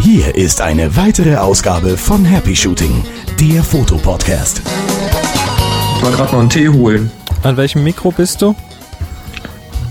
Hier 0.00 0.34
ist 0.34 0.60
eine 0.60 0.96
weitere 0.96 1.36
Ausgabe 1.36 1.96
von 1.96 2.24
Happy 2.24 2.54
Shooting, 2.54 3.04
der 3.40 3.62
Fotopodcast. 3.62 4.62
Ich 5.96 6.02
war 6.02 6.10
gerade 6.12 6.32
noch 6.32 6.40
einen 6.40 6.50
Tee 6.50 6.68
holen. 6.68 7.10
An 7.42 7.56
welchem 7.56 7.84
Mikro 7.84 8.10
bist 8.12 8.40
du? 8.42 8.54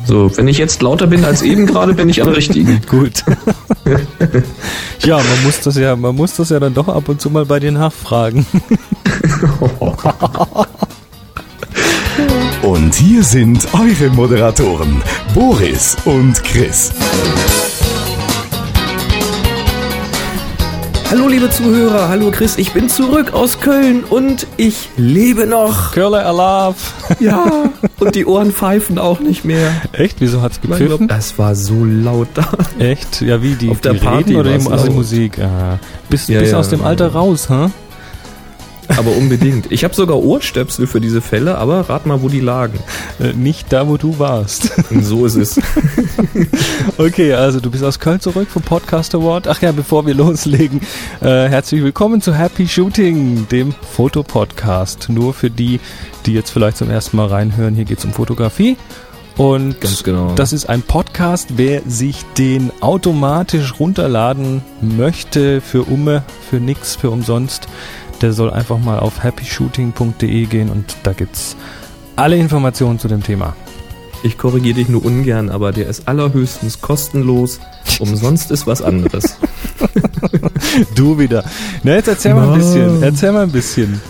So, 0.06 0.36
wenn 0.38 0.48
ich 0.48 0.58
jetzt 0.58 0.82
lauter 0.82 1.08
bin 1.08 1.26
als 1.26 1.42
eben 1.42 1.66
gerade, 1.66 1.94
bin 1.94 2.10
ich 2.10 2.22
am 2.22 2.30
richtigen. 2.30 2.80
Gut. 2.90 3.24
ja, 5.00 5.18
man 5.18 5.44
muss 5.44 5.62
das 5.62 5.78
ja, 5.78 5.96
man 5.96 6.16
muss 6.16 6.36
das 6.36 6.50
ja 6.50 6.60
dann 6.60 6.74
doch 6.74 6.88
ab 6.88 7.10
und 7.10 7.20
zu 7.20 7.30
mal 7.30 7.46
bei 7.46 7.60
dir 7.60 7.72
nachfragen. 7.72 8.46
Und 12.86 12.94
hier 12.94 13.24
sind 13.24 13.68
eure 13.74 14.12
Moderatoren, 14.12 15.02
Boris 15.34 15.98
und 16.06 16.44
Chris. 16.44 16.92
Hallo 21.10 21.28
liebe 21.28 21.50
Zuhörer, 21.50 22.10
hallo 22.10 22.30
Chris, 22.30 22.60
ich 22.60 22.74
bin 22.74 22.88
zurück 22.88 23.34
aus 23.34 23.60
Köln 23.60 24.04
und 24.04 24.46
ich 24.58 24.90
lebe 24.98 25.48
noch. 25.48 25.94
Curler 25.94 26.28
Alarv. 26.28 26.76
Ja, 27.20 27.72
und 28.00 28.14
die 28.14 28.28
Ohren 28.28 28.52
pfeifen 28.52 29.00
auch 29.00 29.20
nicht 29.20 29.46
mehr. 29.46 29.72
Echt? 29.92 30.22
Wieso 30.22 30.44
hat's 30.44 30.62
gepfiffen? 30.62 31.08
Das 31.08 31.40
war 31.40 31.56
so 31.56 31.84
laut 31.84 32.28
da. 32.36 32.48
Echt? 32.78 33.20
Ja, 33.22 33.42
wie 33.42 33.56
die, 33.56 33.72
Auf 33.72 33.82
der 33.82 33.94
die 33.94 34.00
Party 34.00 34.36
Reden 34.36 34.36
oder 34.36 34.58
die, 34.60 34.72
also 34.72 34.84
die 34.84 34.90
laut. 34.90 34.96
Musik? 34.96 35.40
Ah, 35.40 35.80
bist 36.08 36.30
Ja, 36.30 36.40
bist 36.40 36.52
ja, 36.52 36.60
aus 36.60 36.70
dem 36.70 36.82
ja. 36.82 36.86
Alter 36.86 37.14
raus, 37.14 37.50
hä? 37.50 37.72
Aber 38.90 39.12
unbedingt. 39.12 39.72
Ich 39.72 39.84
habe 39.84 39.94
sogar 39.96 40.18
Ohrstöpsel 40.18 40.88
für 40.88 41.02
diese 41.02 41.22
Fälle, 41.22 41.58
aber 41.58 41.90
rat 41.90 42.06
mal, 42.06 42.22
wo 42.22 42.30
die 42.30 42.40
lagen. 42.40 42.80
Äh, 43.20 43.34
Nicht 43.34 43.74
da, 43.74 43.88
wo 43.88 43.98
du 43.98 44.20
warst. 44.20 44.72
So 45.02 45.26
ist 45.26 45.36
es. 45.36 45.60
Okay, 46.98 47.34
also 47.34 47.60
du 47.60 47.70
bist 47.72 47.84
aus 47.84 48.00
Köln 48.00 48.20
zurück 48.20 48.48
vom 48.50 48.62
Podcast 48.62 49.16
Award. 49.16 49.48
Ach 49.48 49.62
ja, 49.62 49.72
bevor 49.72 50.06
wir 50.06 50.14
loslegen, 50.14 50.82
äh, 51.22 51.48
herzlich 51.48 51.82
willkommen 51.84 52.22
zu 52.22 52.34
Happy 52.34 52.68
Shooting, 52.68 53.48
dem 53.50 53.74
Fotopodcast. 53.96 55.10
Nur 55.10 55.34
für 55.34 55.50
die, 55.50 55.80
die 56.26 56.34
jetzt 56.34 56.52
vielleicht 56.52 56.78
zum 56.78 56.90
ersten 56.90 57.18
Mal 57.18 57.28
reinhören, 57.28 57.76
hier 57.76 57.86
geht's 57.86 58.06
um 58.06 58.14
Fotografie. 58.14 58.78
Und 59.38 59.82
Ganz 59.82 60.04
genau. 60.04 60.34
das 60.36 60.54
ist 60.54 60.70
ein 60.70 60.82
Podcast, 60.82 61.58
wer 61.58 61.82
sich 61.86 62.24
den 62.38 62.72
automatisch 62.80 63.78
runterladen 63.80 64.62
möchte 64.82 65.60
für 65.60 65.84
Umme, 65.84 66.24
für 66.50 66.58
nix, 66.58 66.96
für 66.96 67.10
umsonst, 67.10 67.68
der 68.26 68.34
soll 68.34 68.50
einfach 68.50 68.80
mal 68.80 68.98
auf 68.98 69.24
happyshooting.de 69.24 70.46
gehen 70.48 70.72
und 70.72 70.98
da 71.04 71.14
gibt's 71.14 71.56
alle 72.16 72.38
Informationen 72.38 72.98
zu 72.98 73.08
dem 73.08 73.22
Thema. 73.22 73.56
Ich 74.24 74.40
korrigiere 74.40 74.78
dich 74.78 74.90
nur 74.90 75.06
ungern, 75.06 75.52
aber 75.52 75.72
der 75.72 75.88
ist 75.88 76.08
allerhöchstens 76.08 76.82
kostenlos. 76.82 77.60
Umsonst 78.00 78.50
ist 78.50 78.66
was 78.66 78.82
anderes. 78.82 79.38
Du 80.96 81.20
wieder. 81.20 81.44
Na, 81.84 81.94
jetzt 81.94 82.08
erzähl 82.08 82.34
mal 82.34 82.50
ein 82.50 82.58
bisschen. 82.58 83.04
Erzähl 83.04 83.32
mal 83.32 83.44
ein 83.44 83.52
bisschen. 83.52 84.02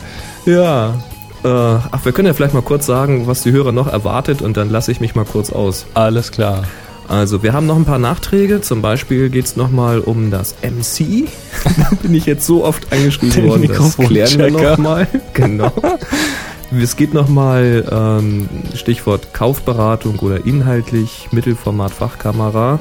Ja. 0.46 0.96
Äh, 1.44 1.48
ach, 1.48 2.06
wir 2.06 2.12
können 2.12 2.28
ja 2.28 2.34
vielleicht 2.34 2.54
mal 2.54 2.62
kurz 2.62 2.86
sagen, 2.86 3.28
was 3.28 3.44
die 3.44 3.52
Hörer 3.52 3.72
noch 3.72 3.88
erwartet 3.88 4.42
und 4.42 4.58
dann 4.58 4.70
lasse 4.70 4.92
ich 4.92 5.00
mich 5.00 5.14
mal 5.14 5.26
kurz 5.26 5.52
aus. 5.52 5.86
Alles 5.94 6.32
klar. 6.32 6.64
Also, 7.08 7.44
wir 7.44 7.54
haben 7.54 7.66
noch 7.68 7.76
ein 7.76 7.86
paar 7.86 8.00
Nachträge. 8.00 8.62
Zum 8.62 8.82
Beispiel 8.82 9.30
geht 9.30 9.46
es 9.46 9.56
nochmal 9.56 10.00
um 10.00 10.32
das 10.32 10.56
MC. 10.62 11.28
da 11.78 11.90
bin 12.02 12.14
ich 12.16 12.26
jetzt 12.26 12.46
so 12.46 12.64
oft 12.66 12.92
angeschrieben 12.92 13.36
Den 13.36 13.48
worden. 13.50 13.68
Das 13.68 13.98
klären 13.98 14.38
wir 14.40 14.52
nochmal. 14.52 15.08
Genau. 15.34 15.72
Es 16.82 16.96
geht 16.96 17.14
nochmal 17.14 17.86
ähm, 17.92 18.50
Stichwort 18.74 19.34
Kaufberatung 19.34 20.18
oder 20.20 20.46
inhaltlich 20.46 21.28
Mittelformat 21.32 21.92
Fachkamera. 21.92 22.80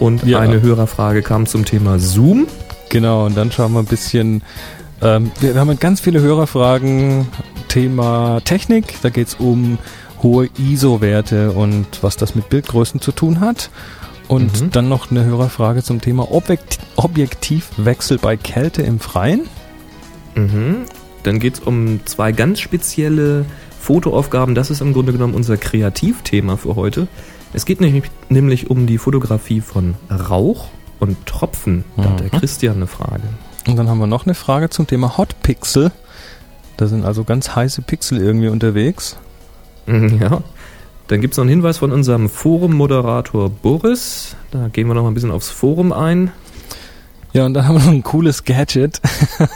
Und 0.00 0.24
Ja. 0.24 0.38
eine 0.40 0.62
Hörerfrage 0.62 1.22
kam 1.22 1.46
zum 1.46 1.64
Thema 1.64 1.98
Zoom. 1.98 2.46
Genau, 2.88 3.26
und 3.26 3.36
dann 3.36 3.52
schauen 3.52 3.72
wir 3.74 3.80
ein 3.80 3.84
bisschen. 3.86 4.42
Ähm, 5.02 5.30
wir, 5.40 5.54
wir 5.54 5.60
haben 5.60 5.78
ganz 5.78 6.00
viele 6.00 6.20
Hörerfragen. 6.20 7.28
Thema 7.68 8.40
Technik. 8.44 8.94
Da 9.02 9.10
geht's 9.10 9.34
um 9.38 9.78
hohe 10.24 10.48
ISO-Werte 10.58 11.52
und 11.52 11.86
was 12.02 12.16
das 12.16 12.34
mit 12.34 12.48
Bildgrößen 12.48 13.00
zu 13.00 13.12
tun 13.12 13.38
hat. 13.38 13.70
Und 14.26 14.60
Mhm. 14.62 14.70
dann 14.72 14.88
noch 14.88 15.10
eine 15.10 15.24
Hörerfrage 15.24 15.82
zum 15.84 16.00
Thema 16.00 16.32
Objekt 16.32 16.78
Objektivwechsel 16.96 18.18
bei 18.18 18.36
Kälte 18.36 18.82
im 18.82 18.98
Freien. 18.98 19.42
Mhm. 20.34 20.86
Dann 21.22 21.38
geht 21.38 21.54
es 21.54 21.60
um 21.60 22.00
zwei 22.06 22.32
ganz 22.32 22.60
spezielle 22.60 23.44
Fotoaufgaben. 23.80 24.54
Das 24.54 24.70
ist 24.70 24.80
im 24.80 24.92
Grunde 24.94 25.12
genommen 25.12 25.34
unser 25.34 25.56
Kreativthema 25.56 26.56
für 26.56 26.74
heute. 26.76 27.06
Es 27.52 27.66
geht 27.66 27.80
nämlich, 27.80 28.04
nämlich 28.30 28.70
um 28.70 28.86
die 28.86 28.98
Fotografie 28.98 29.60
von 29.60 29.94
Rauch 30.10 30.68
und 31.00 31.24
Tropfen. 31.26 31.84
Da 31.96 32.04
hat 32.04 32.20
der 32.20 32.26
Mhm. 32.32 32.38
Christian 32.40 32.76
eine 32.76 32.86
Frage. 32.86 33.22
Und 33.68 33.76
dann 33.76 33.88
haben 33.88 33.98
wir 33.98 34.06
noch 34.06 34.24
eine 34.26 34.34
Frage 34.34 34.70
zum 34.70 34.86
Thema 34.86 35.16
Hot 35.18 35.36
Pixel. 35.42 35.92
Da 36.76 36.86
sind 36.86 37.04
also 37.04 37.24
ganz 37.24 37.54
heiße 37.54 37.82
Pixel 37.82 38.18
irgendwie 38.18 38.48
unterwegs. 38.48 39.16
Mhm, 39.86 40.18
Ja. 40.20 40.42
Dann 41.08 41.20
gibt 41.20 41.34
es 41.34 41.38
noch 41.38 41.42
einen 41.42 41.50
Hinweis 41.50 41.76
von 41.78 41.92
unserem 41.92 42.30
Forum-Moderator 42.30 43.50
Boris. 43.50 44.36
Da 44.50 44.68
gehen 44.68 44.88
wir 44.88 44.94
noch 44.94 45.02
mal 45.02 45.08
ein 45.10 45.14
bisschen 45.14 45.30
aufs 45.30 45.50
Forum 45.50 45.92
ein. 45.92 46.30
Ja, 47.34 47.44
und 47.44 47.52
dann 47.52 47.66
haben 47.68 47.74
wir 47.74 47.80
noch 47.84 47.90
ein 47.92 48.02
cooles 48.02 48.44
Gadget. 48.44 49.00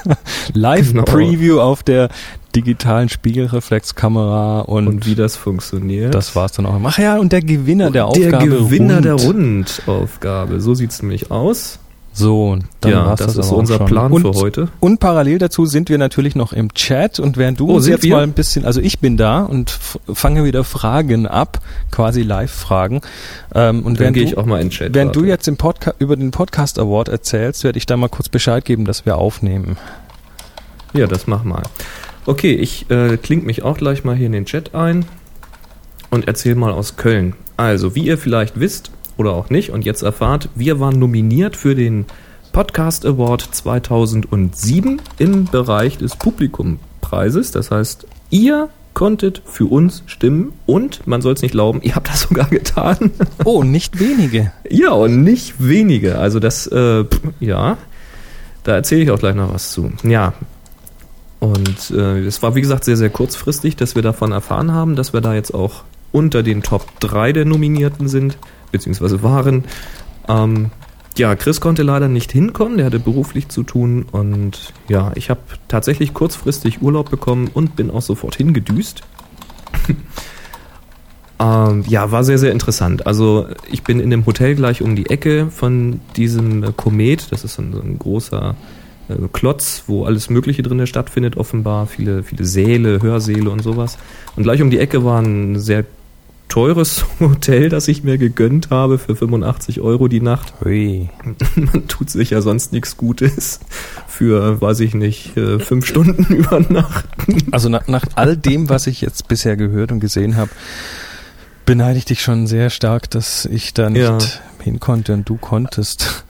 Live-Preview 0.52 1.60
auf 1.60 1.82
der 1.82 2.08
digitalen 2.54 3.08
Spiegelreflexkamera 3.08 4.60
und, 4.60 4.88
Und 4.88 5.06
wie 5.06 5.14
das 5.14 5.36
funktioniert. 5.36 6.14
das 6.14 6.34
war's 6.34 6.52
dann 6.52 6.66
auch. 6.66 6.78
Ach 6.84 6.98
ja, 6.98 7.18
und 7.18 7.32
der 7.32 7.42
Gewinner 7.42 7.90
der 7.90 8.06
Aufgabe. 8.06 8.30
der 8.30 8.38
Gewinner 8.58 8.96
Rund. 8.96 9.04
der 9.04 9.14
Rundaufgabe. 9.14 10.60
So 10.60 10.74
sieht 10.74 10.90
es 10.90 11.02
nämlich 11.02 11.30
aus. 11.30 11.78
So, 12.12 12.50
und 12.50 12.64
dann 12.80 12.90
ja, 12.90 13.06
war's 13.06 13.20
das, 13.20 13.34
das, 13.34 13.46
ist 13.46 13.52
unser 13.52 13.76
schon. 13.76 13.86
Plan 13.86 14.10
und, 14.12 14.22
für 14.22 14.32
heute. 14.32 14.68
Und 14.80 14.98
parallel 14.98 15.38
dazu 15.38 15.66
sind 15.66 15.88
wir 15.88 15.98
natürlich 15.98 16.34
noch 16.34 16.52
im 16.52 16.74
Chat 16.74 17.20
und 17.20 17.36
während 17.36 17.60
du 17.60 17.70
Oh, 17.70 17.76
uns 17.76 17.86
jetzt 17.86 18.02
wir? 18.02 18.16
mal 18.16 18.22
ein 18.24 18.32
bisschen, 18.32 18.64
also 18.64 18.80
ich 18.80 18.98
bin 18.98 19.16
da 19.16 19.42
und 19.42 19.70
fange 20.12 20.44
wieder 20.44 20.64
Fragen 20.64 21.26
ab, 21.28 21.60
quasi 21.92 22.22
Live-Fragen. 22.22 23.02
Ähm, 23.54 23.84
und 23.84 23.94
Dann 23.94 24.00
während 24.00 24.14
gehe 24.14 24.24
du, 24.24 24.30
ich 24.30 24.36
auch 24.38 24.46
mal 24.46 24.60
in 24.60 24.66
den 24.66 24.70
Chat. 24.72 24.94
Während 24.94 25.14
du 25.14 25.20
warte. 25.20 25.30
jetzt 25.30 25.46
im 25.46 25.56
Podca 25.56 25.94
über 26.00 26.16
den 26.16 26.32
Podcast 26.32 26.78
Award 26.80 27.08
erzählst, 27.08 27.62
werde 27.62 27.78
ich 27.78 27.86
da 27.86 27.96
mal 27.96 28.08
kurz 28.08 28.28
Bescheid 28.28 28.64
geben, 28.64 28.84
dass 28.84 29.06
wir 29.06 29.16
aufnehmen. 29.16 29.76
Ja, 30.94 31.06
das 31.06 31.26
mach 31.28 31.44
mal. 31.44 31.62
Okay, 32.26 32.52
ich 32.54 32.90
äh, 32.90 33.16
kling 33.16 33.44
mich 33.44 33.62
auch 33.62 33.76
gleich 33.76 34.04
mal 34.04 34.16
hier 34.16 34.26
in 34.26 34.32
den 34.32 34.44
Chat 34.46 34.74
ein 34.74 35.04
und 36.10 36.26
erzähl 36.26 36.54
mal 36.56 36.72
aus 36.72 36.96
Köln. 36.96 37.34
Also, 37.56 37.94
wie 37.94 38.04
ihr 38.04 38.18
vielleicht 38.18 38.58
wisst 38.60 38.90
oder 39.18 39.32
auch 39.32 39.50
nicht 39.50 39.70
und 39.70 39.84
jetzt 39.84 40.02
erfahrt, 40.02 40.48
wir 40.54 40.80
waren 40.80 40.98
nominiert 40.98 41.56
für 41.56 41.74
den 41.74 42.06
Podcast 42.52 43.04
Award 43.04 43.42
2007 43.42 45.02
im 45.18 45.44
Bereich 45.44 45.98
des 45.98 46.16
Publikumpreises. 46.16 47.50
Das 47.50 47.70
heißt, 47.70 48.06
ihr 48.30 48.70
konntet 48.94 49.42
für 49.44 49.66
uns 49.66 50.02
stimmen 50.06 50.52
und, 50.66 51.06
man 51.06 51.20
soll 51.20 51.34
es 51.34 51.42
nicht 51.42 51.52
glauben, 51.52 51.80
ihr 51.82 51.94
habt 51.94 52.08
das 52.08 52.22
sogar 52.22 52.46
getan. 52.50 53.10
Oh, 53.44 53.62
nicht 53.62 54.00
wenige. 54.00 54.52
Ja, 54.68 54.92
und 54.92 55.22
nicht 55.22 55.54
wenige. 55.58 56.18
Also 56.18 56.40
das, 56.40 56.66
äh, 56.68 57.04
ja, 57.38 57.76
da 58.64 58.74
erzähle 58.74 59.02
ich 59.02 59.10
auch 59.10 59.18
gleich 59.18 59.34
noch 59.34 59.52
was 59.52 59.72
zu. 59.72 59.92
Ja. 60.02 60.32
Und 61.40 61.90
äh, 61.90 62.24
es 62.24 62.42
war, 62.42 62.56
wie 62.56 62.60
gesagt, 62.60 62.84
sehr, 62.84 62.96
sehr 62.96 63.10
kurzfristig, 63.10 63.76
dass 63.76 63.94
wir 63.94 64.02
davon 64.02 64.32
erfahren 64.32 64.72
haben, 64.72 64.96
dass 64.96 65.12
wir 65.12 65.20
da 65.20 65.34
jetzt 65.34 65.54
auch 65.54 65.84
unter 66.10 66.42
den 66.42 66.62
Top 66.62 66.98
3 66.98 67.32
der 67.32 67.44
Nominierten 67.44 68.08
sind, 68.08 68.36
beziehungsweise 68.70 69.22
waren. 69.22 69.64
Ähm, 70.28 70.70
ja, 71.16 71.34
Chris 71.34 71.60
konnte 71.60 71.82
leider 71.82 72.08
nicht 72.08 72.30
hinkommen, 72.30 72.76
der 72.76 72.86
hatte 72.86 73.00
beruflich 73.00 73.48
zu 73.48 73.64
tun 73.64 74.06
und 74.12 74.72
ja, 74.88 75.10
ich 75.16 75.30
habe 75.30 75.40
tatsächlich 75.66 76.14
kurzfristig 76.14 76.80
Urlaub 76.80 77.10
bekommen 77.10 77.50
und 77.52 77.74
bin 77.74 77.90
auch 77.90 78.02
sofort 78.02 78.36
hingedüst. 78.36 79.02
Ähm, 81.40 81.84
ja, 81.86 82.10
war 82.10 82.24
sehr, 82.24 82.38
sehr 82.38 82.52
interessant. 82.52 83.06
Also 83.06 83.46
ich 83.70 83.84
bin 83.84 84.00
in 84.00 84.10
dem 84.10 84.26
Hotel 84.26 84.56
gleich 84.56 84.82
um 84.82 84.96
die 84.96 85.08
Ecke 85.08 85.48
von 85.50 86.00
diesem 86.16 86.64
äh, 86.64 86.72
Komet. 86.74 87.30
Das 87.30 87.44
ist 87.44 87.54
so 87.54 87.62
ein, 87.62 87.72
so 87.72 87.80
ein 87.80 87.98
großer 87.98 88.56
äh, 89.08 89.14
Klotz, 89.32 89.84
wo 89.86 90.04
alles 90.04 90.30
Mögliche 90.30 90.62
drin 90.62 90.84
stattfindet, 90.86 91.36
offenbar. 91.36 91.86
Viele, 91.86 92.24
viele 92.24 92.44
Säle, 92.44 93.00
Hörsäle 93.02 93.50
und 93.50 93.62
sowas. 93.62 93.98
Und 94.34 94.42
gleich 94.42 94.62
um 94.62 94.70
die 94.70 94.80
Ecke 94.80 95.04
war 95.04 95.22
ein 95.22 95.60
sehr 95.60 95.84
teures 96.48 97.04
Hotel, 97.20 97.68
das 97.68 97.88
ich 97.88 98.02
mir 98.04 98.18
gegönnt 98.18 98.70
habe 98.70 98.98
für 98.98 99.14
85 99.16 99.80
Euro 99.80 100.08
die 100.08 100.20
Nacht. 100.20 100.52
Hui. 100.64 101.08
Man 101.56 101.88
tut 101.88 102.10
sich 102.10 102.30
ja 102.30 102.40
sonst 102.40 102.72
nichts 102.72 102.96
Gutes 102.96 103.60
für, 104.06 104.60
weiß 104.60 104.80
ich 104.80 104.94
nicht, 104.94 105.36
äh, 105.36 105.58
fünf 105.58 105.86
Stunden 105.86 106.24
übernachten. 106.34 107.36
Also 107.52 107.68
nach, 107.68 107.86
nach 107.88 108.04
all 108.14 108.36
dem, 108.36 108.68
was 108.68 108.86
ich 108.86 109.00
jetzt 109.00 109.28
bisher 109.28 109.56
gehört 109.56 109.92
und 109.92 110.00
gesehen 110.00 110.36
habe, 110.36 110.50
beneide 111.66 111.98
ich 111.98 112.04
dich 112.06 112.22
schon 112.22 112.46
sehr 112.46 112.70
stark, 112.70 113.10
dass 113.10 113.44
ich 113.44 113.74
da 113.74 113.90
nicht 113.90 114.02
Ja. 114.02 114.18
hin 114.64 114.80
konnte 114.80 115.12
und 115.12 115.28
du 115.28 115.36
konntest. 115.36 116.24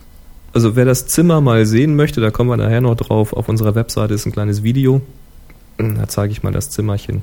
Also 0.51 0.75
wer 0.75 0.85
das 0.85 1.07
Zimmer 1.07 1.41
mal 1.41 1.65
sehen 1.65 1.95
möchte, 1.95 2.21
da 2.21 2.31
kommen 2.31 2.49
wir 2.49 2.57
nachher 2.57 2.81
noch 2.81 2.95
drauf. 2.95 3.33
Auf 3.33 3.47
unserer 3.49 3.75
Webseite 3.75 4.13
ist 4.15 4.25
ein 4.25 4.31
kleines 4.31 4.63
Video. 4.63 5.01
Da 5.77 6.07
zeige 6.09 6.31
ich 6.33 6.43
mal 6.43 6.51
das 6.51 6.71
Zimmerchen, 6.71 7.21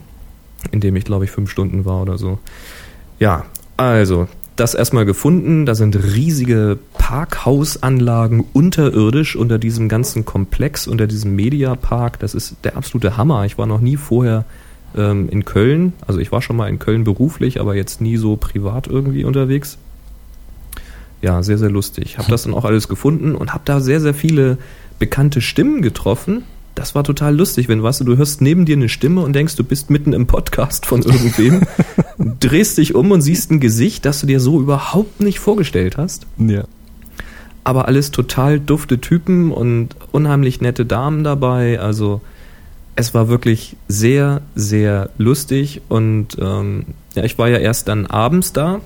in 0.71 0.81
dem 0.81 0.97
ich 0.97 1.05
glaube 1.05 1.27
ich 1.27 1.31
fünf 1.31 1.51
Stunden 1.51 1.85
war 1.85 2.01
oder 2.01 2.17
so. 2.17 2.39
Ja, 3.19 3.45
also 3.77 4.29
das 4.57 4.75
erstmal 4.75 5.05
gefunden. 5.05 5.67
Da 5.67 5.75
sind 5.75 5.97
riesige 5.97 6.79
Parkhausanlagen 6.95 8.45
unterirdisch 8.53 9.37
unter 9.37 9.59
diesem 9.59 9.89
ganzen 9.89 10.25
Komplex, 10.25 10.87
unter 10.87 11.07
diesem 11.07 11.37
Mediapark. 11.37 12.19
Das 12.19 12.35
ist 12.35 12.57
der 12.65 12.77
absolute 12.77 13.17
Hammer. 13.17 13.45
Ich 13.45 13.59
war 13.59 13.67
noch 13.67 13.81
nie 13.81 13.97
vorher 13.97 14.45
ähm, 14.97 15.29
in 15.29 15.45
Köln. 15.45 15.93
Also 16.07 16.21
ich 16.21 16.33
war 16.33 16.43
schon 16.43 16.57
mal 16.57 16.69
in 16.69 16.79
Köln 16.79 17.05
beruflich, 17.05 17.61
aber 17.61 17.75
jetzt 17.75 18.01
nie 18.01 18.17
so 18.17 18.37
privat 18.37 18.87
irgendwie 18.87 19.25
unterwegs. 19.25 19.79
Ja, 21.23 21.43
sehr, 21.43 21.59
sehr 21.59 21.71
lustig. 21.71 22.19
Habe 22.19 22.31
das 22.31 22.45
dann 22.45 22.55
auch 22.55 22.65
alles 22.65 22.89
gefunden 22.89 23.35
und 23.35 23.53
habe 23.53 23.63
da 23.65 23.81
sehr, 23.81 24.01
sehr 24.01 24.15
viele 24.15 24.59
bekannte 24.99 25.41
Stimmen 25.41 25.83
getroffen. 25.83 26.45
Das 26.77 26.95
war 26.95 27.05
total 27.05 27.35
lustig, 27.35 27.69
wenn 27.69 27.83
weißt 27.83 28.03
du, 28.03 28.05
du 28.05 28.19
hörst 28.19 28.43
neben 28.43 28.67
dir 28.67 28.77
eine 28.77 28.91
Stimme 28.91 29.23
und 29.23 29.33
denkst, 29.33 29.57
du 29.57 29.65
bist 29.65 29.89
mitten 29.89 30.13
im 30.13 30.27
Podcast 30.27 30.85
von 30.85 31.03
irgendwem, 31.05 31.63
drehst 32.19 32.77
dich 32.77 32.95
um 32.95 33.11
und 33.13 33.23
siehst 33.23 33.51
ein 33.51 33.61
Gesicht, 33.61 34.05
das 34.05 34.21
du 34.21 34.27
dir 34.27 34.41
so 34.41 34.61
überhaupt 34.61 35.21
nicht 35.21 35.39
vorgestellt 35.39 35.97
hast. 35.97 36.27
Ja. 36.37 36.65
Aber 37.65 37.89
alles 37.89 38.11
total 38.11 38.61
dufte 38.61 39.01
Typen 39.01 39.53
und 39.53 39.97
unheimlich 40.13 40.61
nette 40.61 40.85
Damen 40.85 41.25
dabei. 41.25 41.81
Also 41.81 42.21
es 42.95 43.15
war 43.15 43.29
wirklich 43.29 43.77
sehr, 43.89 44.43
sehr 44.55 45.09
lustig 45.17 45.81
und 45.89 46.37
ähm, 46.39 46.85
ja, 47.15 47.25
ich 47.25 47.39
war 47.39 47.49
ja 47.49 47.57
erst 47.57 47.89
dann 47.89 48.05
abends 48.05 48.53
da 48.53 48.83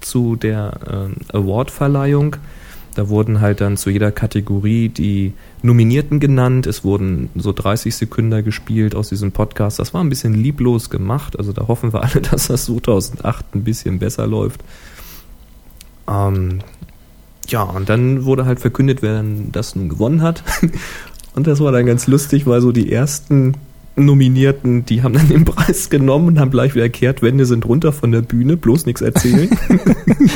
zu 0.00 0.36
der 0.36 0.72
ähm, 0.90 1.16
Award-Verleihung. 1.30 2.36
Da 2.94 3.08
wurden 3.08 3.40
halt 3.40 3.60
dann 3.60 3.76
zu 3.76 3.90
jeder 3.90 4.12
Kategorie 4.12 4.88
die 4.88 5.32
Nominierten 5.62 6.20
genannt. 6.20 6.66
Es 6.66 6.84
wurden 6.84 7.28
so 7.34 7.52
30 7.52 7.94
Sekunden 7.94 8.44
gespielt 8.44 8.94
aus 8.94 9.08
diesem 9.08 9.32
Podcast. 9.32 9.78
Das 9.78 9.92
war 9.94 10.02
ein 10.02 10.08
bisschen 10.08 10.34
lieblos 10.34 10.90
gemacht. 10.90 11.38
Also 11.38 11.52
da 11.52 11.66
hoffen 11.68 11.92
wir 11.92 12.02
alle, 12.02 12.20
dass 12.30 12.46
das 12.46 12.66
2008 12.66 13.54
ein 13.54 13.64
bisschen 13.64 13.98
besser 13.98 14.26
läuft. 14.26 14.62
Ähm, 16.08 16.60
ja, 17.48 17.62
und 17.62 17.88
dann 17.88 18.24
wurde 18.24 18.46
halt 18.46 18.60
verkündet, 18.60 19.02
wer 19.02 19.24
das 19.52 19.76
nun 19.76 19.88
gewonnen 19.88 20.22
hat. 20.22 20.42
Und 21.34 21.48
das 21.48 21.58
war 21.58 21.72
dann 21.72 21.84
ganz 21.84 22.06
lustig, 22.06 22.46
weil 22.46 22.60
so 22.60 22.70
die 22.70 22.92
ersten 22.92 23.56
Nominierten, 23.96 24.84
die 24.84 25.02
haben 25.02 25.14
dann 25.14 25.28
den 25.28 25.44
Preis 25.44 25.88
genommen 25.88 26.28
und 26.28 26.40
haben 26.40 26.50
gleich 26.50 26.74
wieder 26.74 26.88
Kehrtwände, 26.88 27.46
sind 27.46 27.64
runter 27.64 27.92
von 27.92 28.10
der 28.10 28.22
Bühne, 28.22 28.56
bloß 28.56 28.86
nichts 28.86 29.02
erzählen. 29.02 29.48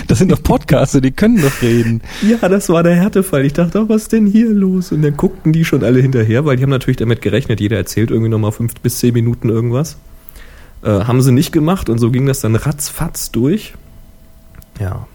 Das 0.06 0.18
sind 0.18 0.32
doch 0.32 0.42
Podcaster, 0.42 1.00
die 1.00 1.10
können 1.10 1.40
doch 1.40 1.62
reden. 1.62 2.00
ja, 2.22 2.48
das 2.48 2.68
war 2.68 2.82
der 2.82 2.94
Härtefall. 2.94 3.44
Ich 3.44 3.52
dachte, 3.52 3.82
oh, 3.82 3.88
was 3.88 4.02
ist 4.02 4.12
denn 4.12 4.26
hier 4.26 4.50
los? 4.50 4.92
Und 4.92 5.02
dann 5.02 5.16
guckten 5.16 5.52
die 5.52 5.64
schon 5.64 5.84
alle 5.84 6.00
hinterher, 6.00 6.44
weil 6.44 6.56
die 6.56 6.62
haben 6.62 6.70
natürlich 6.70 6.96
damit 6.96 7.20
gerechnet, 7.20 7.60
jeder 7.60 7.76
erzählt 7.76 8.10
irgendwie 8.10 8.30
nochmal 8.30 8.52
fünf 8.52 8.74
bis 8.80 8.98
zehn 8.98 9.12
Minuten 9.12 9.50
irgendwas. 9.50 9.98
Äh, 10.82 10.90
haben 10.90 11.20
sie 11.20 11.32
nicht 11.32 11.52
gemacht 11.52 11.90
und 11.90 11.98
so 11.98 12.10
ging 12.10 12.26
das 12.26 12.40
dann 12.40 12.56
ratzfatz 12.56 13.30
durch. 13.30 13.74
Ja. 14.80 15.06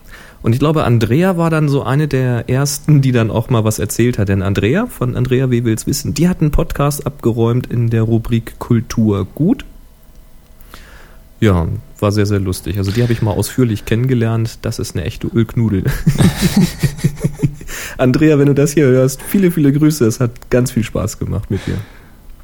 Und 0.44 0.54
ich 0.54 0.60
glaube, 0.60 0.84
Andrea 0.84 1.38
war 1.38 1.50
dann 1.50 1.70
so 1.70 1.84
eine 1.84 2.08
der 2.08 2.50
ersten, 2.50 3.02
die 3.02 3.12
dann 3.14 3.32
auch 3.32 3.50
mal 3.50 3.64
was 3.64 3.80
erzählt 3.80 4.20
hat. 4.20 4.30
Denn 4.30 4.42
Andrea 4.42 4.86
von 4.88 5.16
Andrea 5.16 5.50
W. 5.50 5.64
will's 5.64 5.88
wissen, 5.88 6.14
die 6.14 6.28
hat 6.28 6.42
einen 6.42 6.52
Podcast 6.52 7.08
abgeräumt 7.08 7.68
in 7.68 7.90
der 7.90 8.04
Rubrik 8.04 8.60
Kultur 8.60 9.26
gut. 9.34 9.66
Ja, 11.40 11.68
war 12.00 12.12
sehr, 12.12 12.26
sehr 12.26 12.40
lustig. 12.40 12.78
Also 12.78 12.92
die 12.92 13.02
habe 13.04 13.12
ich 13.14 13.22
mal 13.22 13.32
ausführlich 13.32 13.86
kennengelernt. 13.86 14.60
Das 14.62 14.80
ist 14.80 14.96
eine 14.96 15.06
echte 15.06 15.28
Ölknudel. 15.28 15.84
Andrea, 17.98 18.40
wenn 18.40 18.48
du 18.48 18.54
das 18.54 18.74
hier 18.74 18.86
hörst, 18.86 19.22
viele, 19.22 19.52
viele 19.52 19.72
Grüße. 19.72 20.06
Es 20.06 20.20
hat 20.20 20.50
ganz 20.50 20.72
viel 20.72 20.84
Spaß 20.84 21.20
gemacht 21.20 21.52
mit 21.52 21.66
dir. 21.68 21.78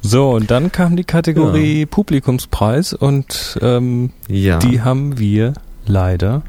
So, 0.02 0.30
und 0.30 0.50
dann 0.50 0.72
kam 0.72 0.96
die 0.96 1.04
Kategorie 1.04 1.84
Publikumspreis 1.84 2.94
und 2.94 3.58
ähm, 3.60 4.10
Ja. 4.28 4.58
die 4.58 4.80
haben 4.80 5.18
wir 5.18 5.52
leider 5.86 6.42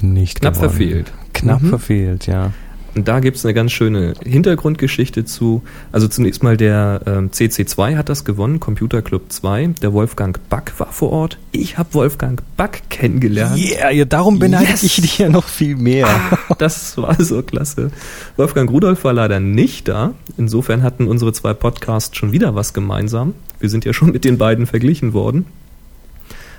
nicht 0.00 0.40
Knapp 0.40 0.54
gewonnen. 0.54 0.70
verfehlt. 0.70 1.12
Knapp 1.32 1.62
Mhm. 1.62 1.68
verfehlt, 1.68 2.26
ja. 2.26 2.52
Und 2.94 3.08
da 3.08 3.20
gibt's 3.20 3.44
eine 3.44 3.52
ganz 3.52 3.72
schöne 3.72 4.14
Hintergrundgeschichte 4.24 5.26
zu. 5.26 5.62
Also 5.92 6.08
zunächst 6.08 6.42
mal 6.42 6.56
der 6.56 7.02
ähm, 7.06 7.30
CC2 7.30 7.94
hat 7.94 8.08
das 8.08 8.24
gewonnen, 8.24 8.58
Computer 8.58 9.02
Club 9.02 9.24
2. 9.30 9.74
Der 9.82 9.92
Wolfgang 9.92 10.40
Back 10.48 10.72
war 10.78 10.90
vor 10.92 11.10
Ort. 11.12 11.38
Ich 11.52 11.76
habe 11.76 11.92
Wolfgang 11.92 12.40
Back 12.56 12.84
kennengelernt. 12.88 13.58
Yeah, 13.58 13.90
ja, 13.90 14.06
darum 14.06 14.38
beneide 14.38 14.70
Yes. 14.70 14.82
ich 14.82 14.96
dich 14.96 15.18
ja 15.18 15.28
noch 15.28 15.44
viel 15.46 15.76
mehr. 15.76 16.08
Das 16.56 16.96
war 16.96 17.22
so 17.22 17.42
klasse. 17.42 17.90
Wolfgang 18.38 18.70
Rudolf 18.70 19.04
war 19.04 19.12
leider 19.12 19.40
nicht 19.40 19.88
da. 19.88 20.14
Insofern 20.38 20.82
hatten 20.82 21.06
unsere 21.06 21.34
zwei 21.34 21.52
Podcasts 21.52 22.16
schon 22.16 22.32
wieder 22.32 22.54
was 22.54 22.72
gemeinsam. 22.72 23.34
Wir 23.60 23.68
sind 23.68 23.84
ja 23.84 23.92
schon 23.92 24.10
mit 24.10 24.24
den 24.24 24.38
beiden 24.38 24.66
verglichen 24.66 25.12
worden. 25.12 25.44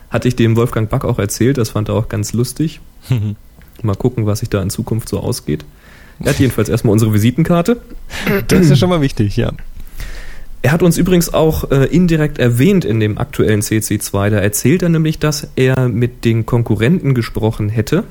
Hatte 0.09 0.27
ich 0.27 0.36
dem 0.36 0.56
Wolfgang 0.56 0.89
Back 0.89 1.04
auch 1.04 1.19
erzählt, 1.19 1.57
das 1.57 1.69
fand 1.69 1.89
er 1.89 1.95
auch 1.95 2.09
ganz 2.09 2.33
lustig. 2.33 2.80
Mal 3.83 3.95
gucken, 3.95 4.25
was 4.25 4.39
sich 4.39 4.50
da 4.50 4.62
in 4.62 4.69
Zukunft 4.69 5.09
so 5.09 5.19
ausgeht. 5.19 5.65
Er 6.19 6.31
hat 6.31 6.39
jedenfalls 6.39 6.69
erstmal 6.69 6.94
unsere 6.94 7.13
Visitenkarte. 7.13 7.77
Das 8.48 8.62
ist 8.62 8.69
ja 8.71 8.75
schon 8.75 8.89
mal 8.89 9.01
wichtig, 9.01 9.38
ja. 9.38 9.51
Er 10.63 10.71
hat 10.71 10.81
uns 10.81 10.98
übrigens 10.98 11.33
auch 11.33 11.69
äh, 11.69 11.86
indirekt 11.86 12.39
erwähnt 12.39 12.83
in 12.83 13.00
dem 13.00 13.18
aktuellen 13.18 13.62
CC2. 13.62 14.31
Da 14.31 14.38
erzählt 14.38 14.81
er 14.81 14.89
nämlich, 14.89 15.19
dass 15.19 15.48
er 15.56 15.88
mit 15.88 16.25
den 16.25 16.45
Konkurrenten 16.45 17.13
gesprochen 17.13 17.69
hätte. 17.69 18.04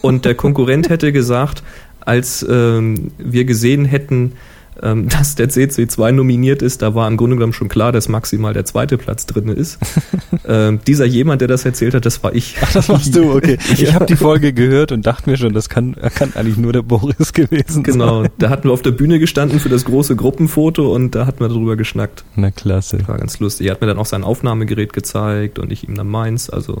Und 0.00 0.24
der 0.24 0.34
Konkurrent 0.34 0.88
hätte 0.88 1.12
gesagt, 1.12 1.62
als 2.00 2.46
ähm, 2.48 3.10
wir 3.18 3.44
gesehen 3.44 3.84
hätten, 3.84 4.32
ähm, 4.82 5.08
dass 5.10 5.34
der 5.34 5.50
CC2 5.50 6.12
nominiert 6.12 6.62
ist, 6.62 6.82
da 6.82 6.94
war 6.94 7.08
im 7.08 7.16
Grunde 7.16 7.36
genommen 7.36 7.52
schon 7.52 7.68
klar, 7.68 7.92
dass 7.92 8.08
maximal 8.08 8.52
der 8.54 8.64
zweite 8.64 8.96
Platz 8.98 9.26
drin 9.26 9.48
ist. 9.48 9.78
ähm, 10.46 10.80
dieser 10.86 11.04
jemand, 11.04 11.40
der 11.40 11.48
das 11.48 11.64
erzählt 11.64 11.94
hat, 11.94 12.06
das 12.06 12.22
war 12.22 12.34
ich. 12.34 12.56
Ach, 12.62 12.72
das 12.72 12.88
warst 12.88 13.14
du, 13.14 13.34
okay. 13.34 13.58
Ich 13.72 13.80
Ja. 13.80 13.94
habe 13.94 14.06
die 14.06 14.16
Folge 14.16 14.52
gehört 14.52 14.92
und 14.92 15.04
dachte 15.06 15.28
mir 15.30 15.36
schon, 15.36 15.52
das 15.52 15.68
kann, 15.68 15.96
kann 16.14 16.32
eigentlich 16.34 16.56
nur 16.56 16.72
der 16.72 16.82
Boris 16.82 17.32
gewesen 17.32 17.82
Genau, 17.82 18.22
sein. 18.22 18.30
da 18.38 18.48
hatten 18.50 18.68
wir 18.68 18.72
auf 18.72 18.82
der 18.82 18.92
Bühne 18.92 19.18
gestanden 19.18 19.60
für 19.60 19.68
das 19.68 19.84
große 19.84 20.16
Gruppenfoto 20.16 20.92
und 20.94 21.14
da 21.14 21.26
hatten 21.26 21.40
wir 21.40 21.48
darüber 21.48 21.76
geschnackt. 21.76 22.24
Na 22.36 22.50
klasse. 22.50 22.98
War 23.08 23.18
ganz 23.18 23.38
lustig. 23.40 23.66
Er 23.66 23.72
hat 23.74 23.80
mir 23.80 23.86
dann 23.86 23.98
auch 23.98 24.06
sein 24.06 24.24
Aufnahmegerät 24.24 24.92
gezeigt 24.92 25.58
und 25.58 25.70
ich 25.72 25.88
ihm 25.88 25.94
dann 25.96 26.08
meins. 26.08 26.48
Also 26.50 26.80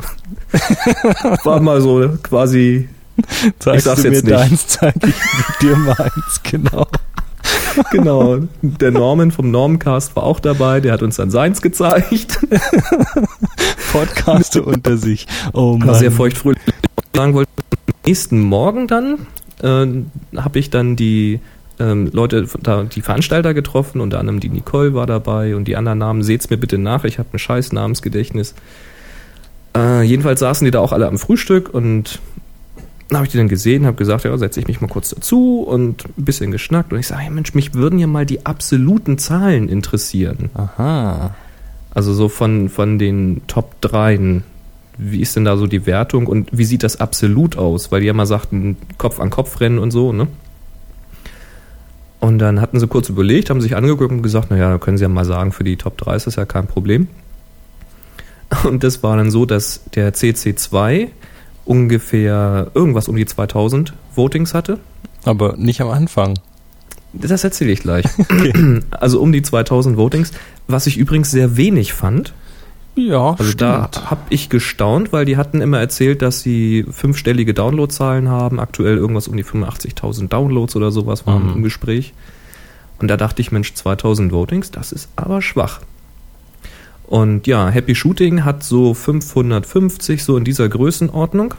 war 1.44 1.60
mal 1.60 1.80
so 1.80 2.08
quasi, 2.22 2.88
Zeigst 3.58 3.84
sag's 3.86 4.02
du 4.02 4.08
mir 4.08 4.14
jetzt 4.14 4.24
nicht. 4.24 4.34
deins, 4.36 4.66
zeig 4.68 4.94
ich 5.06 5.14
dir 5.60 5.76
meins, 5.76 6.40
genau. 6.42 6.86
genau. 7.90 8.38
Der 8.62 8.90
Norman 8.90 9.30
vom 9.30 9.50
Normencast 9.50 10.16
war 10.16 10.24
auch 10.24 10.40
dabei, 10.40 10.80
der 10.80 10.92
hat 10.92 11.02
uns 11.02 11.16
dann 11.16 11.30
seins 11.30 11.62
gezeigt. 11.62 12.38
Podcaste 13.92 14.62
unter 14.62 14.96
sich. 14.96 15.26
Oh 15.52 15.78
War 15.78 15.86
Mann. 15.86 15.94
sehr 15.96 16.12
feuchtfröhlich. 16.12 16.62
Sagen 17.14 17.34
wollte, 17.34 17.50
am 17.70 17.94
nächsten 18.06 18.40
Morgen 18.40 18.86
dann 18.86 19.26
äh, 19.62 20.38
habe 20.38 20.58
ich 20.58 20.70
dann 20.70 20.96
die 20.96 21.40
ähm, 21.78 22.10
Leute, 22.12 22.46
die 22.94 23.02
Veranstalter 23.02 23.54
getroffen, 23.54 24.00
unter 24.00 24.18
anderem 24.18 24.40
die 24.40 24.48
Nicole 24.48 24.94
war 24.94 25.06
dabei 25.06 25.56
und 25.56 25.66
die 25.66 25.76
anderen 25.76 25.98
Namen, 25.98 26.22
seht's 26.22 26.50
mir 26.50 26.56
bitte 26.56 26.78
nach, 26.78 27.04
ich 27.04 27.18
habe 27.18 27.30
ein 27.32 27.38
scheiß 27.38 27.72
Namensgedächtnis. 27.72 28.54
Äh, 29.76 30.02
jedenfalls 30.02 30.40
saßen 30.40 30.64
die 30.64 30.70
da 30.70 30.80
auch 30.80 30.92
alle 30.92 31.08
am 31.08 31.18
Frühstück 31.18 31.72
und 31.72 32.20
dann 33.12 33.18
habe 33.18 33.26
ich 33.26 33.32
die 33.32 33.38
dann 33.38 33.48
gesehen, 33.48 33.86
habe 33.86 33.96
gesagt, 33.96 34.24
ja, 34.24 34.36
setze 34.38 34.60
ich 34.60 34.68
mich 34.68 34.80
mal 34.80 34.88
kurz 34.88 35.10
dazu 35.10 35.60
und 35.62 36.04
ein 36.18 36.24
bisschen 36.24 36.50
geschnackt 36.50 36.92
und 36.92 36.98
ich 36.98 37.06
sage, 37.06 37.24
ja 37.24 37.30
Mensch, 37.30 37.54
mich 37.54 37.74
würden 37.74 37.98
ja 37.98 38.06
mal 38.06 38.24
die 38.24 38.46
absoluten 38.46 39.18
Zahlen 39.18 39.68
interessieren. 39.68 40.50
Aha. 40.54 41.34
Also 41.90 42.14
so 42.14 42.28
von, 42.28 42.68
von 42.68 42.98
den 42.98 43.42
Top 43.46 43.80
3. 43.82 44.42
Wie 44.98 45.20
ist 45.20 45.36
denn 45.36 45.44
da 45.44 45.56
so 45.56 45.66
die 45.66 45.86
Wertung 45.86 46.26
und 46.26 46.48
wie 46.52 46.64
sieht 46.64 46.82
das 46.82 47.00
absolut 47.00 47.56
aus? 47.56 47.92
Weil 47.92 48.00
die 48.00 48.06
ja 48.06 48.12
mal 48.12 48.26
sagten, 48.26 48.76
Kopf 48.98 49.20
an 49.20 49.30
Kopf 49.30 49.60
rennen 49.60 49.78
und 49.78 49.90
so, 49.90 50.12
ne? 50.12 50.28
Und 52.20 52.38
dann 52.38 52.60
hatten 52.60 52.78
sie 52.78 52.86
kurz 52.86 53.08
überlegt, 53.08 53.50
haben 53.50 53.60
sich 53.60 53.74
angeguckt 53.74 54.12
und 54.12 54.22
gesagt, 54.22 54.50
naja, 54.50 54.78
können 54.78 54.96
sie 54.96 55.02
ja 55.02 55.08
mal 55.08 55.24
sagen, 55.24 55.50
für 55.50 55.64
die 55.64 55.76
Top 55.76 55.98
3 55.98 56.14
ist 56.16 56.26
das 56.28 56.36
ja 56.36 56.44
kein 56.44 56.66
Problem. 56.66 57.08
Und 58.64 58.84
das 58.84 59.02
war 59.02 59.16
dann 59.16 59.30
so, 59.30 59.44
dass 59.44 59.82
der 59.94 60.14
CC2 60.14 61.08
ungefähr 61.64 62.70
irgendwas 62.74 63.08
um 63.08 63.16
die 63.16 63.26
2000 63.26 63.92
Votings 64.14 64.54
hatte. 64.54 64.78
Aber 65.24 65.56
nicht 65.56 65.80
am 65.80 65.90
Anfang. 65.90 66.34
Das 67.12 67.44
erzähle 67.44 67.72
ich 67.72 67.80
gleich. 67.80 68.04
Also 68.90 69.20
um 69.20 69.32
die 69.32 69.42
2000 69.42 69.96
Votings, 69.96 70.32
was 70.66 70.86
ich 70.86 70.96
übrigens 70.96 71.30
sehr 71.30 71.56
wenig 71.56 71.92
fand. 71.92 72.32
Ja, 72.94 73.36
Also 73.38 73.54
da 73.54 73.88
habe 74.04 74.20
ich 74.28 74.50
gestaunt, 74.50 75.12
weil 75.14 75.24
die 75.24 75.38
hatten 75.38 75.62
immer 75.62 75.78
erzählt, 75.78 76.20
dass 76.20 76.40
sie 76.42 76.84
fünfstellige 76.90 77.54
Downloadzahlen 77.54 78.28
haben. 78.28 78.60
Aktuell 78.60 78.96
irgendwas 78.98 79.28
um 79.28 79.36
die 79.36 79.44
85.000 79.44 80.28
Downloads 80.28 80.76
oder 80.76 80.90
sowas 80.90 81.26
waren 81.26 81.46
Mhm. 81.48 81.52
im 81.56 81.62
Gespräch. 81.62 82.12
Und 82.98 83.08
da 83.08 83.16
dachte 83.16 83.40
ich, 83.40 83.50
Mensch, 83.50 83.72
2000 83.74 84.30
Votings, 84.32 84.70
das 84.70 84.92
ist 84.92 85.08
aber 85.16 85.40
schwach. 85.40 85.80
Und 87.12 87.46
ja, 87.46 87.68
Happy 87.68 87.94
Shooting 87.94 88.42
hat 88.42 88.64
so 88.64 88.94
550, 88.94 90.24
so 90.24 90.38
in 90.38 90.44
dieser 90.44 90.66
Größenordnung. 90.66 91.52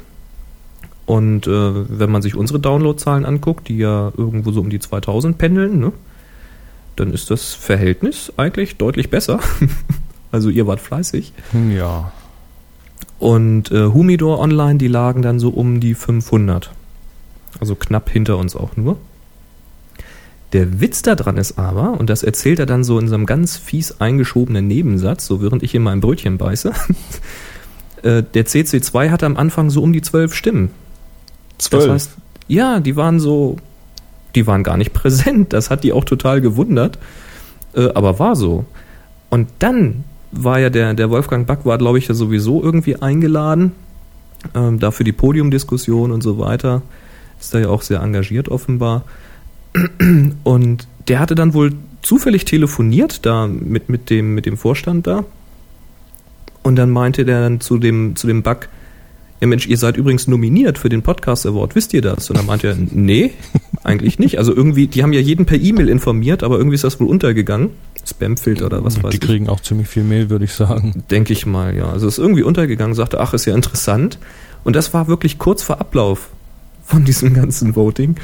Und 1.05 1.45
äh, 1.45 1.99
wenn 1.99 2.09
man 2.09 2.23
sich 2.23 2.33
unsere 2.33 2.59
Downloadzahlen 2.59 3.23
anguckt, 3.23 3.67
die 3.67 3.77
ja 3.77 4.11
irgendwo 4.17 4.51
so 4.51 4.61
um 4.61 4.71
die 4.71 4.79
2000 4.79 5.37
pendeln, 5.37 5.79
ne, 5.79 5.91
dann 6.95 7.13
ist 7.13 7.29
das 7.29 7.53
Verhältnis 7.53 8.33
eigentlich 8.35 8.77
deutlich 8.77 9.11
besser. 9.11 9.41
also 10.31 10.49
ihr 10.49 10.65
wart 10.65 10.79
fleißig. 10.79 11.33
Ja. 11.69 12.11
Und 13.19 13.71
äh, 13.71 13.89
Humidor 13.93 14.39
Online, 14.39 14.79
die 14.79 14.87
lagen 14.87 15.21
dann 15.21 15.37
so 15.37 15.49
um 15.49 15.79
die 15.79 15.93
500. 15.93 16.71
Also 17.59 17.75
knapp 17.75 18.09
hinter 18.09 18.39
uns 18.39 18.55
auch 18.55 18.75
nur. 18.75 18.97
Der 20.53 20.79
Witz 20.79 21.01
daran 21.01 21.37
ist 21.37 21.57
aber, 21.57 21.99
und 21.99 22.09
das 22.11 22.21
erzählt 22.21 22.59
er 22.59 22.67
dann 22.67 22.83
so 22.83 22.99
in 22.99 23.07
so 23.07 23.15
einem 23.15 23.25
ganz 23.25 23.57
fies 23.57 23.99
eingeschobenen 23.99 24.67
Nebensatz, 24.67 25.25
so 25.25 25.41
während 25.41 25.63
ich 25.63 25.73
in 25.73 25.81
mein 25.81 25.99
Brötchen 25.99 26.37
beiße, 26.37 26.71
äh, 28.03 28.21
der 28.21 28.45
CC2 28.45 29.09
hatte 29.09 29.25
am 29.25 29.35
Anfang 29.35 29.71
so 29.71 29.81
um 29.81 29.93
die 29.93 30.03
zwölf 30.03 30.35
Stimmen. 30.35 30.69
Das 31.57 31.89
heißt, 31.89 32.17
ja, 32.47 32.79
die 32.79 32.95
waren 32.95 33.19
so, 33.19 33.57
die 34.35 34.45
waren 34.45 34.63
gar 34.63 34.77
nicht 34.77 34.93
präsent. 34.93 35.53
Das 35.53 35.71
hat 35.71 35.83
die 35.83 35.91
auch 35.91 36.05
total 36.05 36.39
gewundert. 36.39 36.99
Äh, 37.75 37.89
aber 37.95 38.19
war 38.19 38.35
so. 38.35 38.65
Und 39.31 39.49
dann 39.57 40.03
war 40.31 40.59
ja 40.59 40.69
der, 40.69 40.93
der 40.93 41.09
Wolfgang 41.09 41.47
Back 41.47 41.65
war, 41.65 41.79
glaube 41.79 41.97
ich, 41.97 42.07
ja 42.07 42.13
sowieso 42.13 42.61
irgendwie 42.61 42.97
eingeladen. 42.97 43.71
Ähm, 44.53 44.79
da 44.79 44.91
für 44.91 45.03
die 45.03 45.13
Podiumdiskussion 45.13 46.11
und 46.11 46.21
so 46.21 46.37
weiter. 46.37 46.83
Ist 47.39 47.55
da 47.55 47.59
ja 47.59 47.69
auch 47.69 47.81
sehr 47.81 48.01
engagiert 48.01 48.49
offenbar. 48.49 49.03
Und 50.43 50.87
der 51.07 51.19
hatte 51.19 51.35
dann 51.35 51.53
wohl 51.53 51.73
zufällig 52.01 52.45
telefoniert 52.45 53.25
da 53.25 53.47
mit, 53.47 53.89
mit, 53.89 54.09
dem, 54.09 54.35
mit 54.35 54.45
dem 54.45 54.57
Vorstand 54.57 55.07
da. 55.07 55.25
Und 56.61 56.75
dann 56.75 56.91
meinte 56.91 57.25
der 57.25 57.41
dann 57.41 57.59
zu 57.59 57.77
dem, 57.77 58.15
zu 58.15 58.27
dem 58.27 58.43
Bug, 58.43 58.69
ja 59.41 59.47
Mensch, 59.47 59.67
ihr 59.67 59.77
seid 59.77 59.97
übrigens 59.97 60.27
nominiert 60.27 60.77
für 60.77 60.87
den 60.87 61.01
Podcast 61.01 61.45
Award, 61.45 61.75
wisst 61.75 61.93
ihr 61.93 62.01
das? 62.01 62.29
Und 62.29 62.37
dann 62.37 62.45
meinte 62.45 62.67
er, 62.67 62.77
nee, 62.77 63.31
eigentlich 63.83 64.19
nicht. 64.19 64.37
Also 64.37 64.55
irgendwie, 64.55 64.87
die 64.87 65.03
haben 65.03 65.11
ja 65.11 65.19
jeden 65.19 65.45
per 65.45 65.59
E-Mail 65.59 65.89
informiert, 65.89 66.43
aber 66.43 66.57
irgendwie 66.57 66.75
ist 66.75 66.83
das 66.85 66.99
wohl 66.99 67.07
untergegangen. 67.07 67.71
Spamfilter 68.05 68.65
oder 68.65 68.83
was 68.83 69.01
weiß 69.01 69.11
Die 69.11 69.17
ich. 69.17 69.21
kriegen 69.21 69.49
auch 69.49 69.61
ziemlich 69.61 69.87
viel 69.87 70.03
Mail, 70.03 70.29
würde 70.29 70.45
ich 70.45 70.53
sagen. 70.53 71.03
Denke 71.09 71.33
ich 71.33 71.45
mal, 71.45 71.75
ja. 71.75 71.89
Also 71.89 72.07
ist 72.07 72.17
irgendwie 72.17 72.43
untergegangen, 72.43 72.95
sagte, 72.95 73.19
ach, 73.19 73.33
ist 73.33 73.45
ja 73.45 73.55
interessant. 73.55 74.19
Und 74.63 74.75
das 74.75 74.93
war 74.93 75.07
wirklich 75.07 75.37
kurz 75.39 75.63
vor 75.63 75.79
Ablauf 75.79 76.29
von 76.85 77.05
diesem 77.05 77.33
ganzen 77.33 77.75
Voting. 77.75 78.15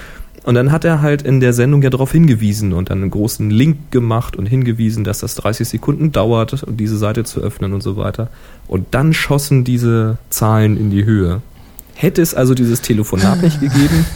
Und 0.49 0.55
dann 0.55 0.71
hat 0.71 0.83
er 0.83 1.03
halt 1.03 1.21
in 1.21 1.41
der 1.41 1.53
Sendung 1.53 1.83
ja 1.83 1.91
darauf 1.91 2.11
hingewiesen 2.11 2.73
und 2.73 2.89
dann 2.89 3.03
einen 3.03 3.11
großen 3.11 3.51
Link 3.51 3.91
gemacht 3.91 4.35
und 4.35 4.47
hingewiesen, 4.47 5.03
dass 5.03 5.19
das 5.19 5.35
30 5.35 5.69
Sekunden 5.69 6.11
dauert, 6.11 6.63
um 6.63 6.75
diese 6.75 6.97
Seite 6.97 7.23
zu 7.23 7.39
öffnen 7.39 7.71
und 7.71 7.83
so 7.83 7.97
weiter. 7.97 8.29
Und 8.67 8.87
dann 8.89 9.13
schossen 9.13 9.63
diese 9.63 10.17
Zahlen 10.31 10.75
in 10.75 10.89
die 10.89 11.05
Höhe. 11.05 11.43
Hätte 11.93 12.23
es 12.23 12.33
also 12.33 12.55
dieses 12.55 12.81
Telefonat 12.81 13.43
nicht 13.43 13.61
gegeben? 13.61 14.07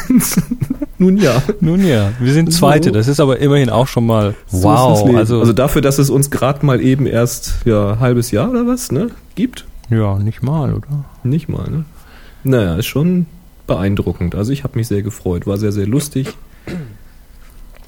Nun 0.96 1.18
ja. 1.18 1.42
Nun 1.60 1.86
ja, 1.86 2.12
wir 2.18 2.32
sind 2.32 2.50
Zweite. 2.50 2.90
Das 2.90 3.06
ist 3.06 3.20
aber 3.20 3.38
immerhin 3.38 3.68
auch 3.68 3.86
schon 3.86 4.06
mal 4.06 4.34
So 4.46 4.62
wow. 4.62 5.14
Also, 5.14 5.40
also 5.40 5.52
dafür, 5.52 5.82
dass 5.82 5.98
es 5.98 6.08
uns 6.08 6.30
gerade 6.30 6.64
mal 6.64 6.80
eben 6.80 7.04
erst 7.04 7.66
ja 7.66 7.92
ein 7.92 8.00
halbes 8.00 8.30
Jahr 8.30 8.48
oder 8.48 8.66
was, 8.66 8.92
ne, 8.92 9.10
gibt. 9.34 9.66
ja, 9.90 10.18
nicht 10.18 10.42
mal, 10.42 10.72
oder? 10.72 11.04
Nicht 11.22 11.50
mal, 11.50 11.68
ne? 11.70 11.84
Naja, 12.44 12.76
ist 12.76 12.86
schon 12.86 13.26
beeindruckend. 13.68 14.34
Also 14.34 14.50
ich 14.52 14.64
habe 14.64 14.76
mich 14.76 14.88
sehr 14.88 15.02
gefreut, 15.02 15.46
war 15.46 15.56
sehr, 15.58 15.70
sehr 15.70 15.86
lustig. 15.86 16.34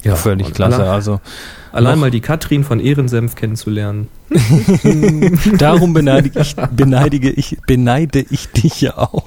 Ja, 0.04 0.14
völlig 0.14 0.54
klasse. 0.54 0.76
alle- 0.82 0.90
Also 0.92 1.20
Allein 1.72 1.98
mal 1.98 2.10
die 2.10 2.20
Katrin 2.20 2.64
von 2.64 2.80
Ehrensenf 2.80 3.34
kennenzulernen. 3.34 4.08
darum 5.58 5.92
beneidige 5.92 6.40
ich, 6.40 6.54
beneidige 6.76 7.30
ich, 7.30 7.58
beneide 7.66 8.24
ich 8.30 8.48
dich 8.50 8.80
ja 8.80 8.96
auch. 8.98 9.24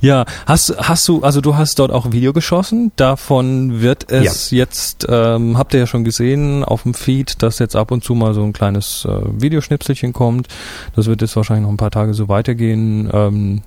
Ja, 0.00 0.24
hast, 0.46 0.74
hast 0.78 1.06
du, 1.08 1.22
also 1.22 1.40
du 1.40 1.56
hast 1.56 1.78
dort 1.80 1.90
auch 1.90 2.06
ein 2.06 2.12
Video 2.12 2.32
geschossen, 2.32 2.92
davon 2.96 3.80
wird 3.80 4.10
es 4.12 4.50
jetzt, 4.52 5.06
ähm, 5.08 5.58
habt 5.58 5.74
ihr 5.74 5.80
ja 5.80 5.86
schon 5.88 6.04
gesehen 6.04 6.62
auf 6.64 6.84
dem 6.84 6.94
Feed, 6.94 7.42
dass 7.42 7.58
jetzt 7.58 7.74
ab 7.74 7.90
und 7.90 8.04
zu 8.04 8.14
mal 8.14 8.32
so 8.32 8.44
ein 8.44 8.52
kleines 8.52 9.04
äh, 9.08 9.20
Videoschnipselchen 9.40 10.12
kommt. 10.12 10.46
Das 10.94 11.06
wird 11.06 11.20
jetzt 11.20 11.34
wahrscheinlich 11.34 11.64
noch 11.64 11.72
ein 11.72 11.76
paar 11.78 11.90
Tage 11.90 12.14
so 12.14 12.28
weitergehen. 12.28 13.10
Ähm, 13.12 13.62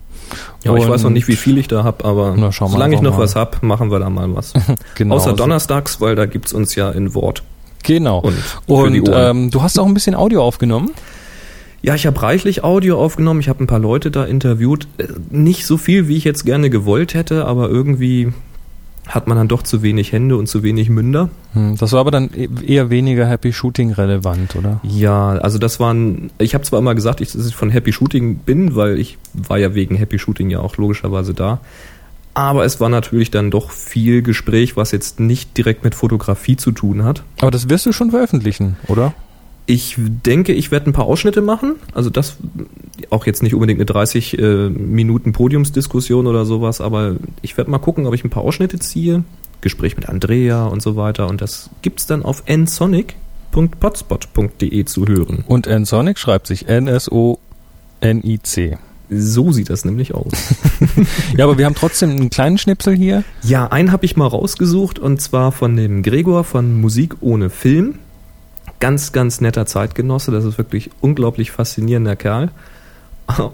Ja, 0.63 0.75
ich 0.75 0.87
weiß 0.87 1.03
noch 1.03 1.09
nicht, 1.09 1.27
wie 1.27 1.35
viel 1.35 1.57
ich 1.57 1.67
da 1.67 1.83
hab, 1.83 2.05
aber 2.05 2.35
Na, 2.37 2.51
solange 2.51 2.95
ich 2.95 3.01
noch 3.01 3.13
mal. 3.17 3.23
was 3.23 3.35
hab, 3.35 3.61
machen 3.63 3.91
wir 3.91 3.99
da 3.99 4.09
mal 4.09 4.33
was. 4.35 4.53
genau, 4.95 5.15
Außer 5.15 5.33
donnerstags, 5.33 6.01
weil 6.01 6.15
da 6.15 6.25
gibt's 6.25 6.53
uns 6.53 6.75
ja 6.75 6.89
in 6.91 7.13
Wort. 7.15 7.43
Genau. 7.83 8.19
Und 8.19 8.35
Und 8.67 9.09
ähm, 9.11 9.49
du 9.51 9.61
hast 9.61 9.79
auch 9.79 9.85
ein 9.87 9.93
bisschen 9.93 10.15
Audio 10.15 10.43
aufgenommen. 10.43 10.91
Ja, 11.83 11.95
ich 11.95 12.05
habe 12.05 12.21
reichlich 12.21 12.63
Audio 12.63 13.03
aufgenommen. 13.03 13.39
Ich 13.39 13.49
habe 13.49 13.63
ein 13.63 13.67
paar 13.67 13.79
Leute 13.79 14.11
da 14.11 14.23
interviewt. 14.25 14.87
Äh, 14.97 15.07
Nicht 15.31 15.65
so 15.65 15.77
viel, 15.77 16.07
wie 16.07 16.15
ich 16.15 16.23
jetzt 16.23 16.45
gerne 16.45 16.69
gewollt 16.69 17.15
hätte, 17.15 17.45
aber 17.45 17.69
irgendwie 17.69 18.31
hat 19.11 19.27
man 19.27 19.37
dann 19.37 19.47
doch 19.47 19.61
zu 19.63 19.81
wenig 19.83 20.11
Hände 20.11 20.37
und 20.37 20.47
zu 20.47 20.63
wenig 20.63 20.89
Münder. 20.89 21.29
Hm, 21.53 21.75
Das 21.77 21.91
war 21.91 21.99
aber 21.99 22.11
dann 22.11 22.29
e- 22.35 22.47
eher 22.65 22.89
weniger 22.89 23.27
Happy 23.27 23.53
Shooting 23.53 23.91
relevant, 23.91 24.55
oder? 24.55 24.79
Ja, 24.83 25.31
also 25.33 25.57
das 25.59 25.79
waren, 25.79 26.31
ich 26.37 26.53
habe 26.53 26.63
zwar 26.63 26.79
immer 26.79 26.95
gesagt, 26.95 27.21
ich, 27.21 27.31
dass 27.31 27.45
ich 27.45 27.55
von 27.55 27.69
Happy 27.69 27.91
Shooting 27.93 28.37
bin, 28.37 28.75
weil 28.75 28.99
ich 28.99 29.17
war 29.33 29.57
ja 29.57 29.73
wegen 29.75 29.95
Happy 29.95 30.17
Shooting 30.19 30.49
ja 30.49 30.59
auch 30.59 30.77
logischerweise 30.77 31.33
da. 31.33 31.59
Aber 32.33 32.63
es 32.63 32.79
war 32.79 32.87
natürlich 32.87 33.29
dann 33.29 33.51
doch 33.51 33.71
viel 33.71 34.21
Gespräch, 34.21 34.77
was 34.77 34.91
jetzt 34.91 35.19
nicht 35.19 35.57
direkt 35.57 35.83
mit 35.83 35.95
Fotografie 35.95 36.55
zu 36.55 36.71
tun 36.71 37.03
hat. 37.03 37.23
Aber 37.41 37.51
das 37.51 37.67
wirst 37.69 37.85
du 37.85 37.91
schon 37.91 38.11
veröffentlichen, 38.11 38.77
oder? 38.87 39.13
Ich 39.71 39.95
denke, 39.97 40.51
ich 40.51 40.69
werde 40.69 40.89
ein 40.89 40.93
paar 40.93 41.05
Ausschnitte 41.05 41.41
machen. 41.41 41.77
Also 41.93 42.09
das 42.09 42.35
auch 43.09 43.25
jetzt 43.25 43.41
nicht 43.41 43.53
unbedingt 43.53 43.79
eine 43.79 43.85
30 43.85 44.37
äh, 44.37 44.69
Minuten 44.69 45.31
Podiumsdiskussion 45.31 46.27
oder 46.27 46.43
sowas, 46.43 46.81
aber 46.81 47.15
ich 47.41 47.55
werde 47.55 47.71
mal 47.71 47.79
gucken, 47.79 48.05
ob 48.05 48.13
ich 48.13 48.25
ein 48.25 48.29
paar 48.29 48.43
Ausschnitte 48.43 48.79
ziehe. 48.79 49.23
Gespräch 49.61 49.95
mit 49.95 50.09
Andrea 50.09 50.65
und 50.65 50.81
so 50.81 50.97
weiter. 50.97 51.29
Und 51.29 51.39
das 51.39 51.69
gibt's 51.83 52.05
dann 52.05 52.21
auf 52.21 52.43
nsonic.potspot.de 52.49 54.83
zu 54.83 55.07
hören. 55.07 55.45
Und 55.47 55.67
Nsonic 55.67 56.19
schreibt 56.19 56.47
sich 56.47 56.67
N-S-O-N-I-C. 56.67 58.77
So 59.09 59.53
sieht 59.53 59.69
das 59.69 59.85
nämlich 59.85 60.13
aus. 60.13 60.33
Ja, 61.37 61.45
aber 61.45 61.57
wir 61.57 61.65
haben 61.65 61.75
trotzdem 61.75 62.09
einen 62.09 62.29
kleinen 62.29 62.57
Schnipsel 62.57 62.93
hier. 62.93 63.23
Ja, 63.41 63.67
einen 63.67 63.93
habe 63.93 64.03
ich 64.03 64.17
mal 64.17 64.27
rausgesucht 64.27 64.99
und 64.99 65.21
zwar 65.21 65.53
von 65.53 65.77
dem 65.77 66.03
Gregor 66.03 66.43
von 66.43 66.81
Musik 66.81 67.15
ohne 67.21 67.49
Film. 67.49 67.99
Ganz, 68.81 69.13
ganz 69.13 69.39
netter 69.39 69.65
Zeitgenosse. 69.65 70.31
Das 70.31 70.43
ist 70.43 70.57
wirklich 70.57 70.89
unglaublich 70.99 71.51
faszinierender 71.51 72.17
Kerl. 72.17 72.49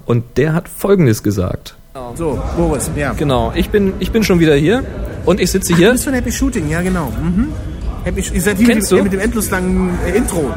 Und 0.06 0.24
der 0.36 0.54
hat 0.54 0.68
Folgendes 0.68 1.22
gesagt. 1.22 1.76
So, 2.16 2.40
Boris, 2.56 2.90
ja. 2.96 3.12
Genau, 3.12 3.52
ich 3.54 3.70
bin, 3.70 3.92
ich 4.00 4.10
bin 4.10 4.24
schon 4.24 4.40
wieder 4.40 4.54
hier 4.54 4.84
und 5.24 5.40
ich 5.40 5.50
sitze 5.50 5.72
Du 5.72 5.78
hier. 5.78 5.92
bist 5.92 6.04
von 6.04 6.14
Happy 6.14 6.32
Shooting, 6.32 6.68
ja 6.68 6.80
genau. 6.80 7.12
Mhm. 7.20 7.48
Happy, 8.04 8.24
ihr 8.32 8.40
seid 8.40 8.56
hier 8.58 8.68
mit 8.68 8.76
dem, 8.90 8.98
du? 8.98 9.02
mit 9.02 9.12
dem 9.12 9.20
endlos 9.20 9.50
langen 9.50 9.98
äh, 10.06 10.16
Intro. 10.16 10.50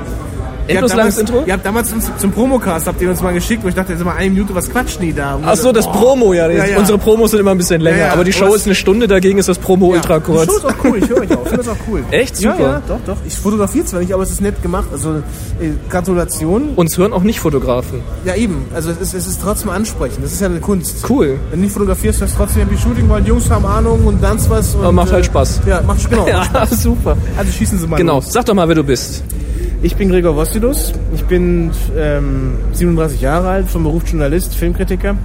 Endlos 0.68 0.94
langes 0.96 1.16
damals- 1.16 1.30
Intro? 1.32 1.44
Ihr 1.46 1.54
habt 1.54 1.66
damals 1.66 1.94
uns 1.94 2.12
zum 2.18 2.32
Promocast, 2.32 2.88
habt 2.88 3.02
ihr 3.02 3.10
uns 3.10 3.22
mal 3.22 3.34
geschickt, 3.34 3.64
wo 3.64 3.68
ich 3.68 3.76
dachte, 3.76 3.94
jetzt 3.94 4.04
mal 4.04 4.16
eine 4.16 4.30
Minute, 4.30 4.54
was 4.56 4.70
quatschen 4.70 5.02
die 5.02 5.14
da? 5.14 5.36
Und 5.36 5.44
Ach 5.46 5.56
so, 5.56 5.72
das 5.72 5.86
Promo, 5.92 6.34
ja. 6.34 6.50
Ja, 6.50 6.66
ja. 6.66 6.78
Unsere 6.78 6.98
Promos 6.98 7.32
sind 7.32 7.40
immer 7.40 7.52
ein 7.52 7.58
bisschen 7.58 7.82
länger, 7.82 7.98
Ja, 7.98 8.14
aber 8.14 8.24
die 8.24 8.34
Show 8.34 8.46
Aber 8.46 8.56
ist 8.56 8.66
eine 8.66 8.76
Stunde, 8.76 9.08
dagegen 9.08 9.38
ist 9.38 9.50
das 9.50 9.58
Promo 9.58 9.88
ultra 9.88 10.20
kurz. 10.20 10.42
Die 10.48 10.52
Show 10.52 10.58
ist 10.58 10.66
auch 10.66 10.84
cool, 10.86 10.98
ich 10.98 11.10
höre 11.10 11.18
euch 11.22 11.32
auch. 11.32 11.44
Ich 11.44 11.50
finde 11.50 11.58
das 11.58 11.68
auch 11.70 11.78
cool. 11.90 12.04
Echt? 12.12 12.38
Super. 12.38 12.60
ja, 12.60 12.82
doch, 12.88 13.00
doch. 13.06 13.18
Ich 13.28 13.36
fotografiere 13.38 13.86
zwar 13.86 14.00
nicht, 14.02 14.14
aber 14.14 14.24
es 14.24 14.32
ist 14.32 14.42
nett 14.42 14.62
gemacht. 14.62 14.88
Also, 14.92 15.16
äh, 15.60 15.70
Gratulation. 15.90 16.70
Uns 16.76 16.98
hören 16.98 17.14
auch 17.14 17.24
nicht 17.24 17.40
Fotografen. 17.40 18.02
Ja, 18.26 18.36
eben. 18.36 18.66
Also, 18.74 18.92
es 18.92 18.98
ist, 19.00 19.14
es 19.14 19.28
ist 19.28 19.42
trotzdem 19.42 19.70
ansprechend. 19.70 20.24
Das 20.24 20.32
ist 20.34 20.42
ja 20.42 20.48
eine 20.48 20.60
Kunst. 20.60 21.06
Cool. 21.10 21.40
Wenn 21.50 21.60
du 21.60 21.66
nicht 21.66 21.74
fotografierst, 21.74 22.22
hast 22.22 22.34
du 22.34 22.38
trotzdem 22.38 22.64
Happy 22.64 22.78
Shooting, 22.78 23.10
weil 23.10 23.22
die 23.22 23.30
Jungs 23.30 23.50
haben 23.50 23.66
Ahnung 23.66 24.06
und 24.06 24.22
dann 24.24 24.38
was. 24.50 24.76
Und, 24.76 24.82
Aber 24.82 24.92
macht 24.92 25.12
halt 25.12 25.26
Spaß. 25.26 25.62
Ja, 25.68 25.82
macht 25.82 26.10
genau. 26.10 26.28
Ja, 26.32 26.66
super. 26.68 27.18
Also 27.38 27.52
schießen 27.52 27.78
Sie 27.80 27.88
mal 27.88 27.98
Genau. 27.98 28.16
los. 28.16 28.32
Sag 28.32 28.46
doch 28.46 28.54
mal, 28.54 28.68
wer 28.68 28.76
du 28.76 28.84
bist. 28.84 29.24
Ich 29.84 29.96
bin 29.96 30.10
Gregor 30.10 30.36
Vostidus. 30.36 30.94
Ich 31.16 31.24
bin 31.26 31.72
ähm, 31.98 32.54
37 32.74 33.20
Jahre 33.20 33.50
alt, 33.50 33.68
vom 33.68 33.82
Beruf 33.82 34.04
Journalist, 34.08 34.54
Filmkritiker. 34.54 35.18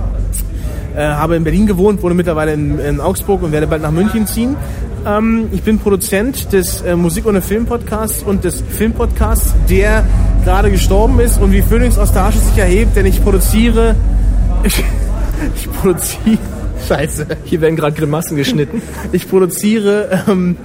Äh, 0.97 1.01
habe 1.03 1.37
in 1.37 1.45
Berlin 1.45 1.67
gewohnt, 1.67 2.03
wohne 2.03 2.15
mittlerweile 2.15 2.55
in, 2.55 2.79
in 2.79 3.01
Augsburg 3.01 3.43
und 3.43 3.53
werde 3.53 3.67
bald 3.67 3.83
nach 3.83 3.91
München 3.91 4.27
ziehen. 4.27 4.57
Ähm, 5.07 5.49
ich 5.53 5.63
bin 5.63 5.79
Produzent 5.79 6.55
des 6.55 6.81
äh, 6.81 6.97
Musik 6.97 7.27
ohne 7.27 7.43
Film 7.43 7.67
Podcasts 7.67 8.23
und 8.23 8.45
des 8.45 8.63
Filmpodcasts, 8.63 9.53
der 9.69 10.07
gerade 10.45 10.71
gestorben 10.71 11.21
ist 11.21 11.39
und 11.39 11.53
wie 11.53 11.61
Phoenix 11.61 11.99
aus 11.99 12.13
der 12.13 12.23
Asche 12.23 12.39
sich 12.39 12.57
erhebt, 12.57 12.97
denn 12.97 13.05
ich 13.05 13.23
produziere. 13.23 13.95
Ich, 14.65 14.83
ich 15.55 15.71
produziere. 15.71 16.39
Scheiße. 16.89 17.27
Hier 17.45 17.61
werden 17.61 17.77
gerade 17.77 17.95
Grimassen 17.95 18.39
geschnitten. 18.39 18.81
Ich 19.13 19.29
produziere 19.29 20.25
ähm, 20.29 20.57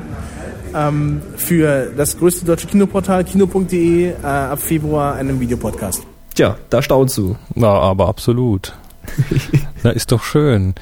ähm, 0.76 1.22
für 1.36 1.92
das 1.96 2.18
größte 2.18 2.46
deutsche 2.46 2.68
Kinoportal 2.68 3.24
kino.de 3.24 4.10
äh, 4.10 4.14
ab 4.26 4.62
Februar 4.62 5.16
einen 5.16 5.40
Videopodcast. 5.40 6.04
Tja, 6.36 6.58
da 6.70 6.82
staunst 6.82 7.18
du. 7.18 7.36
Ja, 7.56 7.72
aber 7.74 8.08
absolut. 8.08 8.74
Na, 9.84 9.90
ist 9.92 10.12
doch 10.12 10.24
schön. 10.24 10.76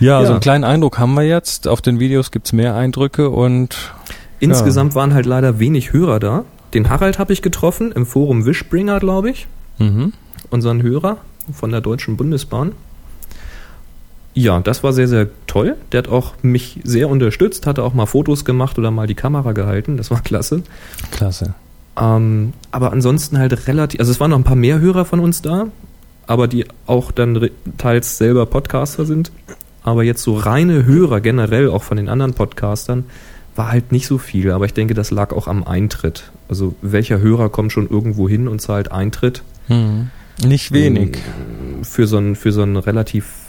Ja, 0.00 0.18
so 0.20 0.24
Ja. 0.24 0.30
einen 0.32 0.40
kleinen 0.40 0.64
Eindruck 0.64 0.98
haben 0.98 1.14
wir 1.14 1.22
jetzt. 1.24 1.68
Auf 1.68 1.80
den 1.82 2.00
Videos 2.00 2.30
gibt's 2.30 2.52
mehr 2.52 2.74
Eindrücke 2.74 3.30
und 3.30 3.92
Insgesamt 4.40 4.94
waren 4.94 5.14
halt 5.14 5.24
leider 5.26 5.58
wenig 5.58 5.92
Hörer 5.92 6.18
da. 6.20 6.44
Den 6.74 6.90
Harald 6.90 7.18
habe 7.18 7.32
ich 7.32 7.40
getroffen 7.42 7.92
im 7.92 8.04
Forum 8.06 8.44
Wishbringer, 8.44 8.98
glaube 9.00 9.30
ich. 9.30 9.46
mhm. 9.78 10.12
Unseren 10.50 10.82
Hörer 10.82 11.16
von 11.52 11.70
der 11.70 11.80
Deutschen 11.80 12.16
Bundesbahn. 12.16 12.72
Ja, 14.38 14.60
das 14.60 14.84
war 14.84 14.92
sehr, 14.92 15.08
sehr 15.08 15.28
toll. 15.46 15.76
Der 15.92 15.98
hat 15.98 16.08
auch 16.08 16.34
mich 16.42 16.80
sehr 16.84 17.08
unterstützt, 17.08 17.66
hatte 17.66 17.82
auch 17.82 17.94
mal 17.94 18.04
Fotos 18.04 18.44
gemacht 18.44 18.78
oder 18.78 18.90
mal 18.90 19.06
die 19.06 19.14
Kamera 19.14 19.52
gehalten. 19.52 19.96
Das 19.96 20.10
war 20.10 20.20
klasse. 20.20 20.62
klasse. 21.10 21.54
Ähm, 21.98 22.52
aber 22.70 22.92
ansonsten 22.92 23.38
halt 23.38 23.66
relativ, 23.66 23.98
also 23.98 24.12
es 24.12 24.20
waren 24.20 24.32
noch 24.32 24.38
ein 24.38 24.44
paar 24.44 24.54
mehr 24.54 24.78
Hörer 24.78 25.06
von 25.06 25.20
uns 25.20 25.40
da, 25.40 25.68
aber 26.26 26.48
die 26.48 26.66
auch 26.86 27.12
dann 27.12 27.48
teils 27.78 28.18
selber 28.18 28.44
Podcaster 28.44 29.06
sind. 29.06 29.32
Aber 29.82 30.02
jetzt 30.02 30.22
so 30.22 30.36
reine 30.36 30.84
Hörer 30.84 31.22
generell, 31.22 31.70
auch 31.70 31.82
von 31.82 31.96
den 31.96 32.10
anderen 32.10 32.34
Podcastern, 32.34 33.04
war 33.54 33.72
halt 33.72 33.90
nicht 33.90 34.06
so 34.06 34.18
viel. 34.18 34.50
Aber 34.50 34.66
ich 34.66 34.74
denke, 34.74 34.92
das 34.92 35.10
lag 35.10 35.32
auch 35.32 35.46
am 35.46 35.64
Eintritt. 35.64 36.30
Also 36.50 36.74
welcher 36.82 37.20
Hörer 37.20 37.48
kommt 37.48 37.72
schon 37.72 37.88
irgendwo 37.88 38.28
hin 38.28 38.48
und 38.48 38.60
zahlt 38.60 38.92
Eintritt? 38.92 39.42
Hm. 39.68 40.10
Nicht 40.44 40.72
wenig. 40.72 41.16
Für 41.82 42.06
so 42.06 42.18
einen, 42.18 42.36
für 42.36 42.52
so 42.52 42.60
einen 42.60 42.76
relativ 42.76 43.45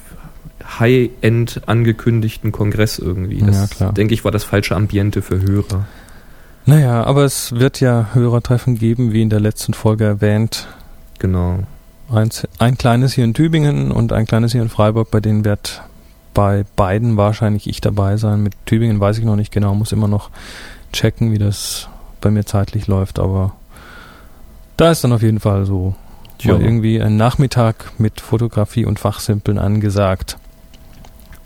High-End 0.79 1.61
angekündigten 1.65 2.51
Kongress 2.51 2.99
irgendwie. 2.99 3.39
Das, 3.39 3.79
Ja, 3.79 3.91
denke 3.91 4.13
ich, 4.13 4.23
war 4.23 4.31
das 4.31 4.43
falsche 4.43 4.75
Ambiente 4.75 5.21
für 5.21 5.41
Hörer. 5.41 5.85
Naja, 6.65 7.03
aber 7.05 7.23
es 7.23 7.53
wird 7.53 7.79
ja 7.79 8.09
Hörertreffen 8.13 8.77
geben, 8.77 9.13
wie 9.13 9.21
in 9.21 9.29
der 9.29 9.39
letzten 9.39 9.73
Folge 9.73 10.03
erwähnt. 10.03 10.67
Genau. 11.19 11.59
Eins, 12.11 12.47
ein 12.59 12.77
kleines 12.77 13.13
hier 13.13 13.23
in 13.23 13.33
Tübingen 13.33 13.91
und 13.91 14.11
ein 14.13 14.25
kleines 14.25 14.51
hier 14.51 14.61
in 14.61 14.69
Freiburg, 14.69 15.09
bei 15.09 15.19
denen 15.19 15.45
wird 15.45 15.81
bei 16.33 16.65
beiden 16.75 17.17
wahrscheinlich 17.17 17.67
ich 17.67 17.81
dabei 17.81 18.17
sein. 18.17 18.43
Mit 18.43 18.53
Tübingen 18.65 18.99
weiß 18.99 19.17
ich 19.17 19.25
noch 19.25 19.35
nicht 19.35 19.51
genau, 19.51 19.73
muss 19.75 19.91
immer 19.91 20.07
noch 20.07 20.29
checken, 20.93 21.31
wie 21.31 21.37
das 21.37 21.89
bei 22.21 22.29
mir 22.29 22.45
zeitlich 22.45 22.87
läuft, 22.87 23.19
aber 23.19 23.53
da 24.77 24.91
ist 24.91 25.03
dann 25.03 25.13
auf 25.13 25.21
jeden 25.21 25.39
Fall 25.39 25.65
so 25.65 25.95
Tja. 26.37 26.53
mal 26.53 26.61
irgendwie 26.61 27.01
ein 27.01 27.17
Nachmittag 27.17 27.93
mit 27.97 28.21
Fotografie 28.21 28.85
und 28.85 28.99
Fachsimpeln 28.99 29.57
angesagt. 29.57 30.37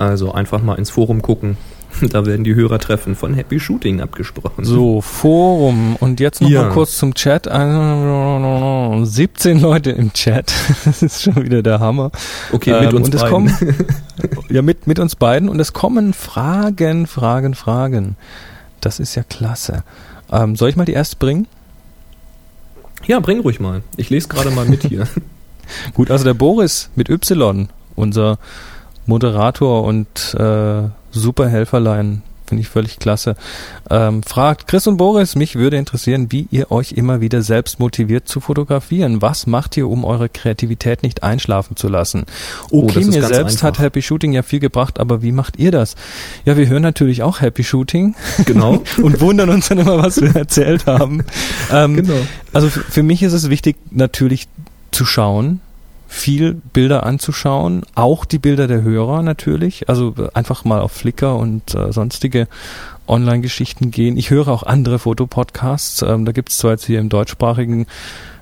Also 0.02 0.32
einfach 0.34 0.64
mal 0.64 0.76
ins 0.76 0.90
Forum 0.90 1.22
gucken. 1.22 1.58
Da 2.10 2.26
werden 2.26 2.46
die 2.46 2.56
Hörertreffen 2.56 3.16
von 3.16 3.34
Happy 3.34 3.60
Shooting 3.60 4.00
abgesprochen. 4.00 4.64
So, 4.64 5.02
Forum. 5.02 5.98
Und 6.00 6.22
jetzt 6.22 6.42
noch 6.42 6.50
Ja. 6.50 6.62
mal 6.64 6.70
kurz 6.72 6.98
zum 6.98 7.14
Chat. 7.14 7.48
Äh, 7.48 9.06
17 9.06 9.60
Leute 9.60 9.92
im 9.92 10.14
Chat. 10.14 10.54
Das 10.86 11.04
ist 11.04 11.22
schon 11.22 11.36
wieder 11.44 11.62
der 11.62 11.80
Hammer. 11.82 12.10
Okay, 12.54 12.72
mit 12.80 12.90
Ähm, 12.92 12.96
uns 12.96 13.08
und 13.08 13.16
es 13.16 13.22
beiden. 13.22 13.34
kommen, 13.34 13.76
ja, 14.50 14.62
mit, 14.62 14.88
mit 14.88 15.00
uns 15.00 15.16
beiden. 15.18 15.50
Und 15.50 15.60
es 15.60 15.74
kommen 15.74 16.14
Fragen, 16.14 17.08
Fragen, 17.08 17.56
Fragen. 17.56 18.16
Das 18.80 19.00
ist 19.02 19.16
ja 19.16 19.24
klasse. 19.24 19.84
Ähm, 20.32 20.56
soll 20.56 20.70
ich 20.70 20.78
mal 20.78 20.86
die 20.86 20.94
erste 20.94 21.18
bringen? 21.18 21.46
Ja, 23.06 23.20
bring 23.20 23.42
ruhig 23.42 23.60
mal. 23.60 23.82
Ich 23.98 24.10
lese 24.10 24.30
gerade 24.30 24.50
mal 24.52 24.66
mit 24.66 24.84
hier. 24.84 25.08
Gut, 25.94 26.10
also 26.10 26.24
der 26.24 26.34
Boris 26.36 26.90
mit 26.96 27.10
Y, 27.10 27.68
unser 27.96 28.38
Moderator 29.06 29.84
und 29.84 30.36
äh, 30.40 30.84
Superhelferlein, 31.12 32.22
finde 32.46 32.62
ich 32.64 32.68
völlig 32.70 33.00
klasse, 33.00 33.36
ähm, 33.90 34.24
fragt, 34.24 34.68
Chris 34.68 34.86
und 34.86 34.98
Boris, 34.98 35.36
mich 35.36 35.56
würde 35.56 35.78
interessieren, 35.78 36.28
wie 36.34 36.48
ihr 36.52 36.70
euch 36.70 36.92
immer 36.92 37.22
wieder 37.22 37.42
selbst 37.42 37.80
motiviert 37.80 38.28
zu 38.28 38.42
fotografieren. 38.42 39.22
Was 39.22 39.48
macht 39.48 39.78
ihr, 39.78 39.88
um 39.88 40.04
eure 40.04 40.28
Kreativität 40.28 41.02
nicht 41.02 41.24
einschlafen 41.24 41.78
zu 41.78 41.88
lassen? 41.88 42.26
Oh, 42.70 42.84
Okay, 42.84 43.00
ist 43.00 43.08
mir 43.14 43.24
selbst 43.26 43.64
hat 43.64 43.74
einfach. 43.76 43.84
Happy 43.86 44.02
Shooting 44.02 44.34
ja 44.34 44.44
viel 44.44 44.60
gebracht, 44.60 45.00
aber 45.00 45.22
wie 45.22 45.32
macht 45.32 45.58
ihr 45.60 45.72
das? 45.72 45.96
Ja, 46.44 46.58
wir 46.58 46.68
hören 46.68 46.84
natürlich 46.84 47.24
auch 47.24 47.40
Happy 47.40 47.64
Shooting 47.64 48.16
Genau. 48.46 48.84
und 49.02 49.22
wundern 49.22 49.50
uns 49.50 49.70
dann 49.70 49.80
immer, 49.80 49.98
was 50.04 50.22
wir 50.22 50.36
erzählt 50.36 50.86
haben. 50.88 51.24
Ähm, 51.72 51.96
Genau. 51.96 52.16
also 52.52 52.68
für 52.70 53.02
mich 53.04 53.24
ist 53.24 53.34
es 53.34 53.50
wichtig, 53.50 53.78
natürlich 53.92 54.50
zu 54.92 55.06
schauen, 55.06 55.62
viel 56.12 56.56
Bilder 56.74 57.06
anzuschauen, 57.06 57.84
auch 57.96 58.26
die 58.26 58.38
Bilder 58.38 58.68
der 58.68 58.82
Hörer 58.82 59.22
natürlich. 59.24 59.88
Also 59.88 60.14
äh, 60.18 60.28
einfach 60.34 60.66
mal 60.66 60.82
auf 60.82 60.92
Flickr 60.92 61.38
und 61.38 61.74
äh, 61.74 61.94
sonstige 61.94 62.50
Online-Geschichten 63.08 63.92
gehen. 63.92 64.18
Ich 64.18 64.30
höre 64.30 64.50
auch 64.50 64.64
andere 64.64 65.00
Fotopodcasts. 65.00 66.02
Ähm, 66.02 66.26
da 66.26 66.34
gibt 66.34 66.52
es 66.52 66.58
zwar 66.58 66.72
jetzt 66.72 66.86
hier 66.86 67.00
im 67.00 67.08
deutschsprachigen 67.08 67.88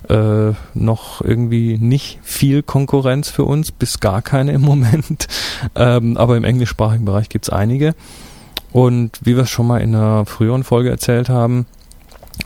äh, 0.09 0.53
noch 0.73 1.21
irgendwie 1.21 1.77
nicht 1.77 2.17
viel 2.23 2.63
Konkurrenz 2.63 3.29
für 3.29 3.43
uns, 3.43 3.71
bis 3.71 3.99
gar 3.99 4.23
keine 4.23 4.51
im 4.53 4.61
Moment. 4.69 5.27
Ähm, 5.75 6.17
aber 6.17 6.37
im 6.37 6.45
englischsprachigen 6.45 7.05
Bereich 7.05 7.29
gibt 7.29 7.45
es 7.45 7.49
einige. 7.51 7.93
Und 8.71 9.19
wie 9.21 9.35
wir 9.35 9.43
es 9.43 9.51
schon 9.51 9.67
mal 9.67 9.79
in 9.79 9.93
einer 9.93 10.25
früheren 10.25 10.63
Folge 10.63 10.89
erzählt 10.89 11.29
haben, 11.29 11.67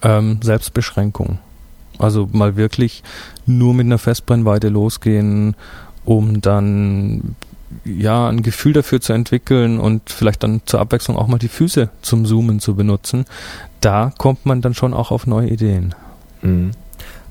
ähm, 0.02 0.40
Selbstbeschränkung. 0.44 1.40
Also 2.00 2.28
mal 2.32 2.56
wirklich 2.56 3.04
nur 3.46 3.74
mit 3.74 3.86
einer 3.86 3.98
Festbrennweite 3.98 4.70
losgehen, 4.70 5.56
um 6.06 6.42
dann 6.42 7.36
ja 7.86 8.30
ein 8.30 8.44
Gefühl 8.44 8.74
dafür 8.74 9.02
zu 9.02 9.14
entwickeln 9.14 9.80
und 9.80 10.10
vielleicht 10.10 10.44
dann 10.44 10.62
zur 10.66 10.80
Abwechslung 10.80 11.18
auch 11.18 11.28
mal 11.28 11.40
die 11.40 11.48
Füße 11.48 11.90
zum 12.02 12.26
Zoomen 12.26 12.60
zu 12.60 12.76
benutzen. 12.76 13.26
Da 13.82 14.12
kommt 14.18 14.46
man 14.46 14.62
dann 14.62 14.74
schon 14.74 14.94
auch 14.94 15.12
auf 15.12 15.28
neue 15.28 15.50
Ideen. 15.50 15.96
Mhm. 16.42 16.72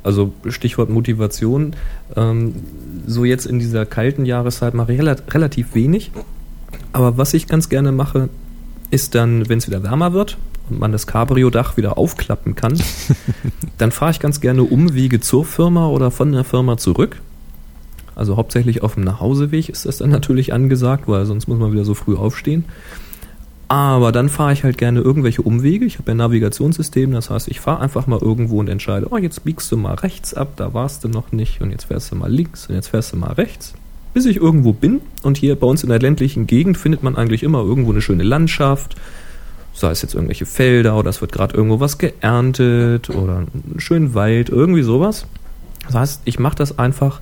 Also 0.02 0.32
Stichwort 0.48 0.90
Motivation. 0.90 1.74
Ähm, 2.16 2.54
so 3.06 3.24
jetzt 3.24 3.46
in 3.46 3.58
dieser 3.58 3.86
kalten 3.86 4.26
Jahreszeit 4.26 4.74
mache 4.74 4.92
ich 4.92 4.98
rela 4.98 5.16
relativ 5.30 5.74
wenig. 5.74 6.10
Aber 6.92 7.16
was 7.18 7.34
ich 7.34 7.46
ganz 7.46 7.68
gerne 7.68 7.92
mache, 7.92 8.28
ist 8.90 9.14
dann, 9.14 9.48
wenn 9.48 9.58
es 9.58 9.68
wieder 9.68 9.82
wärmer 9.82 10.12
wird 10.12 10.38
man 10.78 10.92
das 10.92 11.06
Cabrio-Dach 11.06 11.76
wieder 11.76 11.98
aufklappen 11.98 12.54
kann, 12.54 12.80
dann 13.78 13.92
fahre 13.92 14.10
ich 14.12 14.20
ganz 14.20 14.40
gerne 14.40 14.62
Umwege 14.62 15.20
zur 15.20 15.44
Firma 15.44 15.88
oder 15.88 16.10
von 16.10 16.32
der 16.32 16.44
Firma 16.44 16.76
zurück. 16.76 17.20
Also 18.14 18.36
hauptsächlich 18.36 18.82
auf 18.82 18.94
dem 18.94 19.04
Nachhauseweg 19.04 19.68
ist 19.68 19.86
das 19.86 19.98
dann 19.98 20.10
natürlich 20.10 20.52
angesagt, 20.52 21.08
weil 21.08 21.24
sonst 21.24 21.48
muss 21.48 21.58
man 21.58 21.72
wieder 21.72 21.84
so 21.84 21.94
früh 21.94 22.16
aufstehen. 22.16 22.64
Aber 23.72 24.12
dann 24.12 24.28
fahre 24.28 24.52
ich 24.52 24.64
halt 24.64 24.76
gerne 24.76 25.00
irgendwelche 25.00 25.40
Umwege. 25.40 25.86
Ich 25.86 25.98
habe 25.98 26.10
ja 26.10 26.14
ein 26.14 26.18
Navigationssystem, 26.18 27.10
das 27.12 27.30
heißt, 27.30 27.48
ich 27.48 27.60
fahre 27.60 27.80
einfach 27.80 28.06
mal 28.06 28.18
irgendwo 28.20 28.60
und 28.60 28.68
entscheide, 28.68 29.06
oh, 29.10 29.16
jetzt 29.16 29.44
biegst 29.44 29.72
du 29.72 29.78
mal 29.78 29.94
rechts 29.94 30.34
ab, 30.34 30.52
da 30.56 30.74
warst 30.74 31.04
du 31.04 31.08
noch 31.08 31.32
nicht 31.32 31.62
und 31.62 31.70
jetzt 31.70 31.84
fährst 31.84 32.12
du 32.12 32.16
mal 32.16 32.30
links 32.30 32.66
und 32.66 32.74
jetzt 32.74 32.88
fährst 32.88 33.14
du 33.14 33.16
mal 33.16 33.32
rechts. 33.32 33.72
Bis 34.12 34.26
ich 34.26 34.36
irgendwo 34.36 34.74
bin 34.74 35.00
und 35.22 35.38
hier 35.38 35.56
bei 35.56 35.66
uns 35.66 35.82
in 35.82 35.88
der 35.88 36.00
ländlichen 36.00 36.46
Gegend 36.46 36.76
findet 36.76 37.02
man 37.02 37.16
eigentlich 37.16 37.42
immer 37.42 37.60
irgendwo 37.60 37.92
eine 37.92 38.02
schöne 38.02 38.24
Landschaft, 38.24 38.94
sei 39.72 39.90
es 39.90 40.02
jetzt 40.02 40.14
irgendwelche 40.14 40.46
Felder 40.46 40.96
oder 40.96 41.10
es 41.10 41.20
wird 41.20 41.32
gerade 41.32 41.54
irgendwo 41.54 41.80
was 41.80 41.98
geerntet 41.98 43.10
oder 43.10 43.38
einen 43.38 43.76
schönen 43.78 44.14
Wald, 44.14 44.48
irgendwie 44.48 44.82
sowas. 44.82 45.26
Das 45.86 45.94
heißt, 45.94 46.22
ich 46.24 46.38
mache 46.38 46.56
das 46.56 46.78
einfach, 46.78 47.20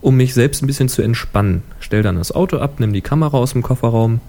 um 0.00 0.16
mich 0.16 0.34
selbst 0.34 0.62
ein 0.62 0.66
bisschen 0.66 0.88
zu 0.88 1.02
entspannen. 1.02 1.62
Stell 1.80 2.02
dann 2.02 2.16
das 2.16 2.32
Auto 2.32 2.58
ab, 2.58 2.74
nimm 2.78 2.92
die 2.92 3.02
Kamera 3.02 3.36
aus 3.36 3.52
dem 3.52 3.62
Kofferraum 3.62 4.20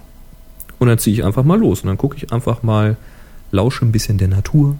und 0.78 0.88
dann 0.88 0.98
ziehe 0.98 1.14
ich 1.14 1.24
einfach 1.24 1.44
mal 1.44 1.58
los. 1.58 1.82
Und 1.82 1.86
dann 1.86 1.98
gucke 1.98 2.16
ich 2.16 2.32
einfach 2.32 2.62
mal, 2.62 2.96
lausche 3.50 3.84
ein 3.84 3.92
bisschen 3.92 4.18
der 4.18 4.28
Natur, 4.28 4.76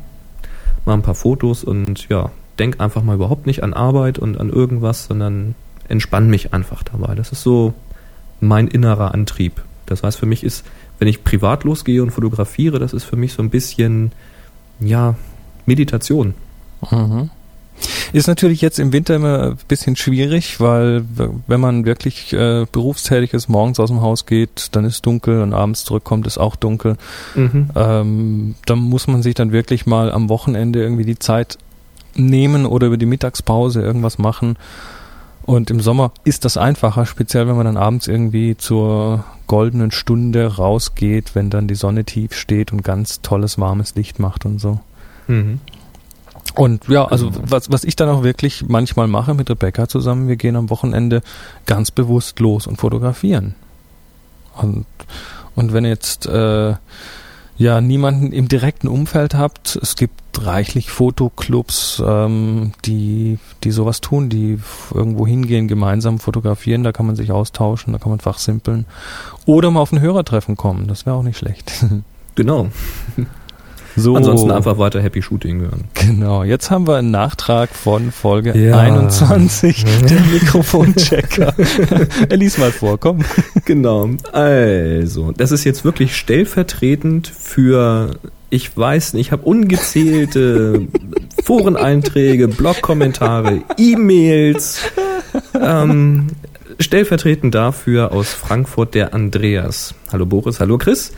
mache 0.85 0.99
ein 0.99 1.03
paar 1.03 1.15
Fotos 1.15 1.65
und 1.65 2.09
ja, 2.09 2.31
denk 2.59 2.81
einfach 2.81 3.03
mal 3.03 3.15
überhaupt 3.15 3.47
nicht 3.47 3.63
an 3.63 3.73
Arbeit 3.73 4.19
und 4.19 4.39
an 4.39 4.51
irgendwas, 4.51 5.07
sondern 5.07 5.55
entspann 5.89 6.29
mich 6.29 6.53
einfach 6.53 6.83
dabei. 6.83 7.15
Das 7.15 7.33
ist 7.33 7.43
so 7.43 7.75
mein 8.41 8.69
innerer 8.69 9.15
Antrieb. 9.15 9.63
Das 9.87 10.03
heißt, 10.03 10.19
für 10.19 10.27
mich 10.27 10.45
ist, 10.45 10.65
wenn 11.03 11.09
ich 11.09 11.25
privat 11.25 11.65
losgehe 11.65 12.01
und 12.01 12.13
fotografiere, 12.13 12.79
das 12.79 12.93
ist 12.93 13.03
für 13.03 13.17
mich 13.17 13.33
so 13.33 13.43
ein 13.43 13.51
bisschen, 13.51 14.13
ja, 14.79 15.17
Meditation. 15.67 16.35
Mhm. 16.93 17.29
Ist 18.13 18.29
natürlich 18.29 18.61
jetzt 18.61 18.79
im 18.79 18.93
Winter 18.93 19.17
immer 19.17 19.43
ein 19.43 19.59
bisschen 19.67 19.97
schwierig, 19.97 20.61
weil 20.61 21.05
wenn 21.49 21.61
man 21.61 21.87
wirklich 21.87 22.33
äh, 22.33 22.67
berufstätig 22.71 23.33
ist, 23.33 23.49
morgens 23.49 23.81
aus 23.81 23.91
dem 23.91 24.01
Haus 24.01 24.27
geht, 24.27 24.69
dann 24.77 24.85
ist 24.85 25.05
dunkel 25.05 25.43
und 25.43 25.55
abends 25.55 25.83
zurückkommt, 25.83 26.25
ist 26.29 26.39
auch 26.39 26.55
dunkel. 26.55 26.97
Mhm. 27.35 27.71
Ähm, 27.75 28.55
da 28.65 28.77
muss 28.77 29.09
man 29.09 29.25
sich 29.25 29.35
dann 29.35 29.51
wirklich 29.51 29.87
mal 29.87 30.13
am 30.13 30.29
Wochenende 30.29 30.81
irgendwie 30.81 31.05
die 31.05 31.19
Zeit 31.19 31.59
nehmen 32.15 32.65
oder 32.65 32.87
über 32.87 32.97
die 32.97 33.07
Mittagspause 33.07 33.83
irgendwas 33.83 34.19
machen. 34.19 34.57
Und 35.45 35.71
im 35.71 35.81
Sommer 35.81 36.13
ist 36.25 36.45
das 36.45 36.57
einfacher, 36.57 37.05
speziell 37.05 37.49
wenn 37.49 37.57
man 37.57 37.67
dann 37.67 37.77
abends 37.77 38.07
irgendwie 38.07 38.57
zur 38.57 39.25
goldenen 39.47 39.91
Stunde 39.91 40.57
rausgeht, 40.57 41.35
wenn 41.35 41.51
dann 41.51 41.69
die 41.69 41.75
Sonne 41.75 42.05
tief 42.05 42.35
steht 42.35 42.73
und 42.73 42.83
ganz 42.83 43.23
tolles 43.23 43.59
warmes 43.59 43.95
Licht 43.95 44.19
macht 44.19 44.47
und 44.47 44.61
so. 44.61 44.81
Mhm. 45.27 45.61
Und 46.55 46.89
ja, 46.89 47.07
also 47.07 47.31
was, 47.35 47.71
was 47.71 47.85
ich 47.85 47.97
dann 47.97 48.09
auch 48.09 48.23
wirklich 48.23 48.65
manchmal 48.69 49.09
mache 49.09 49.35
mit 49.35 49.49
Rebecca 49.49 49.89
zusammen, 49.89 50.29
wir 50.29 50.37
gehen 50.37 50.57
am 50.57 50.71
Wochenende 50.71 51.23
ganz 51.67 51.91
bewusst 51.91 52.41
los 52.41 52.67
und 52.67 52.77
fotografieren. 52.77 53.55
Und, 54.55 54.87
und 55.55 55.73
wenn 55.73 55.85
jetzt 55.85 56.27
äh, 56.27 56.75
ja 57.57 57.81
niemanden 57.81 58.33
im 58.33 58.49
direkten 58.49 58.89
Umfeld 58.89 59.35
habt, 59.35 59.79
es 59.81 59.97
gibt 59.97 60.23
reichlich 60.41 60.91
Fotoclubs, 60.91 62.03
ähm, 62.05 62.73
die, 62.85 63.39
die 63.65 63.71
sowas 63.71 64.01
tun, 64.01 64.29
die 64.29 64.59
irgendwo 64.93 65.27
hingehen, 65.27 65.69
gemeinsam 65.69 66.19
fotografieren, 66.19 66.83
da 66.83 66.93
kann 66.93 67.07
man 67.07 67.17
sich 67.17 67.33
austauschen, 67.33 67.93
da 67.93 67.99
kann 67.99 68.11
man 68.11 68.21
fachsimpeln. 68.21 68.87
Oder 69.45 69.71
mal 69.71 69.81
auf 69.81 69.93
ein 69.93 70.01
Hörertreffen 70.01 70.57
kommen, 70.57 70.89
das 70.89 71.07
wäre 71.07 71.17
auch 71.17 71.23
nicht 71.23 71.39
schlecht. 71.39 71.73
Genau. 72.35 72.71
So. 73.97 74.17
Ansonsten 74.17 74.51
einfach 74.51 74.79
weiter 74.79 75.03
Happy 75.03 75.21
Shooting 75.23 75.61
hören. 75.61 75.85
Genau, 75.95 76.45
jetzt 76.45 76.71
haben 76.71 76.87
wir 76.87 76.97
einen 76.97 77.11
Nachtrag 77.11 77.71
von 77.75 78.11
Folge 78.11 78.57
Ja. 78.59 78.79
21, 78.79 79.85
der 80.09 80.21
Mikrofonchecker. 80.33 81.55
er 82.29 82.37
lies 82.37 82.57
mal 82.59 82.73
vor, 82.73 82.99
komm. 82.99 83.21
Genau. 83.65 84.09
Also, 84.33 85.33
das 85.33 85.53
ist 85.53 85.65
jetzt 85.65 85.85
wirklich 85.85 86.17
stellvertretend 86.17 87.29
für, 87.29 88.17
ich 88.51 88.75
weiß 88.77 89.13
nicht, 89.15 89.27
ich 89.27 89.33
habe 89.33 89.43
ungezählte 89.45 90.87
Foreneinträge, 91.45 92.49
Blogkommentare, 92.49 93.63
E-Mails, 93.77 94.81
ähm, 95.61 96.29
stellvertretend 96.79 97.55
dafür 97.55 98.13
aus 98.13 98.31
Frankfurt 98.33 98.95
der 98.95 99.13
Andreas. 99.15 99.95
Hallo 100.11 100.25
Boris, 100.27 100.61
hallo 100.61 100.79
Chris. 100.79 101.13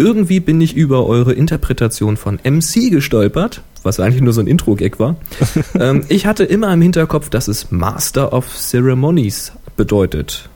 Irgendwie 0.00 0.40
bin 0.40 0.62
ich 0.62 0.74
über 0.74 1.06
eure 1.06 1.34
Interpretation 1.34 2.16
von 2.16 2.40
MC 2.42 2.90
gestolpert, 2.90 3.60
was 3.82 4.00
eigentlich 4.00 4.22
nur 4.22 4.32
so 4.32 4.40
ein 4.40 4.46
Intro-Gag 4.46 4.98
war. 4.98 5.16
ähm, 5.78 6.04
ich 6.08 6.24
hatte 6.24 6.44
immer 6.44 6.72
im 6.72 6.80
Hinterkopf, 6.80 7.28
dass 7.28 7.48
es 7.48 7.70
Master 7.70 8.32
of 8.32 8.46
Ceremonies 8.56 9.52
bedeutet. 9.76 10.48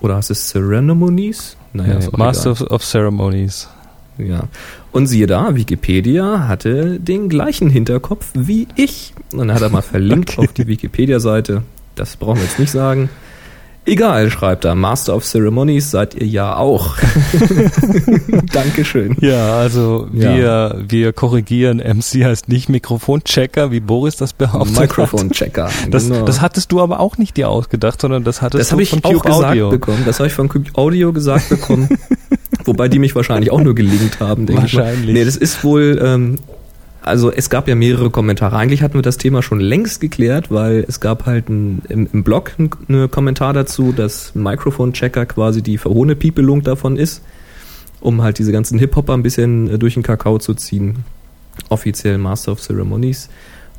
Oder 0.00 0.14
heißt 0.14 0.30
es 0.30 0.48
Ceremonies? 0.48 1.56
Naja, 1.72 1.98
ja, 1.98 2.08
Master 2.16 2.52
egal. 2.52 2.68
of 2.68 2.84
Ceremonies. 2.84 3.68
Ja. 4.16 4.44
Und 4.92 5.08
siehe 5.08 5.26
da, 5.26 5.56
Wikipedia 5.56 6.46
hatte 6.46 7.00
den 7.00 7.28
gleichen 7.28 7.68
Hinterkopf 7.68 8.30
wie 8.34 8.68
ich. 8.76 9.12
Und 9.32 9.38
dann 9.38 9.52
hat 9.52 9.62
er 9.62 9.70
mal 9.70 9.82
verlinkt 9.82 10.38
okay. 10.38 10.46
auf 10.46 10.52
die 10.52 10.68
Wikipedia-Seite. 10.68 11.64
Das 11.96 12.16
brauchen 12.16 12.36
wir 12.36 12.44
jetzt 12.44 12.60
nicht 12.60 12.70
sagen. 12.70 13.10
Egal, 13.86 14.30
schreibt 14.30 14.64
er. 14.64 14.74
Master 14.74 15.14
of 15.14 15.24
Ceremonies 15.24 15.92
seid 15.92 16.14
ihr 16.16 16.26
ja 16.26 16.56
auch. 16.56 16.96
Dankeschön. 18.52 19.16
Ja, 19.20 19.58
also 19.58 20.08
wir, 20.10 20.36
ja. 20.36 20.74
wir 20.88 21.12
korrigieren. 21.12 21.78
MC 21.78 22.24
heißt 22.24 22.48
nicht 22.48 22.68
Mikrofonchecker, 22.68 23.70
wie 23.70 23.78
Boris 23.78 24.16
das 24.16 24.32
behauptet 24.32 24.80
Mikrofonchecker. 24.80 25.70
Das, 25.90 26.08
genau. 26.08 26.24
das 26.24 26.40
hattest 26.40 26.72
du 26.72 26.80
aber 26.80 26.98
auch 26.98 27.16
nicht 27.16 27.36
dir 27.36 27.48
ausgedacht, 27.48 28.00
sondern 28.00 28.24
das 28.24 28.42
hattest 28.42 28.72
das 28.72 28.76
du 28.76 28.84
von 28.84 29.02
Cube 29.02 29.30
Audio. 29.30 29.70
bekommen. 29.70 30.02
Das 30.04 30.18
habe 30.18 30.26
ich 30.26 30.34
von 30.34 30.48
Cube 30.48 30.70
Audio 30.74 31.12
gesagt 31.12 31.48
bekommen. 31.48 31.88
Wobei 32.64 32.88
die 32.88 32.98
mich 32.98 33.14
wahrscheinlich 33.14 33.52
auch 33.52 33.60
nur 33.60 33.76
gelingt 33.76 34.18
haben, 34.18 34.46
denke 34.46 34.62
wahrscheinlich. 34.62 35.00
ich 35.00 35.06
mal. 35.06 35.12
Nee, 35.12 35.24
das 35.24 35.36
ist 35.36 35.62
wohl 35.62 36.00
ähm, 36.02 36.36
also 37.06 37.30
es 37.30 37.50
gab 37.50 37.68
ja 37.68 37.74
mehrere 37.76 38.10
Kommentare. 38.10 38.56
Eigentlich 38.56 38.82
hatten 38.82 38.94
wir 38.94 39.02
das 39.02 39.16
Thema 39.16 39.42
schon 39.42 39.60
längst 39.60 40.00
geklärt, 40.00 40.50
weil 40.50 40.84
es 40.88 41.00
gab 41.00 41.24
halt 41.24 41.48
ein, 41.48 41.82
im, 41.88 42.08
im 42.12 42.24
Blog 42.24 42.52
einen 42.58 43.10
Kommentar 43.10 43.52
dazu, 43.52 43.92
dass 43.92 44.34
Microphone-Checker 44.34 45.24
quasi 45.26 45.62
die 45.62 45.78
verhohene 45.78 46.16
Piepelung 46.16 46.62
davon 46.62 46.96
ist, 46.96 47.22
um 48.00 48.22
halt 48.22 48.38
diese 48.38 48.50
ganzen 48.50 48.78
Hip-Hopper 48.78 49.14
ein 49.14 49.22
bisschen 49.22 49.70
äh, 49.70 49.78
durch 49.78 49.94
den 49.94 50.02
Kakao 50.02 50.38
zu 50.38 50.54
ziehen. 50.54 51.04
Offiziell 51.68 52.18
Master 52.18 52.52
of 52.52 52.60
Ceremonies. 52.60 53.30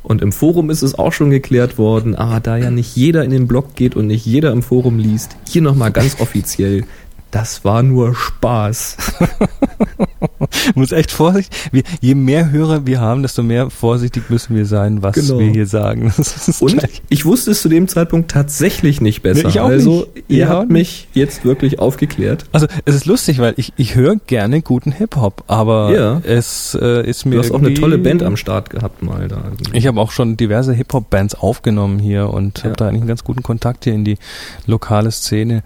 Und 0.02 0.22
im 0.22 0.32
Forum 0.32 0.70
ist 0.70 0.82
es 0.82 0.98
auch 0.98 1.12
schon 1.12 1.28
geklärt 1.28 1.76
worden, 1.76 2.14
aber 2.14 2.40
da 2.40 2.56
ja 2.56 2.70
nicht 2.70 2.96
jeder 2.96 3.24
in 3.24 3.30
den 3.30 3.46
Blog 3.46 3.74
geht 3.74 3.94
und 3.94 4.06
nicht 4.06 4.24
jeder 4.24 4.52
im 4.52 4.62
Forum 4.62 4.98
liest, 4.98 5.36
hier 5.46 5.60
nochmal 5.60 5.90
ganz 5.90 6.18
offiziell, 6.20 6.84
das 7.30 7.64
war 7.64 7.82
nur 7.82 8.14
Spaß. 8.14 8.96
Muss 10.74 10.92
echt 10.92 11.10
vorsichtig. 11.10 11.84
je 12.00 12.14
mehr 12.14 12.50
Hörer 12.50 12.86
wir 12.86 13.00
haben, 13.00 13.22
desto 13.22 13.42
mehr 13.42 13.70
vorsichtig 13.70 14.30
müssen 14.30 14.56
wir 14.56 14.64
sein, 14.66 15.02
was 15.02 15.14
genau. 15.14 15.38
wir 15.38 15.50
hier 15.50 15.66
sagen. 15.66 16.12
Und 16.60 16.78
gleich. 16.78 17.02
ich 17.08 17.24
wusste 17.24 17.50
es 17.50 17.62
zu 17.62 17.68
dem 17.68 17.88
Zeitpunkt 17.88 18.30
tatsächlich 18.30 19.00
nicht 19.00 19.22
besser. 19.22 19.42
Nee, 19.42 19.48
ich 19.48 19.60
auch 19.60 19.68
also 19.68 20.06
nicht. 20.14 20.24
ihr 20.28 20.38
ja, 20.38 20.48
habt 20.48 20.70
mich 20.70 21.08
jetzt 21.12 21.44
wirklich 21.44 21.78
aufgeklärt. 21.78 22.46
Also 22.52 22.66
es 22.84 22.94
ist 22.94 23.06
lustig, 23.06 23.38
weil 23.38 23.54
ich, 23.56 23.72
ich 23.76 23.94
höre 23.94 24.16
gerne 24.16 24.62
guten 24.62 24.92
Hip-Hop, 24.92 25.44
aber 25.48 25.92
ja. 25.94 26.20
es 26.24 26.78
äh, 26.80 27.08
ist 27.08 27.26
mir. 27.26 27.36
Du 27.36 27.38
hast 27.40 27.50
auch 27.50 27.58
eine 27.58 27.74
tolle 27.74 27.98
Band 27.98 28.22
am 28.22 28.36
Start 28.36 28.70
gehabt 28.70 29.02
mal 29.02 29.28
da. 29.28 29.52
Ich 29.72 29.86
habe 29.86 30.00
auch 30.00 30.12
schon 30.12 30.36
diverse 30.36 30.72
Hip-Hop-Bands 30.72 31.34
aufgenommen 31.34 31.98
hier 31.98 32.30
und 32.30 32.58
ja. 32.58 32.64
habe 32.64 32.76
da 32.76 32.88
eigentlich 32.88 33.02
einen 33.02 33.08
ganz 33.08 33.24
guten 33.24 33.42
Kontakt 33.42 33.84
hier 33.84 33.94
in 33.94 34.04
die 34.04 34.18
lokale 34.66 35.10
Szene. 35.10 35.62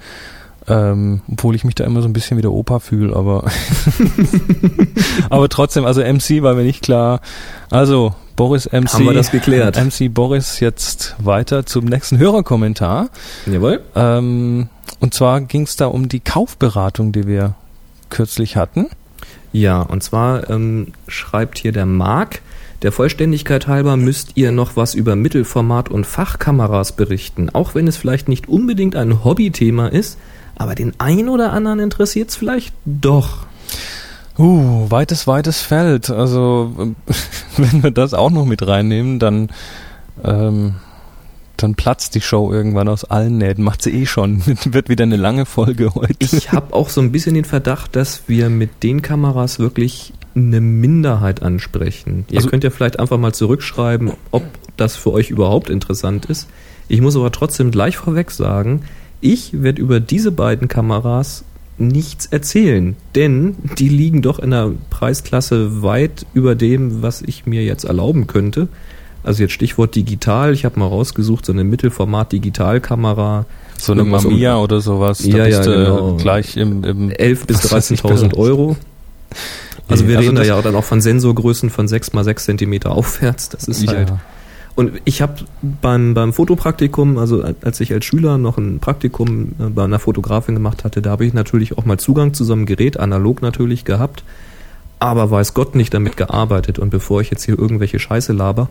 Ähm, 0.69 1.23
obwohl 1.31 1.57
ich 1.57 1.65
mich 1.65 1.75
da 1.75 1.85
immer 1.85 2.03
so 2.03 2.09
ein 2.09 2.13
bisschen 2.13 2.37
wie 2.37 2.43
der 2.43 2.53
Opa 2.53 2.79
fühle, 2.79 3.17
aber 3.17 3.51
aber 5.31 5.49
trotzdem, 5.49 5.85
also 5.85 6.03
MC 6.03 6.43
war 6.43 6.55
mir 6.55 6.63
nicht 6.63 6.83
klar. 6.83 7.21
Also 7.71 8.15
Boris 8.37 8.71
MC. 8.71 8.93
Haben 8.93 9.07
wir 9.07 9.13
das 9.13 9.31
geklärt? 9.31 9.77
MC 9.77 10.13
Boris 10.13 10.61
jetzt 10.61 11.17
weiter 11.19 11.67
zum 11.67 11.87
nächsten 11.87 12.19
Hörerkommentar. 12.19 13.11
Jawohl. 13.47 13.81
Ähm, 13.97 14.69
und 15.01 15.15
zwar 15.15 15.41
ging 15.41 15.63
es 15.63 15.77
da 15.77 15.87
um 15.87 16.09
die 16.09 16.21
Kaufberatung, 16.21 17.13
die 17.13 17.27
wir 17.27 17.55
kürzlich 18.09 18.57
hatten. 18.57 18.87
Ja, 19.53 19.83
und 19.83 20.03
zwar 20.03 20.49
ähm, 20.49 20.89
schreibt 21.09 21.59
hier 21.59 21.73
der 21.73 21.87
Marc, 21.87 22.41
der 22.83 22.91
Vollständigkeit 22.91 23.69
halber 23.69 23.97
müsst 23.97 24.33
ihr 24.35 24.51
noch 24.51 24.77
was 24.77 24.95
über 24.95 25.15
Mittelformat 25.15 25.89
und 25.89 26.07
Fachkameras 26.07 26.93
berichten, 26.93 27.51
auch 27.51 27.75
wenn 27.75 27.87
es 27.87 27.97
vielleicht 27.97 28.29
nicht 28.29 28.49
unbedingt 28.49 28.97
ein 28.97 29.25
Hobbythema 29.25 29.89
ist, 29.89 30.19
aber 30.63 30.75
den 30.75 30.99
einen 30.99 31.29
oder 31.29 31.53
anderen 31.53 31.81
interessiert 31.81 32.31
es 32.31 32.37
vielleicht 32.37 32.73
doch. 32.85 33.47
Uh, 34.39 34.91
weites, 34.91 35.27
weites 35.27 35.61
Feld. 35.61 36.09
Also, 36.11 36.95
wenn 37.57 37.83
wir 37.83 37.91
das 37.91 38.15
auch 38.15 38.31
noch 38.31 38.47
mit 38.47 38.67
reinnehmen, 38.67 39.19
dann, 39.19 39.51
ähm, 40.25 40.77
dann 41.57 41.75
platzt 41.75 42.15
die 42.15 42.21
Show 42.21 42.51
irgendwann 42.53 42.89
aus 42.89 43.05
allen 43.05 43.39
Nähten. 43.39 43.63
Macht 43.63 43.83
sie 43.83 43.91
eh 43.91 44.07
schon. 44.07 44.43
Wird 44.65 44.89
wieder 44.89 45.03
eine 45.03 45.17
lange 45.17 45.45
Folge 45.45 45.95
heute. 45.95 46.17
Ich 46.21 46.53
habe 46.53 46.75
auch 46.75 46.89
so 46.89 47.01
ein 47.01 47.13
bisschen 47.13 47.35
den 47.35 47.45
Verdacht, 47.45 47.95
dass 47.95 48.23
wir 48.27 48.49
mit 48.49 48.83
den 48.83 49.03
Kameras 49.03 49.59
wirklich 49.59 50.15
eine 50.35 50.61
Minderheit 50.61 51.43
ansprechen. 51.43 52.25
Ihr 52.31 52.39
also, 52.39 52.49
könnt 52.49 52.65
ja 52.65 52.71
vielleicht 52.71 52.99
einfach 52.99 53.19
mal 53.19 53.35
zurückschreiben, 53.35 54.13
ob 54.31 54.45
das 54.79 54.97
für 54.97 55.13
euch 55.13 55.29
überhaupt 55.29 55.69
interessant 55.69 56.25
ist. 56.27 56.49
Ich 56.89 57.01
muss 57.01 57.17
aber 57.17 57.33
trotzdem 57.33 57.71
gleich 57.71 57.97
vorweg 57.97 58.31
sagen, 58.31 58.83
ich 59.23 59.63
werde 59.63 59.81
über 59.81 60.01
diese 60.01 60.33
beiden 60.33 60.69
Kameras 60.69 61.45
nichts 61.79 62.27
erzählen, 62.27 62.97
denn 63.15 63.57
die 63.79 63.89
liegen 63.89 64.21
doch 64.21 64.39
in 64.39 64.53
einer 64.53 64.73
Preisklasse 64.91 65.83
weit 65.83 66.27
über 66.35 66.55
dem, 66.55 67.03
was 67.03 67.23
ich 67.23 67.47
mir 67.47 67.65
jetzt 67.65 67.85
erlauben 67.85 68.27
könnte. 68.27 68.69
Also 69.25 69.43
jetzt 69.43 69.53
Stichwort 69.53 69.95
digital, 69.95 70.53
ich 70.53 70.65
habe 70.65 70.79
mal 70.79 70.87
rausgesucht, 70.87 71.47
so 71.47 71.53
eine 71.53 71.65
Mittelformat-Digitalkamera. 71.65 73.47
So 73.79 73.93
eine 73.93 74.05
Mamiya 74.05 74.57
um, 74.57 74.65
oder 74.65 74.81
sowas. 74.81 75.19
Da 75.19 75.39
ja, 75.39 75.47
ja, 75.47 75.63
genau. 75.63 76.17
gleich 76.17 76.57
im, 76.57 76.85
im 76.85 77.11
11 77.11 77.47
bis 77.47 77.61
13.000 77.73 78.37
Euro. 78.37 78.77
Also 79.89 80.07
wir 80.07 80.17
also 80.17 80.31
reden 80.31 80.37
da 80.37 80.45
ja 80.45 80.55
auch 80.55 80.63
dann 80.63 80.77
auch 80.77 80.85
von 80.85 81.01
Sensorgrößen 81.01 81.69
von 81.69 81.89
6 81.89 82.13
mal 82.13 82.25
6 82.25 82.45
Zentimeter 82.45 82.93
aufwärts. 82.93 83.49
Das 83.49 83.65
ist 83.65 83.87
halt 83.89 84.11
ja. 84.11 84.21
Und 84.75 85.01
ich 85.05 85.21
habe 85.21 85.35
beim, 85.61 86.15
beim 86.15 86.33
Fotopraktikum, 86.33 87.19
also 87.19 87.45
als 87.63 87.81
ich 87.81 87.93
als 87.93 88.05
Schüler 88.05 88.39
noch 88.39 88.57
ein 88.57 88.81
Praktikum 88.81 89.53
äh, 89.59 89.65
bei 89.65 89.85
einer 89.85 89.99
Fotografin 89.99 90.55
gemacht 90.55 90.85
hatte, 90.85 91.03
da 91.03 91.11
habe 91.11 91.27
ich 91.27 91.35
natürlich 91.35 91.77
auch 91.77 91.85
mal 91.85 91.99
Zugang 91.99 92.33
zu 92.33 92.45
so 92.45 92.55
einem 92.55 92.65
Gerät, 92.65 92.99
analog 92.99 93.43
natürlich 93.43 93.85
gehabt, 93.85 94.25
aber 94.99 95.31
weiß 95.31 95.53
Gott 95.55 95.75
nicht 95.75 95.93
damit 95.93 96.17
gearbeitet. 96.17 96.79
Und 96.79 96.91
bevor 96.91 97.21
ich 97.21 97.31
jetzt 97.31 97.45
hier 97.45 97.59
irgendwelche 97.59 97.99
Scheiße 97.99 98.33
laber, 98.33 98.69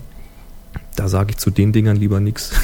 da 0.96 1.08
sage 1.08 1.32
ich 1.32 1.38
zu 1.38 1.52
den 1.52 1.72
Dingern 1.72 1.98
lieber 1.98 2.20
nichts. 2.20 2.52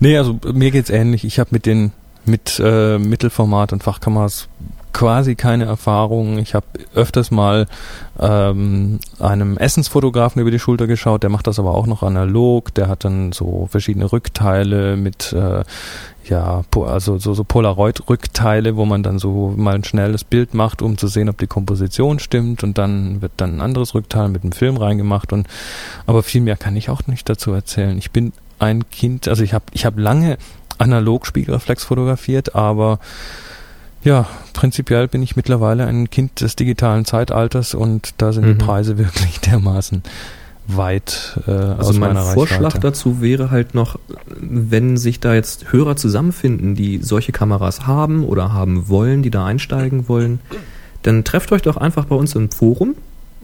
Nee, 0.00 0.18
also 0.18 0.40
mir 0.52 0.72
geht's 0.72 0.90
ähnlich. 0.90 1.24
Ich 1.24 1.38
habe 1.38 1.50
mit 1.52 1.64
den 1.64 1.92
mit 2.24 2.60
äh, 2.64 2.98
Mittelformat 2.98 3.72
und 3.72 3.84
Fachkameras 3.84 4.48
quasi 4.92 5.34
keine 5.34 5.64
Erfahrung. 5.64 6.38
Ich 6.38 6.54
habe 6.54 6.66
öfters 6.94 7.30
mal 7.30 7.66
ähm, 8.18 9.00
einem 9.18 9.56
Essensfotografen 9.56 10.40
über 10.40 10.50
die 10.50 10.58
Schulter 10.58 10.86
geschaut, 10.86 11.22
der 11.22 11.30
macht 11.30 11.46
das 11.46 11.58
aber 11.58 11.74
auch 11.74 11.86
noch 11.86 12.02
analog, 12.02 12.74
der 12.74 12.88
hat 12.88 13.04
dann 13.04 13.32
so 13.32 13.68
verschiedene 13.70 14.12
Rückteile 14.12 14.96
mit 14.96 15.32
äh, 15.32 15.64
ja, 16.28 16.62
also 16.86 17.18
so, 17.18 17.34
so 17.34 17.44
Polaroid-Rückteile, 17.44 18.76
wo 18.76 18.84
man 18.84 19.02
dann 19.02 19.18
so 19.18 19.52
mal 19.56 19.74
ein 19.74 19.84
schnelles 19.84 20.24
Bild 20.24 20.54
macht, 20.54 20.80
um 20.80 20.96
zu 20.96 21.08
sehen, 21.08 21.28
ob 21.28 21.38
die 21.38 21.46
Komposition 21.46 22.20
stimmt 22.20 22.62
und 22.62 22.78
dann 22.78 23.22
wird 23.22 23.32
dann 23.38 23.56
ein 23.56 23.60
anderes 23.60 23.94
Rückteil 23.94 24.28
mit 24.28 24.42
einem 24.42 24.52
Film 24.52 24.76
reingemacht 24.76 25.32
und 25.32 25.48
aber 26.06 26.22
viel 26.22 26.40
mehr 26.40 26.56
kann 26.56 26.76
ich 26.76 26.90
auch 26.90 27.06
nicht 27.06 27.28
dazu 27.28 27.52
erzählen. 27.52 27.98
Ich 27.98 28.12
bin 28.12 28.32
ein 28.58 28.88
Kind, 28.90 29.26
also 29.26 29.42
ich 29.42 29.52
habe 29.52 29.64
ich 29.72 29.84
habe 29.84 30.00
lange 30.00 30.38
analog 30.78 31.26
Spiegelreflex 31.26 31.84
fotografiert, 31.84 32.54
aber 32.54 32.98
ja, 34.04 34.26
prinzipiell 34.52 35.08
bin 35.08 35.22
ich 35.22 35.36
mittlerweile 35.36 35.86
ein 35.86 36.10
Kind 36.10 36.40
des 36.40 36.56
digitalen 36.56 37.04
Zeitalters 37.04 37.74
und 37.74 38.14
da 38.18 38.32
sind 38.32 38.44
mhm. 38.44 38.58
die 38.58 38.64
Preise 38.64 38.98
wirklich 38.98 39.40
dermaßen 39.40 40.02
weit 40.68 41.40
äh, 41.46 41.50
also 41.50 41.90
aus 41.90 41.98
mein 41.98 42.16
Vorschlag 42.16 42.78
dazu 42.78 43.20
wäre 43.20 43.50
halt 43.50 43.74
noch, 43.74 43.98
wenn 44.40 44.96
sich 44.96 45.20
da 45.20 45.34
jetzt 45.34 45.72
Hörer 45.72 45.96
zusammenfinden, 45.96 46.74
die 46.74 46.98
solche 46.98 47.32
Kameras 47.32 47.86
haben 47.86 48.24
oder 48.24 48.52
haben 48.52 48.88
wollen, 48.88 49.22
die 49.22 49.30
da 49.30 49.44
einsteigen 49.44 50.08
wollen, 50.08 50.40
dann 51.02 51.24
trefft 51.24 51.52
euch 51.52 51.62
doch 51.62 51.76
einfach 51.76 52.04
bei 52.04 52.14
uns 52.14 52.34
im 52.34 52.50
Forum. 52.50 52.94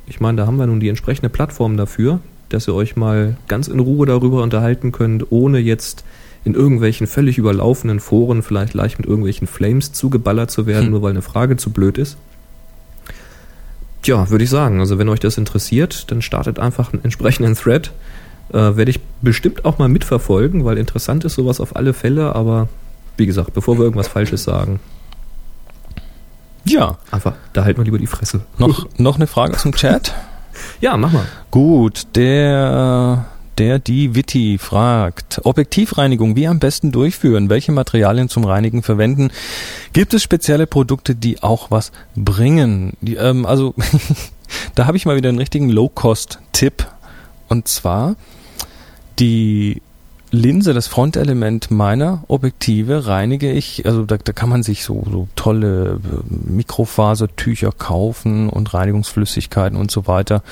Ich 0.06 0.20
meine, 0.20 0.38
da 0.38 0.46
haben 0.46 0.58
wir 0.58 0.66
nun 0.66 0.80
die 0.80 0.88
entsprechende 0.88 1.28
Plattform 1.28 1.76
dafür, 1.76 2.20
dass 2.48 2.68
ihr 2.68 2.74
euch 2.74 2.96
mal 2.96 3.36
ganz 3.48 3.68
in 3.68 3.80
Ruhe 3.80 4.06
darüber 4.06 4.42
unterhalten 4.42 4.92
könnt, 4.92 5.30
ohne 5.30 5.58
jetzt 5.58 6.04
in 6.44 6.54
irgendwelchen 6.54 7.06
völlig 7.06 7.38
überlaufenden 7.38 8.00
Foren 8.00 8.42
vielleicht 8.42 8.74
leicht 8.74 8.98
mit 8.98 9.06
irgendwelchen 9.06 9.46
Flames 9.46 9.92
zugeballert 9.92 10.50
zu 10.50 10.66
werden, 10.66 10.86
hm. 10.86 10.90
nur 10.92 11.02
weil 11.02 11.10
eine 11.10 11.22
Frage 11.22 11.56
zu 11.56 11.70
blöd 11.70 11.98
ist. 11.98 12.16
Tja, 14.02 14.30
würde 14.30 14.44
ich 14.44 14.50
sagen. 14.50 14.80
Also 14.80 14.98
wenn 14.98 15.08
euch 15.08 15.20
das 15.20 15.38
interessiert, 15.38 16.10
dann 16.10 16.22
startet 16.22 16.58
einfach 16.58 16.92
einen 16.92 17.04
entsprechenden 17.04 17.54
Thread. 17.54 17.92
Äh, 18.50 18.76
Werde 18.76 18.90
ich 18.90 19.00
bestimmt 19.20 19.64
auch 19.64 19.78
mal 19.78 19.88
mitverfolgen, 19.88 20.64
weil 20.64 20.78
interessant 20.78 21.24
ist 21.24 21.34
sowas 21.34 21.60
auf 21.60 21.76
alle 21.76 21.92
Fälle, 21.92 22.34
aber 22.34 22.68
wie 23.16 23.26
gesagt, 23.26 23.52
bevor 23.52 23.76
wir 23.76 23.84
irgendwas 23.84 24.08
Falsches 24.08 24.44
sagen. 24.44 24.80
Ja. 26.64 26.98
Einfach, 27.10 27.34
da 27.52 27.64
halten 27.64 27.80
wir 27.80 27.84
lieber 27.84 27.98
die 27.98 28.06
Fresse. 28.06 28.40
Noch, 28.58 28.86
noch 28.98 29.16
eine 29.16 29.26
Frage 29.26 29.54
aus 29.54 29.62
dem 29.62 29.74
Chat? 29.74 30.14
ja, 30.80 30.96
mach 30.96 31.12
mal. 31.12 31.26
Gut, 31.50 32.06
der 32.14 33.26
Der 33.58 33.80
die 33.80 34.14
Witti 34.14 34.56
fragt, 34.56 35.40
Objektivreinigung, 35.44 36.36
wie 36.36 36.46
am 36.46 36.60
besten 36.60 36.92
durchführen? 36.92 37.50
Welche 37.50 37.72
Materialien 37.72 38.28
zum 38.28 38.44
Reinigen 38.44 38.84
verwenden? 38.84 39.30
Gibt 39.92 40.14
es 40.14 40.22
spezielle 40.22 40.68
Produkte, 40.68 41.16
die 41.16 41.42
auch 41.42 41.72
was 41.72 41.90
bringen? 42.14 42.92
Die, 43.00 43.16
ähm, 43.16 43.46
also, 43.46 43.74
da 44.76 44.86
habe 44.86 44.96
ich 44.96 45.06
mal 45.06 45.16
wieder 45.16 45.28
einen 45.28 45.38
richtigen 45.38 45.70
Low-Cost-Tipp. 45.70 46.86
Und 47.48 47.66
zwar 47.66 48.14
die 49.18 49.82
Linse, 50.30 50.72
das 50.72 50.86
Frontelement 50.86 51.72
meiner 51.72 52.22
Objektive 52.28 53.06
reinige 53.06 53.50
ich, 53.50 53.86
also 53.86 54.04
da, 54.04 54.18
da 54.18 54.32
kann 54.32 54.50
man 54.50 54.62
sich 54.62 54.84
so, 54.84 55.02
so 55.10 55.26
tolle 55.34 56.00
äh, 56.04 56.52
Mikrofasertücher 56.52 57.72
kaufen 57.72 58.50
und 58.50 58.72
Reinigungsflüssigkeiten 58.72 59.76
und 59.76 59.90
so 59.90 60.06
weiter. 60.06 60.44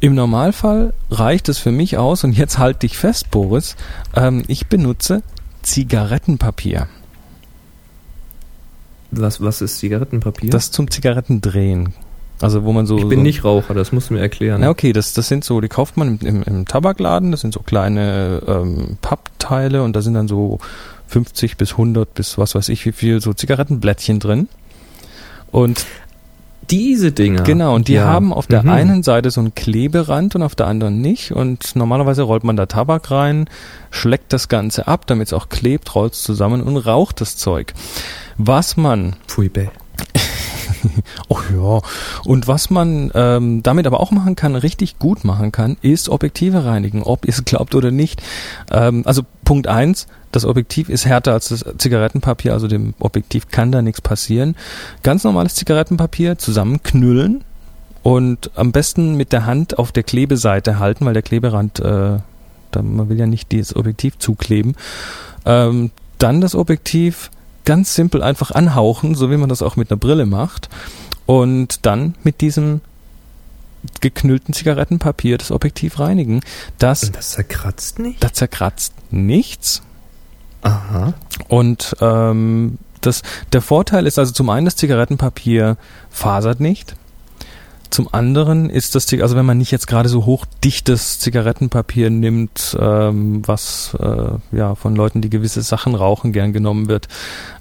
Im 0.00 0.14
Normalfall 0.14 0.92
reicht 1.10 1.48
es 1.48 1.58
für 1.58 1.72
mich 1.72 1.96
aus, 1.96 2.24
und 2.24 2.32
jetzt 2.32 2.58
halte 2.58 2.80
dich 2.80 2.98
fest, 2.98 3.30
Boris, 3.30 3.76
ähm, 4.14 4.44
ich 4.48 4.66
benutze 4.66 5.22
Zigarettenpapier. 5.62 6.88
Was, 9.10 9.40
was 9.40 9.60
ist 9.60 9.78
Zigarettenpapier? 9.78 10.50
Das 10.50 10.70
zum 10.70 10.90
Zigarettendrehen. 10.90 11.94
Also 12.40 12.64
wo 12.64 12.72
man 12.72 12.84
so. 12.86 12.98
ich 12.98 13.08
bin 13.08 13.20
so, 13.20 13.22
nicht 13.22 13.44
Raucher, 13.44 13.74
das 13.74 13.92
musst 13.92 14.10
du 14.10 14.14
mir 14.14 14.20
erklären. 14.20 14.60
Na 14.60 14.70
okay, 14.70 14.92
das, 14.92 15.14
das 15.14 15.28
sind 15.28 15.44
so, 15.44 15.60
die 15.60 15.68
kauft 15.68 15.96
man 15.96 16.18
im, 16.18 16.26
im, 16.26 16.42
im 16.42 16.66
Tabakladen, 16.66 17.30
das 17.30 17.40
sind 17.40 17.54
so 17.54 17.60
kleine 17.60 18.42
ähm, 18.46 18.98
Pappteile 19.00 19.82
und 19.82 19.94
da 19.94 20.02
sind 20.02 20.14
dann 20.14 20.28
so 20.28 20.58
50 21.08 21.56
bis 21.56 21.72
100 21.72 22.12
bis 22.12 22.36
was 22.38 22.54
weiß 22.54 22.68
ich 22.70 22.84
wie 22.86 22.92
viel 22.92 23.20
so 23.20 23.32
Zigarettenblättchen 23.32 24.18
drin. 24.18 24.48
Und 25.52 25.86
Diese 26.70 27.12
Dinger. 27.12 27.42
Genau, 27.42 27.74
und 27.74 27.88
die 27.88 27.94
Ja. 27.94 28.04
haben 28.06 28.32
auf 28.32 28.46
der 28.46 28.62
Mhm. 28.62 28.70
einen 28.70 29.02
Seite 29.02 29.30
so 29.30 29.40
einen 29.40 29.54
Kleberand 29.54 30.34
und 30.34 30.42
auf 30.42 30.54
der 30.54 30.66
anderen 30.66 31.00
nicht. 31.00 31.32
Und 31.32 31.76
normalerweise 31.76 32.22
rollt 32.22 32.44
man 32.44 32.56
da 32.56 32.66
Tabak 32.66 33.10
rein, 33.10 33.46
schleckt 33.90 34.32
das 34.32 34.48
Ganze 34.48 34.86
ab, 34.86 35.06
damit 35.06 35.28
es 35.28 35.32
auch 35.32 35.48
klebt, 35.48 35.94
rollt 35.94 36.14
es 36.14 36.22
zusammen 36.22 36.62
und 36.62 36.76
raucht 36.76 37.20
das 37.20 37.36
Zeug. 37.36 37.74
Was 38.38 38.76
man, 38.76 39.16
Pfui, 39.26 39.50
oh 41.28 41.38
ja, 41.54 41.80
und 42.24 42.46
was 42.48 42.70
man 42.70 43.10
ähm, 43.14 43.62
damit 43.62 43.86
aber 43.86 44.00
auch 44.00 44.10
machen 44.10 44.36
kann, 44.36 44.54
richtig 44.56 44.98
gut 44.98 45.24
machen 45.24 45.52
kann, 45.52 45.76
ist 45.82 46.08
Objektive 46.08 46.64
reinigen, 46.64 47.02
ob 47.02 47.24
ihr 47.24 47.30
es 47.32 47.44
glaubt 47.44 47.74
oder 47.74 47.90
nicht. 47.90 48.22
Ähm, 48.70 49.02
also 49.06 49.22
Punkt 49.44 49.66
eins: 49.66 50.06
das 50.34 50.44
Objektiv 50.44 50.88
ist 50.88 51.06
härter 51.06 51.32
als 51.32 51.48
das 51.48 51.64
Zigarettenpapier, 51.78 52.52
also 52.52 52.66
dem 52.66 52.94
Objektiv 52.98 53.48
kann 53.50 53.70
da 53.70 53.82
nichts 53.82 54.00
passieren. 54.00 54.56
Ganz 55.04 55.22
normales 55.22 55.54
Zigarettenpapier 55.54 56.38
zusammenknüllen 56.38 57.44
und 58.02 58.50
am 58.56 58.72
besten 58.72 59.16
mit 59.16 59.32
der 59.32 59.46
Hand 59.46 59.78
auf 59.78 59.92
der 59.92 60.02
Klebeseite 60.02 60.80
halten, 60.80 61.06
weil 61.06 61.14
der 61.14 61.22
Kleberand, 61.22 61.78
äh, 61.78 62.18
da, 62.72 62.82
man 62.82 63.08
will 63.08 63.18
ja 63.18 63.26
nicht 63.26 63.52
dieses 63.52 63.76
Objektiv 63.76 64.18
zukleben. 64.18 64.74
Ähm, 65.46 65.92
dann 66.18 66.40
das 66.40 66.56
Objektiv 66.56 67.30
ganz 67.64 67.94
simpel 67.94 68.20
einfach 68.22 68.50
anhauchen, 68.50 69.14
so 69.14 69.30
wie 69.30 69.36
man 69.36 69.48
das 69.48 69.62
auch 69.62 69.76
mit 69.76 69.90
einer 69.90 69.98
Brille 69.98 70.26
macht. 70.26 70.68
Und 71.26 71.86
dann 71.86 72.16
mit 72.24 72.40
diesem 72.40 72.80
geknüllten 74.00 74.52
Zigarettenpapier 74.52 75.38
das 75.38 75.50
Objektiv 75.52 76.00
reinigen. 76.00 76.40
Das, 76.78 77.12
Das 77.12 77.30
zerkratzt 77.30 78.00
nicht? 78.00 78.22
das 78.22 78.32
zerkratzt 78.32 78.94
nichts. 79.10 79.82
Aha. 80.64 81.14
Und 81.48 81.94
ähm, 82.00 82.78
das, 83.00 83.22
der 83.52 83.60
Vorteil 83.62 84.06
ist 84.06 84.18
also 84.18 84.32
zum 84.32 84.50
einen, 84.50 84.64
das 84.64 84.76
Zigarettenpapier 84.76 85.76
fasert 86.10 86.58
nicht. 86.60 86.96
Zum 87.90 88.08
anderen 88.12 88.70
ist 88.70 88.96
das, 88.96 89.12
also 89.12 89.36
wenn 89.36 89.46
man 89.46 89.58
nicht 89.58 89.70
jetzt 89.70 89.86
gerade 89.86 90.08
so 90.08 90.26
hochdichtes 90.26 91.20
Zigarettenpapier 91.20 92.10
nimmt, 92.10 92.76
ähm, 92.80 93.46
was 93.46 93.96
äh, 94.00 94.56
ja 94.56 94.74
von 94.74 94.96
Leuten, 94.96 95.20
die 95.20 95.30
gewisse 95.30 95.62
Sachen 95.62 95.94
rauchen, 95.94 96.32
gern 96.32 96.52
genommen 96.52 96.88
wird, 96.88 97.06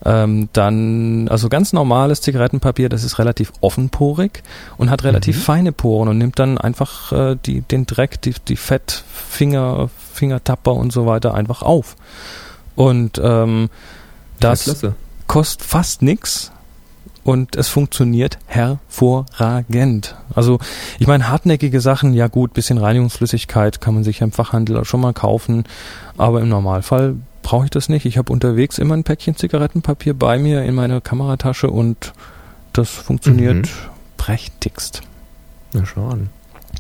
ähm, 0.04 0.50
dann, 0.54 1.28
also 1.28 1.50
ganz 1.50 1.72
normales 1.72 2.22
Zigarettenpapier, 2.22 2.90
das 2.90 3.04
ist 3.04 3.20
relativ 3.20 3.54
offenporig 3.62 4.42
und 4.78 4.90
hat 4.90 5.04
relativ 5.04 5.38
Mhm. 5.38 5.42
feine 5.42 5.72
Poren 5.72 6.08
und 6.08 6.18
nimmt 6.18 6.40
dann 6.40 6.58
einfach 6.58 7.12
äh, 7.12 7.36
die, 7.46 7.62
den 7.62 7.86
Dreck, 7.86 8.20
die, 8.22 8.34
die 8.48 8.56
Fett, 8.56 9.04
Finger, 9.30 9.90
Fingertapper 10.14 10.74
und 10.74 10.92
so 10.92 11.06
weiter 11.06 11.36
einfach 11.36 11.62
auf. 11.62 11.96
Und 12.76 13.20
ähm, 13.24 13.70
das 14.40 14.82
ja, 14.82 14.94
kostet 15.28 15.66
fast 15.68 16.02
nix 16.02 16.52
und 17.24 17.56
es 17.56 17.70
funktioniert 17.70 18.38
hervorragend. 18.48 20.16
Also 20.36 20.60
ich 21.00 21.08
meine, 21.08 21.30
hartnäckige 21.30 21.80
Sachen, 21.82 22.14
ja 22.14 22.28
gut, 22.28 22.54
bisschen 22.54 22.78
Reinigungsflüssigkeit 22.78 23.80
kann 23.82 23.94
man 23.94 24.04
sich 24.04 24.22
im 24.22 24.32
Fachhandel 24.32 24.84
schon 24.86 25.02
mal 25.02 25.14
kaufen, 25.14 25.64
aber 26.18 26.42
im 26.42 26.50
Normalfall 26.50 27.16
brauche 27.42 27.66
ich 27.66 27.72
das 27.72 27.90
nicht. 27.90 28.06
Ich 28.06 28.18
habe 28.18 28.32
unterwegs 28.32 28.78
immer 28.78 28.96
ein 28.96 29.04
Päckchen 29.04 29.36
Zigarettenpapier 29.36 30.14
bei 30.14 30.38
mir 30.40 30.64
in 30.64 30.76
meiner 30.76 31.02
Kameratasche 31.02 31.70
und 31.70 32.14
das 32.74 32.90
funktioniert 32.90 33.56
Mhm. 33.68 33.70
prächtigst. 34.18 35.02
Na, 35.74 35.86
schau 35.86 36.08
an. 36.10 36.30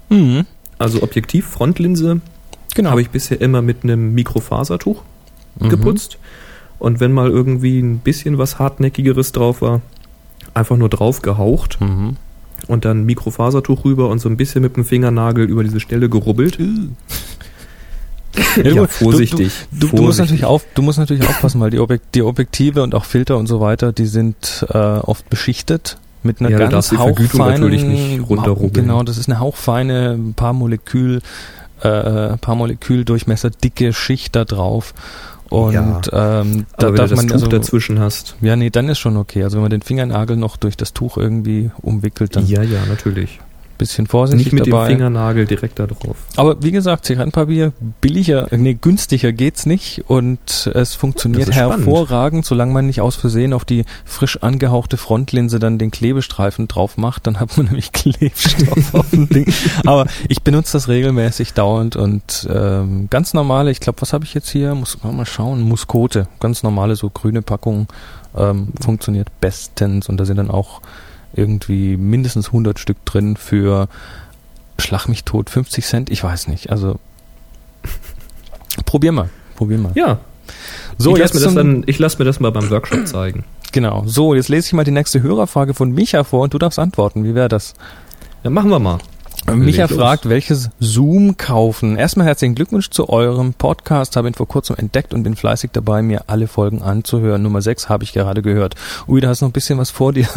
Mhm. 0.09 0.45
Also 0.79 1.03
Objektiv, 1.03 1.47
Frontlinse 1.47 2.19
Genau. 2.75 2.89
habe 2.91 3.01
ich 3.01 3.09
bisher 3.11 3.39
immer 3.41 3.61
mit 3.61 3.83
einem 3.83 4.13
Mikrofasertuch 4.13 5.01
Mhm. 5.59 5.69
geputzt. 5.69 6.17
Und 6.79 6.99
wenn 6.99 7.11
mal 7.13 7.29
irgendwie 7.29 7.79
ein 7.79 7.99
bisschen 7.99 8.37
was 8.37 8.59
hartnäckigeres 8.59 9.31
drauf 9.31 9.61
war, 9.61 9.81
einfach 10.53 10.77
nur 10.77 10.89
drauf 10.89 11.21
gehaucht 11.21 11.79
Mhm. 11.81 12.17
und 12.67 12.85
dann 12.85 13.05
Mikrofasertuch 13.05 13.85
rüber 13.85 14.09
und 14.09 14.19
so 14.19 14.29
ein 14.29 14.37
bisschen 14.37 14.61
mit 14.61 14.75
dem 14.75 14.85
Fingernagel 14.85 15.45
über 15.49 15.63
diese 15.63 15.79
Stelle 15.79 16.09
gerubbelt. 16.09 16.59
Ja, 16.59 16.65
Ja, 18.63 18.73
du- 18.73 18.87
vorsichtig. 18.87 19.51
Du, 19.71 19.79
du, 19.79 19.85
musst 19.87 19.97
vorsichtig. 19.97 20.19
natürlich 20.19 20.45
auf, 20.45 20.65
du 20.73 20.81
musst 20.81 20.97
natürlich 20.99 21.27
aufpassen, 21.27 21.61
weil 21.61 21.69
die, 21.69 21.79
Objek 21.79 22.01
die 22.13 22.23
Objektive 22.23 22.81
und 22.81 22.95
auch 22.95 23.05
Filter 23.05 23.37
und 23.37 23.47
so 23.47 23.59
weiter, 23.61 23.93
die 23.93 24.07
sind 24.07 24.65
äh, 24.69 24.77
oft 24.77 25.29
beschichtet 25.29 25.97
mit 26.23 26.39
einer 26.39 26.49
Ja, 26.49 26.67
ganz 26.67 26.89
Vergütung 26.89 27.41
hauchfeinen. 27.41 28.71
Genau, 28.73 29.03
das 29.03 29.17
ist 29.17 29.29
eine 29.29 29.39
hauchfeine, 29.39 30.13
ein 30.17 30.33
paar 30.33 30.53
Molekül, 30.53 31.21
äh, 31.81 32.37
paar 32.37 32.55
Molekül 32.55 33.05
Durchmesser 33.05 33.51
dicke 33.51 33.93
Schicht 33.93 34.35
da 34.35 34.45
drauf. 34.45 34.93
Und 35.53 35.73
Ja. 35.73 36.41
ähm, 36.41 36.65
da 36.77 36.87
Aber 36.87 36.93
wenn 36.93 36.95
darf 36.95 37.09
du 37.09 37.15
das 37.15 37.17
man 37.17 37.27
Tuch 37.27 37.33
also, 37.35 37.47
dazwischen 37.47 37.99
hast. 37.99 38.35
ja 38.41 38.55
nee, 38.55 38.71
dann 38.71 38.89
ist 38.89 38.97
schon 38.97 39.17
okay. 39.17 39.43
Also 39.43 39.57
wenn 39.57 39.61
man 39.61 39.69
den 39.71 39.83
Fingernagel 39.83 40.35
noch 40.35 40.57
durch 40.57 40.75
das 40.77 40.93
Tuch 40.93 41.17
irgendwie 41.17 41.69
umwickelt, 41.81 42.35
dann 42.35 42.47
Ja, 42.47 42.63
ja, 42.63 42.85
natürlich. 42.87 43.39
Bisschen 43.77 44.07
vorsichtig 44.07 44.51
Nicht 44.51 44.53
mit 44.53 44.67
dabei. 44.67 44.87
dem 44.87 44.97
Fingernagel 44.97 45.45
direkt 45.45 45.79
da 45.79 45.87
drauf. 45.87 46.15
Aber 46.35 46.61
wie 46.61 46.71
gesagt, 46.71 47.05
Zigarettenpapier 47.05 47.73
billiger, 48.01 48.47
nee, 48.51 48.73
günstiger 48.73 49.31
geht's 49.31 49.65
nicht 49.65 50.03
und 50.07 50.71
es 50.73 50.95
funktioniert 50.95 51.51
hervorragend, 51.51 52.45
solange 52.45 52.73
man 52.73 52.87
nicht 52.87 53.01
aus 53.01 53.15
Versehen 53.15 53.53
auf 53.53 53.65
die 53.65 53.85
frisch 54.05 54.41
angehauchte 54.41 54.97
Frontlinse 54.97 55.59
dann 55.59 55.77
den 55.77 55.91
Klebestreifen 55.91 56.67
drauf 56.67 56.97
macht, 56.97 57.27
dann 57.27 57.39
hat 57.39 57.57
man 57.57 57.65
nämlich 57.67 57.91
Klebstoff 57.91 58.93
auf 58.93 59.09
dem 59.09 59.29
Ding. 59.29 59.51
Aber 59.85 60.07
ich 60.27 60.41
benutze 60.43 60.73
das 60.73 60.87
regelmäßig 60.87 61.53
dauernd 61.53 61.95
und 61.95 62.47
ähm, 62.53 63.07
ganz 63.09 63.33
normale, 63.33 63.71
ich 63.71 63.79
glaube, 63.79 64.01
was 64.01 64.13
habe 64.13 64.25
ich 64.25 64.33
jetzt 64.33 64.49
hier? 64.49 64.75
Muss 64.75 64.97
mal 65.03 65.25
schauen, 65.25 65.61
Muskote, 65.61 66.27
ganz 66.39 66.63
normale 66.63 66.95
so 66.95 67.09
grüne 67.09 67.41
Packung 67.41 67.87
ähm, 68.35 68.69
funktioniert 68.81 69.27
bestens 69.39 70.09
und 70.09 70.17
da 70.17 70.25
sind 70.25 70.37
dann 70.37 70.49
auch 70.49 70.81
irgendwie 71.33 71.97
mindestens 71.97 72.47
100 72.47 72.79
Stück 72.79 73.03
drin 73.05 73.35
für 73.37 73.87
Schlag 74.79 75.07
mich 75.07 75.23
tot, 75.23 75.49
50 75.49 75.85
Cent, 75.85 76.09
ich 76.09 76.23
weiß 76.23 76.47
nicht. 76.47 76.69
Also 76.71 76.99
probier 78.85 79.11
mal, 79.11 79.29
probier 79.55 79.77
mal. 79.77 79.91
Ja, 79.95 80.19
So, 80.97 81.13
ich 81.15 81.21
lasse 81.21 81.33
mir, 81.35 81.39
das 81.41 81.53
zum- 81.53 81.55
dann- 81.55 81.83
ich 81.87 81.99
lass 81.99 82.19
mir 82.19 82.25
das 82.25 82.39
mal 82.39 82.51
beim 82.51 82.69
Workshop 82.69 83.07
zeigen. 83.07 83.43
genau. 83.71 84.03
So, 84.05 84.33
jetzt 84.35 84.49
lese 84.49 84.67
ich 84.67 84.73
mal 84.73 84.83
die 84.83 84.91
nächste 84.91 85.21
Hörerfrage 85.21 85.73
von 85.73 85.91
Micha 85.91 86.23
vor 86.23 86.41
und 86.43 86.53
du 86.53 86.57
darfst 86.59 86.79
antworten. 86.79 87.23
Wie 87.23 87.33
wäre 87.35 87.49
das? 87.49 87.73
Ja, 88.43 88.49
machen 88.49 88.69
wir 88.69 88.79
mal. 88.79 88.99
Micha 89.53 89.87
fragt, 89.87 90.29
welches 90.29 90.69
Zoom 90.79 91.37
kaufen? 91.37 91.97
Erstmal 91.97 92.25
herzlichen 92.25 92.55
Glückwunsch 92.55 92.89
zu 92.89 93.09
eurem 93.09 93.53
Podcast. 93.53 94.15
Habe 94.15 94.29
ihn 94.29 94.33
vor 94.33 94.47
kurzem 94.47 94.75
entdeckt 94.77 95.13
und 95.13 95.23
bin 95.23 95.35
fleißig 95.35 95.71
dabei, 95.73 96.01
mir 96.01 96.23
alle 96.27 96.47
Folgen 96.47 96.81
anzuhören. 96.81 97.41
Nummer 97.43 97.61
6 97.61 97.89
habe 97.89 98.03
ich 98.03 98.13
gerade 98.13 98.41
gehört. 98.41 98.75
Ui, 99.07 99.19
da 99.21 99.27
hast 99.27 99.41
du 99.41 99.45
noch 99.45 99.49
ein 99.49 99.53
bisschen 99.53 99.77
was 99.77 99.91
vor 99.91 100.13
dir. 100.13 100.27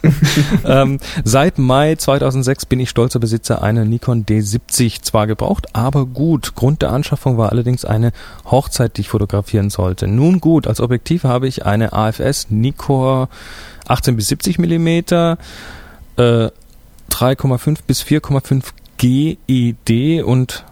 ähm, 0.64 0.98
seit 1.24 1.58
Mai 1.58 1.94
2006 1.94 2.66
bin 2.66 2.80
ich 2.80 2.90
stolzer 2.90 3.20
Besitzer 3.20 3.62
einer 3.62 3.84
Nikon 3.84 4.26
D70. 4.26 5.02
Zwar 5.02 5.26
gebraucht, 5.26 5.68
aber 5.74 6.06
gut. 6.06 6.54
Grund 6.54 6.82
der 6.82 6.90
Anschaffung 6.90 7.38
war 7.38 7.52
allerdings 7.52 7.84
eine 7.84 8.12
Hochzeit, 8.44 8.96
die 8.96 9.02
ich 9.02 9.08
fotografieren 9.08 9.70
sollte. 9.70 10.06
Nun 10.06 10.40
gut, 10.40 10.66
als 10.66 10.80
Objektiv 10.80 11.24
habe 11.24 11.46
ich 11.46 11.66
eine 11.66 11.92
AFS 11.92 12.48
Nikkor 12.50 13.28
18 13.86 14.16
bis 14.16 14.28
70 14.28 14.58
Millimeter. 14.58 15.38
Äh, 16.16 16.50
3,5 17.20 17.78
bis 17.86 18.02
4,5 18.02 18.62
GED 18.96 20.22
und 20.22 20.64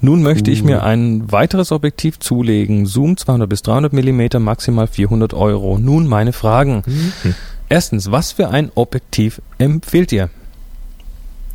nun 0.00 0.22
möchte 0.22 0.50
ich 0.50 0.62
Uh. 0.62 0.66
mir 0.66 0.82
ein 0.84 1.30
weiteres 1.32 1.72
Objektiv 1.72 2.18
zulegen. 2.20 2.86
Zoom 2.86 3.16
200 3.16 3.48
bis 3.48 3.62
300 3.62 3.92
Millimeter, 3.92 4.38
maximal 4.38 4.86
400 4.86 5.34
Euro. 5.34 5.78
Nun 5.78 6.06
meine 6.06 6.32
Fragen. 6.32 6.82
Mhm. 6.86 7.34
Erstens, 7.68 8.10
was 8.12 8.32
für 8.32 8.50
ein 8.50 8.70
Objektiv 8.74 9.40
empfiehlt 9.58 10.12
ihr? 10.12 10.30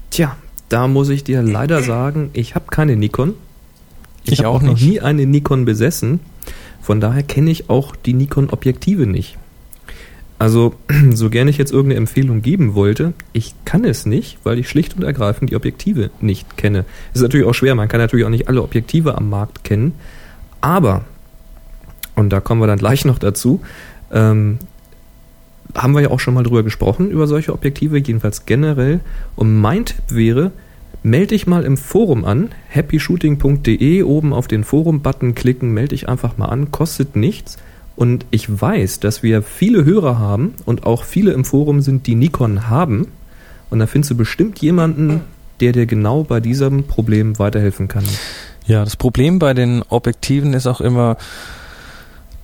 Tja, 0.10 0.36
da 0.70 0.88
muss 0.88 1.08
ich 1.10 1.24
dir 1.24 1.42
leider 1.42 1.82
sagen, 1.84 2.32
ich 2.34 2.56
habe 2.56 2.66
keine 2.70 2.96
Nikon. 2.98 3.36
Ich, 4.24 4.34
Ich 4.34 4.40
habe 4.40 4.50
auch 4.50 4.56
auch 4.56 4.62
noch 4.62 4.74
nicht. 4.74 4.86
nie 4.86 5.00
eine 5.00 5.26
Nikon 5.26 5.64
besessen. 5.66 6.20
Von 6.82 7.00
daher 7.00 7.24
kenne 7.24 7.52
ich 7.52 7.70
auch 7.70 7.96
die 7.96 8.14
Nikon-Objektive 8.14 9.06
nicht. 9.08 9.38
Also, 10.42 10.74
so 11.14 11.30
gerne 11.30 11.52
ich 11.52 11.60
jetzt 11.60 11.72
irgendeine 11.72 12.00
Empfehlung 12.00 12.42
geben 12.42 12.74
wollte, 12.74 13.14
ich 13.32 13.54
kann 13.64 13.86
es 13.86 14.08
nicht, 14.08 14.40
weil 14.42 14.58
ich 14.58 14.68
schlicht 14.68 14.98
und 14.98 15.04
ergreifend 15.04 15.52
die 15.52 15.56
Objektive 15.56 16.10
nicht 16.20 16.58
kenne. 16.58 16.84
Ist 17.14 17.22
natürlich 17.22 17.46
auch 17.46 17.54
schwer, 17.54 17.76
man 17.76 17.88
kann 17.88 18.00
natürlich 18.00 18.26
auch 18.26 18.32
nicht 18.32 18.48
alle 18.48 18.64
Objektive 18.64 19.14
am 19.14 19.30
Markt 19.30 19.64
kennen. 19.64 19.94
Aber, 20.60 21.06
und 22.16 22.32
da 22.32 22.40
kommen 22.40 22.60
wir 22.60 22.66
dann 22.66 22.80
gleich 22.80 23.06
noch 23.06 23.20
dazu, 23.20 23.62
ähm, 24.12 24.58
haben 25.76 25.94
wir 25.94 26.02
ja 26.02 26.10
auch 26.10 26.20
schon 26.20 26.34
mal 26.34 26.42
drüber 26.42 26.64
gesprochen, 26.64 27.12
über 27.12 27.28
solche 27.28 27.54
Objektive, 27.54 28.00
jedenfalls 28.00 28.48
generell. 28.48 29.02
Und 29.36 29.62
mein 29.62 29.86
Tipp 29.86 30.06
wäre, 30.10 30.52
melde 31.04 31.28
dich 31.28 31.46
mal 31.46 31.66
im 31.66 31.78
Forum 31.78 32.26
an, 32.26 32.50
happyshooting.de, 32.68 34.02
oben 34.02 34.34
auf 34.34 34.48
den 34.48 34.64
Forum-Button 34.64 35.36
klicken, 35.36 35.72
melde 35.72 35.90
dich 35.90 36.10
einfach 36.10 36.40
mal 36.40 36.48
an, 36.48 36.72
kostet 36.72 37.16
nichts. 37.16 37.60
Und 38.02 38.26
ich 38.32 38.50
weiß, 38.50 39.00
dass 39.00 39.22
wir 39.22 39.44
viele 39.44 39.86
Hörer 39.86 40.18
haben 40.18 40.56
und 40.66 40.88
auch 40.88 41.04
viele 41.04 41.34
im 41.34 41.46
Forum 41.46 41.82
sind, 41.82 42.08
die 42.08 42.16
Nikon 42.16 42.68
haben. 42.68 43.10
Und 43.70 43.78
da 43.78 43.86
findest 43.86 44.10
du 44.10 44.16
bestimmt 44.16 44.58
jemanden, 44.58 45.22
der 45.60 45.72
dir 45.72 45.86
genau 45.86 46.24
bei 46.24 46.40
diesem 46.40 46.86
Problem 46.86 47.38
weiterhelfen 47.38 47.88
kann. 47.88 48.04
Ja, 48.66 48.84
das 48.84 48.96
Problem 48.96 49.38
bei 49.38 49.54
den 49.54 49.84
Objektiven 49.84 50.54
ist 50.54 50.66
auch 50.66 50.82
immer, 50.82 51.16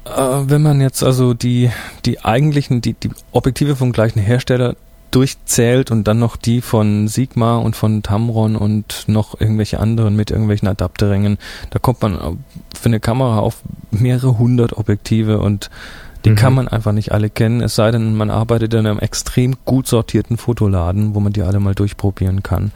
äh, 0.06 0.12
wenn 0.46 0.62
man 0.62 0.80
jetzt 0.80 1.02
also 1.02 1.34
die, 1.34 1.72
die 2.06 2.24
eigentlichen, 2.24 2.82
die, 2.82 2.94
die 2.94 3.10
Objektive 3.32 3.76
vom 3.76 3.94
gleichen 3.94 4.20
Hersteller 4.20 4.76
durchzählt 5.12 5.92
und 5.92 6.08
dann 6.08 6.20
noch 6.20 6.36
die 6.36 6.62
von 6.62 7.08
Sigma 7.08 7.58
und 7.58 7.76
von 7.76 8.04
Tamron 8.04 8.56
und 8.56 9.06
noch 9.08 9.40
irgendwelche 9.40 9.80
anderen 9.80 10.16
mit 10.16 10.32
irgendwelchen 10.32 10.68
Adapterringen, 10.68 11.38
da 11.70 11.80
kommt 11.80 12.02
man 12.02 12.40
für 12.76 12.86
eine 12.86 13.00
Kamera 13.00 13.40
auf 13.40 13.62
mehrere 13.92 14.38
hundert 14.38 14.78
Objektive 14.78 15.40
und 15.40 15.70
die 16.26 16.32
Mhm. 16.32 16.36
kann 16.36 16.54
man 16.54 16.68
einfach 16.68 16.92
nicht 16.92 17.12
alle 17.12 17.30
kennen, 17.30 17.62
es 17.62 17.76
sei 17.76 17.92
denn, 17.92 18.16
man 18.16 18.30
arbeitet 18.30 18.74
in 18.74 18.86
einem 18.86 19.00
extrem 19.00 19.56
gut 19.66 19.88
sortierten 19.88 20.38
Fotoladen, 20.38 21.16
wo 21.16 21.20
man 21.20 21.32
die 21.32 21.42
alle 21.42 21.60
mal 21.60 21.76
durchprobieren 21.76 22.44
kann. 22.44 22.72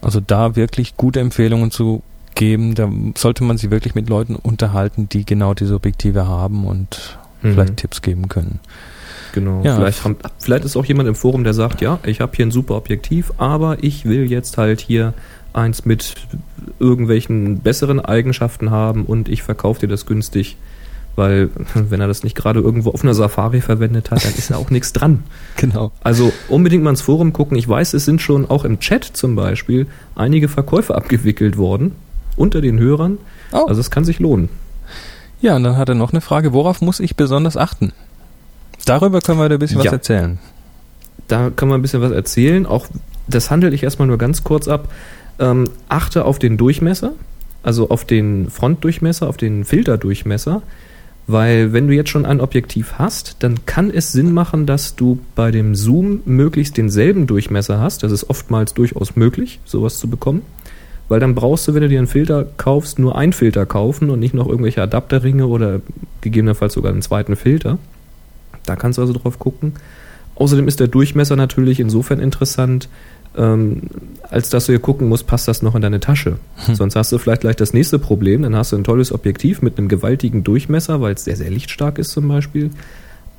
Also 0.00 0.20
da 0.20 0.54
wirklich 0.54 0.96
gute 0.96 1.20
Empfehlungen 1.20 1.70
zu 1.70 2.02
geben, 2.34 2.74
da 2.74 2.88
sollte 3.16 3.42
man 3.44 3.58
sich 3.58 3.70
wirklich 3.70 3.94
mit 3.94 4.08
Leuten 4.08 4.36
unterhalten, 4.36 5.08
die 5.08 5.24
genau 5.24 5.54
diese 5.54 5.74
Objektive 5.74 6.26
haben 6.28 6.66
und 6.66 7.18
Mhm. 7.42 7.52
vielleicht 7.54 7.76
Tipps 7.78 8.02
geben 8.02 8.28
können. 8.28 8.60
Genau. 9.34 9.62
Ja. 9.64 9.74
Vielleicht, 9.74 10.04
haben, 10.04 10.16
vielleicht 10.38 10.64
ist 10.64 10.76
auch 10.76 10.84
jemand 10.84 11.08
im 11.08 11.16
Forum, 11.16 11.42
der 11.42 11.54
sagt, 11.54 11.80
ja, 11.80 11.98
ich 12.06 12.20
habe 12.20 12.36
hier 12.36 12.46
ein 12.46 12.52
super 12.52 12.76
Objektiv, 12.76 13.32
aber 13.36 13.82
ich 13.82 14.04
will 14.04 14.30
jetzt 14.30 14.58
halt 14.58 14.80
hier 14.80 15.12
eins 15.52 15.84
mit 15.84 16.14
irgendwelchen 16.78 17.58
besseren 17.58 17.98
Eigenschaften 17.98 18.70
haben 18.70 19.04
und 19.04 19.28
ich 19.28 19.42
verkaufe 19.42 19.80
dir 19.80 19.88
das 19.88 20.06
günstig, 20.06 20.56
weil 21.16 21.50
wenn 21.74 22.00
er 22.00 22.06
das 22.06 22.22
nicht 22.22 22.36
gerade 22.36 22.60
irgendwo 22.60 22.90
auf 22.90 23.02
einer 23.02 23.12
Safari 23.12 23.60
verwendet 23.60 24.12
hat, 24.12 24.24
dann 24.24 24.34
ist 24.34 24.52
da 24.52 24.56
auch 24.56 24.70
nichts 24.70 24.92
dran. 24.92 25.24
Genau. 25.56 25.90
Also 26.04 26.32
unbedingt 26.48 26.84
mal 26.84 26.90
ins 26.90 27.02
Forum 27.02 27.32
gucken. 27.32 27.56
Ich 27.56 27.68
weiß, 27.68 27.94
es 27.94 28.04
sind 28.04 28.22
schon 28.22 28.48
auch 28.48 28.64
im 28.64 28.78
Chat 28.78 29.04
zum 29.04 29.34
Beispiel 29.34 29.88
einige 30.14 30.48
Verkäufe 30.48 30.94
abgewickelt 30.94 31.56
worden 31.56 31.92
unter 32.36 32.60
den 32.60 32.78
Hörern. 32.78 33.18
Oh. 33.50 33.66
Also 33.66 33.80
es 33.80 33.90
kann 33.90 34.04
sich 34.04 34.20
lohnen. 34.20 34.48
Ja, 35.40 35.56
und 35.56 35.64
dann 35.64 35.76
hat 35.76 35.88
er 35.88 35.94
noch 35.96 36.12
eine 36.12 36.20
Frage, 36.20 36.52
worauf 36.52 36.80
muss 36.80 37.00
ich 37.00 37.16
besonders 37.16 37.56
achten? 37.56 37.92
Darüber 38.86 39.20
können 39.20 39.38
wir 39.38 39.48
dir 39.48 39.54
ein 39.56 39.58
bisschen 39.58 39.78
Ja. 39.80 39.86
was 39.86 39.92
erzählen. 39.92 40.38
da 41.28 41.50
kann 41.54 41.68
man 41.68 41.78
ein 41.78 41.82
bisschen 41.82 42.02
was 42.02 42.12
erzählen. 42.12 42.66
Auch 42.66 42.86
das 43.28 43.50
handle 43.50 43.70
ich 43.70 43.82
erstmal 43.82 44.08
nur 44.08 44.18
ganz 44.18 44.44
kurz 44.44 44.68
ab. 44.68 44.88
Ähm, 45.38 45.70
achte 45.88 46.24
auf 46.26 46.38
den 46.38 46.56
Durchmesser, 46.58 47.12
also 47.62 47.88
auf 47.88 48.04
den 48.04 48.50
Frontdurchmesser, 48.50 49.28
auf 49.28 49.36
den 49.38 49.64
Filterdurchmesser, 49.64 50.62
weil 51.26 51.72
wenn 51.72 51.88
du 51.88 51.94
jetzt 51.94 52.10
schon 52.10 52.26
ein 52.26 52.40
Objektiv 52.42 52.94
hast, 52.98 53.36
dann 53.38 53.64
kann 53.64 53.90
es 53.90 54.12
Sinn 54.12 54.32
machen, 54.32 54.66
dass 54.66 54.94
du 54.96 55.18
bei 55.34 55.50
dem 55.50 55.74
Zoom 55.74 56.20
möglichst 56.26 56.76
denselben 56.76 57.26
Durchmesser 57.26 57.80
hast. 57.80 58.02
Das 58.02 58.12
ist 58.12 58.28
oftmals 58.28 58.74
durchaus 58.74 59.16
möglich, 59.16 59.60
sowas 59.64 59.96
zu 59.98 60.08
bekommen. 60.08 60.42
Weil 61.08 61.20
dann 61.20 61.34
brauchst 61.34 61.66
du, 61.66 61.74
wenn 61.74 61.82
du 61.82 61.88
dir 61.88 61.98
einen 61.98 62.06
Filter 62.06 62.46
kaufst, 62.58 62.98
nur 62.98 63.16
einen 63.16 63.32
Filter 63.32 63.64
kaufen 63.66 64.10
und 64.10 64.20
nicht 64.20 64.34
noch 64.34 64.48
irgendwelche 64.48 64.82
Adapterringe 64.82 65.46
oder 65.46 65.80
gegebenenfalls 66.20 66.74
sogar 66.74 66.92
einen 66.92 67.02
zweiten 67.02 67.36
Filter. 67.36 67.78
Da 68.66 68.76
kannst 68.76 68.98
du 68.98 69.02
also 69.02 69.12
drauf 69.12 69.38
gucken. 69.38 69.74
Außerdem 70.36 70.66
ist 70.66 70.80
der 70.80 70.88
Durchmesser 70.88 71.36
natürlich 71.36 71.78
insofern 71.80 72.18
interessant, 72.18 72.88
ähm, 73.36 73.82
als 74.22 74.48
dass 74.48 74.66
du 74.66 74.72
hier 74.72 74.80
gucken 74.80 75.08
musst, 75.08 75.26
passt 75.26 75.48
das 75.48 75.62
noch 75.62 75.74
in 75.74 75.82
deine 75.82 76.00
Tasche. 76.00 76.38
Sonst 76.72 76.96
hast 76.96 77.12
du 77.12 77.18
vielleicht 77.18 77.42
gleich 77.42 77.56
das 77.56 77.72
nächste 77.72 77.98
Problem, 77.98 78.42
dann 78.42 78.56
hast 78.56 78.72
du 78.72 78.76
ein 78.76 78.84
tolles 78.84 79.12
Objektiv 79.12 79.62
mit 79.62 79.78
einem 79.78 79.88
gewaltigen 79.88 80.44
Durchmesser, 80.44 81.00
weil 81.00 81.14
es 81.14 81.24
sehr, 81.24 81.36
sehr 81.36 81.50
lichtstark 81.50 81.98
ist 81.98 82.10
zum 82.10 82.28
Beispiel. 82.28 82.70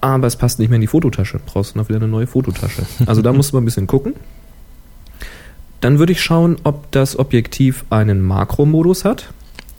Aber 0.02 0.28
es 0.28 0.36
passt 0.36 0.60
nicht 0.60 0.70
mehr 0.70 0.76
in 0.76 0.82
die 0.82 0.88
Fototasche. 0.88 1.40
Brauchst 1.46 1.76
du 1.76 1.80
noch 1.80 1.90
wieder 1.90 1.98
eine 1.98 2.08
neue 2.08 2.28
Fototasche. 2.28 2.84
Also 3.06 3.22
da 3.22 3.34
musst 3.34 3.52
du 3.52 3.56
mal 3.56 3.62
ein 3.62 3.66
bisschen 3.66 3.88
gucken. 3.88 4.14
Dann 5.82 6.00
würde 6.00 6.12
ich 6.12 6.22
schauen, 6.22 6.58
ob 6.64 6.92
das 6.92 7.18
Objektiv 7.18 7.86
einen 7.90 8.22
Makromodus 8.22 9.06
hat. 9.06 9.34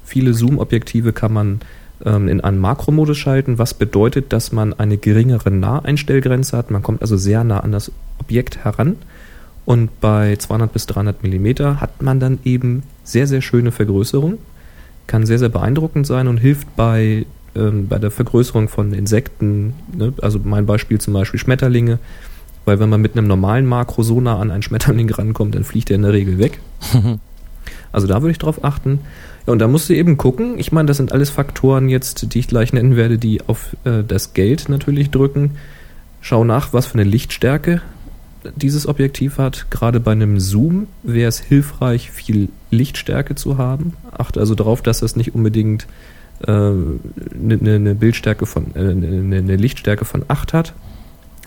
Viele 0.05 0.35
Zoom-Objektive 0.35 1.13
kann 1.13 1.33
man 1.33 1.61
in 2.01 2.41
einen 2.43 2.59
Makromodus 2.59 3.17
schalten, 3.17 3.59
was 3.59 3.73
bedeutet, 3.75 4.33
dass 4.33 4.53
man 4.53 4.75
eine 4.75 4.99
geringere 4.99 5.51
Naheinstellgrenze 5.51 6.57
hat. 6.57 6.71
Man 6.71 6.83
kommt 6.83 7.01
also 7.01 7.17
sehr 7.17 7.43
nah 7.43 7.61
an 7.61 7.73
das 7.73 7.91
Objekt 8.21 8.65
heran. 8.65 8.97
Und 9.65 10.01
bei 10.01 10.37
200 10.37 10.73
bis 10.73 10.87
300 10.87 11.23
Millimeter 11.23 11.81
hat 11.81 12.03
man 12.03 12.21
dann 12.21 12.39
eben 12.45 12.83
sehr, 13.03 13.27
sehr 13.27 13.41
schöne 13.41 13.73
Vergrößerung. 13.73 14.39
Kann 15.07 15.27
sehr, 15.27 15.39
sehr 15.39 15.49
beeindruckend 15.49 16.07
sein 16.07 16.29
und 16.29 16.37
hilft 16.39 16.77
bei, 16.77 17.27
ähm, 17.55 17.89
bei 17.89 17.99
der 17.99 18.11
Vergrößerung 18.11 18.69
von 18.69 18.93
Insekten. 18.93 19.75
Ne? 19.93 20.13
Also 20.21 20.39
mein 20.43 20.67
Beispiel 20.67 21.01
zum 21.01 21.15
Beispiel 21.15 21.41
Schmetterlinge. 21.41 21.99
Weil 22.65 22.79
wenn 22.79 22.91
man 22.91 23.01
mit 23.01 23.17
einem 23.17 23.27
normalen 23.27 23.65
Makro 23.65 24.03
so 24.03 24.21
nah 24.21 24.39
an 24.39 24.51
einen 24.51 24.63
Schmetterling 24.63 25.11
rankommt, 25.11 25.55
dann 25.55 25.65
fliegt 25.65 25.91
er 25.91 25.97
in 25.97 26.03
der 26.03 26.13
Regel 26.13 26.39
weg. 26.39 26.61
Also 27.91 28.07
da 28.07 28.21
würde 28.21 28.31
ich 28.33 28.39
drauf 28.39 28.63
achten. 28.63 29.01
Und 29.47 29.61
da 29.61 29.69
musst 29.69 29.89
du 29.89 29.95
eben 29.95 30.17
gucken. 30.17 30.59
Ich 30.59 30.73
meine, 30.73 30.87
das 30.87 30.97
sind 30.97 31.13
alles 31.13 31.31
Faktoren 31.31 31.89
jetzt, 31.89 32.35
die 32.35 32.41
ich 32.41 32.49
gleich 32.49 32.73
nennen 32.73 32.97
werde, 32.97 33.17
die 33.17 33.41
auf 33.47 33.77
äh, 33.85 34.03
das 34.07 34.35
Geld 34.35 34.69
natürlich 34.69 35.11
drücken. 35.11 35.53
Schau 36.21 36.45
nach, 36.45 36.73
was 36.73 36.87
für 36.87 36.95
eine 36.95 37.05
Lichtstärke 37.05 37.81
dieses 38.57 38.87
Objektiv 38.87 39.39
hat. 39.39 39.71
Gerade 39.71 40.01
bei 40.01 40.13
einem 40.13 40.41
Zoom 40.41 40.89
wäre 41.03 41.29
es 41.29 41.39
hilfreich, 41.39 42.11
viel 42.11 42.49
Lichtstärke 42.71 43.35
zu 43.35 43.59
haben. 43.59 43.95
Achte 44.11 44.41
also 44.41 44.55
darauf, 44.55 44.83
dass 44.83 45.01
das 45.01 45.17
nicht 45.17 45.35
unbedingt 45.35 45.87
eine 46.47 46.99
äh, 47.39 47.57
ne, 47.57 47.79
ne 47.79 47.95
Bildstärke 47.95 48.47
von, 48.47 48.67
eine 48.75 48.91
äh, 48.91 48.95
ne, 48.95 49.43
ne 49.43 49.57
Lichtstärke 49.57 50.05
von 50.05 50.25
8 50.29 50.53
hat. 50.53 50.75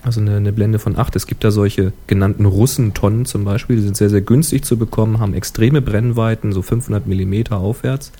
Also 0.02 0.20
eine, 0.20 0.36
eine 0.36 0.52
Blende 0.52 0.78
von 0.78 0.96
8. 0.96 1.16
Es 1.16 1.26
gibt 1.26 1.44
da 1.44 1.50
solche 1.50 1.92
genannten 2.06 2.46
Russentonnen 2.46 3.26
zum 3.26 3.44
Beispiel, 3.44 3.76
die 3.76 3.82
sind 3.82 3.96
sehr, 3.96 4.10
sehr 4.10 4.22
günstig 4.22 4.64
zu 4.64 4.78
bekommen, 4.78 5.18
haben 5.18 5.34
extreme 5.34 5.82
Brennweiten, 5.82 6.52
so 6.52 6.62
500 6.62 7.06
Millimeter 7.06 7.58
aufwärts, 7.58 8.12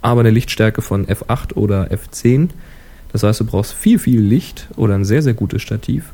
aber 0.00 0.20
eine 0.20 0.30
Lichtstärke 0.30 0.80
von 0.80 1.06
F8 1.06 1.54
oder 1.54 1.90
F10. 1.90 2.48
Das 3.12 3.22
heißt, 3.22 3.40
du 3.40 3.44
brauchst 3.44 3.74
viel, 3.74 3.98
viel 3.98 4.20
Licht 4.20 4.68
oder 4.76 4.94
ein 4.94 5.04
sehr, 5.04 5.22
sehr 5.22 5.34
gutes 5.34 5.62
Stativ. 5.62 6.12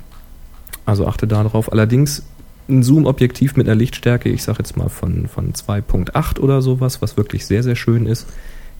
Also 0.87 1.07
achte 1.07 1.27
darauf. 1.27 1.71
Allerdings 1.71 2.25
ein 2.69 2.83
Zoom-Objektiv 2.83 3.57
mit 3.57 3.69
einer 3.69 3.77
Lichtstärke, 3.77 4.29
ich 4.29 4.43
sage 4.43 4.59
jetzt 4.61 4.77
mal 4.77 4.89
von, 4.89 5.29
von 5.29 5.53
2.8 5.53 6.41
oder 6.41 6.63
sowas, 6.63 7.01
was 7.01 7.17
wirklich 7.17 7.47
sehr, 7.47 7.63
sehr 7.63 7.77
schön 7.77 8.07
ist, 8.07 8.27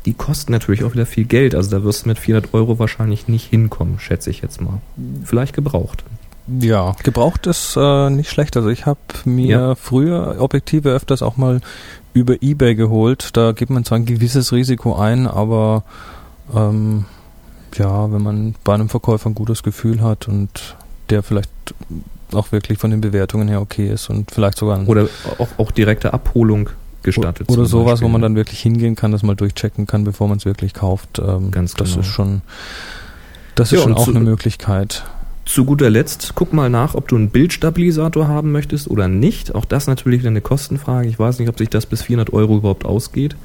die 0.07 0.15
kosten 0.15 0.53
natürlich 0.53 0.85
auch 0.85 0.95
wieder 0.95 1.07
viel 1.07 1.25
Geld. 1.25 1.55
Also 1.55 1.71
da 1.71 1.85
wirst 1.85 2.05
du 2.05 2.09
mit 2.09 2.19
400 2.19 2.55
Euro 2.55 2.79
wahrscheinlich 2.79 3.29
nicht 3.29 3.47
hinkommen, 3.51 3.99
schätze 3.99 4.31
ich 4.31 4.41
jetzt 4.41 4.61
mal. 4.61 4.81
Vielleicht 5.25 5.55
gebraucht. 5.55 6.05
Ja, 6.61 6.95
gebraucht 7.03 7.47
ist 7.47 7.77
äh, 7.77 8.11
nicht 8.11 8.31
schlecht. 8.31 8.57
Also 8.57 8.69
ich 8.69 8.87
habe 8.87 9.01
mir 9.25 9.47
Ja. 9.59 9.75
früher 9.75 10.37
Objektive 10.39 10.91
öfters 10.91 11.23
auch 11.23 11.37
mal 11.37 11.61
über 12.13 12.41
Ebay 12.41 12.75
geholt. 12.77 13.31
Da 13.37 13.53
gibt 13.53 13.71
man 13.71 13.85
zwar 13.85 13.99
ein 13.99 14.07
gewisses 14.07 14.53
Risiko 14.53 14.95
ein, 14.95 15.27
aber 15.27 15.83
ähm, 16.55 17.05
ja, 17.77 18.13
wenn 18.13 18.23
man 18.23 18.55
bei 18.65 18.75
einem 18.75 18.89
Verkäufer 18.89 19.29
ein 19.29 19.35
gutes 19.35 19.63
Gefühl 19.63 20.01
hat 20.03 20.29
und 20.29 20.77
der 21.11 21.23
vielleicht 21.23 21.51
auch 22.33 22.53
wirklich 22.53 22.79
von 22.79 22.91
den 22.91 23.01
Bewertungen 23.01 23.49
her 23.49 23.61
okay 23.61 23.89
ist 23.89 24.09
und 24.09 24.31
vielleicht 24.31 24.59
sogar 24.59 24.87
Oder 24.89 25.09
auch, 25.39 25.49
auch 25.59 25.71
direkte 25.73 26.13
Abholung 26.15 26.71
gestattet. 27.03 27.49
Oder 27.49 27.67
sowas, 27.67 27.93
Beispiel. 27.95 28.07
wo 28.09 28.13
man 28.13 28.23
dann 28.23 28.35
wirklich 28.37 28.61
hingehen 28.61 28.95
kann, 28.97 29.13
das 29.13 29.23
mal 29.23 29.37
durchchecken 29.37 29.87
kann, 29.87 30.05
bevor 30.05 30.27
man 30.29 30.39
es 30.39 30.45
wirklich 30.45 30.75
kauft. 30.75 31.19
Ähm, 31.19 31.51
Ganz 31.51 31.75
Das 31.75 31.91
genau. 31.91 32.01
ist 32.01 32.07
schon, 32.07 32.43
das 33.57 33.73
ist 33.73 33.81
schon 33.83 33.93
und 33.93 33.99
auch 33.99 34.05
zu- 34.05 34.11
eine 34.11 34.21
Möglichkeit. 34.21 35.05
Zu 35.47 35.65
guter 35.65 35.89
Letzt, 35.89 36.33
guck 36.35 36.53
mal 36.53 36.69
nach, 36.69 36.97
ob 36.97 37.07
du 37.07 37.15
einen 37.15 37.31
Bildstabilisator 37.31 38.27
haben 38.27 38.51
möchtest 38.51 38.91
oder 38.91 39.07
nicht. 39.07 39.55
Auch 39.55 39.65
das 39.65 39.87
natürlich 39.87 40.21
wieder 40.21 40.31
eine 40.31 40.41
Kostenfrage. 40.41 41.09
Ich 41.09 41.21
weiß 41.21 41.39
nicht, 41.39 41.49
ob 41.49 41.57
sich 41.57 41.71
das 41.71 41.87
bis 41.87 42.03
400 42.03 42.33
Euro 42.33 42.57
überhaupt 42.57 42.85
ausgeht. 42.85 43.37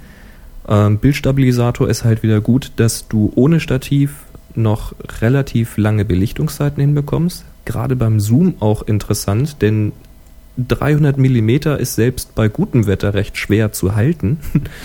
Ähm, 0.67 0.97
Bildstabilisator 0.97 1.87
ist 1.87 2.03
halt 2.03 2.23
wieder 2.23 2.41
gut, 2.41 2.71
dass 2.77 3.07
du 3.07 3.31
ohne 3.35 3.59
Stativ 3.59 4.23
noch 4.55 4.93
relativ 5.21 5.77
lange 5.77 6.03
Belichtungszeiten 6.03 6.81
hinbekommst. 6.81 7.45
Gerade 7.65 7.95
beim 7.95 8.19
Zoom 8.19 8.55
auch 8.59 8.81
interessant, 8.81 9.61
denn 9.61 9.91
300 10.57 11.19
Millimeter 11.19 11.79
ist 11.79 11.95
selbst 11.95 12.33
bei 12.33 12.47
gutem 12.47 12.87
Wetter 12.87 13.13
recht 13.13 13.37
schwer 13.37 13.71
zu 13.71 13.95
halten. 13.95 14.39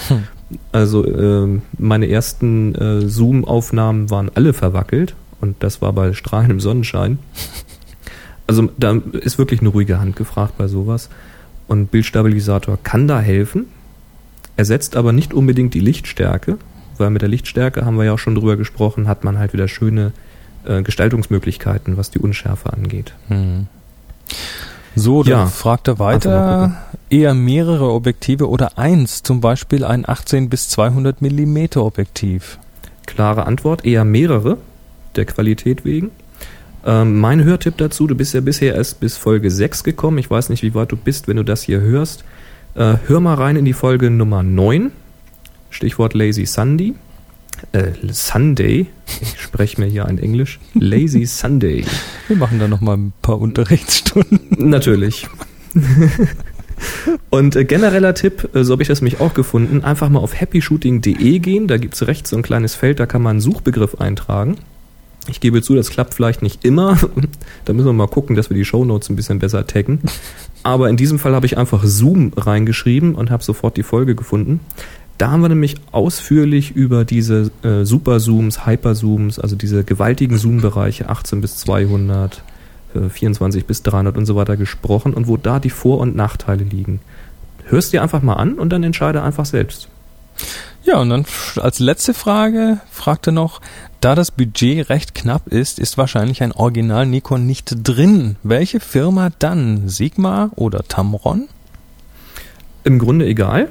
Also 0.70 1.04
äh, 1.04 1.58
meine 1.76 2.08
ersten 2.08 2.72
äh, 2.76 3.08
Zoom-Aufnahmen 3.08 4.10
waren 4.10 4.30
alle 4.32 4.52
verwackelt 4.52 5.16
und 5.40 5.56
das 5.60 5.82
war 5.82 5.92
bei 5.92 6.12
strahlendem 6.12 6.60
Sonnenschein. 6.60 7.18
Also 8.46 8.68
da 8.78 8.92
ist 9.12 9.38
wirklich 9.38 9.60
eine 9.60 9.70
ruhige 9.70 9.98
Hand 9.98 10.16
gefragt 10.16 10.54
bei 10.56 10.68
sowas. 10.68 11.08
Und 11.68 11.90
Bildstabilisator 11.90 12.78
kann 12.82 13.08
da 13.08 13.20
helfen, 13.20 13.66
ersetzt 14.56 14.94
aber 14.96 15.12
nicht 15.12 15.34
unbedingt 15.34 15.74
die 15.74 15.80
Lichtstärke, 15.80 16.58
weil 16.96 17.10
mit 17.10 17.22
der 17.22 17.28
Lichtstärke 17.28 17.84
haben 17.84 17.96
wir 17.96 18.04
ja 18.04 18.12
auch 18.12 18.18
schon 18.20 18.36
drüber 18.36 18.56
gesprochen, 18.56 19.08
hat 19.08 19.24
man 19.24 19.38
halt 19.38 19.52
wieder 19.52 19.66
schöne 19.66 20.12
äh, 20.64 20.82
Gestaltungsmöglichkeiten, 20.82 21.96
was 21.96 22.10
die 22.12 22.20
Unschärfe 22.20 22.72
angeht. 22.72 23.14
Hm. 23.28 23.66
So, 24.94 25.22
dann 25.24 25.30
Ja. 25.32 25.46
fragt 25.46 25.88
er 25.88 25.98
weiter, 25.98 26.76
eher 27.10 27.34
mehrere 27.34 27.90
Objektive 27.92 28.48
oder 28.48 28.78
eins, 28.78 29.22
zum 29.22 29.40
Beispiel 29.40 29.84
ein 29.84 30.08
18 30.08 30.48
bis 30.48 30.68
200 30.68 31.20
Millimeter 31.20 31.84
Objektiv. 31.84 32.58
Klare 33.06 33.46
Antwort, 33.46 33.84
eher 33.84 34.04
mehrere, 34.04 34.56
der 35.16 35.24
Qualität 35.24 35.84
wegen. 35.84 36.10
Ähm, 36.84 37.18
mein 37.18 37.42
Hörtipp 37.42 37.76
dazu, 37.78 38.06
du 38.06 38.14
bist 38.14 38.32
ja 38.32 38.40
bisher 38.40 38.74
erst 38.74 39.00
bis 39.00 39.16
Folge 39.16 39.50
6 39.50 39.82
gekommen. 39.82 40.18
Ich 40.18 40.30
weiß 40.30 40.50
nicht, 40.50 40.62
wie 40.62 40.74
weit 40.74 40.92
du 40.92 40.96
bist, 40.96 41.26
wenn 41.26 41.36
du 41.36 41.42
das 41.42 41.62
hier 41.62 41.80
hörst. 41.80 42.24
Äh, 42.74 42.96
hör 43.06 43.20
mal 43.20 43.34
rein 43.34 43.56
in 43.56 43.64
die 43.64 43.72
Folge 43.72 44.10
Nummer 44.10 44.42
9. 44.42 44.92
Stichwort 45.70 46.14
Lazy 46.14 46.46
Sunday. 46.46 46.94
Äh, 47.72 47.92
Sunday. 48.10 48.86
Ich 49.20 49.40
spreche 49.40 49.80
mir 49.80 49.86
hier 49.86 50.06
ein 50.06 50.18
Englisch. 50.18 50.60
Lazy 50.74 51.26
Sunday. 51.26 51.84
Wir 52.28 52.36
machen 52.36 52.58
da 52.58 52.68
nochmal 52.68 52.96
ein 52.96 53.12
paar 53.22 53.40
Unterrichtsstunden. 53.40 54.68
Natürlich. 54.68 55.26
Und 57.30 57.56
äh, 57.56 57.64
genereller 57.64 58.14
Tipp, 58.14 58.50
äh, 58.54 58.62
so 58.62 58.72
habe 58.72 58.82
ich 58.82 58.88
das 58.88 59.00
mich 59.00 59.20
auch 59.20 59.34
gefunden, 59.34 59.82
einfach 59.82 60.08
mal 60.08 60.20
auf 60.20 60.38
happyshooting.de 60.38 61.38
gehen. 61.38 61.66
Da 61.66 61.78
gibt's 61.78 62.06
rechts 62.06 62.30
so 62.30 62.36
ein 62.36 62.42
kleines 62.42 62.74
Feld, 62.74 63.00
da 63.00 63.06
kann 63.06 63.22
man 63.22 63.30
einen 63.32 63.40
Suchbegriff 63.40 63.96
eintragen. 63.96 64.56
Ich 65.28 65.40
gebe 65.40 65.62
zu, 65.62 65.74
das 65.74 65.90
klappt 65.90 66.14
vielleicht 66.14 66.42
nicht 66.42 66.64
immer. 66.64 66.98
da 67.64 67.72
müssen 67.72 67.86
wir 67.86 67.92
mal 67.92 68.08
gucken, 68.08 68.36
dass 68.36 68.50
wir 68.50 68.56
die 68.56 68.64
Shownotes 68.64 69.08
ein 69.08 69.16
bisschen 69.16 69.38
besser 69.38 69.66
taggen. 69.66 70.00
Aber 70.62 70.88
in 70.88 70.96
diesem 70.96 71.18
Fall 71.18 71.34
habe 71.34 71.46
ich 71.46 71.58
einfach 71.58 71.84
Zoom 71.84 72.32
reingeschrieben 72.36 73.14
und 73.14 73.30
habe 73.30 73.42
sofort 73.42 73.76
die 73.76 73.82
Folge 73.82 74.14
gefunden. 74.14 74.60
Da 75.18 75.30
haben 75.30 75.40
wir 75.40 75.48
nämlich 75.48 75.76
ausführlich 75.92 76.72
über 76.72 77.04
diese 77.04 77.50
äh, 77.62 77.84
Superzooms, 77.84 78.66
Hyperzooms, 78.66 79.38
also 79.38 79.56
diese 79.56 79.82
gewaltigen 79.82 80.36
Zoom-Bereiche 80.36 81.08
18 81.08 81.40
bis 81.40 81.56
200, 81.56 82.42
äh, 82.94 83.08
24 83.08 83.64
bis 83.64 83.82
300 83.82 84.16
und 84.16 84.26
so 84.26 84.36
weiter 84.36 84.56
gesprochen 84.56 85.14
und 85.14 85.26
wo 85.26 85.36
da 85.38 85.58
die 85.58 85.70
Vor- 85.70 86.00
und 86.00 86.16
Nachteile 86.16 86.64
liegen. 86.64 87.00
Hörst 87.64 87.92
dir 87.92 88.02
einfach 88.02 88.22
mal 88.22 88.34
an 88.34 88.54
und 88.54 88.70
dann 88.70 88.82
entscheide 88.82 89.22
einfach 89.22 89.46
selbst. 89.46 89.88
Ja, 90.84 90.98
und 91.00 91.08
dann 91.08 91.24
als 91.56 91.80
letzte 91.80 92.14
Frage 92.14 92.78
fragt 92.90 93.26
er 93.26 93.32
noch, 93.32 93.60
da 94.06 94.14
das 94.14 94.30
Budget 94.30 94.88
recht 94.88 95.16
knapp 95.16 95.48
ist, 95.48 95.80
ist 95.80 95.98
wahrscheinlich 95.98 96.40
ein 96.40 96.52
Original 96.52 97.06
Nikon 97.06 97.44
nicht 97.44 97.74
drin. 97.82 98.36
Welche 98.44 98.78
Firma 98.78 99.30
dann? 99.40 99.88
Sigma 99.88 100.52
oder 100.54 100.84
Tamron? 100.86 101.48
Im 102.84 103.00
Grunde 103.00 103.26
egal. 103.26 103.66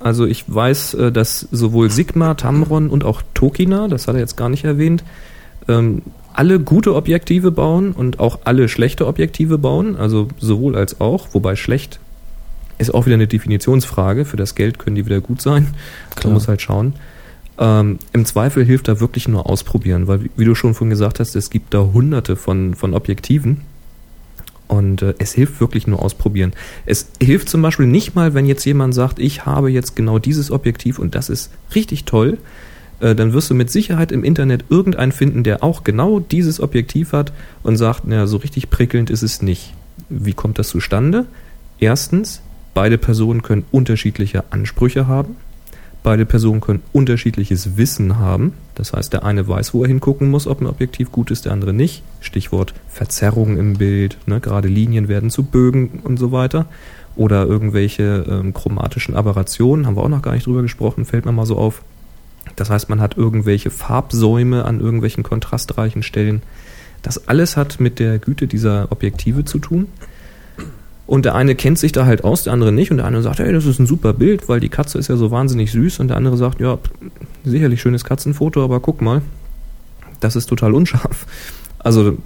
Also 0.00 0.26
ich 0.26 0.42
weiß, 0.52 0.94
äh, 0.94 1.12
dass 1.12 1.38
sowohl 1.52 1.92
Sigma, 1.92 2.34
Tamron 2.34 2.90
und 2.90 3.04
auch 3.04 3.22
Tokina, 3.32 3.86
das 3.86 4.08
hat 4.08 4.16
er 4.16 4.22
jetzt 4.22 4.36
gar 4.36 4.48
nicht 4.48 4.64
erwähnt, 4.64 5.04
ähm, 5.68 6.02
alle 6.32 6.58
gute 6.58 6.96
Objektive 6.96 7.52
bauen 7.52 7.92
und 7.92 8.18
auch 8.18 8.40
alle 8.42 8.68
schlechte 8.68 9.06
Objektive 9.06 9.56
bauen, 9.56 9.94
also 9.94 10.26
sowohl 10.40 10.74
als 10.74 11.00
auch, 11.00 11.28
wobei 11.30 11.54
schlecht 11.54 12.00
ist 12.78 12.92
auch 12.92 13.06
wieder 13.06 13.14
eine 13.14 13.28
Definitionsfrage. 13.28 14.24
Für 14.24 14.36
das 14.36 14.56
Geld 14.56 14.80
können 14.80 14.96
die 14.96 15.06
wieder 15.06 15.20
gut 15.20 15.40
sein. 15.40 15.74
Klar. 16.16 16.24
Man 16.24 16.34
muss 16.34 16.48
halt 16.48 16.60
schauen. 16.60 16.94
Ähm, 17.58 17.98
Im 18.12 18.24
Zweifel 18.24 18.64
hilft 18.64 18.88
da 18.88 19.00
wirklich 19.00 19.28
nur 19.28 19.48
ausprobieren, 19.48 20.08
weil 20.08 20.28
wie, 20.36 20.44
du 20.44 20.54
schon 20.54 20.74
vorhin 20.74 20.90
gesagt 20.90 21.20
hast, 21.20 21.36
es 21.36 21.50
gibt 21.50 21.72
da 21.72 21.80
hunderte 21.80 22.36
von, 22.36 22.74
von 22.74 22.94
Objektiven. 22.94 23.62
Und 24.68 25.02
äh, 25.02 25.14
es 25.18 25.32
hilft 25.32 25.60
wirklich 25.60 25.86
nur 25.86 26.02
ausprobieren. 26.02 26.52
Es 26.86 27.10
hilft 27.22 27.48
zum 27.48 27.62
Beispiel 27.62 27.86
nicht 27.86 28.14
mal, 28.14 28.34
wenn 28.34 28.46
jetzt 28.46 28.64
jemand 28.64 28.94
sagt, 28.94 29.20
ich 29.20 29.46
habe 29.46 29.70
jetzt 29.70 29.94
genau 29.94 30.18
dieses 30.18 30.50
Objektiv 30.50 30.98
und 30.98 31.14
das 31.14 31.28
ist 31.28 31.50
richtig 31.74 32.04
toll. 32.04 32.38
Äh, 33.00 33.14
dann 33.14 33.32
wirst 33.32 33.48
du 33.48 33.54
mit 33.54 33.70
Sicherheit 33.70 34.10
im 34.10 34.24
Internet 34.24 34.64
irgendeinen 34.68 35.12
finden, 35.12 35.44
der 35.44 35.62
auch 35.62 35.84
genau 35.84 36.18
dieses 36.18 36.60
Objektiv 36.60 37.12
hat 37.12 37.32
und 37.62 37.76
sagt, 37.76 38.06
naja, 38.06 38.26
so 38.26 38.38
richtig 38.38 38.68
prickelnd 38.70 39.08
ist 39.08 39.22
es 39.22 39.40
nicht. 39.40 39.72
Wie 40.08 40.34
kommt 40.34 40.58
das 40.58 40.68
zustande? 40.68 41.26
Erstens, 41.78 42.42
beide 42.74 42.98
Personen 42.98 43.42
können 43.42 43.64
unterschiedliche 43.70 44.44
Ansprüche 44.50 45.06
haben. 45.06 45.36
Beide 46.06 46.24
Personen 46.24 46.60
können 46.60 46.84
unterschiedliches 46.92 47.76
Wissen 47.76 48.16
haben. 48.20 48.52
Das 48.76 48.92
heißt, 48.92 49.12
der 49.12 49.24
eine 49.24 49.48
weiß, 49.48 49.74
wo 49.74 49.82
er 49.82 49.88
hingucken 49.88 50.30
muss, 50.30 50.46
ob 50.46 50.60
ein 50.60 50.68
Objektiv 50.68 51.10
gut 51.10 51.32
ist, 51.32 51.46
der 51.46 51.52
andere 51.52 51.72
nicht. 51.72 52.04
Stichwort 52.20 52.74
Verzerrung 52.86 53.58
im 53.58 53.72
Bild. 53.76 54.16
Ne? 54.24 54.38
Gerade 54.38 54.68
Linien 54.68 55.08
werden 55.08 55.30
zu 55.30 55.42
Bögen 55.42 55.98
und 56.04 56.16
so 56.16 56.30
weiter. 56.30 56.66
Oder 57.16 57.46
irgendwelche 57.46 58.24
ähm, 58.30 58.54
chromatischen 58.54 59.16
Aberrationen, 59.16 59.84
haben 59.84 59.96
wir 59.96 60.04
auch 60.04 60.08
noch 60.08 60.22
gar 60.22 60.34
nicht 60.34 60.46
drüber 60.46 60.62
gesprochen, 60.62 61.06
fällt 61.06 61.26
mir 61.26 61.32
mal 61.32 61.44
so 61.44 61.56
auf. 61.56 61.82
Das 62.54 62.70
heißt, 62.70 62.88
man 62.88 63.00
hat 63.00 63.16
irgendwelche 63.16 63.70
Farbsäume 63.70 64.64
an 64.64 64.78
irgendwelchen 64.78 65.24
kontrastreichen 65.24 66.04
Stellen. 66.04 66.40
Das 67.02 67.26
alles 67.26 67.56
hat 67.56 67.80
mit 67.80 67.98
der 67.98 68.20
Güte 68.20 68.46
dieser 68.46 68.92
Objektive 68.92 69.44
zu 69.44 69.58
tun. 69.58 69.88
Und 71.06 71.24
der 71.24 71.34
eine 71.36 71.54
kennt 71.54 71.78
sich 71.78 71.92
da 71.92 72.04
halt 72.04 72.24
aus, 72.24 72.42
der 72.42 72.52
andere 72.52 72.72
nicht. 72.72 72.90
Und 72.90 72.96
der 72.96 73.06
eine 73.06 73.22
sagt, 73.22 73.38
hey, 73.38 73.52
das 73.52 73.64
ist 73.64 73.78
ein 73.78 73.86
super 73.86 74.12
Bild, 74.12 74.48
weil 74.48 74.58
die 74.60 74.68
Katze 74.68 74.98
ist 74.98 75.08
ja 75.08 75.16
so 75.16 75.30
wahnsinnig 75.30 75.70
süß. 75.70 76.00
Und 76.00 76.08
der 76.08 76.16
andere 76.16 76.36
sagt, 76.36 76.60
ja, 76.60 76.78
sicherlich 77.44 77.80
schönes 77.80 78.04
Katzenfoto, 78.04 78.64
aber 78.64 78.80
guck 78.80 79.02
mal, 79.02 79.22
das 80.20 80.34
ist 80.34 80.46
total 80.46 80.74
unscharf. 80.74 81.26
Also 81.78 82.16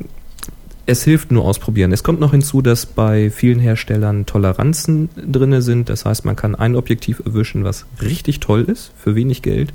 es 0.87 1.05
hilft 1.05 1.31
nur 1.31 1.45
ausprobieren. 1.45 1.93
Es 1.93 2.03
kommt 2.03 2.21
noch 2.21 2.33
hinzu, 2.33 2.63
dass 2.63 2.87
bei 2.87 3.31
vielen 3.31 3.61
Herstellern 3.61 4.27
Toleranzen 4.27 5.11
drinne 5.15 5.63
sind. 5.63 5.89
Das 5.89 6.05
heißt, 6.05 6.25
man 6.25 6.37
kann 6.37 6.55
ein 6.55 6.75
Objektiv 6.75 7.23
erwischen, 7.25 7.65
was 7.65 7.85
richtig 8.01 8.41
toll 8.41 8.63
ist, 8.63 8.93
für 8.99 9.15
wenig 9.15 9.43
Geld. 9.43 9.73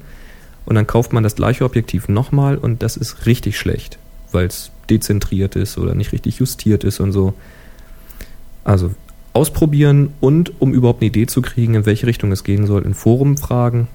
Und 0.65 0.75
dann 0.75 0.87
kauft 0.87 1.13
man 1.13 1.23
das 1.23 1.35
gleiche 1.35 1.63
Objektiv 1.63 2.09
nochmal 2.09 2.57
und 2.57 2.81
das 2.81 2.97
ist 2.97 3.27
richtig 3.27 3.57
schlecht, 3.57 3.99
weil 4.31 4.47
es 4.47 4.71
dezentriert 4.89 5.55
ist 5.55 5.77
oder 5.77 5.93
nicht 5.93 6.11
richtig 6.11 6.39
justiert 6.39 6.83
ist 6.83 6.99
und 6.99 7.11
so. 7.11 7.33
Also 8.65 8.91
ausprobieren 9.31 10.13
und 10.19 10.59
um 10.59 10.73
überhaupt 10.73 11.01
eine 11.01 11.07
Idee 11.07 11.27
zu 11.27 11.41
kriegen, 11.41 11.75
in 11.75 11.85
welche 11.85 12.07
Richtung 12.07 12.31
es 12.31 12.43
gehen 12.43 12.67
soll, 12.67 12.83
in 12.83 12.93
Forum 12.93 13.37
fragen. 13.37 13.87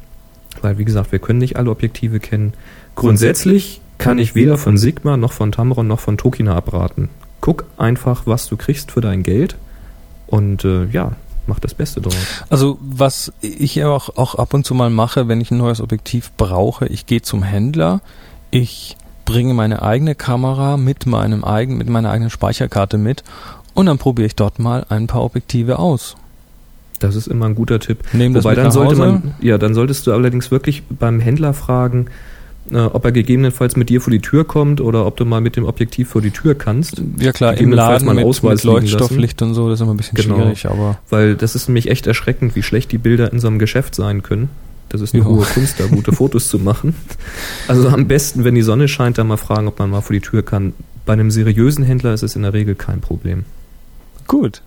Weil, 0.62 0.79
wie 0.79 0.85
gesagt, 0.85 1.12
wir 1.12 1.18
können 1.18 1.39
nicht 1.39 1.57
alle 1.57 1.71
Objektive 1.71 2.21
kennen. 2.21 2.55
Grundsätzlich 2.95 3.81
kann 3.99 4.18
ich 4.18 4.35
weder 4.35 4.59
von 4.59 4.79
Sigma 4.79 5.16
noch 5.16 5.33
von 5.33 5.53
Tamron 5.53 5.87
noch 5.87 6.01
von 6.01 6.16
Tokina 6.16 6.57
abraten. 6.57 7.09
Guck 7.41 7.64
einfach, 7.77 8.27
was 8.27 8.49
du 8.49 8.57
kriegst 8.57 8.93
für 8.93 9.01
dein 9.01 9.23
Geld 9.23 9.57
und 10.27 10.64
äh, 10.64 10.87
ja, 10.87 11.12
mach 11.47 11.59
das 11.59 11.75
Beste 11.75 12.01
draus. 12.01 12.16
Also 12.49 12.79
was 12.81 13.33
ich 13.41 13.83
auch, 13.85 14.16
auch 14.16 14.35
ab 14.35 14.55
und 14.55 14.66
zu 14.66 14.75
mal 14.75 14.91
mache, 14.91 15.29
wenn 15.29 15.41
ich 15.41 15.51
ein 15.51 15.59
neues 15.59 15.81
Objektiv 15.81 16.33
brauche, 16.37 16.87
ich 16.87 17.07
gehe 17.07 17.23
zum 17.23 17.43
Händler, 17.43 18.01
ich 18.51 18.97
bringe 19.25 19.55
meine 19.55 19.83
eigene 19.83 20.14
Kamera 20.14 20.77
mit 20.77 21.07
meinem 21.07 21.45
eigenen, 21.45 21.79
mit 21.79 21.89
meiner 21.89 22.11
eigenen 22.11 22.31
Speicherkarte 22.31 22.99
mit 22.99 23.23
und 23.81 23.87
dann 23.87 23.99
probiere 23.99 24.26
ich 24.26 24.37
dort 24.37 24.59
mal 24.59 24.87
ein 24.89 25.07
paar 25.07 25.22
Objektive 25.22 25.78
aus. 25.78 26.16
Das 27.01 27.16
ist 27.16 27.26
immer 27.28 27.47
ein 27.47 27.55
guter 27.55 27.81
Tipp. 27.81 28.01
Nehme 28.12 28.35
das 28.35 28.45
Wobei 28.45 28.55
dann 28.55 28.70
sollte 28.70 28.95
man, 28.97 29.35
ja, 29.41 29.57
dann 29.59 29.74
solltest 29.74 30.07
du 30.07 30.12
allerdings 30.12 30.51
wirklich 30.51 30.83
beim 30.89 31.18
Händler 31.18 31.55
fragen, 31.55 32.07
äh, 32.70 32.76
ob 32.76 33.05
er 33.07 33.12
gegebenenfalls 33.12 33.74
mit 33.76 33.89
dir 33.89 34.03
vor 34.03 34.11
die 34.11 34.20
Tür 34.20 34.45
kommt 34.45 34.83
oder 34.83 35.07
ob 35.07 35.16
du 35.16 35.24
mal 35.24 35.41
mit 35.41 35.57
dem 35.57 35.64
Objektiv 35.64 36.11
vor 36.11 36.20
die 36.20 36.31
Tür 36.31 36.55
kannst. 36.55 37.03
Ja 37.18 37.33
klar, 37.33 37.55
im 37.57 37.72
Laden 37.72 38.05
mal 38.07 38.14
mit, 38.14 38.24
Ausweis 38.26 38.64
mit. 38.64 38.64
Leuchtstofflicht 38.64 39.41
und 39.41 39.55
so, 39.55 39.70
das 39.70 39.81
ist 39.81 39.83
immer 39.83 39.95
ein 39.95 39.97
bisschen 39.97 40.16
Genau. 40.16 40.37
schwierig, 40.37 40.66
aber 40.66 40.99
Weil 41.09 41.37
das 41.37 41.55
ist 41.55 41.68
nämlich 41.68 41.91
echt 41.91 42.07
erschreckend, 42.07 42.55
wie 42.55 42.62
schlecht 42.62 42.93
die 42.93 42.99
Bilder 42.99 43.33
in 43.33 43.41
so 43.41 43.49
einem 43.49 43.59
Geschäft 43.59 43.95
sein 43.95 44.22
können. 44.22 44.51
Das 44.91 45.01
ist 45.01 45.14
eine 45.14 45.22
Ja. 45.22 45.28
hohe 45.31 45.45
Kunst, 45.47 45.81
da 45.81 45.87
gute 45.87 46.12
Fotos 46.12 46.49
zu 46.49 46.59
machen. 46.59 46.95
Also 47.66 47.89
am 47.89 48.09
besten, 48.09 48.45
wenn 48.45 48.55
die 48.57 48.62
Sonne 48.62 48.89
scheint, 48.89 49.16
dann 49.18 49.28
mal 49.28 49.37
fragen, 49.39 49.68
ob 49.68 49.78
man 49.78 49.89
mal 49.89 50.01
vor 50.03 50.12
die 50.12 50.20
Tür 50.20 50.43
kann. 50.43 50.74
Bei 51.07 51.14
einem 51.14 51.31
seriösen 51.31 51.83
Händler 51.85 52.12
ist 52.12 52.22
es 52.22 52.37
in 52.37 52.43
der 52.43 52.53
Regel 52.53 52.74
kein 52.74 53.01
Problem. 53.01 53.45
Gut. 54.31 54.62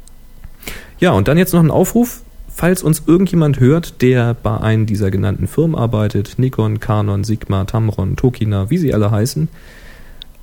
Ja, 0.99 1.13
und 1.13 1.27
dann 1.27 1.39
jetzt 1.39 1.53
noch 1.53 1.63
ein 1.63 1.71
Aufruf. 1.71 2.21
Falls 2.55 2.83
uns 2.83 3.01
irgendjemand 3.07 3.59
hört, 3.59 4.03
der 4.03 4.35
bei 4.35 4.59
einem 4.59 4.85
dieser 4.85 5.09
genannten 5.09 5.47
Firmen 5.47 5.75
arbeitet, 5.75 6.35
Nikon, 6.37 6.79
Canon, 6.79 7.23
Sigma, 7.23 7.65
Tamron, 7.65 8.15
Tokina, 8.15 8.69
wie 8.69 8.77
sie 8.77 8.93
alle 8.93 9.09
heißen, 9.09 9.47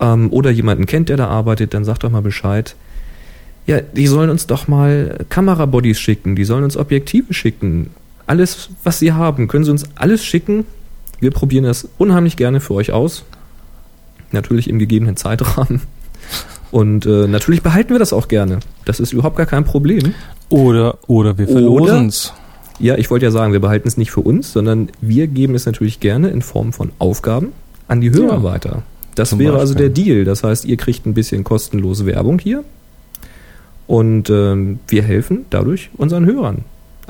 ähm, 0.01 0.33
oder 0.33 0.51
jemanden 0.51 0.87
kennt, 0.87 1.09
der 1.09 1.16
da 1.16 1.29
arbeitet, 1.29 1.73
dann 1.73 1.85
sagt 1.85 2.03
doch 2.03 2.11
mal 2.11 2.23
Bescheid. 2.23 2.75
Ja, 3.66 3.81
die 3.81 4.09
sollen 4.09 4.31
uns 4.31 4.49
doch 4.49 4.66
mal 4.66 5.25
Kamerabodies 5.29 6.01
schicken, 6.01 6.35
die 6.35 6.45
sollen 6.45 6.64
uns 6.64 6.77
Objektive 6.77 7.33
schicken. 7.33 7.91
Alles, 8.27 8.71
was 8.83 8.99
sie 8.99 9.12
haben, 9.12 9.47
können 9.47 9.64
sie 9.64 9.71
uns 9.71 9.85
alles 9.95 10.25
schicken. 10.25 10.66
Wir 11.21 11.31
probieren 11.31 11.64
das 11.64 11.89
unheimlich 11.99 12.37
gerne 12.37 12.59
für 12.59 12.75
euch 12.75 12.91
aus. 12.91 13.25
Natürlich 14.33 14.68
im 14.68 14.81
gegebenen 14.81 15.16
Zeitrahmen. 15.16 15.83
Und 16.71 17.05
äh, 17.07 17.27
natürlich 17.27 17.62
behalten 17.62 17.91
wir 17.91 17.99
das 17.99 18.12
auch 18.12 18.29
gerne. 18.29 18.61
Das 18.85 19.01
ist 19.01 19.12
überhaupt 19.12 19.37
gar 19.37 19.47
kein 19.47 19.64
Problem. 19.64 20.14
Oder, 20.49 20.99
oder 21.09 21.37
wir 21.39 21.49
Oder- 21.49 21.53
verlosen's. 21.61 22.33
Ja, 22.79 22.97
ich 22.97 23.11
wollte 23.11 23.27
ja 23.27 23.31
sagen, 23.31 23.53
wir 23.53 23.61
behalten 23.61 23.87
es 23.89 23.97
nicht 23.99 24.11
für 24.11 24.21
uns, 24.21 24.53
sondern 24.53 24.89
wir 25.03 25.27
geben 25.27 25.55
es 25.55 25.66
natürlich 25.66 26.01
gerne 26.01 26.29
in 26.31 26.41
Form 26.41 26.73
von 26.73 26.93
Aufgaben 26.99 27.53
an 27.89 28.01
die 28.01 28.11
Hörer 28.11 28.37
Ja. 28.37 28.43
weiter. 28.43 28.83
Das 29.16 29.39
wäre 29.39 29.59
also 29.59 29.75
der 29.75 29.89
Beispiel. 29.91 30.05
Deal. 30.05 30.25
Das 30.25 30.43
heißt, 30.45 30.64
ihr 30.64 30.77
kriegt 30.79 31.05
ein 31.05 31.12
bisschen 31.12 31.45
kostenlose 31.45 32.07
Werbung 32.07 32.39
hier 32.39 32.64
und 33.87 34.31
ähm, 34.31 34.79
wir 34.89 35.03
helfen 35.03 35.45
dadurch 35.51 35.91
unseren 35.99 36.25
Hörern 36.25 36.59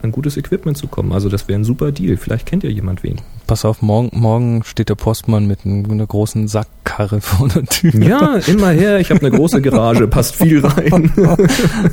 an 0.04 0.12
gutes 0.12 0.36
Equipment 0.36 0.76
zu 0.76 0.86
kommen. 0.88 1.12
Also 1.12 1.28
das 1.28 1.46
wäre 1.48 1.58
ein 1.58 1.64
super 1.64 1.92
Deal. 1.92 2.16
Vielleicht 2.16 2.46
kennt 2.46 2.62
ja 2.64 2.70
jemand 2.70 3.02
wen. 3.02 3.16
Pass 3.46 3.64
auf, 3.64 3.82
morgen, 3.82 4.10
morgen 4.18 4.62
steht 4.64 4.88
der 4.88 4.94
Postmann 4.94 5.46
mit 5.46 5.64
ein- 5.64 5.90
einer 5.90 6.06
großen 6.06 6.46
Sackkarre 6.48 7.20
vor 7.20 7.48
der 7.48 7.64
Tür. 7.64 7.94
Ja, 7.94 8.36
immer 8.46 8.70
her. 8.70 9.00
Ich 9.00 9.10
habe 9.10 9.20
eine 9.20 9.30
große 9.36 9.60
Garage, 9.60 10.06
passt 10.08 10.36
viel 10.36 10.64
rein. 10.64 11.10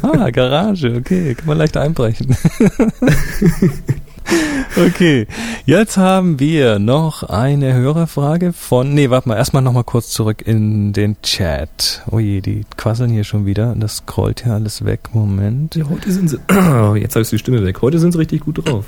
Ah, 0.02 0.30
Garage, 0.30 0.96
okay, 0.98 1.34
kann 1.36 1.48
man 1.48 1.58
leicht 1.58 1.76
einbrechen. 1.78 2.36
okay, 4.78 5.28
jetzt 5.66 5.98
haben 5.98 6.40
wir 6.40 6.80
noch 6.80 7.24
eine 7.24 7.74
Hörerfrage 7.74 8.54
von, 8.54 8.94
nee, 8.94 9.10
warte 9.10 9.30
mal, 9.30 9.36
erstmal 9.36 9.62
nochmal 9.64 9.84
kurz 9.84 10.10
zurück 10.10 10.42
in 10.46 10.94
den 10.94 11.22
Chat. 11.22 12.04
Ui, 12.12 12.42
die 12.42 12.66
quasseln 12.76 13.10
hier 13.10 13.24
schon 13.24 13.46
wieder, 13.46 13.76
das 13.78 13.98
scrollt 13.98 14.44
hier 14.44 14.54
alles 14.54 14.86
weg, 14.86 15.10
Moment. 15.14 15.76
Ja, 15.76 15.86
heute 15.90 16.12
sind 16.12 16.30
sie. 16.30 16.38
Jetzt 17.00 17.16
habe 17.16 17.22
ich 17.22 17.30
die 17.30 17.40
Stimme 17.40 17.64
weg. 17.66 17.82
Heute 17.82 18.00
sind 18.00 18.12
sie 18.12 18.20
richtig 18.20 18.42
gut 18.42 18.68
drauf. 18.68 18.86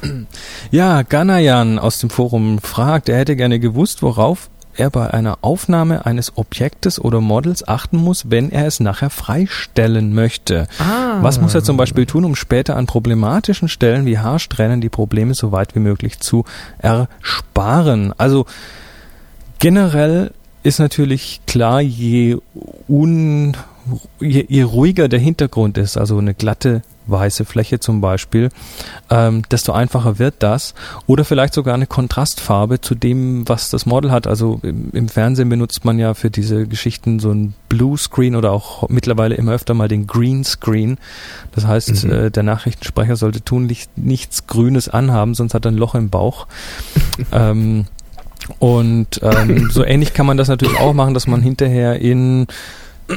Ja, 0.71 1.01
Ganayan 1.03 1.79
aus 1.79 1.99
dem 1.99 2.09
Forum 2.09 2.59
fragt, 2.59 3.09
er 3.09 3.17
hätte 3.17 3.35
gerne 3.35 3.59
gewusst, 3.59 4.01
worauf 4.01 4.49
er 4.80 4.89
bei 4.89 5.13
einer 5.13 5.39
Aufnahme 5.41 6.05
eines 6.05 6.38
Objektes 6.38 6.99
oder 6.99 7.21
Models 7.21 7.67
achten 7.67 7.97
muss, 7.97 8.30
wenn 8.32 8.51
er 8.51 8.65
es 8.65 8.80
nachher 8.80 9.09
freistellen 9.09 10.13
möchte. 10.13 10.67
Ah. 10.80 11.21
Was 11.21 11.39
muss 11.39 11.53
er 11.53 11.63
zum 11.63 11.77
Beispiel 11.77 12.05
tun, 12.05 12.25
um 12.25 12.36
später 12.36 12.75
an 12.75 12.86
problematischen 12.86 13.67
Stellen 13.67 14.05
wie 14.05 14.17
Haarsträhnen 14.17 14.82
die 14.82 14.89
Probleme 14.89 15.34
so 15.34 15.51
weit 15.51 15.75
wie 15.75 15.80
möglich 15.80 16.19
zu 16.19 16.45
ersparen? 16.80 18.13
Also 18.17 18.45
generell 19.59 20.32
ist 20.63 20.80
natürlich 20.80 21.41
klar, 21.45 21.82
je, 21.82 22.38
un, 22.88 23.55
je, 24.19 24.45
je 24.47 24.63
ruhiger 24.63 25.07
der 25.07 25.19
Hintergrund 25.19 25.77
ist, 25.77 25.97
also 25.97 26.17
eine 26.17 26.34
glatte 26.34 26.82
weiße 27.10 27.45
Fläche 27.45 27.80
zum 27.80 28.01
Beispiel, 28.01 28.49
ähm, 29.10 29.43
desto 29.51 29.72
einfacher 29.74 30.20
wird 30.20 30.36
das. 30.39 30.74
Oder 31.07 31.26
vielleicht 31.26 31.53
sogar 31.53 31.74
eine 31.74 31.88
Kontrastfarbe 31.88 32.82
zu 32.82 32.95
dem, 32.95 33.47
was 33.47 33.70
das 33.70 33.86
Model 33.86 34.12
hat. 34.12 34.28
Also 34.28 34.60
im, 34.64 34.89
im 34.91 35.10
Fernsehen 35.10 35.49
benutzt 35.49 35.86
man 35.86 35.99
ja 35.99 36.14
für 36.14 36.30
diese 36.30 36.68
Geschichten 36.68 37.20
so 37.20 37.32
ein 37.32 37.53
Blue 37.70 37.97
Screen 37.97 38.36
oder 38.36 38.51
auch 38.51 38.88
mittlerweile 38.89 39.36
immer 39.36 39.53
öfter 39.53 39.74
mal 39.74 39.88
den 39.88 40.07
Green 40.07 40.43
Screen. 40.43 40.97
Das 41.53 41.66
heißt, 41.66 42.03
Mhm. 42.05 42.12
äh, 42.12 42.32
der 42.32 42.43
Nachrichtensprecher 42.43 43.16
sollte 43.16 43.41
tunlichst 43.41 43.97
nichts 43.97 44.47
Grünes 44.47 44.89
anhaben, 44.89 45.34
sonst 45.34 45.53
hat 45.53 45.66
er 45.66 45.72
ein 45.72 45.78
Loch 45.78 45.95
im 45.95 46.10
Bauch. 46.10 46.47
ähm, 47.32 47.86
und 48.57 49.20
ähm, 49.22 49.70
so 49.72 49.84
ähnlich 49.84 50.14
kann 50.14 50.26
man 50.26 50.38
das 50.38 50.47
natürlich 50.47 50.80
auch 50.80 50.93
machen, 50.93 51.14
dass 51.14 51.28
man 51.28 51.41
hinterher 51.41 51.99
in 51.99 52.47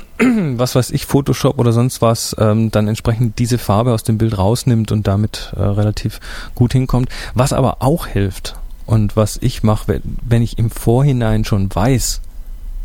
was 0.18 0.74
weiß 0.74 0.90
ich, 0.90 1.06
Photoshop 1.06 1.58
oder 1.58 1.72
sonst 1.72 2.02
was, 2.02 2.34
ähm, 2.38 2.70
dann 2.70 2.88
entsprechend 2.88 3.38
diese 3.38 3.58
Farbe 3.58 3.92
aus 3.92 4.02
dem 4.02 4.18
Bild 4.18 4.38
rausnimmt 4.38 4.92
und 4.92 5.06
damit 5.06 5.52
äh, 5.56 5.62
relativ 5.62 6.20
gut 6.54 6.72
hinkommt. 6.72 7.08
Was 7.34 7.52
aber 7.52 7.78
auch 7.80 8.06
hilft 8.06 8.56
und 8.86 9.16
was 9.16 9.38
ich 9.40 9.62
mache, 9.62 9.88
wenn, 9.88 10.02
wenn 10.22 10.42
ich 10.42 10.58
im 10.58 10.70
Vorhinein 10.70 11.44
schon 11.44 11.74
weiß, 11.74 12.20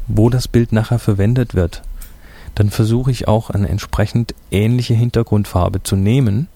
wo 0.08 0.30
das 0.30 0.48
Bild 0.48 0.72
nachher 0.72 1.00
verwendet 1.00 1.56
wird, 1.56 1.82
dann 2.56 2.70
versuche 2.70 3.12
ich 3.12 3.28
auch 3.28 3.50
eine 3.50 3.70
entsprechend 3.70 4.34
ähnliche 4.52 4.94
Hintergrundfarbe 4.94 5.84
zu 5.84 5.96
nehmen. 5.96 6.48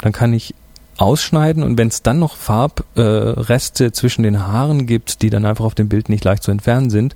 Dann 0.00 0.12
kann 0.12 0.32
ich 0.32 0.54
ausschneiden 0.98 1.62
und 1.62 1.76
wenn 1.78 1.88
es 1.88 2.02
dann 2.02 2.18
noch 2.18 2.36
Farbreste 2.36 3.84
äh, 3.86 3.92
zwischen 3.92 4.22
den 4.22 4.46
Haaren 4.46 4.86
gibt, 4.86 5.22
die 5.22 5.30
dann 5.30 5.44
einfach 5.44 5.64
auf 5.64 5.74
dem 5.74 5.88
Bild 5.88 6.08
nicht 6.08 6.24
leicht 6.24 6.42
zu 6.42 6.50
entfernen 6.50 6.90
sind, 6.90 7.14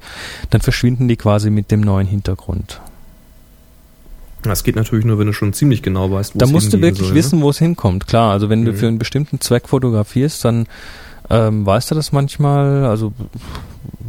dann 0.51 0.61
verschwinden 0.61 1.09
die 1.09 1.17
quasi 1.17 1.51
mit 1.51 1.71
dem 1.71 1.81
neuen 1.81 2.07
Hintergrund. 2.07 2.81
Das 4.43 4.63
geht 4.65 4.77
natürlich 4.77 5.05
nur, 5.05 5.19
wenn 5.19 5.27
du 5.27 5.33
schon 5.33 5.53
ziemlich 5.53 5.83
genau 5.83 6.11
weißt, 6.11 6.35
wo 6.35 6.39
Da 6.39 6.47
es 6.47 6.53
musst 6.53 6.73
du 6.73 6.81
wirklich 6.81 7.09
soll, 7.09 7.17
wissen, 7.17 7.43
wo 7.43 7.51
es 7.51 7.59
hinkommt. 7.59 8.07
Klar, 8.07 8.33
also 8.33 8.49
wenn 8.49 8.65
du 8.65 8.73
Mhm. 8.73 8.77
für 8.77 8.87
einen 8.89 8.99
bestimmten 8.99 9.41
Zweck 9.41 9.69
fotografierst, 9.69 10.45
dann 10.45 10.67
ähm, 11.31 11.67
weißt 11.67 11.91
du 11.91 11.95
das 11.95 12.13
manchmal. 12.13 12.85
Also 12.87 13.13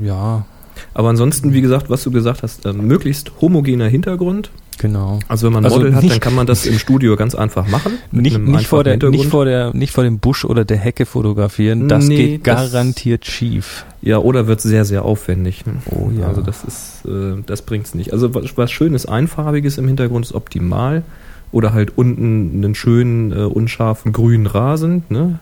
ja, 0.02 0.38
Ne? 0.38 0.46
Aber 0.94 1.10
ansonsten, 1.10 1.54
wie 1.54 1.62
gesagt, 1.62 1.90
was 1.90 2.04
du 2.04 2.12
gesagt 2.12 2.44
hast, 2.44 2.66
ähm, 2.66 2.88
möglichst 2.88 3.32
homogener 3.42 3.88
Hintergrund. 3.88 4.50
Genau. 4.80 5.20
Also 5.28 5.46
wenn 5.46 5.54
man 5.54 5.62
ein 5.64 5.66
Also 5.66 5.78
Model 5.78 5.94
hat, 5.96 6.02
nicht- 6.04 6.14
dann 6.14 6.20
kann 6.20 6.34
man 6.34 6.48
das 6.48 6.66
im 6.66 6.80
Studio 6.80 7.16
ganz 7.16 7.36
einfach 7.36 7.68
machen. 7.68 7.94
Nicht, 8.12 8.40
nicht, 8.40 8.66
vor 8.68 8.84
der, 8.84 8.98
nicht, 8.98 9.26
vor 9.28 9.46
der, 9.46 9.74
nicht 9.76 9.94
vor 9.94 10.04
dem 10.04 10.18
Busch 10.20 10.44
oder 10.46 10.66
der 10.66 10.78
Hecke 10.78 11.06
fotografieren. 11.06 11.88
Das 11.88 12.08
Nee, 12.08 12.16
geht 12.38 12.48
das- 12.48 12.72
garantiert 12.72 13.26
schief. 13.28 13.86
Ja, 14.02 14.18
oder 14.18 14.48
wird 14.48 14.62
sehr, 14.62 14.86
sehr 14.86 15.06
aufwendig. 15.06 15.66
ne? 15.68 15.74
Oh 15.92 16.10
ja. 16.18 16.28
Also 16.28 16.42
das 16.42 16.64
ist, 16.64 17.06
äh, 17.06 17.42
das 17.46 17.62
bringt's 17.62 17.94
nicht. 17.94 18.12
Also 18.14 18.34
was, 18.34 18.58
was 18.58 18.72
schönes, 18.72 19.06
einfarbiges 19.06 19.78
im 19.78 19.88
Hintergrund 19.88 20.26
ist 20.26 20.34
optimal. 20.34 21.04
Oder 21.52 21.74
halt 21.74 21.98
unten 21.98 22.64
einen 22.64 22.76
schönen, 22.76 23.32
äh, 23.32 23.36
unscharfen 23.44 24.14
grünen 24.14 24.46
Rasen, 24.48 25.04
ne? 25.10 25.40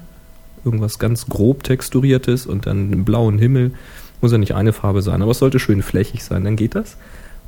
Irgendwas 0.65 0.99
ganz 0.99 1.27
grob 1.27 1.63
texturiertes 1.63 2.45
und 2.45 2.65
dann 2.65 2.91
einen 2.91 3.05
blauen 3.05 3.37
Himmel. 3.37 3.71
Muss 4.21 4.31
ja 4.31 4.37
nicht 4.37 4.55
eine 4.55 4.73
Farbe 4.73 5.01
sein, 5.01 5.21
aber 5.21 5.31
es 5.31 5.37
sollte 5.39 5.59
schön 5.59 5.81
flächig 5.83 6.23
sein, 6.23 6.43
dann 6.43 6.55
geht 6.55 6.75
das. 6.75 6.97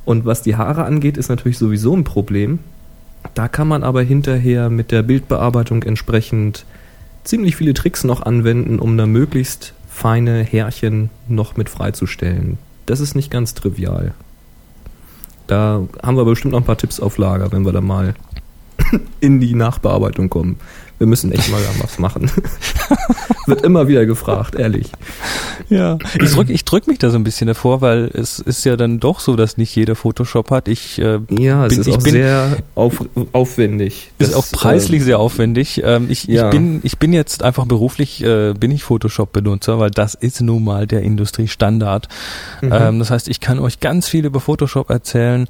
Und 0.06 0.26
was 0.26 0.41
die 0.41 0.56
Haare 0.56 0.86
angeht, 0.86 1.18
ist 1.18 1.30
natürlich 1.30 1.58
sowieso 1.58 1.95
ein 1.95 2.04
Problem. 2.04 2.60
Da 3.34 3.47
kann 3.47 3.68
man 3.68 3.84
aber 3.84 4.02
hinterher 4.02 4.70
mit 4.70 4.91
der 4.91 5.04
Bildbearbeitung 5.04 5.84
entsprechend 5.84 6.66
ziemlich 7.24 7.56
viele 7.56 7.74
Tricks 7.74 8.04
noch 8.04 8.22
anwenden, 8.22 8.80
um 8.80 8.97
da 8.97 9.06
möglichst 9.06 9.74
feine 9.89 10.43
Härchen 10.43 11.10
noch 11.28 11.58
mit 11.58 11.70
freizustellen. 11.70 12.58
Das 12.86 13.00
ist 13.00 13.16
nicht 13.16 13.30
ganz 13.30 13.54
trivial. 13.54 14.14
Da 15.47 15.84
haben 16.02 16.16
wir 16.16 16.26
bestimmt 16.26 16.54
noch 16.54 16.62
ein 16.62 16.66
paar 16.66 16.78
Tipps 16.78 17.00
auf 17.00 17.18
Lager, 17.18 17.52
wenn 17.52 17.66
wir 17.66 17.72
da 17.72 17.82
mal 17.82 18.14
in 19.20 19.39
die 19.39 19.54
Nachbearbeitung 19.54 20.30
kommen. 20.30 20.58
Wir 21.00 21.08
müssen 21.08 21.32
echt 21.32 21.50
mal 21.50 21.62
was 21.82 21.97
machen. 21.97 22.30
Wird 23.47 23.62
immer 23.64 23.88
wieder 23.88 24.06
gefragt, 24.06 24.56
ehrlich. 24.56 24.91
Ja, 25.70 25.97
ich 26.22 26.32
drück, 26.34 26.50
ich 26.50 26.66
drück 26.66 26.88
mich 26.88 27.00
da 27.00 27.10
so 27.10 27.18
ein 27.18 27.24
bisschen 27.24 27.47
davor, 27.47 27.80
weil 27.82 28.10
es 28.14 28.39
ist 28.39 28.66
ja 28.66 28.76
dann 28.76 29.00
doch 29.00 29.20
so, 29.20 29.36
dass 29.36 29.58
nicht 29.58 29.76
jeder 29.76 29.95
Photoshop 29.95 30.52
hat. 30.52 30.68
Ich 30.68 31.00
äh, 31.00 31.20
Ja, 31.30 31.66
es 31.66 31.74
Bin- 31.74 31.82
ist 31.82 31.89
auch 31.89 32.04
bin- 32.04 32.12
sehr 32.14 32.58
auf, 32.76 33.04
aufwendig. 33.32 34.12
ist 34.20 34.32
Das, 34.32 34.38
auch 34.38 34.45
preislich 34.52 35.02
äh, 35.02 35.06
sehr 35.06 35.20
aufwendig. 35.20 35.82
Ähm, 35.86 36.08
ich, 36.10 36.26
ja. 36.26 36.45
ich 36.45 36.52
bin 36.52 36.80
ich 36.84 36.97
bin 36.97 37.14
jetzt 37.14 37.43
einfach 37.43 37.66
beruflich 37.66 38.22
äh, 38.24 38.54
bin 38.54 38.72
ich 38.72 38.84
Photoshop-Benutzer, 38.84 39.80
weil 39.80 39.91
das 39.91 40.16
ist 40.16 40.41
nun 40.41 40.64
mal 40.64 40.86
der 40.86 41.02
Industriestandard. 41.04 42.08
Mhm. 42.62 42.70
Ähm, 42.74 43.00
das 43.00 43.10
heißt, 43.12 43.30
ich 43.30 43.39
kann 43.39 43.60
euch 43.60 43.80
ganz 43.80 44.08
viel 44.10 44.26
über 44.26 44.39
Photoshop 44.39 44.89
erzählen, 44.89 45.47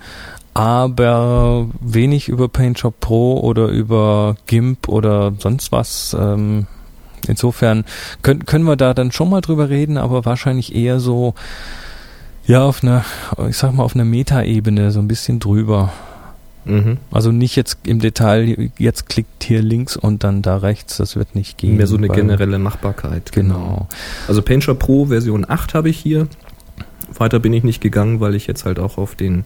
aber 0.59 1.69
wenig 1.79 2.27
über 2.27 2.49
PaintShop 2.49 2.99
Pro 2.99 3.39
oder 3.39 3.69
über 3.69 4.35
GIMP 4.45 4.89
oder 4.89 5.31
sonst 5.37 5.71
was. 5.71 6.13
Ähm, 6.19 6.67
insofern 7.29 7.85
können 8.23 8.45
können 8.45 8.65
wir 8.65 8.75
da 8.75 8.93
dann 8.93 9.13
schon 9.13 9.29
mal 9.29 9.39
drüber 9.39 9.69
reden, 9.69 9.97
aber 9.97 10.25
wahrscheinlich 10.25 10.75
eher 10.75 10.99
so 10.99 11.33
ja 12.45 12.65
auf 12.65 12.83
einer 12.83 13.05
ich 13.47 13.55
sag 13.55 13.73
mal 13.73 13.83
auf 13.83 13.95
einer 13.95 14.03
Metaebene 14.03 14.91
so 14.91 14.99
ein 14.99 15.07
bisschen 15.07 15.39
drüber. 15.39 15.93
Mhm. 16.65 16.97
Also 17.09 17.31
nicht 17.31 17.55
jetzt 17.55 17.77
im 17.85 17.99
Detail, 17.99 18.69
jetzt 18.77 19.07
klickt 19.07 19.45
hier 19.45 19.61
links 19.61 19.95
und 19.95 20.25
dann 20.25 20.41
da 20.41 20.57
rechts, 20.57 20.97
das 20.97 21.15
wird 21.15 21.35
nicht 21.35 21.57
gehen. 21.57 21.77
Mehr 21.77 21.87
so 21.87 21.95
eine 21.95 22.09
generelle 22.09 22.59
Machbarkeit. 22.59 23.31
Genau. 23.31 23.87
Also 24.27 24.41
PaintShop 24.41 24.77
Pro 24.77 25.05
Version 25.05 25.49
8 25.49 25.73
habe 25.73 25.87
ich 25.87 25.97
hier. 25.97 26.27
Weiter 27.17 27.39
bin 27.39 27.53
ich 27.53 27.63
nicht 27.63 27.79
gegangen, 27.79 28.19
weil 28.19 28.35
ich 28.35 28.45
jetzt 28.45 28.65
halt 28.65 28.77
auch 28.77 28.97
auf 28.97 29.15
den 29.15 29.45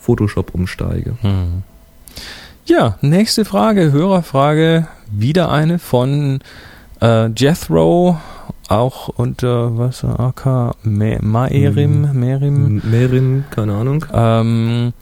Photoshop 0.00 0.54
umsteige. 0.54 1.14
Hm. 1.20 1.62
Ja, 2.66 2.96
nächste 3.00 3.44
Frage, 3.44 3.92
Hörerfrage, 3.92 4.86
wieder 5.10 5.50
eine 5.50 5.78
von 5.78 6.40
äh, 7.00 7.28
Jethro, 7.30 8.18
auch 8.68 9.08
unter 9.08 9.76
was 9.76 10.04
AK 10.04 10.76
Maerim, 10.84 12.08
Hm. 12.10 12.20
Merim. 12.20 12.82
Merin, 12.84 13.44
keine 13.50 13.74
Ahnung. 13.74 14.04
Ähm, 14.12 14.92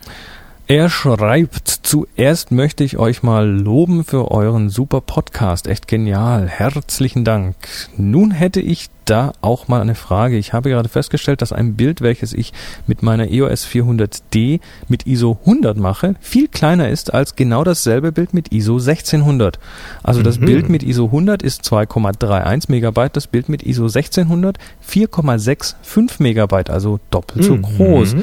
er 0.66 0.90
schreibt, 0.90 1.68
zuerst 1.68 2.50
möchte 2.50 2.84
ich 2.84 2.98
euch 2.98 3.22
mal 3.22 3.48
loben 3.48 4.04
für 4.04 4.30
euren 4.30 4.68
super 4.68 5.00
Podcast. 5.00 5.66
Echt 5.66 5.88
genial. 5.88 6.46
Herzlichen 6.48 7.24
Dank. 7.24 7.54
Nun 7.96 8.30
hätte 8.30 8.60
ich 8.60 8.88
da 9.10 9.32
auch 9.40 9.68
mal 9.68 9.80
eine 9.80 9.94
Frage. 9.94 10.36
Ich 10.36 10.52
habe 10.52 10.70
gerade 10.70 10.88
festgestellt, 10.88 11.42
dass 11.42 11.52
ein 11.52 11.74
Bild, 11.74 12.00
welches 12.00 12.32
ich 12.32 12.52
mit 12.86 13.02
meiner 13.02 13.30
EOS 13.30 13.66
400D 13.66 14.60
mit 14.88 15.06
ISO 15.06 15.38
100 15.44 15.76
mache, 15.76 16.14
viel 16.20 16.48
kleiner 16.48 16.88
ist 16.88 17.12
als 17.14 17.36
genau 17.36 17.64
dasselbe 17.64 18.12
Bild 18.12 18.34
mit 18.34 18.52
ISO 18.52 18.78
1600. 18.78 19.58
Also 20.02 20.22
das 20.22 20.38
Mhm. 20.38 20.44
Bild 20.46 20.68
mit 20.68 20.82
ISO 20.82 21.06
100 21.06 21.42
ist 21.42 21.62
2,31 21.64 22.68
Megabyte, 22.70 23.16
das 23.16 23.26
Bild 23.26 23.48
mit 23.48 23.62
ISO 23.62 23.88
1600 23.88 24.58
4,65 24.80 26.20
Megabyte, 26.20 26.70
also 26.70 27.00
doppelt 27.10 27.44
so 27.44 27.54
Mhm. 27.56 27.62
groß. 27.62 28.16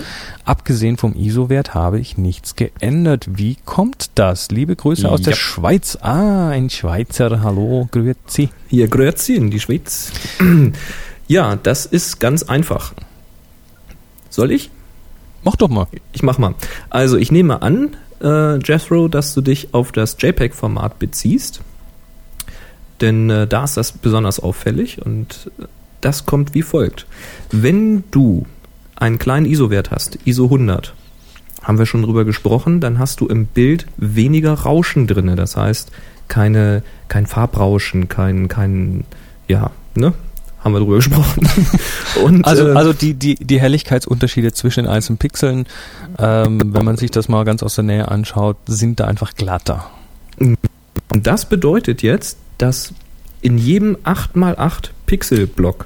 Abgesehen 0.46 0.98
vom 0.98 1.16
ISO-Wert 1.16 1.74
habe 1.74 2.00
ich 2.00 2.18
nichts 2.18 2.56
geändert. 2.56 3.26
Wie 3.36 3.58
kommt 3.66 4.12
das? 4.16 4.50
Liebe 4.52 4.76
Grüße 4.76 5.10
aus 5.10 5.22
der 5.22 5.34
Ja. 5.34 5.38
Schweiz. 5.38 5.98
Ah, 6.02 6.50
ein 6.50 6.70
Schweizer. 6.70 7.42
Hallo, 7.42 7.88
grüezi. 7.92 8.50
Hier, 8.76 8.90
grüezi 8.90 9.36
in 9.36 9.52
die 9.52 9.62
Schweiz. 9.62 10.12
ja, 11.30 11.56
das 11.56 11.86
ist 11.86 12.20
ganz 12.20 12.44
einfach. 12.44 12.94
Soll 14.30 14.52
ich? 14.52 14.70
Mach 15.46 15.56
doch 15.56 15.70
mal. 15.70 15.88
Ich 16.12 16.24
mach 16.24 16.40
mal. 16.40 16.56
Also, 16.90 17.16
ich 17.16 17.32
nehme 17.32 17.62
an, 17.62 17.96
äh, 18.22 18.58
Jethro, 18.58 19.08
dass 19.08 19.34
du 19.34 19.40
dich 19.40 19.74
auf 19.74 19.94
das 19.94 20.18
JPEG-Format 20.20 21.00
beziehst. 21.00 21.62
Denn 23.00 23.30
äh, 23.30 23.48
da 23.48 23.64
ist 23.64 23.78
das 23.78 23.94
besonders 23.94 24.42
auffällig 24.42 25.02
und 25.06 25.50
äh, 25.58 25.68
das 26.02 26.26
kommt 26.26 26.54
wie 26.54 26.62
folgt. 26.62 27.08
Wenn 27.52 28.04
du 28.12 28.46
einen 28.98 29.20
kleinen 29.20 29.46
ISO-Wert 29.46 29.92
hast, 29.92 30.20
ISO 30.26 30.44
100, 30.44 30.94
haben 31.64 31.78
wir 31.78 31.86
schon 31.86 32.04
drüber 32.04 32.26
gesprochen, 32.26 32.82
dann 32.82 33.00
hast 33.00 33.22
du 33.22 33.28
im 33.28 33.46
Bild 33.46 33.86
weniger 33.96 34.54
Rauschen 34.54 35.08
drinne. 35.08 35.38
Das 35.38 35.56
heißt, 35.56 35.94
keine, 36.28 36.84
kein 37.08 37.26
Farbrauschen, 37.26 38.10
kein, 38.10 38.48
kein, 38.48 39.06
ja, 39.48 39.72
ne? 39.96 40.14
Haben 40.60 40.74
wir 40.74 40.80
drüber 40.80 40.96
gesprochen. 40.96 41.48
Und, 42.24 42.46
Also, 42.46 42.68
äh, 42.68 42.74
also 42.74 42.94
die, 42.94 43.14
die, 43.14 43.36
die 43.36 43.60
Helligkeitsunterschiede 43.62 44.52
zwischen 44.54 44.86
den 44.86 44.92
einzelnen 44.92 45.18
Pixeln, 45.18 45.66
ähm, 46.18 46.74
wenn 46.74 46.86
man 46.86 46.98
sich 46.98 47.12
das 47.12 47.30
mal 47.30 47.44
ganz 47.46 47.62
aus 47.62 47.76
der 47.76 47.84
Nähe 47.84 48.10
anschaut, 48.10 48.58
sind 48.66 49.00
da 49.00 49.06
einfach 49.06 49.36
glatter. 49.36 49.90
Und 50.40 50.58
das 51.28 51.46
bedeutet 51.46 52.02
jetzt, 52.02 52.38
dass 52.58 52.94
in 53.42 53.58
jedem 53.58 53.96
8x8 53.98 54.90
Pixel-Block 55.06 55.86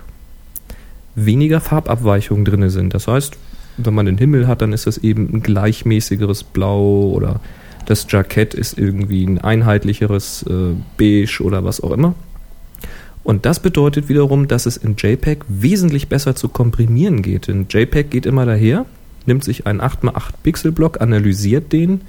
weniger 1.15 1.59
Farbabweichungen 1.59 2.45
drin 2.45 2.69
sind. 2.69 2.93
Das 2.93 3.07
heißt, 3.07 3.35
wenn 3.77 3.93
man 3.93 4.05
den 4.05 4.17
Himmel 4.17 4.47
hat, 4.47 4.61
dann 4.61 4.73
ist 4.73 4.87
das 4.87 4.97
eben 4.97 5.29
ein 5.33 5.43
gleichmäßigeres 5.43 6.43
Blau 6.43 7.11
oder 7.11 7.41
das 7.89 8.05
Jackett 8.07 8.53
ist 8.53 8.77
irgendwie 8.77 9.25
ein 9.25 9.39
einheitlicheres 9.39 10.43
äh, 10.43 10.75
Beige 10.97 11.41
oder 11.41 11.63
was 11.63 11.81
auch 11.81 11.91
immer. 11.91 12.13
Und 13.23 13.45
das 13.47 13.59
bedeutet 13.59 14.09
wiederum, 14.09 14.47
dass 14.47 14.67
es 14.67 14.77
in 14.77 14.95
JPEG 14.95 15.43
wesentlich 15.47 16.07
besser 16.07 16.35
zu 16.35 16.49
komprimieren 16.49 17.23
geht. 17.23 17.47
Denn 17.47 17.65
JPEG 17.67 18.11
geht 18.11 18.25
immer 18.27 18.45
daher, 18.45 18.85
nimmt 19.25 19.43
sich 19.43 19.65
einen 19.65 19.81
8x8 19.81 20.33
Pixel-Block, 20.43 21.01
analysiert 21.01 21.73
den, 21.73 22.01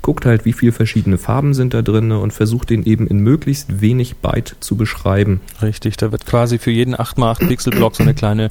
guckt 0.00 0.24
halt, 0.24 0.46
wie 0.46 0.54
viele 0.54 0.72
verschiedene 0.72 1.18
Farben 1.18 1.52
sind 1.52 1.74
da 1.74 1.82
drin 1.82 2.12
und 2.12 2.32
versucht 2.32 2.70
den 2.70 2.84
eben 2.84 3.06
in 3.06 3.18
möglichst 3.18 3.82
wenig 3.82 4.16
Byte 4.16 4.56
zu 4.60 4.76
beschreiben. 4.76 5.42
Richtig, 5.60 5.98
da 5.98 6.12
wird 6.12 6.24
quasi 6.24 6.58
für 6.58 6.70
jeden 6.70 6.94
8x8 6.94 7.46
Pixelblock 7.46 7.94
so 7.94 8.02
eine 8.02 8.14
kleine, 8.14 8.50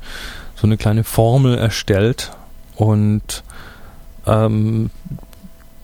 so 0.56 0.68
eine 0.68 0.78
kleine 0.78 1.04
Formel 1.04 1.58
erstellt 1.58 2.32
und 2.76 3.44
ähm, 4.28 4.92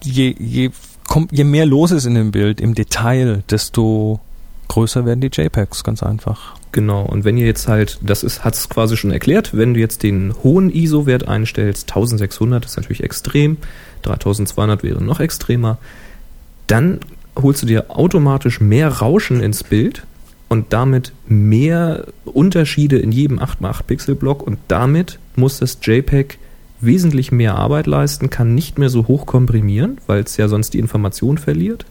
je, 0.04 0.36
je, 0.38 0.72
komm, 1.12 1.28
je 1.30 1.44
mehr 1.44 1.66
los 1.66 1.92
ist 1.92 2.06
in 2.06 2.16
dem 2.16 2.32
Bild, 2.32 2.62
im 2.62 2.74
Detail, 2.74 3.44
desto 3.50 4.22
größer 4.70 5.06
werden 5.06 5.20
die 5.20 5.28
JPEGs, 5.28 5.84
ganz 5.84 6.04
einfach. 6.04 6.56
Genau, 6.72 7.04
und 7.04 7.26
wenn 7.26 7.36
ihr 7.36 7.46
jetzt 7.46 7.68
halt, 7.68 8.00
das 8.02 8.24
ist, 8.24 8.46
hat's 8.46 8.70
quasi 8.70 8.96
schon 8.96 9.12
erklärt, 9.12 9.54
wenn 9.54 9.74
du 9.74 9.82
jetzt 9.82 10.04
den 10.04 10.34
hohen 10.42 10.72
ISO-Wert 10.72 11.28
einstellst, 11.28 11.90
1600 11.90 12.64
ist 12.64 12.78
natürlich 12.78 13.04
extrem, 13.04 13.58
3200 14.04 14.84
wäre 14.84 15.04
noch 15.04 15.20
extremer, 15.20 15.80
dann 16.68 17.02
holst 17.36 17.62
du 17.64 17.66
dir 17.66 17.88
automatisch 17.90 18.62
mehr 18.62 18.88
Rauschen 18.88 19.42
ins 19.42 19.66
Bild 19.66 20.04
und 20.48 20.72
damit 20.72 21.12
mehr 21.28 22.06
Unterschiede 22.24 23.00
in 23.00 23.12
jedem 23.12 23.40
8x8 23.40 23.84
Pixel-Block 23.84 24.48
und 24.48 24.60
damit 24.70 25.20
muss 25.36 25.60
das 25.60 25.78
JPEG 25.82 26.40
wesentlich 26.82 27.32
mehr 27.32 27.56
Arbeit 27.56 27.88
leisten, 27.88 28.30
kann 28.30 28.56
nicht 28.56 28.78
mehr 28.78 28.90
so 28.90 29.08
hoch 29.08 29.26
komprimieren, 29.26 30.00
weil 30.08 30.22
es 30.22 30.38
ja 30.38 30.48
sonst 30.48 30.74
die 30.74 30.80
Information 30.80 31.38
verliert. 31.38 31.86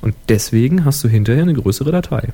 Und 0.00 0.14
deswegen 0.28 0.84
hast 0.84 1.02
du 1.02 1.08
hinterher 1.08 1.42
eine 1.42 1.54
größere 1.54 1.90
Datei. 1.90 2.28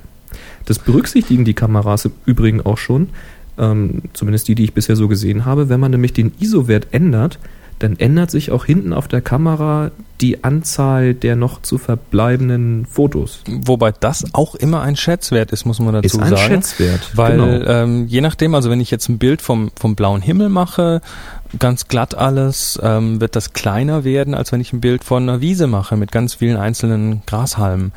Das 0.65 0.79
berücksichtigen 0.79 1.45
die 1.45 1.53
Kameras 1.53 2.05
im 2.05 2.11
Übrigen 2.25 2.61
auch 2.61 2.77
schon, 2.77 3.09
ähm, 3.57 4.03
zumindest 4.13 4.47
die, 4.47 4.55
die 4.55 4.63
ich 4.65 4.73
bisher 4.73 4.95
so 4.95 5.07
gesehen 5.07 5.45
habe. 5.45 5.69
Wenn 5.69 5.79
man 5.79 5.91
nämlich 5.91 6.13
den 6.13 6.33
ISO-Wert 6.39 6.87
ändert, 6.91 7.39
dann 7.81 7.97
ändert 7.97 8.29
sich 8.29 8.51
auch 8.51 8.65
hinten 8.65 8.93
auf 8.93 9.07
der 9.07 9.21
Kamera 9.21 9.91
die 10.21 10.43
Anzahl 10.43 11.15
der 11.15 11.35
noch 11.35 11.63
zu 11.63 11.79
verbleibenden 11.79 12.85
Fotos. 12.85 13.41
Wobei 13.47 13.91
das 13.91 14.23
auch 14.33 14.53
immer 14.53 14.81
ein 14.81 14.95
Schätzwert 14.95 15.51
ist, 15.51 15.65
muss 15.65 15.79
man 15.79 15.95
dazu 15.95 16.05
Ist 16.05 16.19
ein 16.19 16.29
sagen. 16.29 16.41
Schätzwert. 16.41 17.09
Weil 17.15 17.37
genau. 17.37 17.69
ähm, 17.69 18.07
je 18.07 18.21
nachdem, 18.21 18.53
also 18.53 18.69
wenn 18.69 18.79
ich 18.79 18.91
jetzt 18.91 19.09
ein 19.09 19.17
Bild 19.17 19.41
vom, 19.41 19.71
vom 19.79 19.95
blauen 19.95 20.21
Himmel 20.21 20.49
mache, 20.49 21.01
ganz 21.57 21.87
glatt 21.87 22.13
alles, 22.13 22.79
ähm, 22.83 23.19
wird 23.19 23.35
das 23.35 23.53
kleiner 23.53 24.03
werden, 24.03 24.35
als 24.35 24.51
wenn 24.51 24.61
ich 24.61 24.73
ein 24.73 24.81
Bild 24.81 25.03
von 25.03 25.23
einer 25.23 25.41
Wiese 25.41 25.65
mache 25.65 25.97
mit 25.97 26.11
ganz 26.11 26.35
vielen 26.35 26.57
einzelnen 26.57 27.23
Grashalmen. 27.25 27.91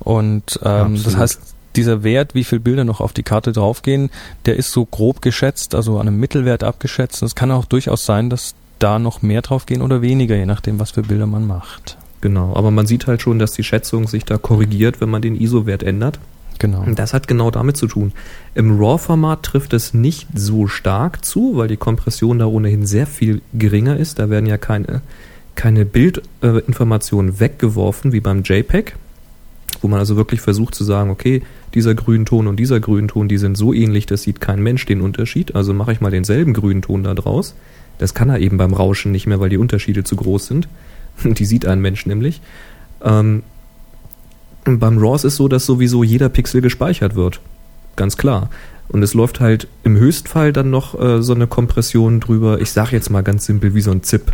Und 0.00 0.60
ähm, 0.62 1.02
das 1.02 1.16
heißt, 1.16 1.40
dieser 1.76 2.02
Wert, 2.02 2.34
wie 2.34 2.44
viele 2.44 2.60
Bilder 2.60 2.84
noch 2.84 3.00
auf 3.00 3.14
die 3.14 3.22
Karte 3.22 3.52
draufgehen, 3.52 4.10
der 4.44 4.56
ist 4.56 4.72
so 4.72 4.84
grob 4.84 5.22
geschätzt, 5.22 5.74
also 5.74 5.98
an 5.98 6.08
einem 6.08 6.20
Mittelwert 6.20 6.62
abgeschätzt. 6.62 7.22
Und 7.22 7.26
es 7.26 7.34
kann 7.34 7.50
auch 7.50 7.64
durchaus 7.64 8.04
sein, 8.04 8.28
dass 8.28 8.54
da 8.82 8.98
noch 8.98 9.22
mehr 9.22 9.42
draufgehen 9.42 9.82
oder 9.82 10.02
weniger, 10.02 10.36
je 10.36 10.46
nachdem, 10.46 10.78
was 10.80 10.90
für 10.90 11.02
Bilder 11.02 11.26
man 11.26 11.46
macht. 11.46 11.96
Genau, 12.20 12.54
aber 12.54 12.70
man 12.70 12.86
sieht 12.86 13.06
halt 13.06 13.22
schon, 13.22 13.38
dass 13.38 13.52
die 13.52 13.64
Schätzung 13.64 14.06
sich 14.06 14.24
da 14.24 14.36
korrigiert, 14.36 15.00
wenn 15.00 15.08
man 15.08 15.22
den 15.22 15.40
ISO-Wert 15.40 15.82
ändert. 15.82 16.18
Genau. 16.58 16.82
Und 16.82 16.98
das 16.98 17.14
hat 17.14 17.26
genau 17.26 17.50
damit 17.50 17.78
zu 17.78 17.86
tun. 17.86 18.12
Im 18.54 18.78
RAW-Format 18.78 19.42
trifft 19.42 19.72
es 19.72 19.94
nicht 19.94 20.28
so 20.34 20.66
stark 20.66 21.24
zu, 21.24 21.56
weil 21.56 21.68
die 21.68 21.78
Kompression 21.78 22.38
da 22.38 22.46
ohnehin 22.46 22.84
sehr 22.84 23.06
viel 23.06 23.40
geringer 23.54 23.96
ist. 23.96 24.18
Da 24.18 24.28
werden 24.28 24.44
ja 24.44 24.58
keine, 24.58 25.00
keine 25.54 25.86
Bildinformationen 25.86 27.40
weggeworfen 27.40 28.12
wie 28.12 28.20
beim 28.20 28.42
JPEG, 28.42 28.94
wo 29.80 29.88
man 29.88 29.98
also 29.98 30.16
wirklich 30.16 30.42
versucht 30.42 30.74
zu 30.74 30.84
sagen, 30.84 31.08
okay, 31.08 31.42
dieser 31.72 31.94
Grünton 31.94 32.46
und 32.46 32.56
dieser 32.56 32.78
Grünton, 32.78 33.28
die 33.28 33.38
sind 33.38 33.56
so 33.56 33.72
ähnlich, 33.72 34.04
das 34.04 34.22
sieht 34.22 34.42
kein 34.42 34.62
Mensch 34.62 34.84
den 34.84 35.00
Unterschied, 35.00 35.54
also 35.54 35.72
mache 35.72 35.92
ich 35.92 36.02
mal 36.02 36.10
denselben 36.10 36.52
Grünton 36.52 37.04
da 37.04 37.14
draus. 37.14 37.54
Das 38.00 38.14
kann 38.14 38.30
er 38.30 38.38
eben 38.38 38.56
beim 38.56 38.72
Rauschen 38.72 39.12
nicht 39.12 39.26
mehr, 39.26 39.40
weil 39.40 39.50
die 39.50 39.58
Unterschiede 39.58 40.04
zu 40.04 40.16
groß 40.16 40.46
sind. 40.46 40.68
Die 41.22 41.44
sieht 41.44 41.66
ein 41.66 41.80
Mensch 41.80 42.06
nämlich. 42.06 42.40
Ähm, 43.04 43.42
beim 44.64 44.96
RAW 44.96 45.16
ist 45.16 45.24
es 45.24 45.36
so, 45.36 45.48
dass 45.48 45.66
sowieso 45.66 46.02
jeder 46.02 46.30
Pixel 46.30 46.62
gespeichert 46.62 47.14
wird. 47.14 47.40
Ganz 47.96 48.16
klar. 48.16 48.48
Und 48.88 49.02
es 49.02 49.12
läuft 49.12 49.40
halt 49.40 49.68
im 49.84 49.98
Höchstfall 49.98 50.54
dann 50.54 50.70
noch 50.70 50.98
äh, 50.98 51.22
so 51.22 51.34
eine 51.34 51.46
Kompression 51.46 52.20
drüber. 52.20 52.58
Ich 52.62 52.72
sage 52.72 52.92
jetzt 52.92 53.10
mal 53.10 53.22
ganz 53.22 53.44
simpel 53.44 53.74
wie 53.74 53.82
so 53.82 53.90
ein 53.90 54.02
ZIP. 54.02 54.32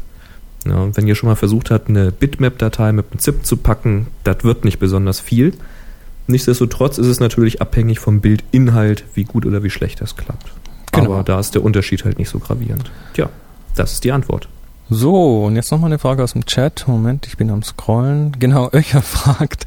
Ja, 0.65 0.77
und 0.77 0.97
wenn 0.97 1.09
ihr 1.09 1.17
schon 1.17 1.29
mal 1.29 1.35
versucht 1.35 1.73
habt, 1.73 1.89
eine 1.89 2.13
Bitmap-Datei 2.13 2.93
mit 2.93 3.07
einem 3.11 3.19
ZIP 3.19 3.45
zu 3.45 3.57
packen, 3.57 4.07
das 4.23 4.45
wird 4.45 4.65
nicht 4.65 4.79
besonders 4.79 5.19
viel. 5.19 5.55
Nichtsdestotrotz 6.29 6.99
ist 6.99 7.09
es 7.09 7.19
natürlich 7.19 7.61
abhängig 7.61 7.99
vom 7.99 8.21
Bildinhalt, 8.21 9.05
wie 9.15 9.25
gut 9.25 9.45
oder 9.45 9.65
wie 9.65 9.71
schlecht 9.71 10.01
das 10.01 10.17
klappt. 10.17 10.53
Genau. 10.93 11.15
Aber 11.15 11.25
da 11.25 11.41
ist 11.41 11.57
der 11.57 11.65
Unterschied 11.65 12.05
halt 12.05 12.19
nicht 12.19 12.29
so 12.29 12.39
gravierend. 12.39 12.93
Tja, 13.15 13.29
das 13.77 13.93
ist 13.93 14.05
die 14.05 14.13
Antwort. 14.13 14.49
So, 14.89 15.45
und 15.45 15.57
jetzt 15.57 15.73
nochmal 15.73 15.91
eine 15.91 15.99
Frage 15.99 16.23
aus 16.23 16.33
dem 16.33 16.47
Chat. 16.47 16.85
Moment, 16.87 17.27
ich 17.27 17.37
bin 17.37 17.51
am 17.51 17.63
Scrollen. 17.63 18.33
Genau, 18.39 18.71
Öcher 18.73 19.03
fragt. 19.03 19.65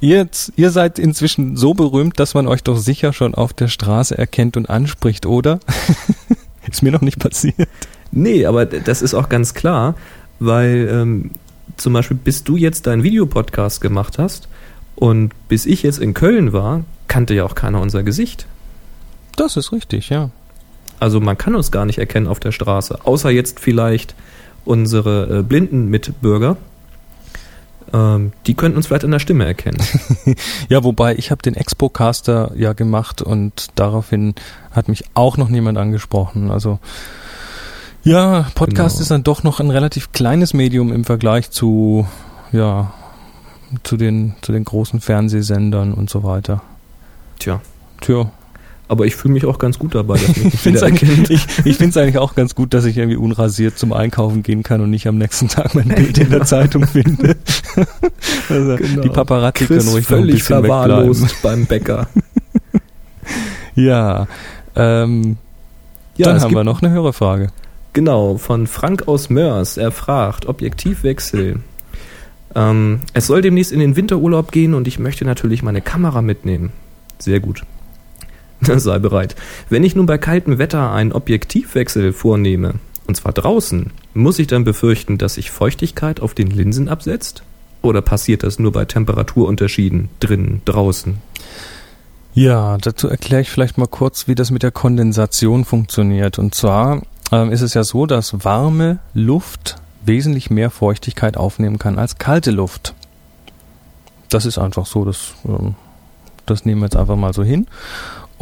Ihr, 0.00 0.28
ihr 0.56 0.70
seid 0.72 0.98
inzwischen 0.98 1.56
so 1.56 1.74
berühmt, 1.74 2.18
dass 2.18 2.34
man 2.34 2.48
euch 2.48 2.64
doch 2.64 2.76
sicher 2.76 3.12
schon 3.12 3.36
auf 3.36 3.52
der 3.52 3.68
Straße 3.68 4.18
erkennt 4.18 4.56
und 4.56 4.68
anspricht, 4.68 5.26
oder? 5.26 5.60
Ist 6.70 6.82
mir 6.82 6.90
noch 6.90 7.02
nicht 7.02 7.20
passiert. 7.20 7.68
Nee, 8.10 8.46
aber 8.46 8.66
das 8.66 9.02
ist 9.02 9.14
auch 9.14 9.28
ganz 9.28 9.54
klar, 9.54 9.94
weil 10.38 10.88
ähm, 10.90 11.30
zum 11.76 11.92
Beispiel 11.92 12.16
bis 12.16 12.44
du 12.44 12.56
jetzt 12.56 12.86
deinen 12.86 13.02
Videopodcast 13.02 13.80
gemacht 13.80 14.18
hast 14.18 14.48
und 14.94 15.32
bis 15.48 15.66
ich 15.66 15.82
jetzt 15.82 15.98
in 15.98 16.14
Köln 16.14 16.52
war, 16.52 16.84
kannte 17.08 17.34
ja 17.34 17.44
auch 17.44 17.54
keiner 17.54 17.80
unser 17.80 18.02
Gesicht. 18.02 18.46
Das 19.36 19.56
ist 19.56 19.72
richtig, 19.72 20.10
ja. 20.10 20.30
Also 21.02 21.18
man 21.18 21.36
kann 21.36 21.56
uns 21.56 21.72
gar 21.72 21.84
nicht 21.84 21.98
erkennen 21.98 22.28
auf 22.28 22.38
der 22.38 22.52
Straße, 22.52 23.00
außer 23.04 23.28
jetzt 23.28 23.58
vielleicht 23.58 24.14
unsere 24.64 25.40
äh, 25.40 25.42
blinden 25.42 25.88
Mitbürger. 25.88 26.56
Ähm, 27.92 28.30
die 28.46 28.54
könnten 28.54 28.76
uns 28.76 28.86
vielleicht 28.86 29.04
an 29.04 29.10
der 29.10 29.18
Stimme 29.18 29.44
erkennen. 29.44 29.82
Ja, 30.68 30.84
wobei 30.84 31.16
ich 31.16 31.32
habe 31.32 31.42
den 31.42 31.56
Expocaster 31.56 32.52
ja 32.54 32.72
gemacht 32.72 33.20
und 33.20 33.70
daraufhin 33.74 34.36
hat 34.70 34.86
mich 34.86 35.02
auch 35.14 35.36
noch 35.38 35.48
niemand 35.48 35.76
angesprochen. 35.76 36.52
Also 36.52 36.78
ja, 38.04 38.46
Podcast 38.54 38.94
Genau. 38.98 39.02
ist 39.02 39.10
dann 39.10 39.24
doch 39.24 39.42
noch 39.42 39.58
ein 39.58 39.70
relativ 39.70 40.12
kleines 40.12 40.54
Medium 40.54 40.92
im 40.92 41.02
Vergleich 41.02 41.50
zu 41.50 42.06
ja 42.52 42.92
zu 43.82 43.96
den 43.96 44.34
zu 44.40 44.52
den 44.52 44.64
großen 44.64 45.00
Fernsehsendern 45.00 45.94
und 45.94 46.10
so 46.10 46.22
weiter. 46.22 46.62
Tja. 47.40 47.60
Tja, 48.00 48.30
Aber 48.92 49.06
ich 49.06 49.16
fühle 49.16 49.32
mich 49.32 49.46
auch 49.46 49.58
ganz 49.58 49.78
gut 49.78 49.94
dabei, 49.94 50.18
dass 50.18 50.36
mich 50.36 50.52
Ich 50.52 50.60
finde 50.60 50.78
es 51.88 51.96
eigentlich, 51.96 52.18
auch 52.18 52.34
ganz 52.34 52.54
gut, 52.54 52.74
dass 52.74 52.84
ich 52.84 52.98
irgendwie 52.98 53.16
unrasiert 53.16 53.78
zum 53.78 53.94
Einkaufen 53.94 54.42
gehen 54.42 54.62
kann 54.62 54.82
und 54.82 54.90
nicht 54.90 55.06
am 55.06 55.16
nächsten 55.16 55.48
Tag 55.48 55.74
mein 55.74 55.88
Bild 55.88 56.18
in 56.18 56.28
der 56.28 56.44
Zeitung 56.44 56.86
finde. 56.86 57.36
also 58.50 58.76
Die 58.76 59.08
Paparazzi 59.08 59.64
können 59.64 59.80
Chris 59.80 59.94
ruhig 59.94 60.10
noch 60.10 60.16
ein 60.18 60.20
völlig 60.20 60.34
bisschen 60.34 60.60
verwahrlost 60.60 61.36
beim 61.42 61.64
Bäcker. 61.64 62.06
Ja, 63.74 64.26
ähm, 64.76 65.38
Ja, 66.18 66.26
dann 66.26 66.42
haben 66.42 66.54
wir 66.54 66.64
noch 66.64 66.82
eine 66.82 66.92
Hörerfrage. 66.92 67.48
Genau, 67.94 68.36
von 68.36 68.66
Frank 68.66 69.08
aus 69.08 69.30
Mörs. 69.30 69.78
Er 69.78 69.90
fragt, 69.90 70.44
Objektivwechsel. 70.44 71.60
Ähm, 72.54 73.00
es 73.14 73.26
soll 73.26 73.40
demnächst 73.40 73.72
in 73.72 73.80
den 73.80 73.96
Winterurlaub 73.96 74.52
gehen 74.52 74.74
und 74.74 74.86
ich 74.86 74.98
möchte 74.98 75.24
natürlich 75.24 75.62
meine 75.62 75.80
Kamera 75.80 76.20
mitnehmen. 76.20 76.72
Sehr 77.18 77.40
gut. 77.40 77.62
Sei 78.76 78.98
bereit. 78.98 79.34
Wenn 79.68 79.84
ich 79.84 79.96
nun 79.96 80.06
bei 80.06 80.18
kaltem 80.18 80.58
Wetter 80.58 80.92
einen 80.92 81.12
Objektivwechsel 81.12 82.12
vornehme, 82.12 82.74
und 83.06 83.16
zwar 83.16 83.32
draußen, 83.32 83.90
muss 84.14 84.38
ich 84.38 84.46
dann 84.46 84.64
befürchten, 84.64 85.18
dass 85.18 85.34
sich 85.34 85.50
Feuchtigkeit 85.50 86.20
auf 86.20 86.34
den 86.34 86.48
Linsen 86.48 86.88
absetzt? 86.88 87.42
Oder 87.82 88.00
passiert 88.00 88.44
das 88.44 88.60
nur 88.60 88.70
bei 88.70 88.84
Temperaturunterschieden 88.84 90.08
drinnen, 90.20 90.62
draußen? 90.64 91.18
Ja, 92.34 92.78
dazu 92.78 93.08
erkläre 93.08 93.42
ich 93.42 93.50
vielleicht 93.50 93.76
mal 93.76 93.88
kurz, 93.88 94.28
wie 94.28 94.34
das 94.34 94.50
mit 94.50 94.62
der 94.62 94.70
Kondensation 94.70 95.64
funktioniert. 95.64 96.38
Und 96.38 96.54
zwar 96.54 97.02
ähm, 97.32 97.50
ist 97.50 97.60
es 97.60 97.74
ja 97.74 97.82
so, 97.82 98.06
dass 98.06 98.44
warme 98.44 99.00
Luft 99.12 99.76
wesentlich 100.04 100.50
mehr 100.50 100.70
Feuchtigkeit 100.70 101.36
aufnehmen 101.36 101.78
kann 101.78 101.98
als 101.98 102.18
kalte 102.18 102.52
Luft. 102.52 102.94
Das 104.28 104.46
ist 104.46 104.58
einfach 104.58 104.86
so, 104.86 105.04
das, 105.04 105.34
ähm, 105.46 105.74
das 106.46 106.64
nehmen 106.64 106.80
wir 106.80 106.86
jetzt 106.86 106.96
einfach 106.96 107.16
mal 107.16 107.34
so 107.34 107.42
hin. 107.42 107.66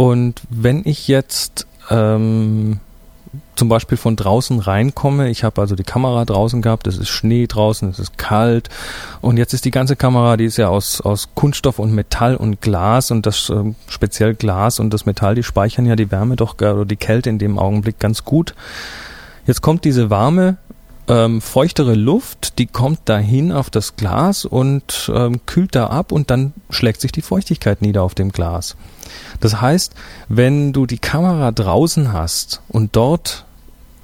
Und 0.01 0.41
wenn 0.49 0.81
ich 0.87 1.09
jetzt 1.09 1.67
ähm, 1.91 2.81
zum 3.55 3.69
Beispiel 3.69 3.99
von 3.99 4.17
draußen 4.17 4.59
reinkomme, 4.59 5.29
ich 5.29 5.45
habe 5.45 5.61
also 5.61 5.75
die 5.75 5.83
Kamera 5.83 6.25
draußen 6.25 6.63
gehabt, 6.63 6.87
es 6.87 6.97
ist 6.97 7.11
Schnee 7.11 7.47
draußen, 7.47 7.91
es 7.91 7.99
ist 7.99 8.17
kalt 8.17 8.71
und 9.21 9.37
jetzt 9.37 9.53
ist 9.53 9.67
die 9.67 9.71
ganze 9.71 9.97
Kamera, 9.97 10.39
die 10.39 10.47
ist 10.47 10.57
ja 10.57 10.69
aus, 10.69 11.03
aus 11.03 11.29
Kunststoff 11.35 11.79
und 11.79 11.93
Metall 11.93 12.35
und 12.35 12.63
Glas 12.63 13.11
und 13.11 13.27
das 13.27 13.51
ähm, 13.51 13.75
speziell 13.89 14.35
Glas 14.35 14.81
und 14.81 14.89
das 14.89 15.05
Metall, 15.05 15.35
die 15.35 15.43
speichern 15.43 15.85
ja 15.85 15.97
die 15.97 16.11
Wärme 16.11 16.37
doch 16.37 16.55
äh, 16.63 16.71
oder 16.71 16.87
die 16.87 16.97
Kälte 16.97 17.29
in 17.29 17.39
dem 17.39 17.59
Augenblick 17.59 17.99
ganz 17.99 18.25
gut. 18.25 18.55
Jetzt 19.47 19.61
kommt 19.61 19.85
diese 19.85 20.09
warme, 20.09 20.57
ähm, 21.09 21.43
feuchtere 21.43 21.95
Luft, 21.95 22.59
die 22.59 22.67
kommt 22.67 23.01
dahin 23.05 23.53
auf 23.53 23.69
das 23.69 23.97
Glas 23.97 24.47
und 24.47 25.13
ähm, 25.15 25.41
kühlt 25.45 25.75
da 25.75 25.89
ab 25.89 26.11
und 26.11 26.31
dann 26.31 26.55
schlägt 26.71 27.03
sich 27.03 27.13
die 27.13 27.21
Feuchtigkeit 27.21 27.83
nieder 27.83 28.03
auf 28.03 28.15
dem 28.15 28.33
Glas. 28.33 28.77
Das 29.41 29.61
heißt, 29.61 29.95
wenn 30.29 30.73
du 30.73 30.87
die 30.87 30.99
Kamera 30.99 31.51
draußen 31.51 32.13
hast 32.13 32.63
und 32.69 32.95
dort 32.97 33.45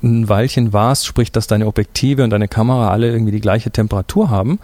ein 0.02 0.28
Weilchen 0.28 0.72
warst, 0.72 1.06
sprich, 1.06 1.32
dass 1.32 1.46
deine 1.46 1.66
Objektive 1.66 2.24
und 2.24 2.30
deine 2.30 2.48
Kamera 2.48 2.90
alle 2.90 3.10
irgendwie 3.10 3.32
die 3.32 3.40
gleiche 3.40 3.70
Temperatur 3.70 4.30
haben, 4.30 4.58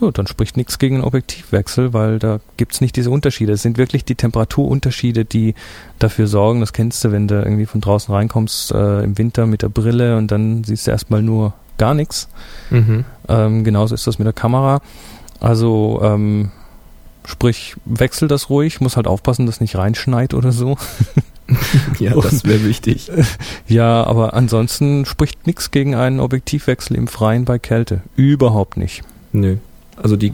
ja, 0.00 0.10
dann 0.10 0.26
spricht 0.26 0.56
nichts 0.56 0.78
gegen 0.78 0.96
einen 0.96 1.04
Objektivwechsel, 1.04 1.92
weil 1.92 2.18
da 2.18 2.40
gibt's 2.56 2.80
nicht 2.80 2.96
diese 2.96 3.10
Unterschiede. 3.10 3.52
Es 3.52 3.62
sind 3.62 3.78
wirklich 3.78 4.04
die 4.04 4.16
Temperaturunterschiede, 4.16 5.24
die 5.24 5.54
dafür 5.98 6.26
sorgen, 6.26 6.60
das 6.60 6.72
kennst 6.72 7.04
du, 7.04 7.12
wenn 7.12 7.28
du 7.28 7.36
irgendwie 7.36 7.66
von 7.66 7.80
draußen 7.80 8.12
reinkommst 8.12 8.72
äh, 8.72 9.04
im 9.04 9.16
Winter 9.16 9.46
mit 9.46 9.62
der 9.62 9.68
Brille 9.68 10.16
und 10.16 10.30
dann 10.30 10.64
siehst 10.64 10.86
du 10.86 10.90
erstmal 10.90 11.22
nur 11.22 11.54
gar 11.78 11.94
nichts. 11.94 12.28
Mhm. 12.70 13.04
Ähm, 13.28 13.64
genauso 13.64 13.94
ist 13.94 14.06
das 14.06 14.18
mit 14.18 14.26
der 14.26 14.32
Kamera. 14.32 14.80
Also 15.40 16.00
ähm, 16.02 16.50
sprich, 17.24 17.74
wechsel 17.84 18.28
das 18.28 18.50
ruhig, 18.50 18.80
muss 18.80 18.96
halt 18.96 19.06
aufpassen, 19.06 19.46
dass 19.46 19.60
nicht 19.60 19.76
reinschneit 19.76 20.34
oder 20.34 20.52
so. 20.52 20.76
Ja, 21.98 22.14
das 22.14 22.44
wäre 22.44 22.64
wichtig. 22.64 23.10
Ja, 23.68 24.04
aber 24.04 24.32
ansonsten 24.32 25.04
spricht 25.04 25.46
nichts 25.46 25.70
gegen 25.70 25.94
einen 25.94 26.20
Objektivwechsel 26.20 26.96
im 26.96 27.08
Freien 27.08 27.44
bei 27.44 27.58
Kälte. 27.58 28.00
Überhaupt 28.16 28.76
nicht. 28.76 29.02
Nö. 29.32 29.56
Also 29.96 30.16
die 30.16 30.32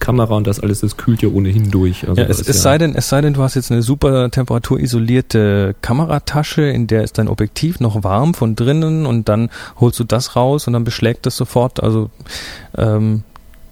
Kamera 0.00 0.34
und 0.34 0.46
das 0.46 0.58
alles, 0.58 0.80
das 0.80 0.96
kühlt 0.96 1.22
ja 1.22 1.28
ohnehin 1.28 1.70
durch. 1.70 2.08
Also 2.08 2.20
Ja, 2.20 2.26
es, 2.26 2.40
es 2.40 2.48
ist 2.48 2.62
sei 2.62 2.78
denn, 2.78 2.96
es 2.96 3.08
sei 3.08 3.20
denn, 3.20 3.34
du 3.34 3.42
hast 3.42 3.54
jetzt 3.54 3.70
eine 3.70 3.82
super 3.82 4.30
temperaturisolierte 4.30 5.76
Kameratasche, 5.82 6.62
in 6.62 6.88
der 6.88 7.04
ist 7.04 7.18
dein 7.18 7.28
Objektiv 7.28 7.78
noch 7.78 8.02
warm 8.02 8.34
von 8.34 8.56
drinnen 8.56 9.06
und 9.06 9.28
dann 9.28 9.50
holst 9.78 10.00
du 10.00 10.04
das 10.04 10.34
raus 10.34 10.66
und 10.66 10.72
dann 10.72 10.84
beschlägt 10.84 11.26
das 11.26 11.36
sofort. 11.36 11.80
Also 11.82 12.10
ähm, 12.76 13.22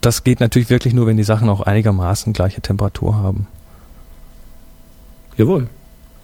das 0.01 0.23
geht 0.23 0.39
natürlich 0.39 0.69
wirklich 0.69 0.93
nur, 0.93 1.07
wenn 1.07 1.17
die 1.17 1.23
Sachen 1.23 1.49
auch 1.49 1.61
einigermaßen 1.61 2.33
gleiche 2.33 2.61
Temperatur 2.61 3.15
haben. 3.15 3.47
Jawohl. 5.37 5.67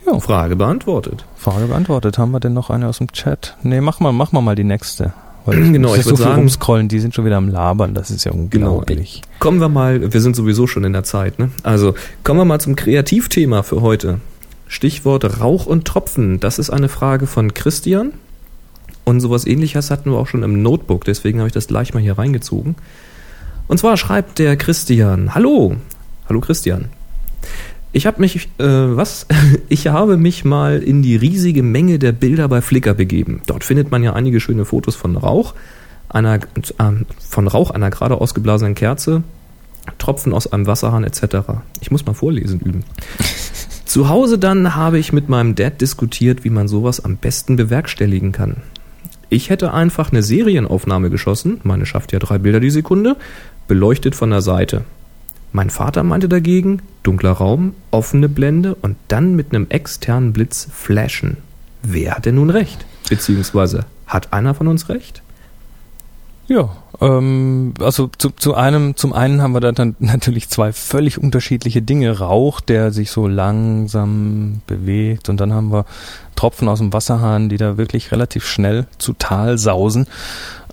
Ja. 0.06 0.20
Frage 0.20 0.56
beantwortet. 0.56 1.26
Frage 1.36 1.66
beantwortet. 1.66 2.18
Haben 2.18 2.32
wir 2.32 2.40
denn 2.40 2.54
noch 2.54 2.70
eine 2.70 2.88
aus 2.88 3.00
dem 3.00 3.12
Chat? 3.12 3.58
Nee, 3.64 3.82
mach 3.82 4.00
mal, 4.00 4.12
mach 4.14 4.32
mal 4.32 4.42
mal 4.42 4.56
die 4.56 4.64
nächste. 4.64 5.14
Weil 5.46 5.60
Genau, 5.72 5.94
ich 5.94 6.02
ist 6.02 6.08
so 6.08 6.16
sagen- 6.16 6.36
rumscrollen, 6.42 6.88
die 6.88 7.00
sind 7.00 7.14
schon 7.14 7.26
wieder 7.26 7.38
am 7.38 7.50
Labern, 7.50 7.94
das 7.94 8.12
ist 8.12 8.24
ja 8.24 8.32
unglaublich. 8.32 9.22
Kommen 9.40 9.60
wir 9.60 9.70
mal, 9.70 10.14
wir 10.14 10.22
sind 10.22 10.36
sowieso 10.36 10.68
schon 10.68 10.84
in 10.84 10.94
der 10.94 11.04
Zeit, 11.04 11.40
ne? 11.40 11.50
Also 11.64 11.94
kommen 12.24 12.40
wir 12.40 12.46
mal 12.46 12.60
zum 12.60 12.76
Kreativthema 12.76 13.64
für 13.64 13.82
heute. 13.82 14.20
Stichwort 14.68 15.40
Rauch 15.40 15.66
und 15.66 15.86
Tropfen. 15.86 16.40
Das 16.40 16.60
ist 16.60 16.70
eine 16.70 16.90
Frage 16.90 17.28
von 17.28 17.54
Christian. 17.54 18.14
Und 19.06 19.22
sowas 19.22 19.46
ähnliches 19.48 19.90
hatten 19.90 20.12
wir 20.12 20.18
auch 20.18 20.28
schon 20.28 20.44
im 20.44 20.62
Notebook, 20.62 21.06
deswegen 21.06 21.40
habe 21.40 21.48
ich 21.48 21.54
das 21.54 21.68
gleich 21.68 21.94
mal 21.94 22.02
hier 22.04 22.18
reingezogen. 22.18 22.76
Und 23.68 23.78
zwar 23.78 23.98
schreibt 23.98 24.40
der 24.40 24.56
Christian, 24.56 25.36
hallo, 25.36 25.76
hallo 26.28 26.40
Christian. 26.40 26.86
Ich 27.92 28.06
habe 28.06 28.22
mich, 28.22 28.50
äh, 28.60 28.64
was? 28.64 29.28
Ich 29.70 29.88
habe 29.88 30.18
mich 30.18 30.46
mal 30.46 30.80
in 30.80 31.02
die 31.02 31.16
riesige 31.16 31.64
Menge 31.64 32.00
der 32.00 32.12
Bilder 32.12 32.48
bei 32.48 32.62
Flickr 32.62 32.94
begeben. 32.94 33.42
Dort 33.46 33.64
findet 33.64 33.92
man 33.92 34.04
ja 34.04 34.14
einige 34.14 34.40
schöne 34.40 34.66
Fotos 34.66 34.96
von 34.96 35.18
Rauch, 35.18 35.54
einer, 36.10 36.36
äh, 36.36 36.92
von 37.20 37.48
Rauch 37.48 37.72
einer 37.72 37.90
gerade 37.90 38.22
ausgeblasenen 38.22 38.76
Kerze, 38.76 39.24
Tropfen 39.98 40.34
aus 40.34 40.52
einem 40.52 40.68
Wasserhahn 40.68 41.04
etc. 41.04 41.38
Ich 41.82 41.92
muss 41.92 42.06
mal 42.06 42.14
vorlesen 42.14 42.60
üben. 42.60 42.84
Zu 43.86 44.10
Hause 44.10 44.38
dann 44.38 44.76
habe 44.76 45.00
ich 45.00 45.14
mit 45.14 45.30
meinem 45.30 45.56
Dad 45.56 45.82
diskutiert, 45.82 46.44
wie 46.44 46.50
man 46.50 46.68
sowas 46.68 47.04
am 47.04 47.18
besten 47.18 47.56
bewerkstelligen 47.56 48.32
kann. 48.32 48.58
Ich 49.30 49.50
hätte 49.50 49.74
einfach 49.74 50.12
eine 50.12 50.24
Serienaufnahme 50.24 51.10
geschossen, 51.10 51.60
meine 51.64 51.86
schafft 51.86 52.14
ja 52.14 52.20
drei 52.20 52.38
Bilder 52.38 52.60
die 52.60 52.70
Sekunde, 52.70 53.18
beleuchtet 53.68 54.16
von 54.16 54.30
der 54.30 54.42
Seite. 54.42 54.84
Mein 55.52 55.70
Vater 55.70 56.04
meinte 56.04 56.30
dagegen, 56.30 56.82
dunkler 57.04 57.32
Raum, 57.32 57.74
offene 57.92 58.30
Blende 58.30 58.76
und 58.76 58.98
dann 59.08 59.36
mit 59.36 59.54
einem 59.54 59.68
externen 59.70 60.34
Blitz 60.34 60.68
flashen. 60.72 61.38
Wer 61.84 62.16
hat 62.16 62.26
denn 62.26 62.36
nun 62.36 62.50
recht? 62.50 62.86
Beziehungsweise, 63.10 63.86
hat 64.06 64.34
einer 64.34 64.54
von 64.54 64.68
uns 64.68 64.90
recht? 64.90 65.22
Ja, 66.48 66.70
ähm, 67.02 67.74
also 67.80 68.10
zu, 68.18 68.30
zu 68.30 68.56
einem, 68.56 68.96
zum 68.96 69.12
einen 69.14 69.42
haben 69.42 69.54
wir 69.54 69.60
da 69.60 69.74
dann 69.74 69.96
natürlich 70.00 70.50
zwei 70.50 70.72
völlig 70.72 71.18
unterschiedliche 71.18 71.82
Dinge. 71.82 72.20
Rauch, 72.20 72.62
der 72.62 72.92
sich 72.92 73.12
so 73.12 73.28
langsam 73.28 74.62
bewegt 74.66 75.28
und 75.30 75.42
dann 75.42 75.54
haben 75.54 75.72
wir 75.72 75.86
Tropfen 76.36 76.70
aus 76.70 76.80
dem 76.80 76.94
Wasserhahn, 76.94 77.50
die 77.50 77.58
da 77.58 77.78
wirklich 77.78 78.12
relativ 78.12 78.46
schnell 78.46 78.88
zu 78.98 79.14
Tal 79.14 79.58
sausen. 79.58 80.08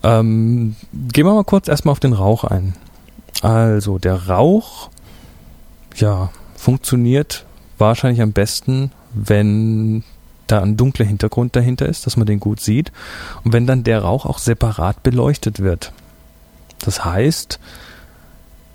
Ähm, 0.03 0.77
gehen 0.93 1.27
wir 1.27 1.35
mal 1.35 1.45
kurz 1.45 1.67
erstmal 1.67 1.93
auf 1.93 2.01
den 2.01 2.13
Rauch 2.13 2.45
ein. 2.45 2.75
Also 3.43 3.99
der 3.99 4.29
Rauch, 4.29 4.91
ja, 5.97 6.31
funktioniert 6.57 7.45
wahrscheinlich 7.79 8.23
am 8.23 8.33
besten, 8.33 8.93
wenn 9.13 10.05
da 10.47 10.61
ein 10.61 10.77
dunkler 10.77 11.07
Hintergrund 11.07 11.57
dahinter 11.57 11.87
ist, 11.87 12.07
dass 12.07 12.17
man 12.17 12.27
den 12.27 12.41
gut 12.41 12.61
sieht 12.61 12.93
und 13.45 13.53
wenn 13.53 13.67
dann 13.67 13.85
der 13.85 14.01
Rauch 14.03 14.27
auch 14.27 14.39
separat 14.39 15.03
beleuchtet 15.03 15.61
wird. 15.61 15.93
Das 16.85 17.05
heißt, 17.05 17.59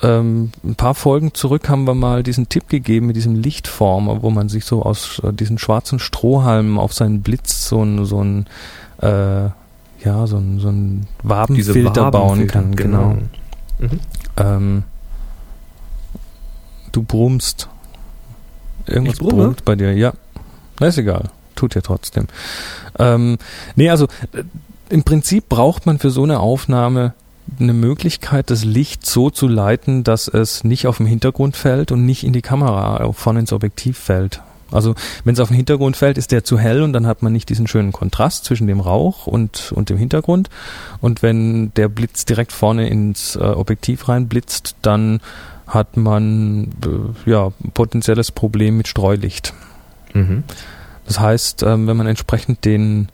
ähm, 0.01 0.51
ein 0.64 0.76
paar 0.76 0.95
Folgen 0.95 1.34
zurück 1.34 1.70
haben 1.70 1.86
wir 1.86 1.93
mal 1.93 2.24
diesen 2.24 2.49
Tipp 2.49 2.70
gegeben 2.70 3.07
mit 3.07 3.16
diesem 3.16 3.36
Lichtformer, 3.36 4.24
wo 4.24 4.30
man 4.30 4.49
sich 4.49 4.66
so 4.66 4.84
aus 4.84 5.22
äh, 5.24 5.34
diesen 5.34 5.57
schwarzen 5.57 5.99
Strohhalmen 5.99 6.78
auf 6.78 6.93
seinen 6.93 7.22
Blitz 7.22 7.68
so 7.68 7.84
ein, 7.84 8.05
so 8.05 8.24
ein 8.24 8.45
äh, 9.01 9.49
ja, 10.03 10.28
so 10.28 10.38
ein, 10.38 10.60
so 10.60 10.70
ein 10.70 11.07
Wabenfilter 11.24 12.12
bauen 12.12 12.47
kann. 12.47 12.76
Genau. 12.76 13.18
Mhm. 13.80 14.00
Ähm, 14.38 14.84
du 16.92 17.02
brummst. 17.04 17.68
Irgendwas 18.86 19.16
Ich 19.16 19.20
brumme? 19.20 19.44
brummt 19.44 19.66
bei 19.66 19.76
dir, 19.76 19.94
ja. 19.94 20.14
Na, 20.80 20.88
ist 20.88 20.98
egal. 20.98 21.30
Tut 21.56 21.76
ja 21.76 21.82
trotzdem. 21.82 22.28
Ähm, 22.98 23.38
nee, 23.76 23.90
also 23.90 24.06
äh, 24.34 24.44
im 24.90 25.04
Prinzip 25.04 25.50
braucht 25.50 25.86
man 25.86 26.00
für 26.00 26.10
so 26.10 26.24
eine 26.24 26.40
Aufnahme 26.40 27.14
eine 27.60 27.74
Möglichkeit, 27.74 28.50
das 28.52 28.64
Licht 28.64 29.06
so 29.06 29.30
zu 29.30 29.48
leiten, 29.48 30.04
dass 30.04 30.28
es 30.28 30.64
nicht 30.64 30.88
auf 30.88 30.98
den 30.98 31.08
Hintergrund 31.08 31.58
fällt 31.58 31.92
und 31.92 32.06
nicht 32.06 32.24
in 32.24 32.34
die 32.34 32.42
Kamera, 32.44 33.04
äh, 33.04 33.14
vorne 33.14 33.40
ins 33.40 33.54
Objektiv 33.54 33.98
fällt. 33.98 34.42
Also 34.72 34.95
wenn 35.24 35.34
es 35.34 35.39
auf 35.39 35.49
den 35.49 35.57
Hintergrund 35.57 35.97
fällt, 35.97 36.17
ist 36.17 36.32
der 36.32 36.43
zu 36.43 36.57
hell 36.57 36.82
und 36.82 36.93
dann 36.93 37.07
hat 37.07 37.22
man 37.22 37.34
nicht 37.34 37.49
diesen 37.49 37.67
schönen 37.67 37.91
Kontrast 37.91 38.45
zwischen 38.45 38.67
dem 38.67 38.80
Rauch 38.80 39.28
und, 39.28 39.72
und 39.74 39.89
dem 39.89 39.97
Hintergrund. 39.97 40.49
Und 41.01 41.22
wenn 41.22 41.74
der 41.76 41.88
Blitz 41.88 42.26
direkt 42.26 42.51
vorne 42.51 42.89
ins 42.89 43.36
äh, 43.36 43.39
Objektiv 43.39 44.07
reinblitzt, 44.07 44.76
dann 44.82 45.22
hat 45.67 45.97
man 45.97 46.72
äh, 46.86 47.30
ja 47.30 47.51
potenzielles 47.74 48.32
Problem 48.32 48.78
mit 48.78 48.88
Streulicht. 48.88 49.53
Mhm. 50.13 50.43
Das 51.05 51.20
heißt, 51.20 51.63
ähm, 51.63 51.88
wenn 51.88 51.97
man 51.97 52.07
entsprechend 52.07 52.65
den 52.65 53.09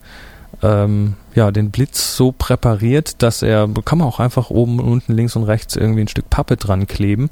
ähm, 0.61 1.15
ja, 1.33 1.51
den 1.51 1.71
Blitz 1.71 2.15
so 2.15 2.31
präpariert, 2.31 3.21
dass 3.21 3.41
er, 3.41 3.69
kann 3.83 3.99
man 3.99 4.07
auch 4.07 4.19
einfach 4.19 4.49
oben, 4.49 4.79
unten, 4.79 5.13
links 5.13 5.35
und 5.35 5.43
rechts 5.43 5.75
irgendwie 5.75 6.01
ein 6.01 6.07
Stück 6.07 6.29
Pappe 6.29 6.57
dran 6.57 6.87
kleben. 6.87 7.29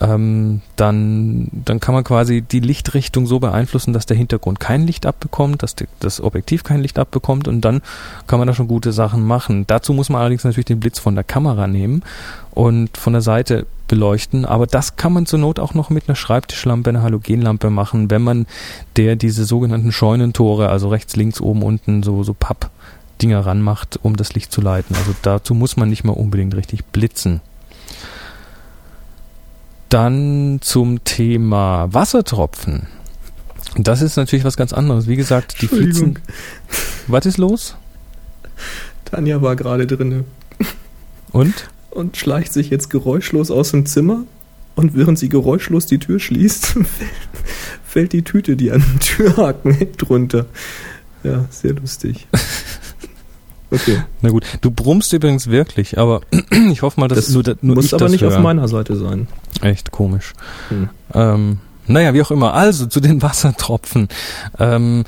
Ähm, 0.00 0.60
dann, 0.74 1.48
dann 1.52 1.78
kann 1.78 1.94
man 1.94 2.02
quasi 2.02 2.42
die 2.42 2.60
Lichtrichtung 2.60 3.26
so 3.26 3.38
beeinflussen, 3.38 3.92
dass 3.92 4.06
der 4.06 4.16
Hintergrund 4.16 4.58
kein 4.58 4.86
Licht 4.86 5.06
abbekommt, 5.06 5.62
dass 5.62 5.76
die, 5.76 5.86
das 6.00 6.20
Objektiv 6.20 6.64
kein 6.64 6.80
Licht 6.80 6.98
abbekommt 6.98 7.46
und 7.46 7.60
dann 7.60 7.80
kann 8.26 8.40
man 8.40 8.48
da 8.48 8.54
schon 8.54 8.66
gute 8.66 8.92
Sachen 8.92 9.24
machen. 9.24 9.66
Dazu 9.68 9.92
muss 9.92 10.08
man 10.08 10.20
allerdings 10.20 10.42
natürlich 10.44 10.66
den 10.66 10.80
Blitz 10.80 10.98
von 10.98 11.14
der 11.14 11.22
Kamera 11.22 11.68
nehmen 11.68 12.02
und 12.50 12.96
von 12.96 13.12
der 13.12 13.22
Seite 13.22 13.66
beleuchten, 13.86 14.44
aber 14.44 14.66
das 14.66 14.96
kann 14.96 15.12
man 15.12 15.26
zur 15.26 15.38
Not 15.38 15.60
auch 15.60 15.74
noch 15.74 15.90
mit 15.90 16.08
einer 16.08 16.16
Schreibtischlampe, 16.16 16.90
einer 16.90 17.02
Halogenlampe 17.02 17.70
machen, 17.70 18.10
wenn 18.10 18.22
man 18.22 18.46
der 18.96 19.14
diese 19.14 19.44
sogenannten 19.44 19.92
Scheunentore, 19.92 20.70
also 20.70 20.88
rechts, 20.88 21.14
links, 21.14 21.40
oben, 21.40 21.62
unten 21.62 22.02
so, 22.02 22.24
so 22.24 22.34
Pappdinger 22.34 23.46
ranmacht, 23.46 24.00
um 24.02 24.16
das 24.16 24.34
Licht 24.34 24.50
zu 24.50 24.60
leiten. 24.60 24.96
Also 24.96 25.14
dazu 25.22 25.54
muss 25.54 25.76
man 25.76 25.88
nicht 25.88 26.02
mehr 26.02 26.16
unbedingt 26.16 26.56
richtig 26.56 26.84
blitzen. 26.86 27.40
Dann 29.94 30.58
zum 30.60 31.04
Thema 31.04 31.86
Wassertropfen. 31.94 32.88
Das 33.76 34.02
ist 34.02 34.16
natürlich 34.16 34.44
was 34.44 34.56
ganz 34.56 34.72
anderes. 34.72 35.06
Wie 35.06 35.14
gesagt, 35.14 35.62
die 35.62 35.68
Flitzen. 35.68 36.18
Was 37.06 37.26
ist 37.26 37.38
los? 37.38 37.76
Tanja 39.04 39.40
war 39.40 39.54
gerade 39.54 39.86
drinne 39.86 40.24
Und? 41.30 41.70
und 41.90 42.16
schleicht 42.16 42.52
sich 42.52 42.70
jetzt 42.70 42.90
geräuschlos 42.90 43.52
aus 43.52 43.70
dem 43.70 43.86
Zimmer. 43.86 44.24
Und 44.74 44.96
während 44.96 45.16
sie 45.16 45.28
geräuschlos 45.28 45.86
die 45.86 46.00
Tür 46.00 46.18
schließt, 46.18 46.74
fällt 47.84 48.14
die 48.14 48.22
Tüte, 48.22 48.56
die 48.56 48.72
an 48.72 48.80
dem 48.80 48.98
Türhaken 48.98 49.74
hängt, 49.74 50.10
runter. 50.10 50.46
Ja, 51.22 51.44
sehr 51.50 51.74
lustig. 51.74 52.26
Okay. 53.74 54.02
Na 54.22 54.30
gut, 54.30 54.44
du 54.60 54.70
brummst 54.70 55.12
übrigens 55.12 55.48
wirklich, 55.48 55.98
aber 55.98 56.20
ich 56.70 56.82
hoffe 56.82 57.00
mal, 57.00 57.08
dass 57.08 57.18
Das 57.26 57.30
nur, 57.30 57.42
nur 57.62 57.76
Muss 57.76 57.86
ich 57.86 57.94
aber 57.94 58.04
das 58.04 58.12
nicht 58.12 58.22
höre. 58.22 58.36
auf 58.36 58.42
meiner 58.42 58.68
Seite 58.68 58.96
sein. 58.96 59.26
Echt 59.62 59.90
komisch. 59.90 60.32
Hm. 60.68 60.88
Ähm, 61.12 61.58
naja, 61.86 62.14
wie 62.14 62.22
auch 62.22 62.30
immer. 62.30 62.54
Also 62.54 62.86
zu 62.86 63.00
den 63.00 63.20
Wassertropfen. 63.22 64.08
Ähm, 64.58 65.04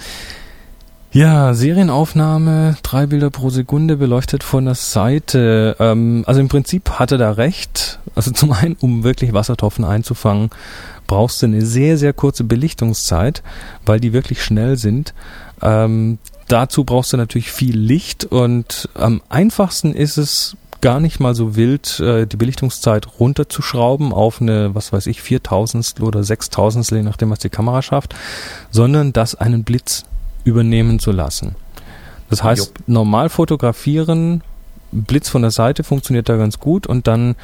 ja, 1.12 1.54
Serienaufnahme, 1.54 2.76
drei 2.82 3.06
Bilder 3.06 3.30
pro 3.30 3.48
Sekunde 3.48 3.96
beleuchtet 3.96 4.42
von 4.42 4.66
der 4.66 4.74
Seite. 4.74 5.76
Ähm, 5.78 6.24
also 6.26 6.40
im 6.40 6.48
Prinzip 6.48 6.90
hat 6.90 7.12
er 7.12 7.18
da 7.18 7.30
recht. 7.30 7.98
Also 8.14 8.32
zum 8.32 8.52
einen, 8.52 8.76
um 8.80 9.02
wirklich 9.04 9.32
Wassertropfen 9.32 9.84
einzufangen, 9.84 10.50
brauchst 11.06 11.40
du 11.40 11.46
eine 11.46 11.64
sehr, 11.64 11.96
sehr 11.96 12.12
kurze 12.12 12.44
Belichtungszeit, 12.44 13.42
weil 13.86 14.00
die 14.00 14.12
wirklich 14.12 14.42
schnell 14.44 14.76
sind. 14.76 15.14
Ähm, 15.62 16.18
dazu 16.48 16.84
brauchst 16.84 17.12
du 17.12 17.16
natürlich 17.16 17.50
viel 17.50 17.78
Licht 17.78 18.24
und 18.24 18.88
am 18.94 19.22
einfachsten 19.28 19.94
ist 19.94 20.16
es 20.16 20.56
gar 20.80 21.00
nicht 21.00 21.20
mal 21.20 21.34
so 21.34 21.56
wild, 21.56 22.00
äh, 22.00 22.26
die 22.26 22.36
Belichtungszeit 22.36 23.18
runterzuschrauben 23.18 24.12
auf 24.12 24.40
eine, 24.40 24.74
was 24.74 24.92
weiß 24.92 25.06
ich, 25.06 25.22
Viertausendstel 25.22 26.04
oder 26.04 26.22
Sechstausendstel, 26.22 26.98
je 26.98 27.04
nachdem, 27.04 27.30
was 27.30 27.38
die 27.38 27.48
Kamera 27.48 27.82
schafft, 27.82 28.14
sondern 28.70 29.12
das 29.12 29.34
einen 29.34 29.64
Blitz 29.64 30.04
übernehmen 30.44 30.98
zu 30.98 31.12
lassen. 31.12 31.56
Das 32.30 32.42
heißt, 32.42 32.74
normal 32.86 33.28
fotografieren, 33.28 34.42
Blitz 34.92 35.28
von 35.28 35.42
der 35.42 35.50
Seite 35.50 35.84
funktioniert 35.84 36.28
da 36.28 36.36
ganz 36.36 36.58
gut 36.58 36.86
und 36.86 37.06
dann 37.06 37.36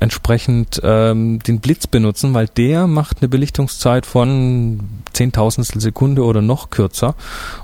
entsprechend 0.00 0.80
ähm, 0.82 1.38
den 1.40 1.60
Blitz 1.60 1.86
benutzen, 1.86 2.34
weil 2.34 2.48
der 2.48 2.86
macht 2.86 3.18
eine 3.20 3.28
Belichtungszeit 3.28 4.06
von 4.06 4.80
Zehntausendstel 5.12 5.80
Sekunde 5.80 6.24
oder 6.24 6.42
noch 6.42 6.70
kürzer 6.70 7.14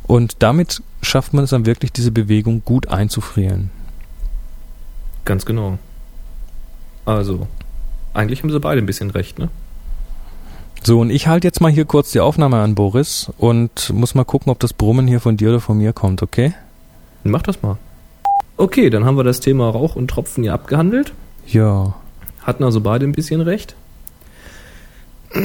und 0.05 0.37
damit 0.41 0.83
schafft 1.03 1.35
man 1.35 1.45
es 1.45 1.51
dann 1.51 1.67
wirklich, 1.67 1.93
diese 1.93 2.11
Bewegung 2.11 2.63
gut 2.65 2.89
einzufrieren. 2.89 3.71
Ganz 5.25 5.45
genau. 5.45 5.79
Also, 7.05 7.47
eigentlich 8.15 8.43
haben 8.43 8.51
sie 8.51 8.61
beide 8.61 8.81
ein 8.81 8.87
bisschen 8.87 9.11
recht, 9.11 9.39
ne? 9.39 9.49
So, 10.83 11.01
und 11.01 11.11
ich 11.11 11.27
halte 11.27 11.47
jetzt 11.47 11.61
mal 11.61 11.71
hier 11.71 11.85
kurz 11.85 12.11
die 12.11 12.21
Aufnahme 12.21 12.61
an, 12.61 12.75
Boris, 12.75 13.31
und 13.37 13.93
muss 13.93 14.15
mal 14.15 14.25
gucken, 14.25 14.51
ob 14.51 14.59
das 14.61 14.73
Brummen 14.73 15.07
hier 15.07 15.21
von 15.21 15.37
dir 15.37 15.51
oder 15.51 15.61
von 15.61 15.77
mir 15.77 15.93
kommt, 15.93 16.23
okay? 16.23 16.55
Mach 17.23 17.43
das 17.43 17.61
mal. 17.63 17.77
Okay, 18.61 18.91
dann 18.91 19.07
haben 19.07 19.17
wir 19.17 19.25
das 19.25 19.41
Thema 19.41 19.71
Rauch 19.71 19.97
und 19.97 20.09
Tropfen 20.09 20.45
ja 20.45 20.53
abgehandelt. 20.53 21.15
Ja. 21.47 21.95
Hatten 22.43 22.63
also 22.63 22.83
beide 22.83 23.07
ein 23.07 23.13
bisschen 23.13 23.41
recht. 23.41 23.75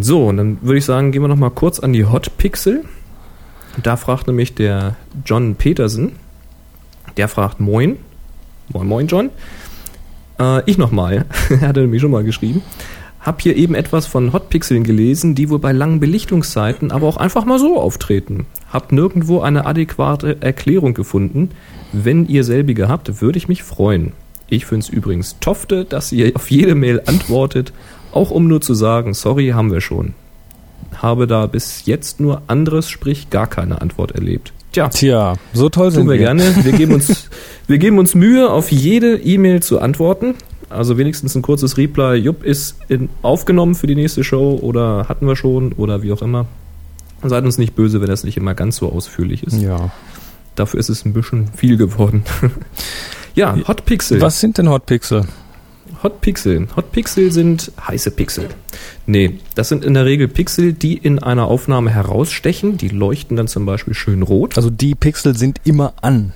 So, 0.00 0.26
und 0.26 0.36
dann 0.36 0.58
würde 0.62 0.78
ich 0.78 0.84
sagen, 0.84 1.10
gehen 1.12 1.22
wir 1.22 1.28
noch 1.28 1.36
mal 1.36 1.50
kurz 1.50 1.80
an 1.80 1.92
die 1.92 2.04
Hot 2.04 2.36
Pixel. 2.38 2.84
Da 3.82 3.96
fragt 3.96 4.26
nämlich 4.26 4.54
der 4.54 4.96
John 5.24 5.54
Petersen. 5.56 6.12
Der 7.16 7.28
fragt 7.28 7.60
Moin. 7.60 7.98
Moin, 8.72 8.86
moin, 8.86 9.06
John. 9.06 9.30
Äh, 10.38 10.62
ich 10.70 10.78
nochmal. 10.78 11.26
er 11.50 11.68
hatte 11.68 11.80
nämlich 11.80 12.00
schon 12.00 12.10
mal 12.10 12.24
geschrieben. 12.24 12.62
Hab 13.20 13.40
hier 13.40 13.56
eben 13.56 13.74
etwas 13.74 14.06
von 14.06 14.32
Hotpixeln 14.32 14.84
gelesen, 14.84 15.34
die 15.34 15.50
wohl 15.50 15.58
bei 15.58 15.72
langen 15.72 15.98
Belichtungszeiten 15.98 16.92
aber 16.92 17.08
auch 17.08 17.16
einfach 17.16 17.44
mal 17.44 17.58
so 17.58 17.80
auftreten. 17.80 18.46
Hab 18.72 18.92
nirgendwo 18.92 19.40
eine 19.40 19.66
adäquate 19.66 20.42
Erklärung 20.42 20.94
gefunden. 20.94 21.50
Wenn 21.96 22.26
ihr 22.26 22.42
selbige 22.42 22.88
habt, 22.88 23.20
würde 23.20 23.38
ich 23.38 23.46
mich 23.46 23.62
freuen. 23.62 24.12
Ich 24.48 24.66
find's 24.66 24.88
übrigens 24.88 25.38
tofte, 25.38 25.84
dass 25.84 26.10
ihr 26.10 26.32
auf 26.34 26.50
jede 26.50 26.74
Mail 26.74 27.00
antwortet, 27.06 27.72
auch 28.10 28.32
um 28.32 28.48
nur 28.48 28.60
zu 28.60 28.74
sagen, 28.74 29.14
sorry, 29.14 29.50
haben 29.50 29.70
wir 29.70 29.80
schon. 29.80 30.14
Habe 30.96 31.28
da 31.28 31.46
bis 31.46 31.86
jetzt 31.86 32.18
nur 32.18 32.42
anderes, 32.48 32.90
sprich 32.90 33.30
gar 33.30 33.46
keine 33.46 33.80
Antwort 33.80 34.10
erlebt. 34.10 34.52
Tja, 34.72 34.88
Tja, 34.88 35.34
so 35.52 35.68
toll 35.68 35.92
sind 35.92 36.02
tun 36.02 36.10
wir 36.10 36.18
gerne. 36.18 36.42
Wir 36.64 36.72
geben 36.72 36.94
uns, 36.94 37.30
wir 37.68 37.78
geben 37.78 37.98
uns 37.98 38.16
Mühe, 38.16 38.50
auf 38.50 38.72
jede 38.72 39.16
E-Mail 39.16 39.62
zu 39.62 39.80
antworten. 39.80 40.34
Also 40.70 40.98
wenigstens 40.98 41.36
ein 41.36 41.42
kurzes 41.42 41.76
Reply. 41.76 42.16
Jupp 42.16 42.42
ist 42.42 42.76
in, 42.88 43.08
aufgenommen 43.22 43.76
für 43.76 43.86
die 43.86 43.94
nächste 43.94 44.24
Show 44.24 44.58
oder 44.60 45.08
hatten 45.08 45.28
wir 45.28 45.36
schon 45.36 45.72
oder 45.74 46.02
wie 46.02 46.12
auch 46.12 46.22
immer. 46.22 46.46
Seid 47.22 47.44
uns 47.44 47.56
nicht 47.56 47.76
böse, 47.76 48.00
wenn 48.00 48.08
das 48.08 48.24
nicht 48.24 48.36
immer 48.36 48.54
ganz 48.54 48.76
so 48.76 48.90
ausführlich 48.90 49.44
ist. 49.44 49.62
Ja. 49.62 49.92
Dafür 50.54 50.80
ist 50.80 50.88
es 50.88 51.04
ein 51.04 51.12
bisschen 51.12 51.48
viel 51.56 51.76
geworden. 51.76 52.24
ja, 53.34 53.56
Hot 53.66 53.84
Pixel. 53.84 54.20
Was 54.20 54.40
sind 54.40 54.58
denn 54.58 54.68
Hotpixel? 54.68 55.26
Hot 56.02 56.20
Pixel. 56.20 56.68
Hot 56.76 56.92
Pixel 56.92 57.32
sind 57.32 57.72
heiße 57.86 58.10
Pixel. 58.10 58.48
Nee, 59.06 59.38
das 59.54 59.68
sind 59.68 59.84
in 59.84 59.94
der 59.94 60.04
Regel 60.04 60.28
Pixel, 60.28 60.72
die 60.72 60.96
in 60.96 61.18
einer 61.18 61.46
Aufnahme 61.46 61.90
herausstechen. 61.90 62.76
Die 62.76 62.88
leuchten 62.88 63.36
dann 63.36 63.48
zum 63.48 63.66
Beispiel 63.66 63.94
schön 63.94 64.22
rot. 64.22 64.56
Also 64.56 64.70
die 64.70 64.94
Pixel 64.94 65.36
sind 65.36 65.60
immer 65.64 65.94
an. 66.02 66.32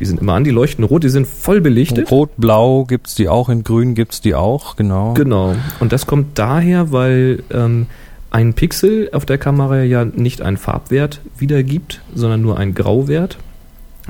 Die 0.00 0.06
sind 0.06 0.20
immer 0.20 0.34
an, 0.34 0.44
die 0.44 0.50
leuchten 0.50 0.84
rot, 0.84 1.04
die 1.04 1.08
sind 1.08 1.26
voll 1.26 1.60
belichtet. 1.60 2.10
Rot, 2.10 2.30
blau 2.36 2.84
gibt's 2.84 3.14
die 3.14 3.28
auch, 3.28 3.48
in 3.48 3.64
grün 3.64 3.94
gibt's 3.94 4.20
die 4.20 4.34
auch, 4.34 4.76
genau. 4.76 5.14
Genau. 5.14 5.54
Und 5.80 5.92
das 5.92 6.06
kommt 6.06 6.38
daher, 6.38 6.92
weil 6.92 7.42
ähm, 7.52 7.86
ein 8.30 8.54
Pixel 8.54 9.08
auf 9.12 9.24
der 9.24 9.38
Kamera 9.38 9.82
ja 9.82 10.04
nicht 10.04 10.42
einen 10.42 10.56
Farbwert 10.56 11.20
wiedergibt, 11.38 12.02
sondern 12.14 12.42
nur 12.42 12.58
einen 12.58 12.74
Grauwert. 12.74 13.38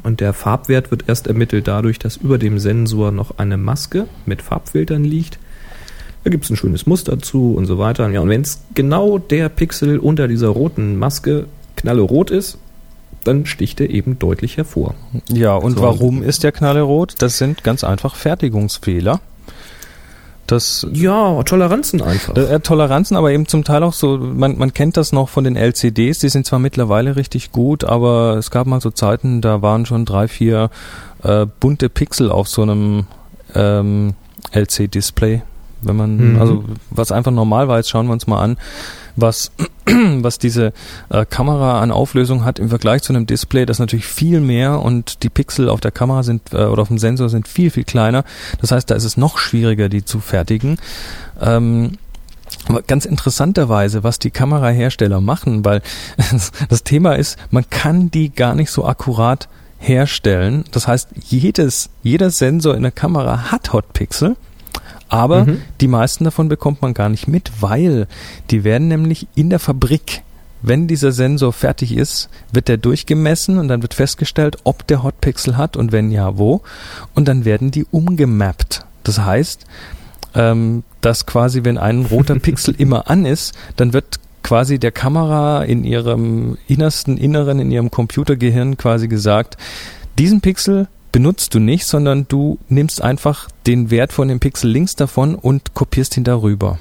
Und 0.02 0.20
der 0.20 0.32
Farbwert 0.32 0.90
wird 0.90 1.04
erst 1.08 1.26
ermittelt 1.26 1.66
dadurch, 1.68 1.98
dass 1.98 2.16
über 2.16 2.38
dem 2.38 2.58
Sensor 2.58 3.10
noch 3.10 3.38
eine 3.38 3.56
Maske 3.56 4.06
mit 4.26 4.42
Farbfiltern 4.42 5.04
liegt. 5.04 5.38
Da 6.24 6.30
gibt 6.30 6.44
es 6.44 6.50
ein 6.50 6.56
schönes 6.56 6.86
Muster 6.86 7.18
zu 7.20 7.54
und 7.54 7.66
so 7.66 7.78
weiter. 7.78 8.08
Ja, 8.10 8.20
und 8.20 8.28
wenn 8.28 8.42
es 8.42 8.60
genau 8.74 9.18
der 9.18 9.48
Pixel 9.48 9.98
unter 9.98 10.28
dieser 10.28 10.48
roten 10.48 10.98
Maske 10.98 11.46
knallerot 11.76 12.30
ist, 12.30 12.58
dann 13.24 13.46
sticht 13.46 13.80
er 13.80 13.90
eben 13.90 14.18
deutlich 14.18 14.56
hervor. 14.56 14.94
Ja, 15.28 15.54
und 15.54 15.76
So. 15.76 15.82
warum 15.82 16.22
ist 16.22 16.44
der 16.44 16.52
Knalle 16.52 16.82
rot? 16.82 17.14
Das 17.18 17.38
sind 17.38 17.62
ganz 17.64 17.84
einfach 17.84 18.14
Fertigungsfehler. 18.14 19.20
Das 20.48 20.86
Ja, 20.92 21.42
Toleranzen 21.44 22.02
einfach. 22.02 22.34
äh, 22.36 22.58
Toleranzen, 22.60 23.16
aber 23.16 23.30
eben 23.30 23.46
zum 23.46 23.62
Teil 23.64 23.82
auch 23.84 23.92
so, 23.92 24.18
man, 24.18 24.58
man 24.58 24.72
kennt 24.74 24.96
das 24.96 25.12
noch 25.12 25.28
von 25.28 25.44
den 25.44 25.54
LCDs, 25.56 26.18
die 26.18 26.28
sind 26.28 26.46
zwar 26.46 26.58
mittlerweile 26.58 27.14
richtig 27.16 27.52
gut, 27.52 27.84
aber 27.84 28.36
es 28.38 28.50
gab 28.50 28.66
mal 28.66 28.80
so 28.80 28.90
Zeiten, 28.90 29.40
da 29.40 29.62
waren 29.62 29.86
schon 29.86 30.04
drei, 30.04 30.26
vier 30.26 30.70
äh, 31.22 31.46
bunte 31.60 31.88
Pixel 31.88 32.30
auf 32.30 32.48
so 32.48 32.62
einem 32.62 33.04
ähm, 33.54 34.14
LC-Display. 34.52 35.42
Wenn 35.80 35.96
man, 35.96 36.32
Mhm. 36.32 36.40
also 36.40 36.64
was 36.90 37.12
einfach 37.12 37.30
normal 37.30 37.68
war, 37.68 37.76
jetzt 37.76 37.90
schauen 37.90 38.06
wir 38.06 38.12
uns 38.12 38.26
mal 38.26 38.40
an, 38.40 38.56
was, 39.20 39.50
was 39.86 40.38
diese 40.38 40.72
äh, 41.10 41.24
Kamera 41.26 41.80
an 41.80 41.90
Auflösung 41.90 42.44
hat 42.44 42.58
im 42.58 42.68
Vergleich 42.68 43.02
zu 43.02 43.12
einem 43.12 43.26
Display, 43.26 43.66
das 43.66 43.78
natürlich 43.78 44.06
viel 44.06 44.40
mehr 44.40 44.80
und 44.80 45.22
die 45.22 45.28
Pixel 45.28 45.68
auf 45.68 45.80
der 45.80 45.90
Kamera 45.90 46.22
sind 46.22 46.52
äh, 46.52 46.64
oder 46.64 46.82
auf 46.82 46.88
dem 46.88 46.98
Sensor 46.98 47.28
sind 47.28 47.48
viel, 47.48 47.70
viel 47.70 47.84
kleiner. 47.84 48.24
Das 48.60 48.72
heißt, 48.72 48.90
da 48.90 48.94
ist 48.94 49.04
es 49.04 49.16
noch 49.16 49.38
schwieriger, 49.38 49.88
die 49.88 50.04
zu 50.04 50.20
fertigen. 50.20 50.78
Ähm, 51.40 51.98
ganz 52.86 53.04
interessanterweise, 53.04 54.04
was 54.04 54.18
die 54.18 54.30
Kamerahersteller 54.30 55.20
machen, 55.20 55.64
weil 55.64 55.82
das 56.68 56.84
Thema 56.84 57.14
ist, 57.14 57.38
man 57.50 57.68
kann 57.68 58.10
die 58.10 58.30
gar 58.30 58.54
nicht 58.54 58.70
so 58.70 58.86
akkurat 58.86 59.48
herstellen. 59.78 60.64
Das 60.72 60.88
heißt, 60.88 61.08
jedes, 61.28 61.90
jeder 62.02 62.30
Sensor 62.30 62.74
in 62.74 62.82
der 62.82 62.92
Kamera 62.92 63.50
hat 63.50 63.72
Hotpixel, 63.72 64.36
Aber 65.08 65.44
Mhm. 65.46 65.62
die 65.80 65.88
meisten 65.88 66.24
davon 66.24 66.48
bekommt 66.48 66.82
man 66.82 66.94
gar 66.94 67.08
nicht 67.08 67.28
mit, 67.28 67.50
weil 67.60 68.06
die 68.50 68.64
werden 68.64 68.88
nämlich 68.88 69.26
in 69.34 69.50
der 69.50 69.58
Fabrik, 69.58 70.22
wenn 70.60 70.86
dieser 70.88 71.12
Sensor 71.12 71.52
fertig 71.52 71.96
ist, 71.96 72.28
wird 72.52 72.68
der 72.68 72.76
durchgemessen 72.78 73.58
und 73.58 73.68
dann 73.68 73.82
wird 73.82 73.94
festgestellt, 73.94 74.58
ob 74.64 74.86
der 74.86 75.02
Hotpixel 75.02 75.56
hat 75.56 75.76
und 75.76 75.92
wenn 75.92 76.10
ja, 76.10 76.36
wo. 76.36 76.62
Und 77.14 77.28
dann 77.28 77.44
werden 77.44 77.70
die 77.70 77.86
umgemappt. 77.90 78.84
Das 79.04 79.20
heißt, 79.20 79.64
ähm, 80.34 80.82
dass 81.00 81.26
quasi, 81.26 81.64
wenn 81.64 81.78
ein 81.78 82.04
roter 82.06 82.34
Pixel 82.40 82.74
immer 82.76 83.08
an 83.08 83.24
ist, 83.24 83.54
dann 83.76 83.92
wird 83.92 84.18
quasi 84.42 84.78
der 84.78 84.92
Kamera 84.92 85.62
in 85.62 85.84
ihrem 85.84 86.58
innersten 86.66 87.16
Inneren, 87.18 87.60
in 87.60 87.70
ihrem 87.70 87.90
Computergehirn 87.90 88.76
quasi 88.76 89.08
gesagt, 89.08 89.56
diesen 90.18 90.40
Pixel 90.40 90.88
benutzt 91.12 91.54
du 91.54 91.58
nicht, 91.58 91.86
sondern 91.86 92.26
du 92.28 92.58
nimmst 92.68 93.02
einfach 93.02 93.48
den 93.66 93.90
Wert 93.90 94.12
von 94.12 94.28
dem 94.28 94.40
Pixel 94.40 94.70
links 94.70 94.96
davon 94.96 95.34
und 95.34 95.74
kopierst 95.74 96.16
ihn 96.16 96.24
darüber. 96.24 96.78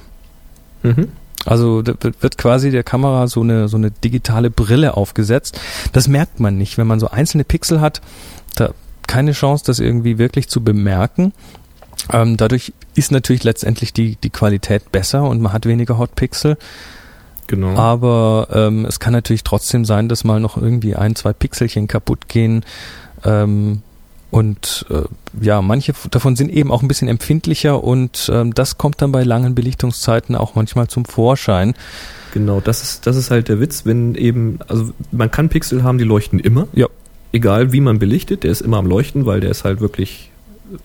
Mhm. 0.82 1.08
Also 1.44 1.82
da 1.82 1.94
wird 2.00 2.22
wird 2.22 2.38
quasi 2.38 2.70
der 2.70 2.82
Kamera 2.82 3.26
so 3.26 3.40
eine, 3.40 3.68
so 3.68 3.76
eine 3.76 3.90
digitale 3.90 4.50
Brille 4.50 4.96
aufgesetzt. 4.96 5.60
Das 5.92 6.08
merkt 6.08 6.40
man 6.40 6.58
nicht. 6.58 6.78
Wenn 6.78 6.86
man 6.86 7.00
so 7.00 7.08
einzelne 7.08 7.44
Pixel 7.44 7.80
hat, 7.80 8.00
da 8.56 8.72
keine 9.06 9.32
Chance, 9.32 9.64
das 9.66 9.78
irgendwie 9.78 10.18
wirklich 10.18 10.48
zu 10.48 10.62
bemerken. 10.62 11.32
Ähm, 12.12 12.36
dadurch 12.36 12.72
ist 12.94 13.10
natürlich 13.10 13.44
letztendlich 13.44 13.92
die, 13.92 14.16
die 14.16 14.30
Qualität 14.30 14.92
besser 14.92 15.22
und 15.24 15.40
man 15.40 15.52
hat 15.52 15.66
weniger 15.66 15.98
Hotpixel. 15.98 16.56
Genau. 17.46 17.74
Aber 17.76 18.48
ähm, 18.52 18.84
es 18.84 19.00
kann 19.00 19.14
natürlich 19.14 19.42
trotzdem 19.42 19.84
sein, 19.84 20.08
dass 20.08 20.22
mal 20.22 20.38
noch 20.38 20.56
irgendwie 20.56 20.94
ein, 20.94 21.16
zwei 21.16 21.32
Pixelchen 21.32 21.88
kaputt 21.88 22.28
gehen. 22.28 22.64
Ähm, 23.24 23.82
und 24.30 24.84
äh, 24.90 25.02
ja, 25.44 25.62
manche 25.62 25.94
davon 26.10 26.36
sind 26.36 26.50
eben 26.50 26.70
auch 26.70 26.82
ein 26.82 26.88
bisschen 26.88 27.08
empfindlicher 27.08 27.82
und 27.82 28.30
ähm, 28.32 28.52
das 28.54 28.76
kommt 28.78 29.00
dann 29.00 29.10
bei 29.12 29.22
langen 29.24 29.54
Belichtungszeiten 29.54 30.34
auch 30.36 30.54
manchmal 30.54 30.88
zum 30.88 31.04
Vorschein. 31.04 31.74
Genau, 32.34 32.60
das 32.60 32.82
ist, 32.82 33.06
das 33.06 33.16
ist 33.16 33.30
halt 33.30 33.48
der 33.48 33.58
Witz, 33.60 33.86
wenn 33.86 34.14
eben, 34.14 34.58
also 34.68 34.90
man 35.12 35.30
kann 35.30 35.48
Pixel 35.48 35.82
haben, 35.82 35.96
die 35.98 36.04
leuchten 36.04 36.38
immer. 36.40 36.68
Ja. 36.74 36.86
Egal 37.32 37.72
wie 37.72 37.80
man 37.80 37.98
belichtet, 37.98 38.42
der 38.44 38.50
ist 38.50 38.60
immer 38.60 38.76
am 38.78 38.86
Leuchten, 38.86 39.24
weil 39.26 39.40
der 39.40 39.50
ist 39.50 39.64
halt 39.64 39.80
wirklich, 39.80 40.30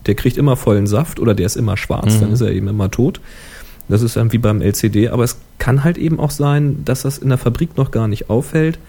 der 0.05 0.15
kriegt 0.15 0.37
immer 0.37 0.55
vollen 0.55 0.87
Saft 0.87 1.19
oder 1.19 1.33
der 1.33 1.45
ist 1.45 1.55
immer 1.57 1.75
schwarz, 1.77 2.15
Mhm. 2.15 2.19
dann 2.21 2.31
ist 2.33 2.41
er 2.41 2.51
eben 2.51 2.67
immer 2.69 2.89
tot. 2.91 3.19
Das 3.89 4.01
ist 4.01 4.15
dann 4.15 4.31
wie 4.31 4.37
beim 4.37 4.61
LCD, 4.61 5.09
aber 5.09 5.25
es 5.25 5.37
kann 5.57 5.83
halt 5.83 5.97
eben 5.97 6.19
auch 6.19 6.31
sein, 6.31 6.83
dass 6.85 7.01
das 7.01 7.17
in 7.17 7.27
der 7.29 7.37
Fabrik 7.37 7.75
noch 7.77 7.91
gar 7.91 8.07
nicht 8.07 8.29
auffällt, 8.29 8.79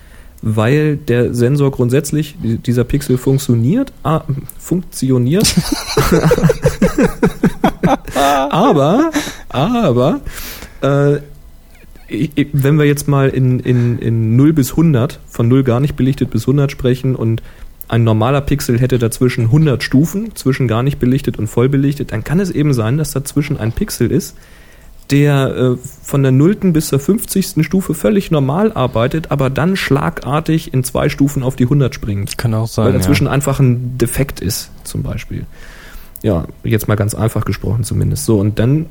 weil 0.47 0.97
der 0.99 1.33
Sensor 1.35 1.71
grundsätzlich, 1.71 2.37
die- 2.43 2.59
dieser 2.59 2.85
Pixel 2.85 3.17
funktioniert, 3.17 3.93
ah, 4.03 4.23
funktioniert, 4.59 5.47
aber, 8.51 9.11
aber, 9.49 10.21
äh, 10.83 11.19
wenn 12.53 12.77
wir 12.79 12.85
jetzt 12.85 13.09
mal 13.09 13.31
in, 13.31 13.59
in, 13.61 13.99
in 13.99 14.37
0 14.37 14.53
bis 14.53 14.73
100, 14.73 15.19
von 15.27 15.49
0 15.49 15.65
gar 15.65 15.81
nicht 15.81 15.97
belichtet 15.97 16.31
bis 16.31 16.43
100 16.43 16.71
sprechen 16.71 17.17
und 17.17 17.43
ein 17.89 18.05
normaler 18.05 18.41
Pixel 18.43 18.79
hätte 18.79 18.99
dazwischen 18.99 19.45
100 19.47 19.83
Stufen, 19.83 20.35
zwischen 20.35 20.69
gar 20.69 20.83
nicht 20.83 20.99
belichtet 20.99 21.39
und 21.39 21.47
voll 21.49 21.69
belichtet, 21.69 22.13
dann 22.13 22.23
kann 22.23 22.41
es 22.41 22.51
eben 22.51 22.73
sein, 22.75 22.99
dass 22.99 23.13
dazwischen 23.13 23.59
ein 23.59 23.73
Pixel 23.73 24.11
ist, 24.11 24.37
der 25.11 25.55
äh, 25.57 25.77
von 26.03 26.23
der 26.23 26.33
0. 26.33 26.73
bis 26.73 26.89
zur 26.89 26.99
50. 26.99 27.65
Stufe 27.65 27.95
völlig 27.95 28.31
normal 28.31 28.73
arbeitet, 28.73 29.31
aber 29.31 29.51
dann 29.51 29.77
schlagartig 29.77 30.73
in 30.73 30.85
zwei 30.85 31.09
Stufen 31.09 31.43
auf 31.43 31.57
die 31.57 31.65
100 31.65 31.95
springt. 31.95 32.39
Kann 32.39 32.55
auch 32.55 32.69
sein. 32.69 32.87
Weil 32.87 32.93
dazwischen 32.95 33.29
einfach 33.29 33.61
ein 33.61 33.99
Defekt 33.99 34.41
ist, 34.41 34.71
zum 34.85 35.03
Beispiel. 35.03 35.47
Ja, 36.23 36.47
jetzt 36.63 36.89
mal 36.89 36.95
ganz 36.95 37.15
einfach 37.15 37.45
gesprochen 37.45 37.85
zumindest. 37.85 38.25
So, 38.25 38.39
und 38.39 38.59
dann 38.59 38.87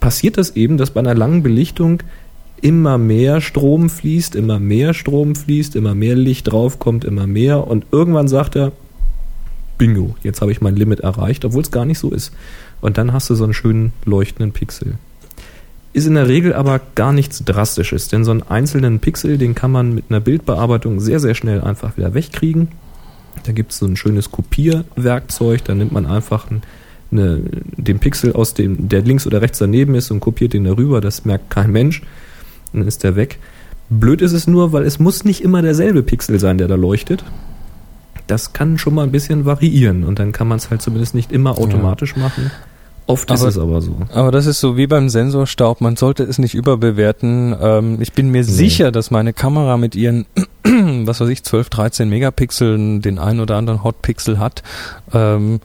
passiert 0.00 0.36
das 0.36 0.56
eben, 0.56 0.78
dass 0.78 0.90
bei 0.90 1.00
einer 1.00 1.14
langen 1.14 1.42
Belichtung 1.42 2.02
immer 2.60 2.98
mehr 2.98 3.40
Strom 3.40 3.90
fließt, 3.90 4.34
immer 4.34 4.58
mehr 4.58 4.94
Strom 4.94 5.34
fließt, 5.34 5.76
immer 5.76 5.94
mehr 5.94 6.16
Licht 6.16 6.50
draufkommt, 6.50 7.04
immer 7.04 7.26
mehr 7.26 7.66
und 7.66 7.86
irgendwann 7.92 8.28
sagt 8.28 8.56
er, 8.56 8.72
Bingo, 9.78 10.16
jetzt 10.22 10.40
habe 10.40 10.52
ich 10.52 10.60
mein 10.60 10.74
Limit 10.74 11.00
erreicht, 11.00 11.44
obwohl 11.44 11.62
es 11.62 11.70
gar 11.70 11.84
nicht 11.84 11.98
so 11.98 12.10
ist. 12.10 12.32
Und 12.80 12.98
dann 12.98 13.12
hast 13.12 13.28
du 13.28 13.34
so 13.34 13.44
einen 13.44 13.52
schönen 13.52 13.92
leuchtenden 14.04 14.52
Pixel. 14.52 14.94
Ist 15.96 16.04
in 16.04 16.16
der 16.16 16.28
Regel 16.28 16.52
aber 16.52 16.82
gar 16.94 17.14
nichts 17.14 17.42
Drastisches, 17.42 18.08
denn 18.08 18.22
so 18.22 18.30
einen 18.30 18.42
einzelnen 18.42 19.00
Pixel, 19.00 19.38
den 19.38 19.54
kann 19.54 19.70
man 19.70 19.94
mit 19.94 20.04
einer 20.10 20.20
Bildbearbeitung 20.20 21.00
sehr, 21.00 21.20
sehr 21.20 21.34
schnell 21.34 21.62
einfach 21.62 21.96
wieder 21.96 22.12
wegkriegen. 22.12 22.68
Da 23.44 23.52
gibt 23.52 23.72
es 23.72 23.78
so 23.78 23.86
ein 23.86 23.96
schönes 23.96 24.30
Kopierwerkzeug, 24.30 25.64
da 25.64 25.74
nimmt 25.74 25.92
man 25.92 26.04
einfach 26.04 26.50
ein, 26.50 26.60
eine, 27.10 27.40
den 27.78 27.98
Pixel 27.98 28.34
aus 28.34 28.52
dem, 28.52 28.90
der 28.90 29.00
links 29.00 29.26
oder 29.26 29.40
rechts 29.40 29.56
daneben 29.56 29.94
ist 29.94 30.10
und 30.10 30.20
kopiert 30.20 30.52
den 30.52 30.64
darüber, 30.64 31.00
das 31.00 31.24
merkt 31.24 31.48
kein 31.48 31.72
Mensch. 31.72 32.02
Dann 32.74 32.86
ist 32.86 33.02
der 33.02 33.16
weg. 33.16 33.38
Blöd 33.88 34.20
ist 34.20 34.32
es 34.32 34.46
nur, 34.46 34.74
weil 34.74 34.84
es 34.84 34.98
muss 34.98 35.24
nicht 35.24 35.42
immer 35.42 35.62
derselbe 35.62 36.02
Pixel 36.02 36.38
sein, 36.38 36.58
der 36.58 36.68
da 36.68 36.74
leuchtet. 36.74 37.24
Das 38.26 38.52
kann 38.52 38.76
schon 38.76 38.92
mal 38.92 39.04
ein 39.04 39.12
bisschen 39.12 39.46
variieren 39.46 40.04
und 40.04 40.18
dann 40.18 40.32
kann 40.32 40.46
man 40.46 40.58
es 40.58 40.68
halt 40.68 40.82
zumindest 40.82 41.14
nicht 41.14 41.32
immer 41.32 41.56
automatisch 41.56 42.16
machen. 42.16 42.50
Oft 43.06 43.30
ist 43.30 43.40
Aber- 43.40 43.48
es 43.48 43.58
aber 43.58 43.80
so. 43.80 43.96
Aber 44.12 44.32
das 44.32 44.46
ist 44.46 44.58
so 44.60 44.76
wie 44.76 44.86
beim 44.88 45.08
Sensorstaub, 45.08 45.80
man 45.80 45.96
sollte 45.96 46.24
es 46.24 46.38
nicht 46.38 46.54
überbewerten. 46.54 47.54
Ähm, 47.60 47.98
ich 48.00 48.12
bin 48.12 48.30
mir 48.30 48.42
sicher, 48.42 48.90
dass 48.90 49.10
meine 49.12 49.32
Kamera 49.32 49.76
mit 49.76 49.94
ihren, 49.94 50.26
was 50.64 51.20
weiß 51.20 51.28
ich, 51.28 51.44
12, 51.44 51.70
13 51.70 52.08
Megapixeln 52.08 53.02
den 53.02 53.18
ein 53.18 53.38
oder 53.38 53.56
anderen 53.56 53.84
Hotpixel 53.84 54.38
hat. 54.40 54.64
Ähm, 55.12 55.60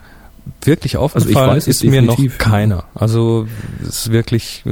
wirklich 0.64 0.98
aufgefallen 0.98 1.50
weiß 1.52 1.68
es 1.68 1.82
ist 1.82 1.90
mir 1.90 2.02
noch 2.02 2.20
keiner. 2.38 2.84
Also 2.94 3.48
es 3.82 4.06
ist 4.06 4.12
wirklich. 4.12 4.64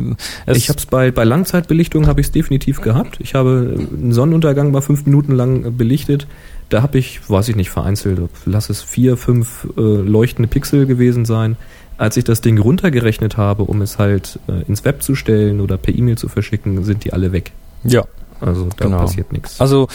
Es, 0.46 0.58
ich 0.58 0.70
habe 0.70 0.80
es 0.80 0.86
bei, 0.86 1.12
bei 1.12 1.24
Langzeitbelichtung 1.24 2.08
habe 2.08 2.22
ich 2.22 2.28
es 2.28 2.32
definitiv 2.32 2.82
gehabt. 2.82 3.18
Ich 3.20 3.34
habe 3.34 3.76
einen 3.78 4.14
Sonnenuntergang 4.14 4.72
mal 4.72 4.82
fünf 4.82 5.06
Minuten 5.06 5.34
lang 5.34 5.66
äh, 5.66 5.70
belichtet. 5.72 6.28
Da 6.70 6.84
habe 6.84 7.00
ich, 7.00 7.28
weiß 7.28 7.50
ich 7.50 7.56
nicht, 7.56 7.72
vereinzelt, 7.72 8.20
lass 8.46 8.70
es 8.70 8.84
vier, 8.84 9.18
fünf 9.18 9.68
äh, 9.76 9.82
leuchtende 9.82 10.48
Pixel 10.48 10.86
gewesen 10.86 11.26
sein. 11.26 11.56
Als 12.00 12.18
ich 12.18 12.24
das 12.24 12.42
Ding 12.42 12.58
runtergerechnet 12.58 13.38
habe, 13.38 13.64
um 13.64 13.82
es 13.84 14.00
halt 14.00 14.40
äh, 14.48 14.64
ins 14.68 14.84
Web 14.86 15.04
zu 15.04 15.14
stellen 15.16 15.60
oder 15.62 15.78
per 15.78 15.94
E-Mail 15.94 16.18
zu 16.18 16.30
verschicken, 16.30 16.84
sind 16.84 17.04
die 17.04 17.14
alle 17.14 17.32
weg. 17.32 17.52
ja. 17.84 18.04
Also 18.42 18.70
da 18.78 18.86
Genau. 18.86 19.00
passiert 19.00 19.34
nichts. 19.34 19.60
Also 19.60 19.90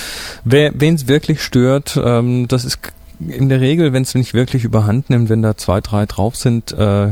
wen 0.45 0.95
es 0.95 1.09
wirklich 1.09 1.43
stört, 1.43 1.99
ähm, 2.05 2.47
das 2.47 2.67
ist 2.67 2.79
in 3.27 3.49
der 3.49 3.63
Regel, 3.63 3.95
wenn 3.95 4.03
es 4.03 4.15
nicht 4.15 4.35
wirklich 4.35 4.65
überhand 4.65 5.09
nimmt, 5.09 5.31
wenn 5.31 5.41
da 5.41 5.57
zwei, 5.57 5.81
drei 5.81 6.05
drauf 6.05 6.37
sind, 6.37 6.71
äh, 6.73 7.09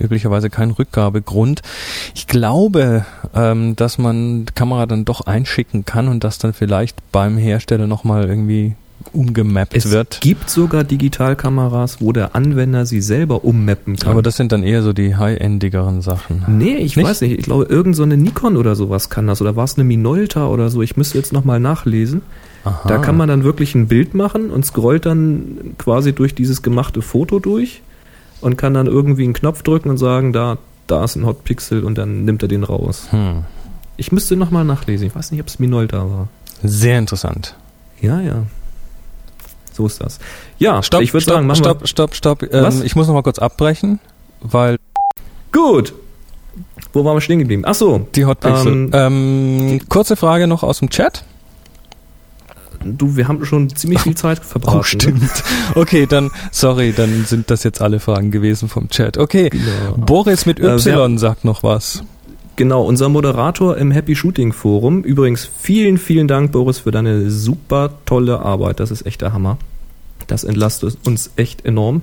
üblicherweise 0.00 0.50
kein 0.50 0.72
Rückgabegrund. 0.72 1.62
Ich 2.16 2.26
glaube, 2.26 3.06
ähm, 3.32 3.76
dass 3.76 3.96
man 3.98 4.46
die 4.46 4.52
Kamera 4.54 4.86
dann 4.86 5.04
doch 5.04 5.20
einschicken 5.20 5.84
kann 5.84 6.08
und 6.08 6.24
das 6.24 6.38
dann 6.38 6.52
vielleicht 6.52 6.96
beim 7.12 7.38
Hersteller 7.38 7.86
nochmal 7.86 8.28
irgendwie 8.28 8.74
umgemappt 9.16 9.74
Es 9.74 9.90
wird. 9.90 10.20
gibt 10.20 10.50
sogar 10.50 10.84
Digitalkameras, 10.84 12.00
wo 12.00 12.12
der 12.12 12.34
Anwender 12.36 12.86
sie 12.86 13.00
selber 13.00 13.44
ummappen 13.44 13.96
kann. 13.96 14.12
Aber 14.12 14.22
das 14.22 14.36
sind 14.36 14.52
dann 14.52 14.62
eher 14.62 14.82
so 14.82 14.92
die 14.92 15.16
high-endigeren 15.16 16.02
Sachen. 16.02 16.44
Nee, 16.46 16.76
ich 16.76 16.96
Nicht? 16.96 17.06
weiß 17.06 17.22
nicht. 17.22 17.38
Ich 17.38 17.44
glaube, 17.44 17.64
irgend 17.64 17.96
so 17.96 18.02
eine 18.02 18.16
Nikon 18.16 18.56
oder 18.56 18.76
sowas 18.76 19.10
kann 19.10 19.26
das. 19.26 19.40
Oder 19.40 19.56
war 19.56 19.64
es 19.64 19.74
eine 19.76 19.84
Minolta 19.84 20.46
oder 20.46 20.68
so? 20.68 20.82
Ich 20.82 20.96
müsste 20.96 21.18
jetzt 21.18 21.32
nochmal 21.32 21.58
nachlesen. 21.60 22.22
Aha. 22.64 22.88
Da 22.88 22.98
kann 22.98 23.16
man 23.16 23.28
dann 23.28 23.42
wirklich 23.44 23.74
ein 23.74 23.88
Bild 23.88 24.14
machen 24.14 24.50
und 24.50 24.66
scrollt 24.66 25.06
dann 25.06 25.74
quasi 25.78 26.12
durch 26.12 26.34
dieses 26.34 26.62
gemachte 26.62 27.00
Foto 27.02 27.38
durch 27.38 27.82
und 28.40 28.56
kann 28.56 28.74
dann 28.74 28.86
irgendwie 28.86 29.24
einen 29.24 29.32
Knopf 29.32 29.62
drücken 29.62 29.88
und 29.88 29.98
sagen, 29.98 30.32
da, 30.32 30.58
da 30.86 31.04
ist 31.04 31.16
ein 31.16 31.24
Hotpixel 31.26 31.84
und 31.84 31.96
dann 31.96 32.24
nimmt 32.24 32.42
er 32.42 32.48
den 32.48 32.64
raus. 32.64 33.06
Hm. 33.10 33.44
Ich 33.96 34.12
müsste 34.12 34.36
nochmal 34.36 34.64
nachlesen. 34.64 35.06
Ich 35.06 35.14
weiß 35.14 35.30
nicht, 35.30 35.40
ob 35.40 35.46
es 35.46 35.58
Minolta 35.58 35.98
war. 36.10 36.28
Sehr 36.62 36.98
interessant. 36.98 37.54
Ja, 38.00 38.20
ja. 38.20 38.42
So 39.76 39.86
ist 39.86 40.00
das. 40.00 40.18
Ja, 40.58 40.82
Stopp, 40.82 41.02
ich 41.02 41.12
würde 41.12 41.22
stopp, 41.22 41.34
sagen, 41.34 41.46
machen 41.46 41.58
stopp, 41.58 41.86
stopp, 41.86 42.14
stopp. 42.14 42.42
Was? 42.50 42.76
Ähm, 42.76 42.82
ich 42.86 42.96
muss 42.96 43.06
noch 43.06 43.14
mal 43.14 43.22
kurz 43.22 43.38
abbrechen, 43.38 44.00
weil 44.40 44.72
wir. 45.52 45.60
Gut. 45.62 45.92
Wo 46.92 47.04
waren 47.04 47.14
wir 47.16 47.20
stehen 47.20 47.38
geblieben? 47.40 47.62
Ach 47.66 47.74
so, 47.74 48.06
die 48.14 48.24
Hotpixel. 48.24 48.72
Ähm, 48.72 48.90
Ähm, 48.94 49.80
kurze 49.90 50.16
Frage 50.16 50.46
noch 50.46 50.62
aus 50.62 50.78
dem 50.78 50.88
Chat. 50.88 51.24
du, 52.84 53.16
wir 53.16 53.28
haben 53.28 53.44
schon 53.44 53.68
ziemlich 53.74 54.00
viel 54.00 54.14
Zeit 54.14 54.38
verbracht. 54.38 54.76
Oh, 54.78 54.82
stimmt. 54.82 55.30
Okay, 55.74 56.06
dann, 56.06 56.30
sorry, 56.52 56.92
dann 56.96 57.24
sind 57.26 57.50
das 57.50 57.64
jetzt 57.64 57.82
alle 57.82 58.00
Fragen 58.00 58.30
gewesen 58.30 58.68
vom 58.68 58.88
Chat. 58.88 59.18
Okay, 59.18 59.50
Genau. 59.50 59.96
Boris 59.96 60.46
mit 60.46 60.58
Äh, 60.60 60.76
Y 60.76 61.18
sagt 61.18 61.44
noch 61.44 61.62
was. 61.62 62.02
Genau, 62.56 62.84
unser 62.84 63.10
Moderator 63.10 63.76
im 63.76 63.90
Happy 63.90 64.16
Shooting 64.16 64.54
Forum. 64.54 65.02
Übrigens, 65.02 65.50
vielen, 65.58 65.98
vielen 65.98 66.26
Dank, 66.26 66.52
Boris, 66.52 66.78
für 66.78 66.90
deine 66.90 67.30
super 67.30 67.90
tolle 68.06 68.40
Arbeit. 68.40 68.80
Das 68.80 68.90
ist 68.90 69.04
echt 69.04 69.20
der 69.20 69.34
Hammer. 69.34 69.58
Das 70.26 70.42
entlastet 70.42 70.96
uns 71.04 71.30
echt 71.36 71.66
enorm. 71.66 72.00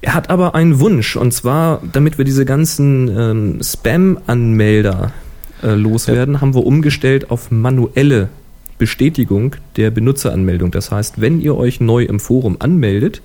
Er 0.00 0.14
hat 0.14 0.30
aber 0.30 0.56
einen 0.56 0.80
Wunsch, 0.80 1.16
und 1.16 1.32
zwar, 1.32 1.80
damit 1.92 2.18
wir 2.18 2.24
diese 2.24 2.44
ganzen 2.44 3.08
ähm, 3.08 3.62
Spam-Anmelder 3.62 5.12
äh, 5.62 5.74
loswerden, 5.74 6.40
haben 6.40 6.54
wir 6.54 6.66
umgestellt 6.66 7.30
auf 7.30 7.52
manuelle 7.52 8.28
Bestätigung 8.78 9.54
der 9.76 9.92
Benutzeranmeldung. 9.92 10.72
Das 10.72 10.90
heißt, 10.90 11.20
wenn 11.20 11.40
ihr 11.40 11.56
euch 11.56 11.80
neu 11.80 12.02
im 12.02 12.18
Forum 12.18 12.56
anmeldet, 12.58 13.22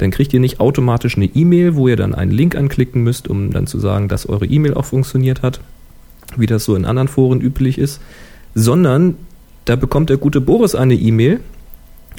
dann 0.00 0.10
kriegt 0.10 0.32
ihr 0.32 0.40
nicht 0.40 0.60
automatisch 0.60 1.16
eine 1.16 1.26
E-Mail, 1.26 1.76
wo 1.76 1.86
ihr 1.86 1.96
dann 1.96 2.14
einen 2.14 2.30
Link 2.30 2.56
anklicken 2.56 3.02
müsst, 3.02 3.28
um 3.28 3.50
dann 3.50 3.66
zu 3.66 3.78
sagen, 3.78 4.08
dass 4.08 4.26
eure 4.26 4.46
E-Mail 4.46 4.74
auch 4.74 4.86
funktioniert 4.86 5.42
hat, 5.42 5.60
wie 6.36 6.46
das 6.46 6.64
so 6.64 6.74
in 6.74 6.86
anderen 6.86 7.08
Foren 7.08 7.40
üblich 7.40 7.76
ist, 7.76 8.00
sondern 8.54 9.16
da 9.66 9.76
bekommt 9.76 10.08
der 10.08 10.16
gute 10.16 10.40
Boris 10.40 10.74
eine 10.74 10.94
E-Mail 10.94 11.40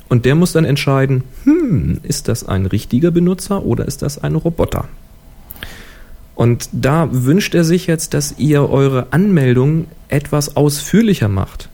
und 0.09 0.25
der 0.25 0.35
muss 0.35 0.51
dann 0.51 0.65
entscheiden, 0.65 1.23
hm, 1.43 1.99
ist 2.03 2.27
das 2.27 2.47
ein 2.47 2.67
richtiger 2.67 3.09
Benutzer 3.09 3.65
oder 3.65 3.87
ist 3.87 4.03
das 4.03 4.21
ein 4.23 4.35
Roboter? 4.35 4.87
Und 6.35 6.69
da 6.71 7.09
wünscht 7.11 7.55
er 7.55 7.63
sich 7.63 7.87
jetzt, 7.87 8.13
dass 8.13 8.35
ihr 8.37 8.69
eure 8.69 9.07
Anmeldung 9.11 9.85
etwas 10.07 10.55
ausführlicher 10.55 11.29
macht. 11.29 11.69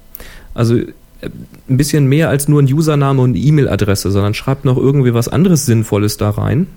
Also 0.53 0.79
ein 1.21 1.77
bisschen 1.77 2.07
mehr 2.07 2.29
als 2.29 2.47
nur 2.47 2.61
ein 2.61 2.71
Username 2.71 3.21
und 3.21 3.31
eine 3.31 3.39
E-Mail-Adresse, 3.39 4.11
sondern 4.11 4.33
schreibt 4.33 4.65
noch 4.65 4.77
irgendwie 4.77 5.13
was 5.13 5.27
anderes 5.27 5.65
Sinnvolles 5.65 6.17
da 6.17 6.29
rein, 6.29 6.67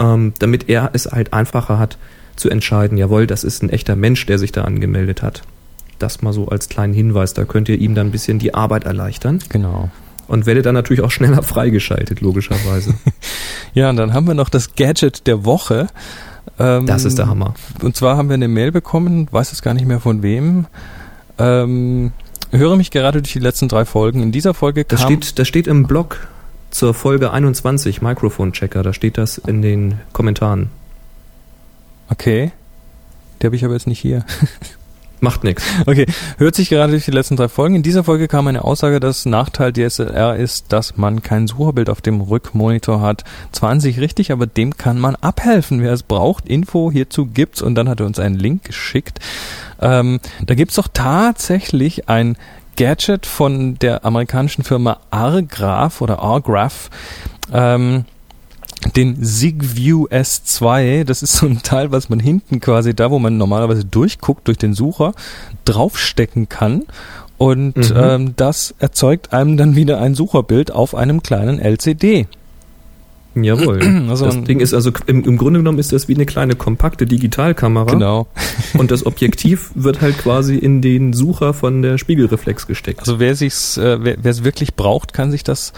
ähm, 0.00 0.32
damit 0.38 0.68
er 0.68 0.90
es 0.92 1.06
halt 1.06 1.32
einfacher 1.32 1.78
hat 1.78 1.98
zu 2.36 2.50
entscheiden, 2.50 2.98
jawohl, 2.98 3.26
das 3.26 3.44
ist 3.44 3.62
ein 3.62 3.70
echter 3.70 3.96
Mensch, 3.96 4.24
der 4.26 4.38
sich 4.38 4.52
da 4.52 4.62
angemeldet 4.62 5.22
hat. 5.22 5.42
Das 5.98 6.22
mal 6.22 6.32
so 6.32 6.48
als 6.48 6.68
kleinen 6.68 6.94
Hinweis, 6.94 7.34
da 7.34 7.44
könnt 7.44 7.68
ihr 7.68 7.78
ihm 7.78 7.94
dann 7.94 8.08
ein 8.08 8.12
bisschen 8.12 8.38
die 8.38 8.54
Arbeit 8.54 8.84
erleichtern. 8.84 9.40
Genau. 9.48 9.90
Und 10.28 10.46
werdet 10.46 10.66
dann 10.66 10.74
natürlich 10.74 11.02
auch 11.02 11.10
schneller 11.10 11.42
freigeschaltet, 11.42 12.20
logischerweise. 12.20 12.94
ja, 13.74 13.90
und 13.90 13.96
dann 13.96 14.12
haben 14.12 14.26
wir 14.26 14.34
noch 14.34 14.48
das 14.48 14.74
Gadget 14.74 15.26
der 15.26 15.44
Woche. 15.44 15.88
Ähm, 16.58 16.86
das 16.86 17.04
ist 17.04 17.18
der 17.18 17.26
Hammer. 17.26 17.54
Und 17.82 17.96
zwar 17.96 18.16
haben 18.16 18.28
wir 18.28 18.34
eine 18.34 18.48
Mail 18.48 18.70
bekommen, 18.70 19.26
weiß 19.30 19.52
es 19.52 19.62
gar 19.62 19.74
nicht 19.74 19.86
mehr 19.86 20.00
von 20.00 20.22
wem. 20.22 20.66
Ähm, 21.38 22.12
höre 22.50 22.76
mich 22.76 22.90
gerade 22.90 23.22
durch 23.22 23.32
die 23.32 23.38
letzten 23.38 23.68
drei 23.68 23.84
Folgen. 23.84 24.22
In 24.22 24.32
dieser 24.32 24.54
Folge 24.54 24.84
kam... 24.84 24.96
Das 24.96 25.02
steht, 25.02 25.38
das 25.38 25.48
steht 25.48 25.66
im 25.66 25.86
Blog 25.86 26.28
zur 26.70 26.94
Folge 26.94 27.32
21, 27.32 28.02
Mikrofon-Checker. 28.02 28.82
Da 28.82 28.92
steht 28.92 29.18
das 29.18 29.38
in 29.38 29.62
den 29.62 30.00
Kommentaren. 30.12 30.70
Okay. 32.10 32.52
Die 33.40 33.46
habe 33.46 33.56
ich 33.56 33.64
aber 33.64 33.74
jetzt 33.74 33.86
nicht 33.86 34.00
hier. 34.00 34.24
Macht 35.20 35.42
nichts. 35.42 35.64
Okay, 35.86 36.06
hört 36.36 36.54
sich 36.54 36.68
gerade 36.68 36.92
durch 36.92 37.04
die 37.04 37.10
letzten 37.10 37.34
drei 37.34 37.48
Folgen. 37.48 37.74
In 37.74 37.82
dieser 37.82 38.04
Folge 38.04 38.28
kam 38.28 38.46
eine 38.46 38.62
Aussage, 38.62 39.00
dass 39.00 39.26
Nachteil 39.26 39.72
DSLR 39.72 40.36
ist, 40.36 40.72
dass 40.72 40.96
man 40.96 41.22
kein 41.22 41.48
Sucherbild 41.48 41.90
auf 41.90 42.00
dem 42.00 42.20
Rückmonitor 42.20 43.00
hat. 43.00 43.24
Zwar 43.50 43.70
an 43.70 43.80
sich 43.80 43.98
richtig, 43.98 44.30
aber 44.30 44.46
dem 44.46 44.76
kann 44.76 45.00
man 45.00 45.16
abhelfen. 45.16 45.82
Wer 45.82 45.92
es 45.92 46.04
braucht, 46.04 46.48
Info 46.48 46.92
hierzu 46.92 47.26
gibt's 47.26 47.62
und 47.62 47.74
dann 47.74 47.88
hat 47.88 47.98
er 47.98 48.06
uns 48.06 48.20
einen 48.20 48.36
Link 48.36 48.62
geschickt. 48.62 49.18
Ähm, 49.80 50.20
da 50.44 50.54
gibt's 50.54 50.76
doch 50.76 50.88
tatsächlich 50.92 52.08
ein 52.08 52.36
Gadget 52.76 53.26
von 53.26 53.78
der 53.78 54.04
amerikanischen 54.04 54.64
Firma 54.64 54.98
Argraph 55.10 56.00
oder 56.00 56.20
Argraph. 56.20 56.90
Ähm, 57.52 58.04
den 58.96 59.24
SigView 59.24 60.06
S2. 60.06 61.04
Das 61.04 61.22
ist 61.22 61.36
so 61.36 61.46
ein 61.46 61.62
Teil, 61.62 61.90
was 61.90 62.08
man 62.08 62.20
hinten 62.20 62.60
quasi 62.60 62.94
da, 62.94 63.10
wo 63.10 63.18
man 63.18 63.36
normalerweise 63.36 63.84
durchguckt 63.84 64.46
durch 64.46 64.58
den 64.58 64.74
Sucher, 64.74 65.12
draufstecken 65.64 66.48
kann. 66.48 66.84
Und 67.36 67.76
mhm. 67.76 67.96
ähm, 67.96 68.32
das 68.36 68.74
erzeugt 68.78 69.32
einem 69.32 69.56
dann 69.56 69.76
wieder 69.76 70.00
ein 70.00 70.14
Sucherbild 70.14 70.72
auf 70.72 70.94
einem 70.94 71.22
kleinen 71.22 71.60
LCD. 71.60 72.26
Jawohl. 73.44 73.80
Also 74.08 74.24
das 74.24 74.42
Ding 74.44 74.60
ist 74.60 74.72
also 74.74 74.90
im, 75.06 75.24
im, 75.24 75.36
Grunde 75.36 75.60
genommen 75.60 75.78
ist 75.78 75.92
das 75.92 76.08
wie 76.08 76.14
eine 76.14 76.24
kleine 76.24 76.54
kompakte 76.54 77.04
Digitalkamera. 77.06 77.92
Genau. 77.92 78.26
und 78.74 78.90
das 78.90 79.04
Objektiv 79.04 79.70
wird 79.74 80.00
halt 80.00 80.16
quasi 80.18 80.56
in 80.56 80.80
den 80.80 81.12
Sucher 81.12 81.52
von 81.52 81.82
der 81.82 81.98
Spiegelreflex 81.98 82.66
gesteckt. 82.66 83.00
Also 83.00 83.20
wer 83.20 83.34
sich's, 83.34 83.76
äh, 83.76 83.98
wer 84.00 84.24
es 84.24 84.44
wirklich 84.44 84.74
braucht, 84.76 85.12
kann 85.12 85.30
sich 85.30 85.44
das 85.44 85.72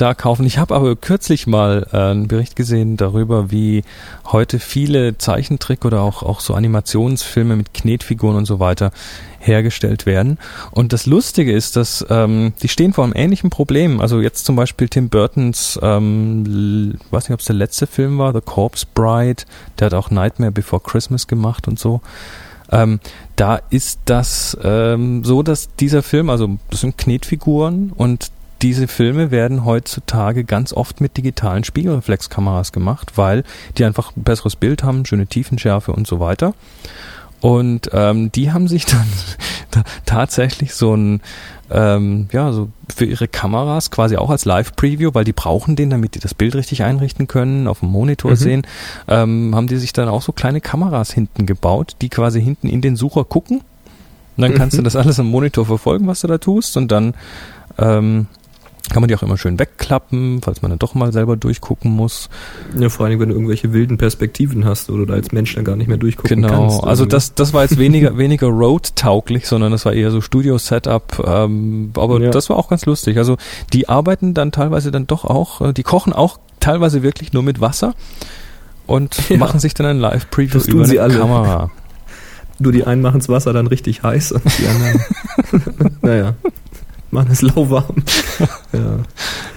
da 0.00 0.14
kaufen. 0.14 0.46
Ich 0.46 0.58
habe 0.58 0.74
aber 0.74 0.96
kürzlich 0.96 1.46
mal 1.46 1.86
äh, 1.92 1.96
einen 1.96 2.28
Bericht 2.28 2.56
gesehen 2.56 2.96
darüber, 2.96 3.50
wie 3.50 3.84
heute 4.26 4.58
viele 4.58 5.18
Zeichentrick 5.18 5.84
oder 5.84 6.02
auch, 6.02 6.22
auch 6.22 6.40
so 6.40 6.54
Animationsfilme 6.54 7.56
mit 7.56 7.74
Knetfiguren 7.74 8.36
und 8.36 8.44
so 8.44 8.60
weiter 8.60 8.92
hergestellt 9.40 10.06
werden. 10.06 10.38
Und 10.70 10.92
das 10.92 11.06
Lustige 11.06 11.52
ist, 11.52 11.76
dass 11.76 12.04
ähm, 12.10 12.52
die 12.62 12.68
stehen 12.68 12.92
vor 12.92 13.04
einem 13.04 13.14
ähnlichen 13.14 13.50
Problem. 13.50 14.00
Also 14.00 14.20
jetzt 14.20 14.44
zum 14.44 14.56
Beispiel 14.56 14.88
Tim 14.88 15.08
Burtons, 15.08 15.78
ähm, 15.82 16.98
weiß 17.10 17.28
nicht, 17.28 17.34
ob 17.34 17.40
es 17.40 17.46
der 17.46 17.56
letzte 17.56 17.86
Film 17.86 18.18
war, 18.18 18.32
The 18.32 18.40
Corpse 18.40 18.86
Bride, 18.94 19.44
der 19.78 19.86
hat 19.86 19.94
auch 19.94 20.10
Nightmare 20.10 20.52
Before 20.52 20.82
Christmas 20.82 21.26
gemacht 21.26 21.68
und 21.68 21.78
so. 21.78 22.00
Ähm, 22.70 23.00
da 23.36 23.60
ist 23.70 24.00
das 24.04 24.56
ähm, 24.62 25.24
so, 25.24 25.42
dass 25.42 25.74
dieser 25.76 26.02
Film, 26.02 26.28
also 26.28 26.58
das 26.70 26.80
sind 26.80 26.98
Knetfiguren 26.98 27.92
und 27.96 28.30
diese 28.62 28.88
Filme 28.88 29.30
werden 29.30 29.64
heutzutage 29.64 30.44
ganz 30.44 30.72
oft 30.72 31.00
mit 31.00 31.16
digitalen 31.16 31.64
Spiegelreflexkameras 31.64 32.72
gemacht, 32.72 33.12
weil 33.16 33.44
die 33.76 33.84
einfach 33.84 34.16
ein 34.16 34.24
besseres 34.24 34.56
Bild 34.56 34.82
haben, 34.82 35.06
schöne 35.06 35.26
Tiefenschärfe 35.26 35.92
und 35.92 36.06
so 36.06 36.20
weiter. 36.20 36.54
Und 37.40 37.90
ähm, 37.92 38.32
die 38.32 38.50
haben 38.50 38.66
sich 38.66 38.84
dann 38.86 39.06
tatsächlich 40.06 40.74
so 40.74 40.94
ein, 40.94 41.20
ähm, 41.70 42.28
ja, 42.32 42.50
so 42.52 42.68
für 42.92 43.04
ihre 43.04 43.28
Kameras 43.28 43.90
quasi 43.90 44.16
auch 44.16 44.30
als 44.30 44.44
Live-Preview, 44.44 45.10
weil 45.12 45.24
die 45.24 45.32
brauchen 45.32 45.76
den, 45.76 45.90
damit 45.90 46.16
die 46.16 46.20
das 46.20 46.34
Bild 46.34 46.56
richtig 46.56 46.82
einrichten 46.82 47.28
können, 47.28 47.68
auf 47.68 47.80
dem 47.80 47.90
Monitor 47.90 48.32
mhm. 48.32 48.36
sehen, 48.36 48.66
ähm, 49.06 49.54
haben 49.54 49.68
die 49.68 49.76
sich 49.76 49.92
dann 49.92 50.08
auch 50.08 50.22
so 50.22 50.32
kleine 50.32 50.60
Kameras 50.60 51.12
hinten 51.12 51.46
gebaut, 51.46 51.94
die 52.00 52.08
quasi 52.08 52.42
hinten 52.42 52.68
in 52.68 52.80
den 52.80 52.96
Sucher 52.96 53.24
gucken. 53.24 53.60
Und 54.36 54.42
dann 54.42 54.54
kannst 54.54 54.74
mhm. 54.74 54.78
du 54.78 54.84
das 54.84 54.96
alles 54.96 55.20
am 55.20 55.26
Monitor 55.26 55.66
verfolgen, 55.66 56.06
was 56.06 56.20
du 56.20 56.26
da 56.26 56.38
tust, 56.38 56.76
und 56.76 56.90
dann 56.90 57.14
ähm, 57.78 58.26
kann 58.88 59.02
man 59.02 59.08
die 59.08 59.14
auch 59.14 59.22
immer 59.22 59.36
schön 59.36 59.58
wegklappen, 59.58 60.40
falls 60.42 60.62
man 60.62 60.70
dann 60.70 60.78
doch 60.78 60.94
mal 60.94 61.12
selber 61.12 61.36
durchgucken 61.36 61.90
muss. 61.90 62.28
Ja, 62.78 62.88
vor 62.88 63.06
allem, 63.06 63.20
wenn 63.20 63.28
du 63.28 63.34
irgendwelche 63.34 63.72
wilden 63.72 63.98
Perspektiven 63.98 64.64
hast 64.64 64.90
oder 64.90 65.06
da 65.06 65.14
als 65.14 65.32
Mensch 65.32 65.54
dann 65.54 65.64
gar 65.64 65.76
nicht 65.76 65.88
mehr 65.88 65.96
durchgucken 65.96 66.42
genau. 66.42 66.48
kannst. 66.48 66.80
Genau, 66.80 66.88
also 66.88 67.04
das, 67.04 67.34
das 67.34 67.52
war 67.52 67.62
jetzt 67.62 67.78
weniger, 67.78 68.16
weniger 68.18 68.48
Road-tauglich, 68.48 69.46
sondern 69.46 69.72
das 69.72 69.84
war 69.84 69.92
eher 69.92 70.10
so 70.10 70.20
Studio-Setup, 70.20 71.24
ähm, 71.26 71.90
aber 71.96 72.20
ja. 72.20 72.30
das 72.30 72.48
war 72.50 72.56
auch 72.56 72.68
ganz 72.68 72.86
lustig. 72.86 73.18
Also 73.18 73.36
die 73.72 73.88
arbeiten 73.88 74.34
dann 74.34 74.52
teilweise 74.52 74.90
dann 74.90 75.06
doch 75.06 75.24
auch, 75.24 75.60
äh, 75.60 75.72
die 75.72 75.82
kochen 75.82 76.12
auch 76.12 76.38
teilweise 76.60 77.02
wirklich 77.02 77.32
nur 77.32 77.42
mit 77.42 77.60
Wasser 77.60 77.94
und 78.86 79.28
ja. 79.28 79.36
machen 79.36 79.60
sich 79.60 79.74
dann 79.74 79.86
ein 79.86 79.98
Live-Preview 79.98 80.60
über 80.66 80.84
eine 80.84 81.00
alle. 81.00 81.18
Kamera. 81.18 81.70
Nur 82.60 82.72
die 82.72 82.84
einen 82.84 83.02
machen 83.02 83.20
das 83.20 83.28
Wasser 83.28 83.52
dann 83.52 83.68
richtig 83.68 84.02
heiß 84.02 84.32
und 84.32 84.42
die 84.58 84.66
anderen. 84.66 85.96
naja 86.02 86.34
machen 87.10 87.30
es 87.32 87.42
lauwarm. 87.42 87.96
ja. 88.72 88.98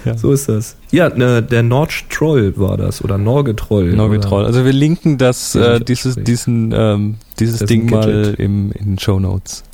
ja. 0.04 0.16
So 0.16 0.32
ist 0.32 0.48
das. 0.48 0.76
Ja, 0.90 1.08
ne, 1.08 1.42
der 1.42 1.62
Nordsch 1.62 2.04
Troll 2.10 2.54
war 2.56 2.76
das 2.76 3.02
oder 3.02 3.18
Norge 3.18 3.56
Troll. 3.56 3.92
Norge 3.92 4.20
Troll. 4.20 4.44
Also 4.44 4.64
wir 4.64 4.72
linken 4.72 5.18
das, 5.18 5.54
äh, 5.54 5.80
dieses, 5.80 6.16
diesen, 6.16 6.72
ähm, 6.74 7.16
dieses 7.38 7.60
Ding 7.60 7.90
mal 7.90 8.34
im, 8.38 8.72
in 8.72 8.84
den 8.92 8.98
Show 8.98 9.20
Notes. 9.20 9.64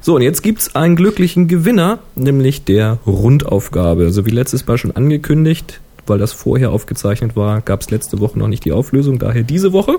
So, 0.00 0.16
und 0.16 0.22
jetzt 0.22 0.42
gibt's 0.42 0.74
einen 0.74 0.96
glücklichen 0.96 1.46
Gewinner, 1.46 2.00
nämlich 2.16 2.64
der 2.64 2.98
Rundaufgabe. 3.06 4.04
Also 4.04 4.26
wie 4.26 4.30
letztes 4.30 4.66
Mal 4.66 4.76
schon 4.76 4.90
angekündigt, 4.90 5.80
weil 6.06 6.18
das 6.18 6.32
vorher 6.32 6.72
aufgezeichnet 6.72 7.36
war, 7.36 7.60
gab's 7.60 7.90
letzte 7.90 8.18
Woche 8.18 8.36
noch 8.38 8.48
nicht 8.48 8.64
die 8.64 8.72
Auflösung, 8.72 9.20
daher 9.20 9.44
diese 9.44 9.72
Woche. 9.72 9.98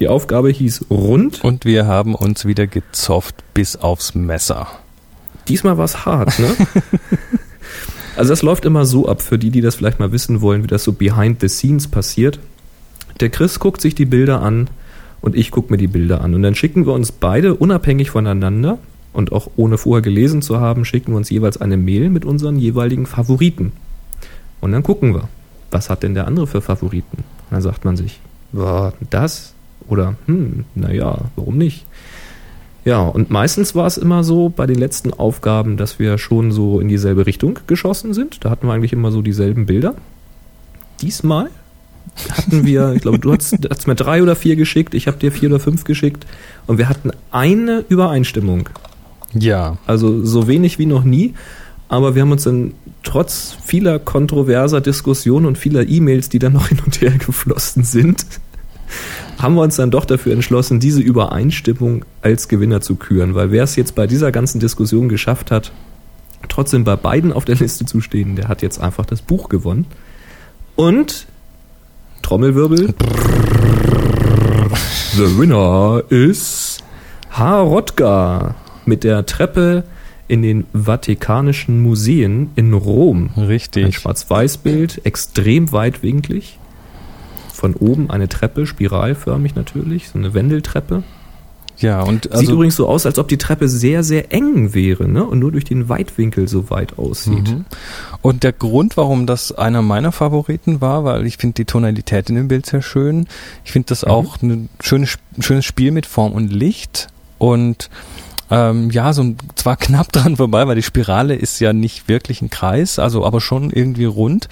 Die 0.00 0.08
Aufgabe 0.08 0.50
hieß 0.50 0.86
Rund. 0.90 1.42
Und 1.42 1.64
wir 1.64 1.86
haben 1.86 2.14
uns 2.14 2.44
wieder 2.44 2.66
gezofft 2.66 3.36
bis 3.54 3.76
aufs 3.76 4.14
Messer. 4.14 4.68
Diesmal 5.48 5.78
war 5.78 5.84
es 5.84 6.04
hart, 6.04 6.38
ne? 6.38 6.48
also 8.16 8.30
das 8.30 8.42
läuft 8.42 8.64
immer 8.64 8.84
so 8.84 9.08
ab, 9.08 9.22
für 9.22 9.38
die, 9.38 9.50
die 9.50 9.60
das 9.60 9.76
vielleicht 9.76 9.98
mal 9.98 10.12
wissen 10.12 10.40
wollen, 10.40 10.62
wie 10.62 10.68
das 10.68 10.84
so 10.84 10.92
behind 10.92 11.40
the 11.40 11.48
scenes 11.48 11.88
passiert. 11.88 12.38
Der 13.20 13.30
Chris 13.30 13.58
guckt 13.58 13.80
sich 13.80 13.94
die 13.94 14.04
Bilder 14.04 14.42
an 14.42 14.68
und 15.20 15.36
ich 15.36 15.50
gucke 15.50 15.72
mir 15.72 15.78
die 15.78 15.86
Bilder 15.86 16.20
an. 16.20 16.34
Und 16.34 16.42
dann 16.42 16.54
schicken 16.54 16.86
wir 16.86 16.92
uns 16.92 17.12
beide 17.12 17.54
unabhängig 17.54 18.10
voneinander 18.10 18.78
und 19.12 19.32
auch 19.32 19.50
ohne 19.56 19.78
vorher 19.78 20.02
gelesen 20.02 20.42
zu 20.42 20.60
haben, 20.60 20.84
schicken 20.84 21.12
wir 21.12 21.16
uns 21.16 21.30
jeweils 21.30 21.60
eine 21.60 21.76
Mail 21.76 22.10
mit 22.10 22.24
unseren 22.24 22.58
jeweiligen 22.58 23.06
Favoriten. 23.06 23.72
Und 24.60 24.72
dann 24.72 24.82
gucken 24.82 25.14
wir, 25.14 25.28
was 25.70 25.88
hat 25.88 26.02
denn 26.02 26.14
der 26.14 26.26
andere 26.26 26.46
für 26.46 26.60
Favoriten? 26.60 27.24
Dann 27.50 27.62
sagt 27.62 27.84
man 27.84 27.96
sich, 27.96 28.20
war 28.52 28.92
das? 29.10 29.54
Oder, 29.88 30.16
hm, 30.26 30.64
naja, 30.74 31.18
warum 31.36 31.58
nicht? 31.58 31.86
Ja, 32.86 33.00
und 33.00 33.30
meistens 33.30 33.74
war 33.74 33.88
es 33.88 33.98
immer 33.98 34.22
so 34.22 34.48
bei 34.48 34.64
den 34.64 34.78
letzten 34.78 35.12
Aufgaben, 35.12 35.76
dass 35.76 35.98
wir 35.98 36.18
schon 36.18 36.52
so 36.52 36.78
in 36.78 36.86
dieselbe 36.86 37.26
Richtung 37.26 37.58
geschossen 37.66 38.14
sind. 38.14 38.44
Da 38.44 38.50
hatten 38.50 38.68
wir 38.68 38.74
eigentlich 38.74 38.92
immer 38.92 39.10
so 39.10 39.22
dieselben 39.22 39.66
Bilder. 39.66 39.96
Diesmal 41.02 41.50
hatten 42.30 42.64
wir, 42.64 42.92
ich 42.92 43.02
glaube, 43.02 43.18
du 43.18 43.32
hast, 43.32 43.58
hast 43.68 43.88
mir 43.88 43.96
drei 43.96 44.22
oder 44.22 44.36
vier 44.36 44.54
geschickt, 44.54 44.94
ich 44.94 45.08
habe 45.08 45.16
dir 45.18 45.32
vier 45.32 45.48
oder 45.48 45.58
fünf 45.58 45.82
geschickt 45.82 46.26
und 46.68 46.78
wir 46.78 46.88
hatten 46.88 47.10
eine 47.32 47.84
Übereinstimmung. 47.88 48.68
Ja. 49.34 49.78
Also 49.84 50.24
so 50.24 50.46
wenig 50.46 50.78
wie 50.78 50.86
noch 50.86 51.02
nie, 51.02 51.34
aber 51.88 52.14
wir 52.14 52.22
haben 52.22 52.30
uns 52.30 52.44
dann 52.44 52.74
trotz 53.02 53.56
vieler 53.64 53.98
kontroverser 53.98 54.80
Diskussionen 54.80 55.46
und 55.46 55.58
vieler 55.58 55.88
E-Mails, 55.88 56.28
die 56.28 56.38
dann 56.38 56.52
noch 56.52 56.68
hin 56.68 56.78
und 56.86 57.00
her 57.00 57.10
geflossen 57.18 57.82
sind, 57.82 58.24
haben 59.38 59.54
wir 59.54 59.62
uns 59.62 59.76
dann 59.76 59.90
doch 59.90 60.04
dafür 60.04 60.32
entschlossen, 60.32 60.80
diese 60.80 61.00
Übereinstimmung 61.00 62.04
als 62.22 62.48
Gewinner 62.48 62.80
zu 62.80 62.96
küren. 62.96 63.34
Weil 63.34 63.52
wer 63.52 63.64
es 63.64 63.76
jetzt 63.76 63.94
bei 63.94 64.06
dieser 64.06 64.32
ganzen 64.32 64.60
Diskussion 64.60 65.08
geschafft 65.08 65.50
hat, 65.50 65.72
trotzdem 66.48 66.84
bei 66.84 66.96
beiden 66.96 67.32
auf 67.32 67.44
der 67.44 67.56
Liste 67.56 67.84
zu 67.84 68.00
stehen, 68.00 68.36
der 68.36 68.48
hat 68.48 68.62
jetzt 68.62 68.80
einfach 68.80 69.06
das 69.06 69.22
Buch 69.22 69.48
gewonnen. 69.48 69.86
Und 70.74 71.26
Trommelwirbel. 72.22 72.94
The 75.14 75.38
winner 75.38 76.02
is 76.10 76.78
Harodka 77.30 78.54
mit 78.84 79.04
der 79.04 79.26
Treppe 79.26 79.84
in 80.28 80.42
den 80.42 80.66
Vatikanischen 80.72 81.82
Museen 81.82 82.50
in 82.56 82.72
Rom. 82.72 83.30
Ein 83.36 83.44
Richtig. 83.44 83.96
Schwarz-Weiß-Bild, 83.96 85.04
extrem 85.04 85.72
weitwinklig. 85.72 86.58
Von 87.66 87.74
oben 87.74 88.10
eine 88.10 88.28
Treppe, 88.28 88.64
spiralförmig 88.64 89.56
natürlich, 89.56 90.08
so 90.10 90.18
eine 90.20 90.34
Wendeltreppe. 90.34 91.02
Ja, 91.78 92.02
und 92.02 92.22
Sieht 92.22 92.32
also, 92.32 92.52
übrigens 92.52 92.76
so 92.76 92.88
aus, 92.88 93.06
als 93.06 93.18
ob 93.18 93.26
die 93.26 93.38
Treppe 93.38 93.68
sehr, 93.68 94.04
sehr 94.04 94.32
eng 94.32 94.72
wäre 94.72 95.08
ne? 95.08 95.24
und 95.24 95.40
nur 95.40 95.50
durch 95.50 95.64
den 95.64 95.88
Weitwinkel 95.88 96.46
so 96.46 96.70
weit 96.70 96.96
aussieht. 96.96 97.50
Mhm. 97.50 97.64
Und 98.22 98.44
der 98.44 98.52
Grund, 98.52 98.96
warum 98.96 99.26
das 99.26 99.50
einer 99.50 99.82
meiner 99.82 100.12
Favoriten 100.12 100.80
war, 100.80 101.02
weil 101.02 101.26
ich 101.26 101.38
finde 101.38 101.54
die 101.54 101.64
Tonalität 101.64 102.30
in 102.30 102.36
dem 102.36 102.46
Bild 102.46 102.66
sehr 102.66 102.82
schön. 102.82 103.26
Ich 103.64 103.72
finde 103.72 103.88
das 103.88 104.04
Mhm. 104.04 104.10
auch 104.12 104.40
ein 104.42 104.68
schönes, 104.80 105.18
schönes 105.40 105.64
Spiel 105.64 105.90
mit 105.90 106.06
Form 106.06 106.32
und 106.32 106.52
Licht. 106.52 107.08
Und 107.38 107.90
ähm, 108.50 108.90
ja, 108.90 109.12
so 109.12 109.22
ein, 109.22 109.36
zwar 109.54 109.76
knapp 109.76 110.12
dran 110.12 110.36
vorbei, 110.36 110.66
weil 110.66 110.76
die 110.76 110.82
Spirale 110.82 111.34
ist 111.34 111.58
ja 111.60 111.72
nicht 111.72 112.08
wirklich 112.08 112.42
ein 112.42 112.50
Kreis, 112.50 112.98
also 112.98 113.24
aber 113.24 113.40
schon 113.40 113.70
irgendwie 113.70 114.04
rund. 114.04 114.48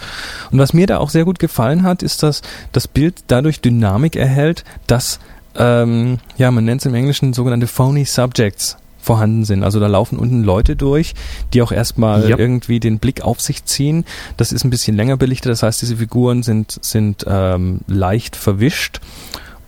Und 0.51 0.59
was 0.59 0.73
mir 0.73 0.87
da 0.87 0.99
auch 0.99 1.11
sehr 1.11 1.25
gut 1.25 1.39
gefallen 1.39 1.83
hat, 1.83 2.03
ist, 2.03 2.23
dass 2.23 2.43
das 2.73 2.89
Bild 2.89 3.25
dadurch 3.29 3.61
Dynamik 3.61 4.16
erhält, 4.16 4.65
dass 4.87 5.21
ähm, 5.57 6.19
ja, 6.37 6.51
man 6.51 6.65
nennt 6.65 6.81
es 6.81 6.87
im 6.87 6.95
Englischen 6.95 7.33
sogenannte 7.33 7.69
phony 7.69 8.05
subjects 8.05 8.77
vorhanden 9.01 9.45
sind. 9.45 9.62
Also 9.62 9.79
da 9.81 9.87
laufen 9.87 10.19
unten 10.19 10.43
Leute 10.43 10.77
durch, 10.77 11.15
die 11.53 11.62
auch 11.62 11.71
erstmal 11.71 12.29
Ja. 12.29 12.39
irgendwie 12.39 12.81
den 12.81 12.99
Blick 12.99 13.21
auf 13.23 13.41
sich 13.41 13.65
ziehen. 13.65 14.05
Das 14.37 14.51
ist 14.51 14.65
ein 14.65 14.71
bisschen 14.71 14.97
länger 14.97 15.16
belichtet, 15.16 15.53
das 15.53 15.62
heißt, 15.62 15.83
diese 15.83 15.99
Figuren 15.99 16.43
sind, 16.43 16.79
sind 16.81 17.25
ähm, 17.29 17.81
leicht 17.87 18.35
verwischt. 18.35 19.01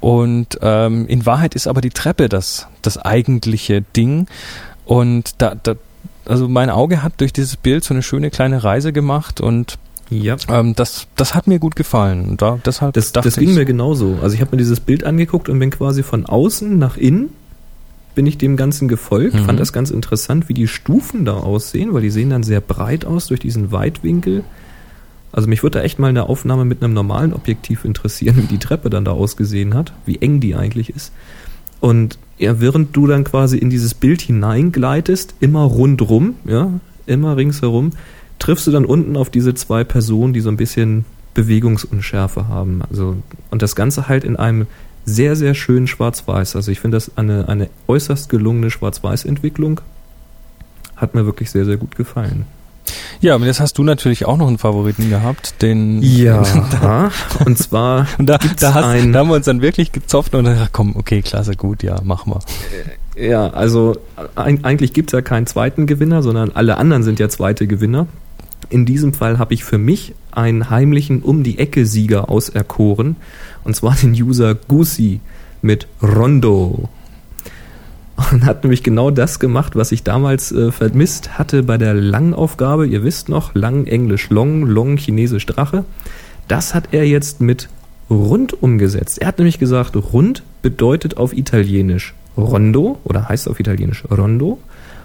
Und 0.01 0.59
ähm, 0.63 1.07
in 1.09 1.27
Wahrheit 1.27 1.55
ist 1.55 1.67
aber 1.67 1.81
die 1.81 1.91
Treppe 1.91 2.29
das, 2.29 2.67
das 2.83 2.99
eigentliche 2.99 3.83
Ding. 3.97 4.27
Und 4.85 5.35
da, 5.39 5.55
da, 5.61 5.75
also 6.27 6.49
mein 6.49 6.71
Auge 6.71 7.03
hat 7.03 7.15
durch 7.21 7.33
dieses 7.33 7.57
Bild 7.57 7.83
so 7.85 7.95
eine 7.95 8.03
schöne 8.03 8.31
kleine 8.31 8.63
Reise 8.63 8.93
gemacht 8.93 9.41
und 9.41 9.79
Ja. 10.11 10.37
ähm, 10.49 10.75
das, 10.77 11.07
das 11.17 11.35
hat 11.35 11.47
mir 11.47 11.59
gut 11.59 11.75
gefallen. 11.77 12.37
Da, 12.37 12.59
deshalb 12.65 12.95
Das, 12.95 13.13
das 13.13 13.37
ging 13.37 13.55
mir 13.55 13.65
genauso. 13.65 14.19
Also 14.23 14.35
ich 14.35 14.41
habe 14.41 14.53
mir 14.53 14.59
dieses 14.59 14.81
Bild 14.81 15.03
angeguckt 15.05 15.49
und 15.49 15.59
bin 15.59 15.71
quasi 15.71 16.03
von 16.03 16.27
außen 16.27 16.79
nach 16.79 16.97
innen 16.97 17.31
bin 18.15 18.25
ich 18.27 18.39
dem 18.39 18.57
Ganzen 18.57 18.89
gefolgt, 18.89 19.35
Mhm. 19.35 19.45
fand 19.45 19.61
das 19.61 19.75
ganz 19.75 19.91
interessant, 19.91 20.49
wie 20.49 20.55
die 20.55 20.69
Stufen 20.69 21.27
da 21.27 21.35
aussehen, 21.35 21.93
weil 21.93 22.01
die 22.01 22.09
sehen 22.11 22.31
dann 22.31 22.43
sehr 22.45 22.63
breit 22.63 23.05
aus 23.05 23.27
durch 23.27 23.41
diesen 23.41 23.73
Weitwinkel. 23.73 24.43
Also 25.37 25.49
mich 25.51 25.63
würde 25.63 25.79
da 25.79 25.85
echt 25.85 25.99
mal 25.99 26.09
eine 26.09 26.31
Aufnahme 26.31 26.65
mit 26.65 26.83
einem 26.83 26.95
normalen 26.95 27.35
Objektiv 27.35 27.85
interessieren, 27.85 28.37
wie 28.43 28.47
die 28.47 28.59
Treppe 28.59 28.89
dann 28.89 29.05
da 29.05 29.13
ausgesehen 29.13 29.75
hat, 29.75 29.93
wie 30.07 30.17
eng 30.17 30.41
die 30.41 30.57
eigentlich 30.57 30.89
ist. 30.89 31.13
Und 31.79 32.19
ja, 32.39 32.59
während 32.59 32.97
du 32.97 33.07
dann 33.07 33.23
quasi 33.23 33.59
in 33.59 33.69
dieses 33.69 33.93
Bild 33.93 34.23
hineingleitest, 34.23 35.35
immer 35.41 35.63
rundrum, 35.63 36.37
ja, 36.47 36.73
immer 37.05 37.37
ringsherum, 37.37 37.91
triffst 38.39 38.67
du 38.67 38.71
dann 38.71 38.87
unten 38.87 39.17
auf 39.17 39.29
diese 39.29 39.55
zwei 39.55 39.85
Personen, 39.85 40.33
die 40.33 40.41
so 40.41 40.49
ein 40.49 40.57
bisschen 40.57 41.05
Bewegungsunschärfe 41.35 42.49
haben. 42.49 42.81
Also, 42.89 43.17
und 43.51 43.61
das 43.61 43.77
Ganze 43.77 44.09
halt 44.09 44.25
in 44.25 44.37
einem 44.37 44.67
sehr, 45.05 45.37
sehr 45.37 45.55
schönen 45.55 45.87
Schwarz-Weiß. 45.87 46.57
Also 46.57 46.73
ich 46.73 46.81
finde 46.81 46.97
das 46.97 47.17
eine, 47.19 47.49
eine 47.49 47.69
äußerst 47.89 48.31
gelungene 48.31 48.71
Schwarz-Weiß-Entwicklung. 48.71 49.83
Hat 50.97 51.15
mir 51.15 51.27
wirklich 51.27 51.51
sehr, 51.51 51.67
sehr 51.67 51.77
gut 51.77 51.95
gefallen. 51.95 52.47
Ja, 53.21 53.35
aber 53.35 53.47
jetzt 53.47 53.61
hast 53.61 53.79
du 53.79 53.83
natürlich 53.83 54.27
auch 54.27 54.37
noch 54.37 54.47
einen 54.49 54.59
Favoriten 54.59 55.11
gehabt, 55.11 55.61
den 55.63 56.03
Ja, 56.03 56.43
und 57.45 57.59
zwar 57.59 58.07
Und 58.19 58.27
da, 58.27 58.39
da, 58.61 58.75
hast, 58.75 58.85
ein- 58.85 59.13
da 59.13 59.21
haben 59.21 59.29
wir 59.29 59.35
uns 59.37 59.47
dann 59.47 59.63
wirklich 59.63 59.93
gezopft 59.93 60.35
und 60.35 60.45
dann, 60.45 60.69
komm, 60.73 60.97
okay, 60.97 61.23
klasse, 61.23 61.55
gut, 61.57 61.83
ja, 61.83 62.01
machen 62.03 62.33
wir. 62.35 62.41
Ja, 63.23 63.49
also 63.49 63.97
eig- 64.37 64.65
eigentlich 64.65 64.93
gibt 64.93 65.11
es 65.11 65.13
ja 65.13 65.23
keinen 65.23 65.47
zweiten 65.47 65.87
Gewinner, 65.87 66.23
sondern 66.23 66.53
alle 66.53 66.77
anderen 66.77 67.03
sind 67.03 67.19
ja 67.19 67.29
zweite 67.29 67.67
Gewinner. 67.67 68.07
In 68.69 68.85
diesem 68.85 69.15
Fall 69.15 69.39
habe 69.39 69.55
ich 69.55 69.65
für 69.65 69.79
mich 69.79 70.15
einen 70.33 70.71
heimlichen 70.71 71.23
Um-die-Ecke-Sieger 71.23 72.29
auserkoren. 72.29 73.17
Und 73.65 73.75
zwar 73.77 73.95
den 73.97 74.13
User 74.13 74.55
Gusi 74.55 75.21
mit 75.63 75.87
Rondo. 76.03 76.89
Und 78.17 78.47
hat 78.47 78.65
nämlich 78.65 78.83
genau 78.83 79.11
das 79.11 79.39
gemacht, 79.39 79.77
was 79.77 79.93
ich 79.93 80.03
damals 80.03 80.51
äh, 80.51 80.73
vermisst 80.73 81.39
hatte 81.39 81.63
bei 81.63 81.77
der 81.77 81.93
Lang-Aufgabe. 81.93 82.87
Ihr 82.87 83.05
wisst 83.05 83.29
noch, 83.29 83.55
Lang 83.55 83.87
Englisch 83.87 84.31
Long, 84.31 84.63
Long 84.63 84.97
Chinesisch 84.97 85.45
Drache. 85.45 85.85
Das 86.49 86.75
hat 86.75 86.89
er 86.93 87.07
jetzt 87.07 87.41
mit 87.41 87.69
rund 88.09 88.63
umgesetzt. 88.63 89.19
Er 89.19 89.29
hat 89.29 89.39
nämlich 89.39 89.59
gesagt, 89.59 89.97
rund 90.13 90.43
bedeutet 90.63 91.17
auf 91.17 91.37
Italienisch 91.37 92.15
Rondo 92.37 92.99
oder 93.05 93.29
heißt 93.29 93.49
auf 93.49 93.61
Italienisch 93.61 94.05
Rondo. 94.11 94.59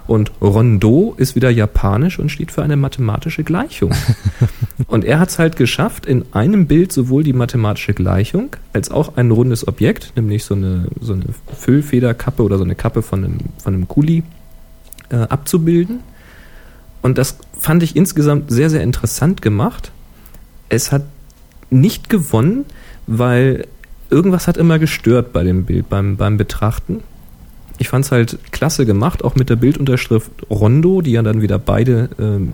Und 0.06 0.32
Rondo 0.40 1.14
ist 1.16 1.36
wieder 1.36 1.50
japanisch 1.50 2.18
und 2.18 2.30
steht 2.30 2.50
für 2.50 2.62
eine 2.62 2.76
mathematische 2.76 3.44
Gleichung. 3.44 3.92
und 4.88 5.04
er 5.04 5.20
hat 5.20 5.28
es 5.28 5.38
halt 5.38 5.56
geschafft, 5.56 6.06
in 6.06 6.24
einem 6.32 6.66
Bild 6.66 6.92
sowohl 6.92 7.22
die 7.22 7.32
mathematische 7.32 7.94
Gleichung 7.94 8.56
als 8.72 8.90
auch 8.90 9.16
ein 9.16 9.30
rundes 9.30 9.66
Objekt, 9.68 10.12
nämlich 10.16 10.44
so 10.44 10.54
eine, 10.54 10.88
so 11.00 11.12
eine 11.12 11.26
Füllfederkappe 11.56 12.42
oder 12.42 12.58
so 12.58 12.64
eine 12.64 12.74
Kappe 12.74 13.02
von 13.02 13.24
einem, 13.24 13.38
von 13.58 13.74
einem 13.74 13.88
Kuli, 13.88 14.24
äh, 15.10 15.16
abzubilden. 15.16 16.00
Und 17.00 17.18
das 17.18 17.36
fand 17.58 17.82
ich 17.82 17.96
insgesamt 17.96 18.50
sehr, 18.50 18.70
sehr 18.70 18.82
interessant 18.82 19.42
gemacht. 19.42 19.92
Es 20.68 20.90
hat 20.90 21.02
nicht 21.70 22.08
gewonnen, 22.08 22.64
weil 23.06 23.66
irgendwas 24.10 24.46
hat 24.46 24.56
immer 24.56 24.78
gestört 24.78 25.32
bei 25.32 25.42
dem 25.42 25.64
Bild, 25.64 25.88
beim, 25.88 26.16
beim 26.16 26.36
Betrachten. 26.36 27.02
Ich 27.82 27.88
fand 27.88 28.04
es 28.04 28.12
halt 28.12 28.38
klasse 28.52 28.86
gemacht, 28.86 29.24
auch 29.24 29.34
mit 29.34 29.50
der 29.50 29.56
Bildunterschrift 29.56 30.30
Rondo, 30.48 31.00
die 31.00 31.10
ja 31.10 31.22
dann 31.22 31.42
wieder 31.42 31.58
beide 31.58 32.10
ähm, 32.16 32.52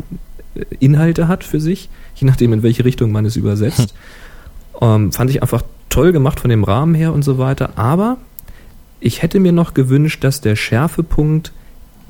Inhalte 0.81 1.29
hat 1.29 1.45
für 1.45 1.61
sich, 1.61 1.91
je 2.15 2.27
nachdem, 2.27 2.55
in 2.55 2.63
welche 2.63 2.87
Richtung 2.87 3.13
man 3.13 3.27
es 3.27 3.37
übersetzt. 3.37 3.95
Ähm, 4.81 5.13
fand 5.13 5.29
ich 5.29 5.43
einfach 5.43 5.65
toll 5.91 6.13
gemacht 6.13 6.41
von 6.41 6.49
dem 6.49 6.65
Rahmen 6.65 6.95
her 6.95 7.13
und 7.13 7.25
so 7.25 7.37
weiter. 7.37 7.77
Aber 7.77 8.17
ich 9.01 9.21
hätte 9.21 9.39
mir 9.39 9.53
noch 9.53 9.75
gewünscht, 9.75 10.25
dass 10.25 10.41
der 10.41 10.57
Schärfepunkt 10.57 11.53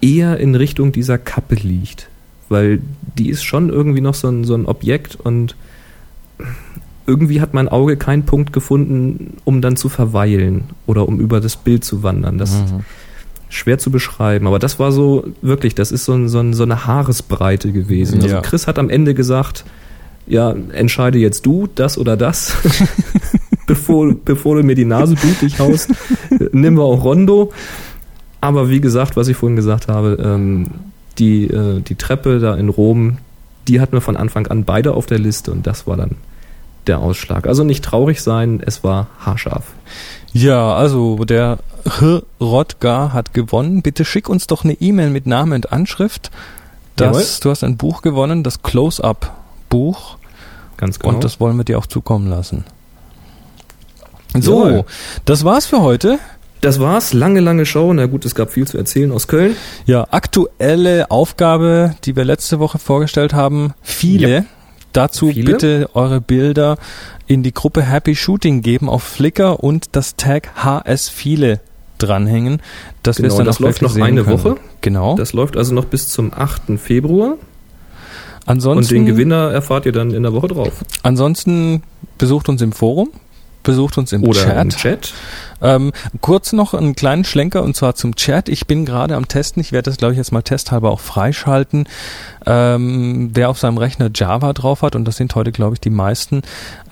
eher 0.01 0.39
in 0.39 0.55
Richtung 0.55 0.93
dieser 0.93 1.17
Kappe 1.17 1.57
liegt. 1.57 2.09
Weil 2.49 2.81
die 3.17 3.31
ist 3.31 3.43
schon 3.43 3.69
irgendwie 3.69 4.01
noch 4.01 4.15
so 4.15 4.29
ein, 4.29 4.45
so 4.45 4.55
ein 4.55 4.67
Objekt 4.67 5.17
und 5.17 5.57
irgendwie 7.07 7.41
hat 7.41 7.55
mein 7.55 7.69
Auge 7.69 7.97
keinen 7.97 8.27
Punkt 8.27 8.53
gefunden, 8.53 9.39
um 9.45 9.61
dann 9.61 9.77
zu 9.77 9.89
verweilen 9.89 10.65
oder 10.87 11.09
um 11.09 11.19
über 11.19 11.41
das 11.41 11.57
Bild 11.57 11.85
zu 11.85 12.03
wandern. 12.03 12.39
Das 12.39 12.53
ist 12.53 12.75
schwer 13.49 13.79
zu 13.79 13.91
beschreiben, 13.91 14.47
aber 14.47 14.59
das 14.59 14.79
war 14.79 14.93
so 14.93 15.25
wirklich, 15.41 15.75
das 15.75 15.91
ist 15.93 16.05
so, 16.05 16.13
ein, 16.13 16.29
so, 16.29 16.41
ein, 16.41 16.53
so 16.55 16.63
eine 16.63 16.87
Haaresbreite 16.87 17.73
gewesen. 17.73 18.23
Also 18.23 18.37
Ja. 18.37 18.41
Chris 18.43 18.67
hat 18.67 18.79
am 18.79 18.91
Ende 18.91 19.15
gesagt, 19.15 19.65
ja, 20.27 20.55
entscheide 20.73 21.19
jetzt 21.19 21.47
du 21.47 21.69
das 21.75 21.97
oder 21.97 22.17
das, 22.17 22.55
bevor, 23.67 24.15
bevor 24.15 24.57
du 24.57 24.63
mir 24.63 24.75
die 24.75 24.85
Nase 24.85 25.15
blutig 25.15 25.59
haust. 25.59 25.91
Nimm 26.53 26.77
wir 26.77 26.85
auch 26.85 27.03
Rondo. 27.03 27.53
Aber 28.41 28.71
wie 28.71 28.81
gesagt, 28.81 29.17
was 29.17 29.29
ich 29.29 29.37
vorhin 29.37 29.57
gesagt 29.57 29.89
habe, 29.89 30.19
ähm, 30.23 30.67
die, 31.19 31.45
äh, 31.45 31.81
die 31.81 31.97
Treppe 31.97 32.39
da 32.39 32.55
in 32.55 32.69
Rom, 32.69 33.19
die 33.67 33.81
hatten 33.81 33.93
wir 33.93 34.01
von 34.01 34.17
Anfang 34.17 34.47
an 34.47 34.65
beide 34.65 34.95
auf 34.95 35.07
der 35.07 35.19
Liste 35.19 35.51
und 35.51 35.67
das 35.67 35.87
war 35.87 35.97
dann 35.97 36.13
der 36.87 37.01
Ausschlag. 37.01 37.47
Also 37.47 37.65
nicht 37.65 37.85
traurig 37.85 38.23
sein, 38.23 38.63
es 38.65 38.85
war 38.85 39.09
haarscharf. 39.21 39.65
Ja, 40.33 40.75
also 40.75 41.25
der 41.25 41.59
H. 41.89 42.23
Rodgar 42.41 43.13
hat 43.13 43.35
gewonnen. 43.35 43.83
Bitte 43.83 44.05
schick 44.05 44.29
uns 44.29 44.47
doch 44.47 44.65
eine 44.65 44.75
E-Mail 44.75 45.11
mit 45.11 45.27
Namen 45.27 45.55
und 45.55 45.73
Anschrift. 45.73 46.31
Das, 46.97 47.41
du 47.41 47.51
hast 47.51 47.63
ein 47.65 47.77
Buch 47.77 48.03
gewonnen, 48.03 48.43
das 48.43 48.63
Close-Up-Buch. 48.63 50.19
Ganz 50.77 50.99
genau. 50.99 51.15
Und 51.15 51.25
das 51.25 51.41
wollen 51.41 51.57
wir 51.57 51.65
dir 51.65 51.79
auch 51.79 51.87
zukommen 51.87 52.29
lassen. 52.29 52.65
So, 54.39 54.67
Jawohl. 54.67 54.85
das 55.25 55.45
war's 55.45 55.67
für 55.67 55.81
heute. 55.81 56.19
Das 56.61 56.81
war's. 56.81 57.13
Lange, 57.13 57.41
lange 57.41 57.67
Show. 57.67 57.93
Na 57.93 58.07
gut, 58.07 58.25
es 58.25 58.35
gab 58.35 58.51
viel 58.51 58.67
zu 58.67 58.79
erzählen 58.79 59.13
aus 59.13 59.29
Köln. 59.29 59.57
Ja, 59.87 60.07
aktuelle 60.11 61.11
Aufgabe, 61.11 61.95
die 62.05 62.17
wir 62.17 62.25
letzte 62.25 62.59
Woche 62.59 62.79
vorgestellt 62.79 63.33
haben. 63.33 63.75
Viele. 63.83 64.29
Ja. 64.29 64.45
Dazu 64.99 65.29
Viele. 65.29 65.53
bitte 65.53 65.91
eure 65.95 66.21
Bilder 66.21 66.77
in 67.29 67.45
die 67.45 67.55
Gruppe 67.55 67.83
Happy 67.83 68.17
Shooting 68.17 68.63
geben 68.63 68.89
auf 68.89 69.05
Flickr 69.05 69.63
und 69.63 69.91
das 69.93 70.17
Tag 70.17 70.51
HS 70.57 71.09
viele 71.09 71.61
dranhängen, 71.99 72.61
dass 73.05 73.19
wir 73.19 73.27
es 73.27 73.35
Genau, 73.35 73.39
dann 73.39 73.47
das 73.47 73.59
läuft 73.61 73.83
noch 73.83 73.95
eine 73.95 74.25
können. 74.25 74.43
Woche. 74.43 74.57
Genau. 74.81 75.15
Das 75.15 75.33
läuft 75.35 75.57
also 75.57 75.73
noch 75.73 75.85
bis 75.85 76.09
zum 76.09 76.33
8. 76.35 76.81
Februar. 76.81 77.37
ansonsten, 78.45 78.79
Und 78.79 78.91
den 78.91 79.07
Gewinner 79.07 79.53
erfahrt 79.53 79.87
ihr 79.87 79.93
dann 79.93 80.11
in 80.11 80.25
der 80.25 80.33
Woche 80.33 80.49
drauf. 80.49 80.73
ansonsten 81.05 81.85
besucht 82.19 82.49
uns 82.49 82.61
im 82.61 82.73
Forum, 82.73 83.11
besucht 83.63 83.99
uns 83.99 84.13
im 84.13 84.25
Oder 84.25 84.41
Chat. 84.41 84.63
im 84.63 84.71
Chat. 84.71 85.15
Ähm, 85.61 85.93
kurz 86.21 86.53
noch 86.53 86.75
einen 86.75 86.95
kleinen 86.95 87.25
Schlenker 87.25 87.63
und 87.63 87.77
zwar 87.77 87.95
zum 87.95 88.15
Chat. 88.15 88.49
Ich 88.49 88.67
bin 88.67 88.85
gerade 88.85 89.17
am 89.17 89.29
Testen. 89.29 89.61
Ich 89.61 89.73
werde 89.73 89.91
das, 89.91 89.99
glaube 89.99 90.13
ich, 90.13 90.19
jetzt 90.19 90.33
mal 90.33 90.43
testhalber 90.43 90.91
auch 90.91 91.01
freischalten. 91.01 91.89
Ähm, 92.47 93.31
wer 93.35 93.51
auf 93.51 93.59
seinem 93.59 93.79
Rechner 93.79 94.11
Java 94.15 94.53
drauf 94.53 94.83
hat, 94.83 94.95
und 94.95 95.05
das 95.05 95.17
sind 95.17 95.35
heute, 95.35 95.53
glaube 95.53 95.75
ich, 95.75 95.81
die 95.81 95.91
meisten. 95.91 96.43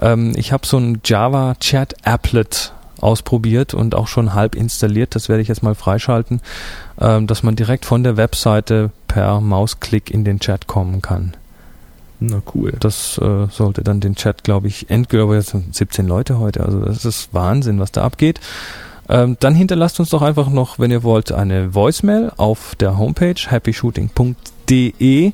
Ähm, 0.00 0.32
ich 0.36 0.52
habe 0.52 0.66
so 0.66 0.78
ein 0.78 1.00
Java 1.04 1.54
Chat 1.60 1.94
Applet 2.04 2.72
ausprobiert 3.00 3.74
und 3.74 3.94
auch 3.94 4.08
schon 4.08 4.34
halb 4.34 4.54
installiert. 4.54 5.14
Das 5.14 5.28
werde 5.28 5.42
ich 5.42 5.48
jetzt 5.48 5.62
mal 5.62 5.74
freischalten, 5.74 6.40
ähm, 7.00 7.26
dass 7.26 7.42
man 7.42 7.56
direkt 7.56 7.84
von 7.84 8.02
der 8.02 8.16
Webseite 8.16 8.90
per 9.06 9.40
Mausklick 9.40 10.10
in 10.10 10.24
den 10.24 10.40
Chat 10.40 10.66
kommen 10.66 11.02
kann. 11.02 11.34
Na 12.20 12.40
cool. 12.54 12.72
Das 12.80 13.18
äh, 13.18 13.46
sollte 13.50 13.82
dann 13.82 14.00
den 14.00 14.14
Chat, 14.14 14.42
glaube 14.44 14.68
ich, 14.68 14.88
endgültig, 14.90 15.24
aber 15.24 15.34
jetzt 15.36 15.50
sind 15.50 15.74
17 15.74 16.06
Leute 16.06 16.38
heute, 16.38 16.64
also 16.64 16.80
das 16.80 17.04
ist 17.04 17.34
Wahnsinn, 17.34 17.78
was 17.78 17.92
da 17.92 18.04
abgeht. 18.04 18.40
Ähm, 19.08 19.36
dann 19.38 19.54
hinterlasst 19.54 20.00
uns 20.00 20.08
doch 20.08 20.22
einfach 20.22 20.48
noch, 20.48 20.78
wenn 20.80 20.90
ihr 20.90 21.04
wollt, 21.04 21.30
eine 21.30 21.74
Voicemail 21.74 22.32
auf 22.38 22.74
der 22.74 22.98
Homepage 22.98 23.34
happyshooting.de 23.48 25.32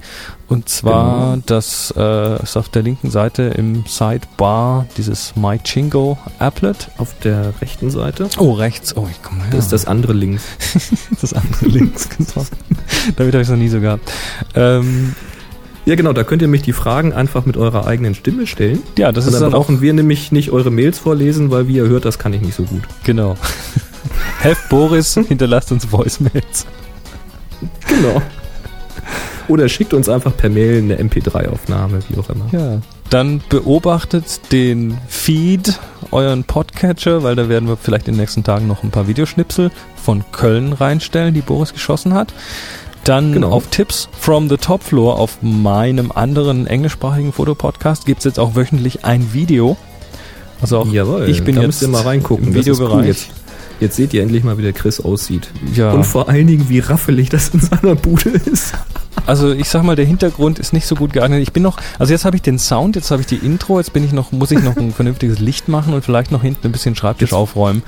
und 0.48 0.68
zwar 0.68 1.30
Genau. 1.32 1.42
das 1.46 1.94
äh, 1.96 2.42
ist 2.42 2.58
auf 2.58 2.68
der 2.68 2.82
linken 2.82 3.10
Seite 3.10 3.44
im 3.44 3.84
Sidebar 3.86 4.84
dieses 4.98 5.34
MyChingo 5.36 6.18
Applet. 6.38 6.88
Auf 6.98 7.18
der 7.20 7.54
rechten 7.62 7.90
Seite. 7.90 8.28
Oh, 8.36 8.52
rechts. 8.52 8.94
Oh, 8.94 9.08
ich 9.10 9.22
komme 9.22 9.42
her. 9.44 9.52
Das 9.52 9.64
ist 9.64 9.72
das 9.72 9.86
andere 9.86 10.12
links. 10.12 10.44
das 11.22 11.32
andere 11.32 11.64
links, 11.66 12.10
genau. 12.10 12.44
Damit 13.16 13.32
habe 13.32 13.40
ich 13.42 13.48
es 13.48 13.50
noch 13.50 13.56
nie 13.56 13.68
so 13.68 13.80
gehabt. 13.80 14.12
Ähm, 14.54 15.14
Ja, 15.84 15.96
genau, 15.96 16.12
da 16.12 16.22
könnt 16.22 16.42
ihr 16.42 16.48
mich 16.48 16.62
die 16.62 16.72
Fragen 16.72 17.12
einfach 17.12 17.44
mit 17.44 17.56
eurer 17.56 17.86
eigenen 17.86 18.14
Stimme 18.14 18.46
stellen. 18.46 18.82
ja, 18.96 19.10
das 19.10 19.26
ist 19.26 19.34
dann 19.34 19.42
dann 19.42 19.54
auch 19.54 19.62
brauchen 19.66 19.80
wir 19.80 19.92
nämlich 19.92 20.30
nicht 20.30 20.52
eure 20.52 20.70
Mails 20.70 20.98
vorlesen, 20.98 21.50
weil 21.50 21.66
wie 21.66 21.76
ihr 21.76 21.88
hört, 21.88 22.04
das 22.04 22.18
kann 22.18 22.32
ich 22.32 22.40
nicht 22.40 22.54
so 22.54 22.62
gut. 22.62 22.82
Genau. 23.04 23.36
Helft 24.40 24.68
Boris, 24.68 25.14
hinterlasst 25.28 25.72
uns 25.72 25.90
Voicemails. 25.90 26.66
Genau. 27.86 28.22
Oder 29.48 29.68
schickt 29.68 29.92
uns 29.92 30.08
einfach 30.08 30.36
per 30.36 30.50
Mail 30.50 30.78
eine 30.78 30.96
MP3-Aufnahme, 30.96 31.98
wie 32.08 32.18
auch 32.18 32.30
immer. 32.30 32.46
Ja. 32.52 32.80
Dann 33.10 33.42
beobachtet 33.48 34.52
den 34.52 34.96
Feed, 35.08 35.78
euren 36.12 36.44
Podcatcher, 36.44 37.22
weil 37.22 37.34
da 37.34 37.48
werden 37.48 37.68
wir 37.68 37.76
vielleicht 37.76 38.08
in 38.08 38.14
den 38.14 38.20
nächsten 38.20 38.44
Tagen 38.44 38.68
noch 38.68 38.84
ein 38.84 38.90
paar 38.90 39.08
Videoschnipsel 39.08 39.70
von 39.96 40.24
Köln 40.32 40.72
reinstellen, 40.72 41.34
die 41.34 41.40
Boris 41.40 41.72
geschossen 41.72 42.14
hat. 42.14 42.32
Dann 43.04 43.32
Genau. 43.32 43.50
auf 43.50 43.66
Tipps 43.68 44.08
from 44.18 44.48
the 44.48 44.56
Top 44.56 44.82
Floor 44.82 45.18
auf 45.18 45.38
meinem 45.42 46.12
anderen 46.12 46.66
englischsprachigen 46.66 47.32
Fotopodcast 47.32 48.06
gibt's 48.06 48.24
jetzt 48.24 48.38
auch 48.38 48.54
wöchentlich 48.54 49.04
ein 49.04 49.32
Video. 49.32 49.76
Also 50.60 50.78
auch 50.78 50.86
Jawohl, 50.86 51.28
ich 51.28 51.42
bin 51.42 51.56
da 51.56 51.62
jetzt 51.62 51.66
müsst 51.68 51.82
ihr 51.82 51.88
mal 51.88 52.02
reingucken. 52.02 52.48
im 52.48 52.54
Videobereich. 52.54 53.06
Jetzt, 53.06 53.30
jetzt 53.80 53.96
seht 53.96 54.14
ihr 54.14 54.22
endlich 54.22 54.44
mal, 54.44 54.56
wie 54.58 54.62
der 54.62 54.72
Chris 54.72 55.00
aussieht. 55.00 55.50
ja. 55.74 55.90
Und 55.92 56.04
vor 56.04 56.28
allen 56.28 56.46
Dingen, 56.46 56.68
wie 56.68 56.78
raffelig 56.78 57.28
das 57.30 57.48
in 57.48 57.60
seiner 57.60 57.96
Bude 57.96 58.30
ist. 58.30 58.72
Also 59.26 59.52
ich 59.52 59.68
sag 59.68 59.82
mal, 59.84 59.94
der 59.96 60.04
Hintergrund 60.04 60.58
ist 60.58 60.72
nicht 60.72 60.86
so 60.86 60.94
gut 60.94 61.12
geeignet. 61.12 61.40
Ich 61.42 61.52
bin 61.52 61.62
noch, 61.62 61.78
also 61.98 62.12
jetzt 62.12 62.24
habe 62.24 62.36
ich 62.36 62.42
den 62.42 62.58
Sound, 62.58 62.96
jetzt 62.96 63.10
habe 63.10 63.20
ich 63.20 63.26
die 63.26 63.36
Intro, 63.36 63.78
jetzt 63.78 63.92
bin 63.92 64.04
ich 64.04 64.12
noch, 64.12 64.32
muss 64.32 64.50
ich 64.50 64.62
noch 64.62 64.76
ein 64.76 64.92
vernünftiges 64.94 65.38
Licht 65.38 65.68
machen 65.68 65.94
und 65.94 66.04
vielleicht 66.04 66.32
noch 66.32 66.42
hinten 66.42 66.66
ein 66.68 66.72
bisschen 66.72 66.94
Schreibtisch 66.96 67.30
Jetzt- 67.30 67.36
aufräumen. 67.38 67.82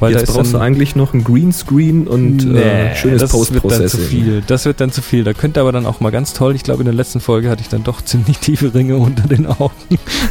Weil 0.00 0.12
Jetzt 0.12 0.28
da 0.28 0.32
brauchst 0.32 0.52
du 0.52 0.58
dann, 0.58 0.62
eigentlich 0.66 0.96
noch 0.96 1.14
ein 1.14 1.22
Greenscreen 1.24 2.06
und 2.08 2.44
äh, 2.56 2.94
schönes 2.96 3.20
das 3.22 3.32
wird 3.32 3.50
dann 3.50 3.50
zu 3.52 3.60
Post-Processing. 3.60 4.00
viel. 4.08 4.42
Das 4.46 4.64
wird 4.64 4.80
dann 4.80 4.90
zu 4.92 5.02
viel. 5.02 5.24
Da 5.24 5.32
könnte 5.32 5.60
aber 5.60 5.72
dann 5.72 5.86
auch 5.86 6.00
mal 6.00 6.10
ganz 6.10 6.32
toll. 6.34 6.54
Ich 6.56 6.62
glaube, 6.64 6.80
in 6.80 6.86
der 6.86 6.94
letzten 6.94 7.20
Folge 7.20 7.50
hatte 7.50 7.62
ich 7.62 7.68
dann 7.68 7.84
doch 7.84 8.00
ziemlich 8.04 8.38
tiefe 8.38 8.74
Ringe 8.74 8.96
unter 8.96 9.28
den 9.28 9.46
Augen, 9.46 9.72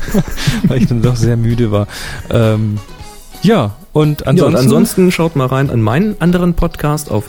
weil 0.67 0.79
ich 0.81 0.87
dann 0.87 1.01
doch 1.01 1.15
sehr 1.15 1.37
müde 1.37 1.71
war. 1.71 1.87
Ähm, 2.29 2.77
ja, 3.41 3.75
und 3.93 4.21
Ja, 4.21 4.27
ansonsten, 4.27 4.45
und 4.55 4.55
ansonsten 4.61 5.11
schaut 5.11 5.35
mal 5.35 5.47
rein 5.47 5.69
an 5.69 5.81
meinen 5.81 6.19
anderen 6.19 6.53
Podcast 6.53 7.09
auf 7.09 7.25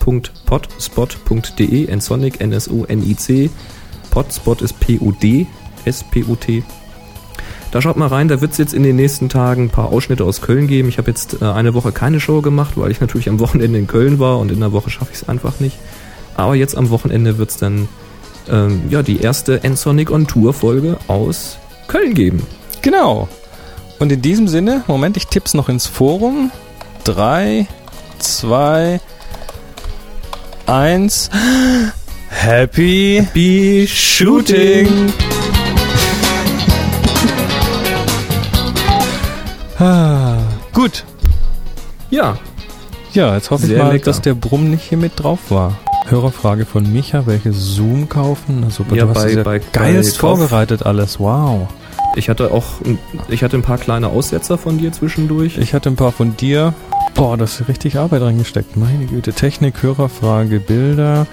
nsonic.potspot.de. 0.00 1.94
Nsonic, 1.94 2.40
N-S-O-N-I-C. 2.40 3.50
Potspot 4.10 4.62
ist 4.62 4.80
P-O-D, 4.80 5.46
S-P-O-T. 5.84 6.62
Da 7.70 7.80
schaut 7.80 7.96
mal 7.96 8.08
rein, 8.08 8.26
da 8.26 8.40
wird 8.40 8.50
es 8.50 8.58
jetzt 8.58 8.74
in 8.74 8.82
den 8.82 8.96
nächsten 8.96 9.28
Tagen 9.28 9.64
ein 9.64 9.70
paar 9.70 9.92
Ausschnitte 9.92 10.24
aus 10.24 10.40
Köln 10.40 10.66
geben. 10.66 10.88
Ich 10.88 10.98
habe 10.98 11.08
jetzt 11.08 11.40
äh, 11.40 11.44
eine 11.44 11.74
Woche 11.74 11.92
keine 11.92 12.18
Show 12.18 12.40
gemacht, 12.40 12.72
weil 12.74 12.90
ich 12.90 13.00
natürlich 13.00 13.28
am 13.28 13.38
Wochenende 13.38 13.78
in 13.78 13.86
Köln 13.86 14.18
war 14.18 14.40
und 14.40 14.50
in 14.50 14.58
der 14.58 14.72
Woche 14.72 14.90
schaffe 14.90 15.12
ich 15.12 15.22
es 15.22 15.28
einfach 15.28 15.60
nicht. 15.60 15.78
Aber 16.34 16.56
jetzt 16.56 16.76
am 16.76 16.90
Wochenende 16.90 17.38
wird 17.38 17.50
es 17.50 17.58
dann 17.58 17.88
ähm, 18.50 18.82
ja, 18.90 19.04
die 19.04 19.20
erste 19.20 19.60
Nsonic 19.64 20.10
on 20.10 20.26
Tour 20.26 20.52
Folge 20.52 20.98
aus 21.06 21.58
Köln 21.86 22.14
geben. 22.14 22.42
genau. 22.82 23.28
Und 24.00 24.10
in 24.10 24.22
diesem 24.22 24.48
Sinne, 24.48 24.82
Moment, 24.86 25.18
ich 25.18 25.26
tipp's 25.26 25.52
noch 25.52 25.68
ins 25.68 25.86
Forum. 25.86 26.50
Drei, 27.04 27.66
zwei, 28.18 28.98
eins. 30.70 31.28
Happy 32.28 33.26
Be 33.34 33.86
Shooting! 33.86 35.12
ah, 39.78 40.38
gut. 40.72 41.04
Ja, 42.10 42.36
Ja, 43.12 43.34
jetzt 43.34 43.50
hoffe 43.50 43.64
ich 43.64 43.70
Sehr 43.70 43.82
mal, 43.82 43.92
lecker. 43.92 44.04
dass 44.04 44.20
der 44.20 44.34
Brumm 44.34 44.70
nicht 44.70 44.84
hier 44.88 44.98
mit 44.98 45.12
drauf 45.20 45.38
war. 45.50 45.76
Hörerfrage 46.06 46.64
von 46.64 46.92
Micha, 46.92 47.26
welche 47.26 47.52
Zoom 47.52 48.08
kaufen? 48.08 48.62
Also, 48.64 48.84
Ja, 48.94 49.04
du 49.04 49.08
hast 49.10 49.24
bei- 49.24 49.30
ja 49.32 49.42
bei- 49.42 49.60
geilst 49.72 50.14
bei 50.16 50.20
vorbereitet 50.20 50.86
alles. 50.86 51.18
Wow. 51.18 51.66
Ich 52.14 52.28
hatte 52.28 52.52
auch, 52.52 52.64
ich 53.28 53.42
hatte 53.42 53.56
ein 53.56 53.62
paar 53.62 53.78
kleine 53.78 54.08
Aussetzer 54.08 54.58
von 54.58 54.78
dir 54.78 54.92
zwischendurch. 54.92 55.58
Ich 55.58 55.74
hatte 55.74 55.88
ein 55.90 55.96
paar 55.96 56.12
von 56.12 56.36
dir. 56.36 56.72
Boah, 57.14 57.36
da 57.36 57.44
ist 57.44 57.68
richtig 57.68 57.98
Arbeit 57.98 58.22
reingesteckt. 58.22 58.76
Meine 58.76 59.06
Güte. 59.06 59.32
Technik, 59.32 59.82
Hörerfrage, 59.82 60.60
Bilder. 60.60 61.26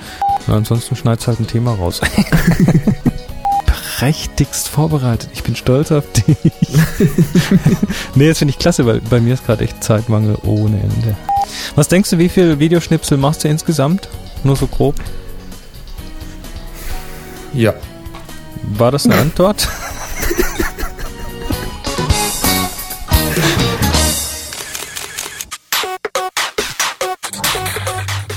Na, 0.47 0.55
ansonsten 0.55 0.95
schneid's 0.95 1.27
halt 1.27 1.39
ein 1.39 1.47
Thema 1.47 1.73
raus. 1.73 2.01
Prächtigst 3.97 4.67
vorbereitet. 4.67 5.29
Ich 5.33 5.43
bin 5.43 5.55
stolz 5.55 5.91
auf 5.91 6.03
dich. 6.11 6.37
nee, 8.15 8.27
das 8.27 8.37
finde 8.37 8.51
ich 8.51 8.59
klasse, 8.59 8.85
weil 8.85 9.01
bei 9.01 9.19
mir 9.19 9.33
ist 9.33 9.45
gerade 9.45 9.63
echt 9.63 9.83
Zeitmangel 9.83 10.37
ohne 10.43 10.79
Ende. 10.79 11.15
Was 11.75 11.87
denkst 11.87 12.11
du, 12.11 12.17
wie 12.19 12.29
viel 12.29 12.59
Videoschnipsel 12.59 13.17
machst 13.17 13.43
du 13.43 13.47
insgesamt? 13.47 14.07
Nur 14.43 14.55
so 14.55 14.67
grob. 14.67 14.95
Ja. 17.53 17.73
War 18.77 18.91
das 18.91 19.05
eine 19.05 19.15
Antwort? 19.21 19.67